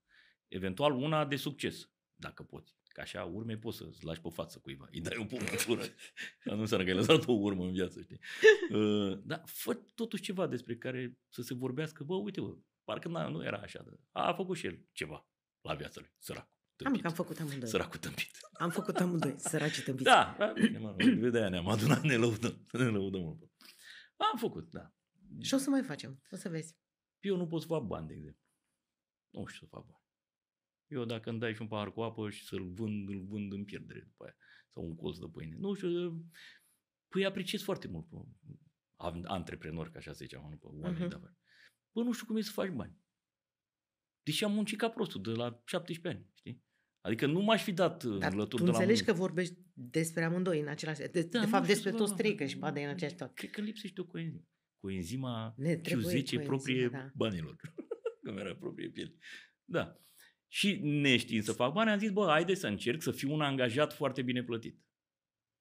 Eventual 0.49 0.93
una 0.93 1.25
de 1.25 1.37
succes, 1.37 1.91
dacă 2.15 2.43
poți. 2.43 2.77
Că 2.89 3.01
așa 3.01 3.25
urme 3.25 3.57
poți 3.57 3.77
să-ți 3.77 4.05
lași 4.05 4.21
pe 4.21 4.29
față 4.29 4.59
cuiva. 4.59 4.89
Îi 4.91 5.01
dai 5.01 5.17
o 5.17 5.25
pumnătură. 5.25 5.83
Dar 6.45 6.55
nu 6.55 6.61
înseamnă 6.61 6.87
că 6.87 6.93
ai 6.93 6.97
lăsat 6.97 7.27
o 7.27 7.33
urmă 7.33 7.65
în 7.65 7.73
viață, 7.73 8.01
știi? 8.03 8.19
Uh, 8.71 9.19
dar 9.25 9.43
fă 9.47 9.75
totuși 9.95 10.23
ceva 10.23 10.47
despre 10.47 10.77
care 10.77 11.19
să 11.29 11.43
se 11.43 11.55
vorbească. 11.55 12.05
Bă, 12.05 12.15
uite, 12.15 12.41
bă, 12.41 12.57
parcă 12.85 13.09
nu 13.09 13.45
era 13.45 13.59
așa. 13.59 13.83
De... 13.83 13.91
A, 14.11 14.27
a 14.27 14.35
făcut 14.35 14.57
și 14.57 14.67
el 14.67 14.85
ceva 14.93 15.29
la 15.61 15.75
viața 15.75 16.01
lui, 16.01 16.11
sărac. 16.19 16.54
Am 16.83 16.97
că 16.97 17.07
am 17.07 17.13
făcut 17.13 17.41
amândoi. 17.41 17.69
Săracul 17.69 17.99
tâmpit. 17.99 18.31
Am 18.53 18.71
făcut 18.71 18.97
amândoi, 18.97 19.35
săraci 19.39 19.83
tâmpit. 19.83 20.05
Da, 20.05 20.35
da 20.39 20.53
bine, 20.53 20.79
mă, 20.79 20.95
de 21.31 21.39
aia 21.39 21.49
ne-am 21.49 21.69
adunat, 21.69 22.03
ne 22.03 22.17
lăudăm, 22.17 22.67
ne 22.73 22.85
lăudăm 22.85 23.21
mult. 23.21 23.43
Am 24.17 24.39
făcut, 24.39 24.71
da. 24.71 24.95
Și 25.41 25.55
o 25.55 25.57
să 25.57 25.71
mai 25.71 25.83
facem, 25.83 26.23
o 26.31 26.37
să 26.37 26.49
vezi. 26.49 26.77
Eu 27.21 27.37
nu 27.37 27.47
pot 27.47 27.61
să 27.61 27.67
fac 27.67 27.83
bani, 27.83 28.07
de 28.07 28.15
exemplu. 28.15 28.43
Nu 29.31 29.47
știu 29.47 29.67
să 29.67 29.73
fac 29.77 29.87
bani. 29.87 30.03
Eu 30.87 31.05
dacă 31.05 31.31
îmi 31.31 31.39
dai 31.39 31.55
și 31.55 31.63
un 31.63 31.69
pahar 31.69 31.93
cu 31.93 32.03
apă 32.03 32.31
și 32.31 32.47
să-l 32.47 32.73
vând, 32.73 33.09
îl 33.09 33.27
vând 33.27 33.53
în 33.53 33.65
pierdere 33.65 34.01
după 34.01 34.25
aia. 34.25 34.37
Sau 34.73 34.85
un 34.85 34.97
colț 34.97 35.19
de 35.19 35.27
pâine. 35.33 35.57
Nu 35.59 35.75
știu, 35.75 36.25
păi 37.09 37.25
apreciez 37.25 37.63
foarte 37.63 37.89
mult 37.89 38.09
pe 38.09 38.17
antreprenori, 39.25 39.91
ca 39.91 39.99
așa 39.99 40.13
se 40.13 40.25
ziceam, 40.25 40.51
nu 40.51 40.57
pe 40.57 40.67
oameni 40.67 40.95
uh-huh. 40.95 41.09
de 41.09 41.15
afaceri. 41.15 41.39
Bă, 41.93 42.03
nu 42.03 42.13
știu 42.13 42.27
cum 42.27 42.37
e 42.37 42.41
să 42.41 42.53
faci 42.53 42.71
bani. 42.71 42.99
Deși 44.23 44.45
am 44.45 44.53
muncit 44.53 44.79
ca 44.79 44.91
prostul 44.91 45.23
de 45.23 45.31
la 45.31 45.63
17 45.65 46.09
ani, 46.09 46.33
știi? 46.35 46.64
Adică 47.05 47.27
nu 47.27 47.41
m-aș 47.41 47.63
fi 47.63 47.73
dat 47.73 48.05
Dar 48.05 48.45
tu 48.45 48.57
de 48.57 48.63
înțelegi 48.63 49.05
la 49.05 49.13
că 49.13 49.19
vorbești 49.19 49.55
despre 49.73 50.25
amândoi 50.25 50.61
în 50.61 50.69
același... 50.69 51.01
De, 51.11 51.23
da, 51.23 51.41
de 51.41 51.47
fapt, 51.47 51.67
despre 51.67 51.91
toți 51.91 52.15
trei, 52.15 52.35
că 52.35 52.45
și 52.45 52.57
badă 52.57 52.81
în 52.81 52.89
aceeași 52.89 53.17
tot. 53.17 53.35
Cred 53.35 53.51
că 53.51 53.61
lipsește 53.61 54.01
o 54.01 54.05
coenzimă. 54.05 54.45
Coenzima 54.79 55.55
Q10 55.59 56.45
proprie 56.45 56.89
da. 56.89 57.11
banilor. 57.15 57.57
Cum 58.25 58.39
era 58.39 58.55
proprie 58.55 58.89
piele. 58.89 59.15
Da 59.65 59.99
și 60.55 60.81
neștiind 60.83 61.45
să 61.45 61.53
fac 61.53 61.73
bani, 61.73 61.91
am 61.91 61.99
zis, 61.99 62.11
bă, 62.11 62.27
haide 62.29 62.55
să 62.55 62.67
încerc 62.67 63.03
să 63.03 63.11
fiu 63.11 63.33
un 63.33 63.41
angajat 63.41 63.93
foarte 63.93 64.23
bine 64.23 64.43
plătit. 64.43 64.81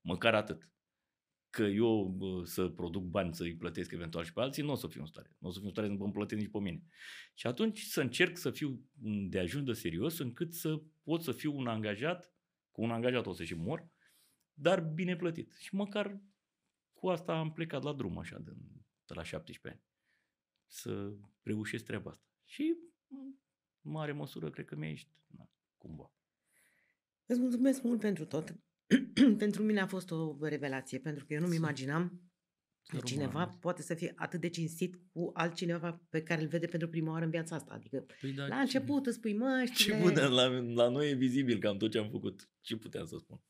Măcar 0.01 0.35
atât. 0.35 0.69
Că 1.53 1.63
eu 1.63 2.05
bă, 2.17 2.43
să 2.45 2.67
produc 2.67 3.03
bani, 3.03 3.35
să 3.35 3.43
îi 3.43 3.55
plătesc 3.55 3.91
eventual 3.91 4.23
și 4.23 4.33
pe 4.33 4.41
alții, 4.41 4.63
nu 4.63 4.71
o 4.71 4.75
să 4.75 4.87
fiu 4.87 5.01
în 5.01 5.07
stare. 5.07 5.35
Nu 5.37 5.47
o 5.47 5.51
să 5.51 5.57
fiu 5.57 5.67
în 5.67 5.73
stare 5.73 5.87
să 5.87 5.93
mă 5.93 6.11
plătesc 6.11 6.41
nici 6.41 6.51
pe 6.51 6.59
mine. 6.59 6.83
Și 7.33 7.47
atunci 7.47 7.81
să 7.81 8.01
încerc 8.01 8.37
să 8.37 8.51
fiu 8.51 8.85
de 9.29 9.39
ajuns 9.39 9.65
de 9.65 9.73
serios 9.73 10.17
încât 10.17 10.53
să 10.53 10.81
pot 11.03 11.21
să 11.21 11.31
fiu 11.31 11.57
un 11.57 11.67
angajat, 11.67 12.33
cu 12.71 12.81
un 12.81 12.91
angajat 12.91 13.25
o 13.25 13.33
să 13.33 13.43
și 13.43 13.53
mor, 13.53 13.89
dar 14.53 14.81
bine 14.81 15.15
plătit. 15.15 15.53
Și 15.57 15.75
măcar 15.75 16.21
cu 16.93 17.07
asta 17.09 17.39
am 17.39 17.51
plecat 17.51 17.83
la 17.83 17.93
drum 17.93 18.17
așa 18.17 18.39
de, 18.39 18.51
de 19.05 19.13
la 19.13 19.23
17 19.23 19.81
ani. 19.81 19.89
Să 20.65 21.13
reușesc 21.41 21.85
treaba 21.85 22.09
asta. 22.09 22.25
Și 22.45 22.75
în 23.81 23.91
mare 23.91 24.11
măsură, 24.11 24.49
cred 24.49 24.65
că 24.65 24.75
mi-a 24.75 24.93
na, 25.27 25.49
cumva. 25.77 26.13
Îți 27.25 27.39
mulțumesc 27.39 27.83
mult 27.83 27.99
pentru 27.99 28.25
tot. 28.25 28.55
pentru 29.43 29.63
mine 29.63 29.79
a 29.79 29.87
fost 29.87 30.11
o 30.11 30.37
revelație, 30.41 30.99
pentru 30.99 31.25
că 31.25 31.33
eu 31.33 31.39
nu-mi 31.39 31.55
imaginam 31.55 32.21
că 32.87 32.97
cineva 33.03 33.45
poate 33.59 33.81
să 33.81 33.93
fie 33.93 34.13
atât 34.15 34.41
de 34.41 34.49
cinstit 34.49 34.99
cu 35.11 35.31
altcineva 35.33 36.01
pe 36.09 36.21
care 36.21 36.41
îl 36.41 36.47
vede 36.47 36.65
pentru 36.65 36.87
prima 36.89 37.11
oară 37.11 37.25
în 37.25 37.31
viața 37.31 37.55
asta. 37.55 37.73
Adică 37.73 38.05
păi 38.21 38.31
da, 38.31 38.47
la 38.47 38.59
început 38.59 39.03
ce... 39.03 39.09
îți 39.09 39.17
spui 39.17 39.33
măștile... 39.33 39.97
Ce 39.97 40.03
putem, 40.03 40.31
la, 40.31 40.47
la 40.73 40.89
noi 40.89 41.09
e 41.09 41.15
vizibil 41.15 41.59
cam 41.59 41.77
tot 41.77 41.91
ce 41.91 41.97
am 41.97 42.09
făcut. 42.09 42.49
Ce 42.61 42.75
puteam 42.75 43.05
să 43.05 43.17
spun? 43.19 43.41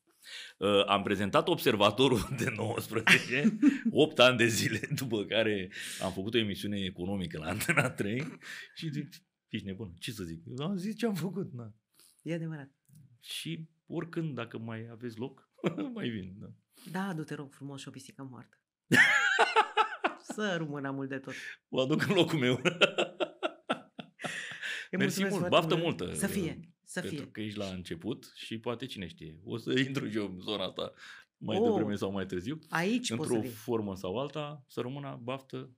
Uh, 0.58 0.88
am 0.88 1.04
prezentat 1.04 1.48
observatorul 1.48 2.20
de 2.44 2.54
19, 2.56 3.58
8 3.92 4.20
ani 4.26 4.38
de 4.38 4.48
zile, 4.48 4.80
după 5.02 5.26
care 5.26 5.72
am 6.02 6.12
făcut 6.12 6.34
o 6.34 6.38
emisiune 6.38 6.80
economică 6.80 7.38
la 7.38 7.46
Antena 7.46 7.90
3 7.90 8.40
și 8.76 8.90
zic, 8.90 9.08
Ești 9.54 9.68
nebun. 9.68 9.94
Ce 10.00 10.12
să 10.12 10.24
zic? 10.24 10.44
Eu 10.58 10.66
am 10.66 10.78
zis 10.78 10.98
ce 10.98 11.06
am 11.06 11.14
făcut. 11.14 11.54
Na. 11.54 11.76
E 12.22 12.34
adevărat. 12.34 12.72
Și 13.20 13.70
oricând, 13.86 14.36
dacă 14.36 14.58
mai 14.58 14.88
aveți 14.92 15.18
loc, 15.18 15.50
mai 15.94 16.10
vin. 16.10 16.36
Da, 16.40 16.48
da 16.92 17.14
du-te 17.14 17.36
rog 17.36 17.54
frumos 17.54 17.82
și 17.82 17.88
o 17.88 17.92
pisică 17.92 18.24
moartă. 18.24 18.58
să 20.34 20.56
rămână 20.58 20.92
mult 20.92 21.10
de 21.10 21.20
tot. 21.20 21.34
O 21.70 21.80
aduc 21.80 22.08
în 22.08 22.16
locul 22.16 22.40
meu. 22.40 22.62
Mersi 24.92 25.24
mult, 25.24 25.48
baftă 25.48 25.76
mult. 25.76 26.00
multă. 26.00 26.14
Să 26.14 26.28
fie, 26.28 26.74
să 26.84 27.00
pentru 27.00 27.18
fie. 27.20 27.32
că 27.32 27.42
ești 27.42 27.58
la 27.58 27.66
început 27.66 28.32
și 28.36 28.60
poate 28.60 28.86
cine 28.86 29.08
știe. 29.08 29.40
O 29.44 29.58
să 29.58 29.80
intru 29.80 30.10
și 30.10 30.18
eu 30.18 30.26
în 30.26 30.40
zona 30.40 30.64
asta 30.64 30.94
mai 31.38 31.58
oh, 31.58 31.64
devreme 31.64 31.96
sau 31.96 32.12
mai 32.12 32.26
târziu. 32.26 32.60
Aici 32.70 33.10
Într-o 33.10 33.42
formă 33.42 33.96
sau 33.96 34.20
alta, 34.20 34.64
să 34.68 34.82
rămână 34.82 35.20
baftă 35.24 35.72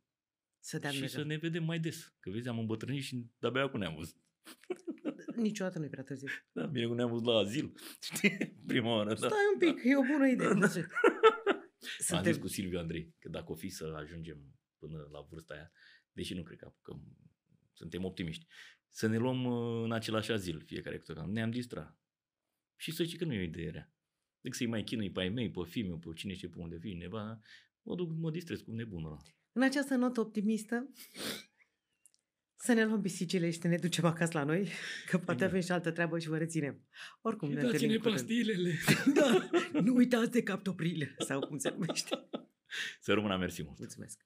să 0.60 0.80
te 0.80 0.90
Și 0.90 1.08
să 1.08 1.24
ne 1.24 1.36
vedem 1.36 1.64
mai 1.64 1.80
des. 1.80 2.16
Că 2.20 2.30
vezi, 2.30 2.48
am 2.48 2.60
îmbătrânit 2.60 3.04
și 3.04 3.26
de-abia 3.40 3.64
acum 3.64 3.80
ne-am 3.80 3.96
văzut. 3.96 4.18
Niciodată 5.36 5.80
nu-i 5.80 5.90
prea 5.90 6.04
târziu. 6.04 6.28
Da, 6.52 6.66
bine 6.66 6.88
că 6.88 6.94
ne-am 6.94 7.10
văzut 7.10 7.26
la 7.26 7.38
azil. 7.38 7.74
Știi? 8.14 8.62
Prima 8.68 8.96
oară. 8.96 9.10
Da. 9.10 9.16
Stai 9.16 9.50
un 9.54 9.60
pic, 9.60 9.84
e 9.84 9.98
o 9.98 10.02
bună 10.02 10.28
idee. 10.28 10.54
Da. 10.54 10.68
Suntem... 10.68 12.18
Am 12.18 12.24
zis 12.24 12.38
cu 12.38 12.48
Silviu 12.48 12.80
Andrei 12.80 13.16
că 13.20 13.30
dacă 13.30 13.52
o 13.52 13.56
fi 13.56 13.70
să 13.70 13.94
ajungem 13.98 14.60
până 14.78 15.08
la 15.12 15.22
vârsta 15.30 15.54
aia, 15.54 15.72
deși 16.12 16.34
nu 16.34 16.44
cred 16.44 16.58
că 16.58 16.66
apucăm, 16.66 17.18
suntem 17.74 18.04
optimiști, 18.04 18.46
să 18.90 19.08
ne 19.08 19.18
luăm 19.18 19.44
uh, 19.46 19.84
în 19.84 19.92
același 19.92 20.32
azil 20.32 20.64
fiecare 20.66 20.98
câte 20.98 21.22
Ne-am 21.22 21.52
distrat. 21.52 21.98
Și 22.76 22.92
să 22.92 23.04
zici 23.04 23.18
că 23.18 23.26
nu 23.26 23.34
e 23.34 23.40
o 23.40 23.42
idee 23.42 23.70
rea. 23.70 23.94
Decât 24.42 24.58
să-i 24.58 24.68
mai 24.68 24.84
chinui 24.84 25.12
pe 25.12 25.20
ai 25.20 25.30
mei, 25.30 25.52
pe 25.52 25.62
fii 25.66 25.98
pe 25.98 26.10
cine 26.16 26.34
știe 26.34 26.50
pe 26.50 26.60
unde 26.60 26.78
fii, 26.78 26.94
neva, 26.94 27.40
mă 27.82 27.96
duc, 27.96 28.12
mă 28.12 28.32
distrez 28.32 28.60
cu 28.62 28.72
nebunul 28.72 29.22
în 29.58 29.62
această 29.62 29.96
notă 29.96 30.20
optimistă, 30.20 30.90
să 32.58 32.74
ne 32.74 32.86
luăm 32.86 33.02
pisicile 33.02 33.50
și 33.50 33.60
să 33.60 33.68
ne 33.68 33.78
ducem 33.78 34.06
acasă 34.06 34.32
la 34.34 34.44
noi, 34.44 34.70
că 35.10 35.18
poate 35.18 35.44
avem 35.44 35.62
și 35.62 35.72
altă 35.72 35.92
treabă 35.92 36.20
și 36.20 36.28
vă 36.28 36.38
reținem. 36.38 36.82
Oricum 37.22 37.50
ne 37.52 37.62
Dați-ne 37.62 37.98
pastilele. 37.98 38.74
da, 39.20 39.50
nu 39.82 39.96
uitați 39.96 40.32
de 40.32 40.44
captoprile 40.44 41.16
sau 41.18 41.40
cum 41.40 41.58
se 41.58 41.70
numește. 41.70 42.30
Să 43.00 43.14
rămână 43.14 43.38
mersi 43.38 43.64
mult. 43.64 43.78
Mulțumesc. 43.78 44.26